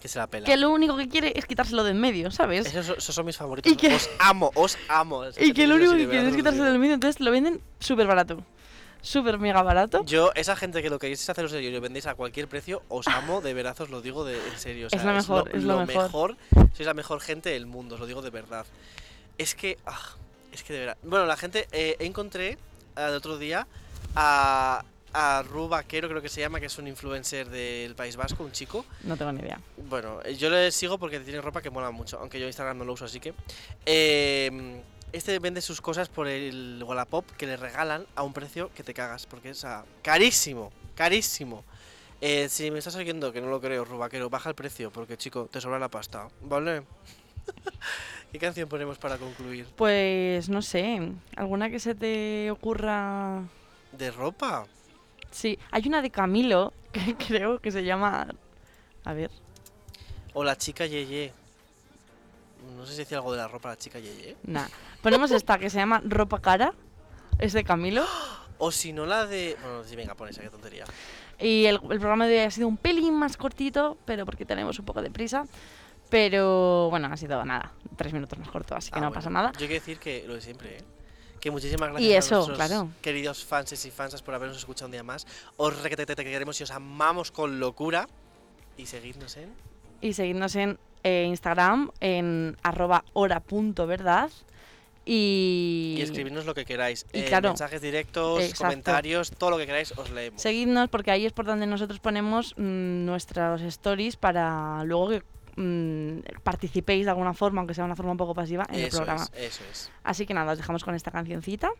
Que 0.00 0.08
se 0.08 0.18
la 0.18 0.26
pela. 0.26 0.46
que 0.46 0.56
lo 0.56 0.70
único 0.70 0.96
que 0.96 1.08
quiere 1.08 1.32
es 1.36 1.46
quitárselo 1.46 1.84
de 1.84 1.90
en 1.92 2.00
medio, 2.00 2.30
¿sabes? 2.30 2.66
Esos, 2.66 2.98
esos 2.98 3.14
son 3.14 3.26
mis 3.26 3.36
favoritos. 3.36 3.70
Y 3.72 3.76
que- 3.76 3.94
Os 3.94 4.08
amo, 4.18 4.50
os 4.54 4.76
amo. 4.88 5.24
Y 5.40 5.52
que 5.52 5.66
lo 5.66 5.76
único 5.76 5.92
que 5.92 5.98
de 5.98 6.04
quiere 6.04 6.16
verdad 6.18 6.30
es 6.30 6.36
quitárselo 6.36 6.64
digo. 6.64 6.72
del 6.72 6.80
medio, 6.80 6.94
entonces 6.94 7.20
lo 7.20 7.30
venden 7.30 7.60
súper 7.80 8.06
barato. 8.06 8.44
Súper 9.04 9.36
mega 9.40 9.62
barato. 9.64 10.04
Yo, 10.04 10.30
esa 10.36 10.54
gente 10.54 10.80
que 10.80 10.88
lo 10.88 11.00
queréis 11.00 11.28
hacer 11.28 11.48
serio 11.50 11.70
y 11.70 11.72
lo 11.72 11.80
vendéis 11.80 12.06
a 12.06 12.14
cualquier 12.14 12.46
precio, 12.46 12.82
os 12.88 13.08
amo, 13.08 13.40
de 13.40 13.52
verdad 13.52 13.74
os 13.80 13.90
lo 13.90 14.00
digo 14.00 14.24
de, 14.24 14.36
en 14.36 14.58
serio. 14.58 14.86
o 14.86 14.94
Es 14.94 15.02
sea, 15.02 15.10
lo 15.10 15.16
mejor, 15.16 15.50
es 15.52 15.64
lo 15.64 15.84
mejor. 15.84 16.36
Sois 16.72 16.86
la 16.86 16.94
mejor 16.94 17.20
gente 17.20 17.50
del 17.50 17.66
mundo, 17.66 17.96
os 17.96 18.00
lo 18.00 18.06
digo 18.06 18.22
de 18.22 18.30
verdad. 18.30 18.64
Es 19.38 19.56
que, 19.56 19.76
ah, 19.86 19.98
es 20.52 20.62
que 20.62 20.72
de 20.72 20.78
verdad. 20.78 20.96
Bueno, 21.02 21.26
la 21.26 21.36
gente, 21.36 21.66
eh, 21.72 21.96
encontré 21.98 22.58
ah, 22.94 23.08
el 23.08 23.14
otro 23.14 23.38
día 23.38 23.66
a, 24.14 24.84
a 25.12 25.42
Ru 25.42 25.68
Vaquero, 25.68 26.08
creo 26.08 26.22
que 26.22 26.28
se 26.28 26.40
llama, 26.40 26.60
que 26.60 26.66
es 26.66 26.78
un 26.78 26.88
influencer 26.88 27.48
del 27.48 27.94
País 27.94 28.16
Vasco, 28.16 28.44
un 28.44 28.52
chico. 28.52 28.84
No 29.04 29.16
tengo 29.16 29.32
ni 29.32 29.40
idea. 29.40 29.60
Bueno, 29.76 30.22
yo 30.24 30.50
le 30.50 30.70
sigo 30.72 30.98
porque 30.98 31.20
tiene 31.20 31.40
ropa 31.40 31.62
que 31.62 31.70
mola 31.70 31.90
mucho, 31.90 32.18
aunque 32.18 32.40
yo 32.40 32.46
Instagram 32.46 32.78
no 32.78 32.84
lo 32.84 32.92
uso, 32.94 33.04
así 33.04 33.20
que. 33.20 33.34
eh, 33.86 34.82
este 35.12 35.38
vende 35.38 35.60
sus 35.60 35.80
cosas 35.80 36.08
por 36.08 36.26
el 36.26 36.82
Wallapop 36.86 37.30
que 37.32 37.46
le 37.46 37.56
regalan 37.56 38.06
a 38.14 38.22
un 38.22 38.32
precio 38.32 38.70
que 38.74 38.82
te 38.82 38.94
cagas, 38.94 39.26
porque 39.26 39.50
es 39.50 39.64
ah, 39.64 39.84
carísimo, 40.02 40.72
carísimo. 40.94 41.64
Eh, 42.20 42.48
si 42.48 42.70
me 42.70 42.78
estás 42.78 42.96
oyendo, 42.96 43.32
que 43.32 43.40
no 43.40 43.48
lo 43.48 43.60
creo, 43.60 43.84
Rubaquero, 43.84 44.30
baja 44.30 44.48
el 44.48 44.54
precio, 44.54 44.90
porque 44.90 45.16
chico, 45.16 45.48
te 45.50 45.60
sobra 45.60 45.78
la 45.78 45.88
pasta, 45.88 46.28
¿vale? 46.42 46.84
¿Qué 48.32 48.38
canción 48.38 48.68
ponemos 48.68 48.96
para 48.96 49.18
concluir? 49.18 49.66
Pues 49.76 50.48
no 50.48 50.62
sé, 50.62 51.12
alguna 51.36 51.68
que 51.68 51.78
se 51.78 51.94
te 51.94 52.50
ocurra. 52.50 53.42
¿De 53.92 54.10
ropa? 54.10 54.66
Sí, 55.32 55.58
hay 55.72 55.88
una 55.88 56.00
de 56.02 56.10
Camilo 56.10 56.72
que 56.92 57.16
creo 57.16 57.58
que 57.58 57.70
se 57.72 57.82
llama. 57.84 58.28
A 59.04 59.12
ver, 59.12 59.30
O 60.34 60.44
la 60.44 60.56
chica 60.56 60.86
Yeye. 60.86 61.32
No 62.76 62.86
sé 62.86 62.92
si 62.92 62.98
decía 62.98 63.18
algo 63.18 63.32
de 63.32 63.38
la 63.38 63.48
ropa 63.48 63.70
la 63.70 63.76
chica 63.76 63.98
Yeye. 63.98 64.36
nada. 64.44 64.68
Ponemos 65.02 65.32
esta 65.32 65.58
que 65.58 65.68
se 65.68 65.78
llama 65.78 66.00
Ropa 66.04 66.40
Cara. 66.40 66.72
Es 67.38 67.52
de 67.52 67.64
Camilo. 67.64 68.04
O 68.64 68.70
si 68.70 68.92
no 68.92 69.06
la 69.06 69.26
de... 69.26 69.56
Bueno, 69.60 69.82
sí, 69.82 69.96
venga, 69.96 70.14
pon 70.14 70.28
esa, 70.28 70.40
qué 70.40 70.48
tontería. 70.48 70.84
Y 71.40 71.64
el, 71.64 71.76
el 71.90 71.98
programa 71.98 72.28
de 72.28 72.34
hoy 72.38 72.44
ha 72.44 72.50
sido 72.52 72.68
un 72.68 72.76
pelín 72.76 73.12
más 73.12 73.36
cortito, 73.36 73.98
pero 74.04 74.24
porque 74.24 74.44
tenemos 74.44 74.78
un 74.78 74.84
poco 74.84 75.02
de 75.02 75.10
prisa. 75.10 75.46
Pero 76.10 76.88
bueno, 76.88 77.08
ha 77.10 77.16
sido 77.16 77.44
nada, 77.44 77.72
tres 77.96 78.12
minutos 78.12 78.38
más 78.38 78.48
corto, 78.50 78.76
así 78.76 78.90
que 78.92 78.98
Ah, 78.98 79.00
no 79.00 79.06
bueno. 79.08 79.14
pasa 79.16 79.30
nada. 79.30 79.50
Yo 79.54 79.66
quiero 79.66 79.74
decir 79.74 79.98
que 79.98 80.24
lo 80.28 80.34
de 80.34 80.40
siempre, 80.42 80.76
¿eh? 80.78 80.84
Que 81.42 81.50
muchísimas 81.50 81.90
gracias 81.90 82.08
Y 82.08 82.12
a 82.12 82.36
nuestros 82.38 82.56
claro. 82.56 82.88
queridos 83.02 83.44
fans 83.44 83.72
y 83.84 83.90
fansas 83.90 84.22
por 84.22 84.32
habernos 84.32 84.58
escuchado 84.58 84.86
un 84.86 84.92
día 84.92 85.02
más. 85.02 85.26
Os 85.56 85.74
queremos 85.82 86.60
y 86.60 86.62
os 86.62 86.70
amamos 86.70 87.32
con 87.32 87.58
locura. 87.58 88.08
Y 88.76 88.86
seguidnos 88.86 89.36
en... 89.36 89.52
Y 90.00 90.12
seguidnos 90.12 90.54
en 90.54 90.78
eh, 91.02 91.24
Instagram, 91.28 91.90
en 91.98 92.56
arroba 92.62 93.04
hora.verdad. 93.12 94.30
Y, 95.04 95.96
Y 95.98 96.02
escribirnos 96.02 96.46
lo 96.46 96.54
que 96.54 96.64
queráis. 96.64 97.06
y 97.12 97.22
Eh, 97.22 97.24
claro, 97.24 97.48
mensajes 97.48 97.82
directos, 97.82 98.40
exacto. 98.40 98.62
comentarios, 98.62 99.32
todo 99.32 99.50
lo 99.50 99.58
que 99.58 99.66
queráis 99.66 99.90
os 99.98 100.10
leemos. 100.10 100.40
Seguidnos 100.40 100.90
porque 100.90 101.10
ahí 101.10 101.26
es 101.26 101.32
por 101.32 101.44
donde 101.44 101.66
nosotros 101.66 101.98
ponemos 101.98 102.54
mm, 102.56 103.04
nuestros 103.04 103.62
stories 103.62 104.14
para 104.14 104.84
luego 104.84 105.08
que 105.08 105.22
mm, 105.56 106.20
participéis 106.42 107.04
de 107.04 107.10
alguna 107.10 107.34
forma, 107.34 107.60
aunque 107.60 107.74
sea 107.74 107.84
de 107.84 107.86
una 107.86 107.96
forma 107.96 108.12
un 108.12 108.18
poco 108.18 108.34
pasiva, 108.34 108.66
en 108.70 108.80
el 108.80 108.90
programa. 108.90 109.24
es, 109.34 109.60
eso 109.60 109.64
es. 109.70 109.92
Así 110.04 110.26
que 110.26 110.34
nada, 110.34 110.52
os 110.52 110.58
dejamos 110.58 110.84
con 110.84 110.94
esta 110.94 111.10
cancioncita. 111.10 111.70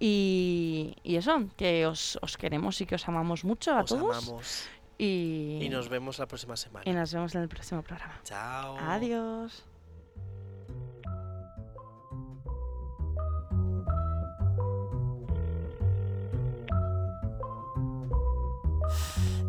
Y, 0.00 0.96
y 1.02 1.16
eso, 1.16 1.44
que 1.56 1.86
os, 1.86 2.18
os 2.22 2.36
queremos 2.36 2.80
y 2.80 2.86
que 2.86 2.94
os 2.96 3.06
amamos 3.08 3.44
mucho 3.44 3.72
a 3.74 3.80
Os 3.82 3.86
todos. 3.90 4.16
amamos. 4.18 4.68
Y, 4.98 5.58
Y 5.62 5.68
nos 5.68 5.88
vemos 5.88 6.18
la 6.18 6.26
próxima 6.26 6.56
semana. 6.56 6.84
y 6.88 6.92
nos 6.92 7.12
vemos 7.12 7.34
en 7.34 7.42
el 7.42 7.48
próximo 7.48 7.82
programa. 7.82 8.20
Chao. 8.24 8.76
Adiós. 8.78 9.64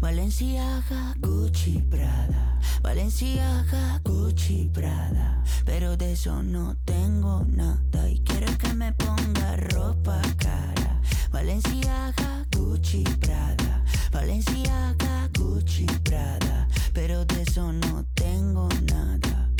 Valenciaga, 0.00 1.14
Gucci, 1.18 1.82
Prada. 1.90 2.58
Valenciaga, 2.82 4.00
Gucci, 4.04 4.70
Prada. 4.72 5.42
Pero 5.64 5.96
de 5.96 6.12
eso 6.12 6.42
no 6.42 6.76
tengo 6.84 7.44
nada 7.46 8.08
y 8.08 8.20
quiero 8.20 8.56
que 8.58 8.74
me 8.74 8.92
ponga 8.92 9.56
ropa 9.56 10.20
cara. 10.38 11.00
Valenciaga, 11.30 12.46
Gucci, 12.56 13.04
Prada. 13.20 13.84
Valenciaga, 14.12 15.28
Gucci, 15.38 15.86
Prada. 16.04 16.68
Pero 16.92 17.24
de 17.24 17.42
eso 17.42 17.72
no 17.72 18.04
tengo 18.14 18.68
nada. 18.90 19.50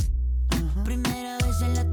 Primera 0.85 1.39
vez 1.39 1.61
en 1.63 1.75
la 1.75 1.90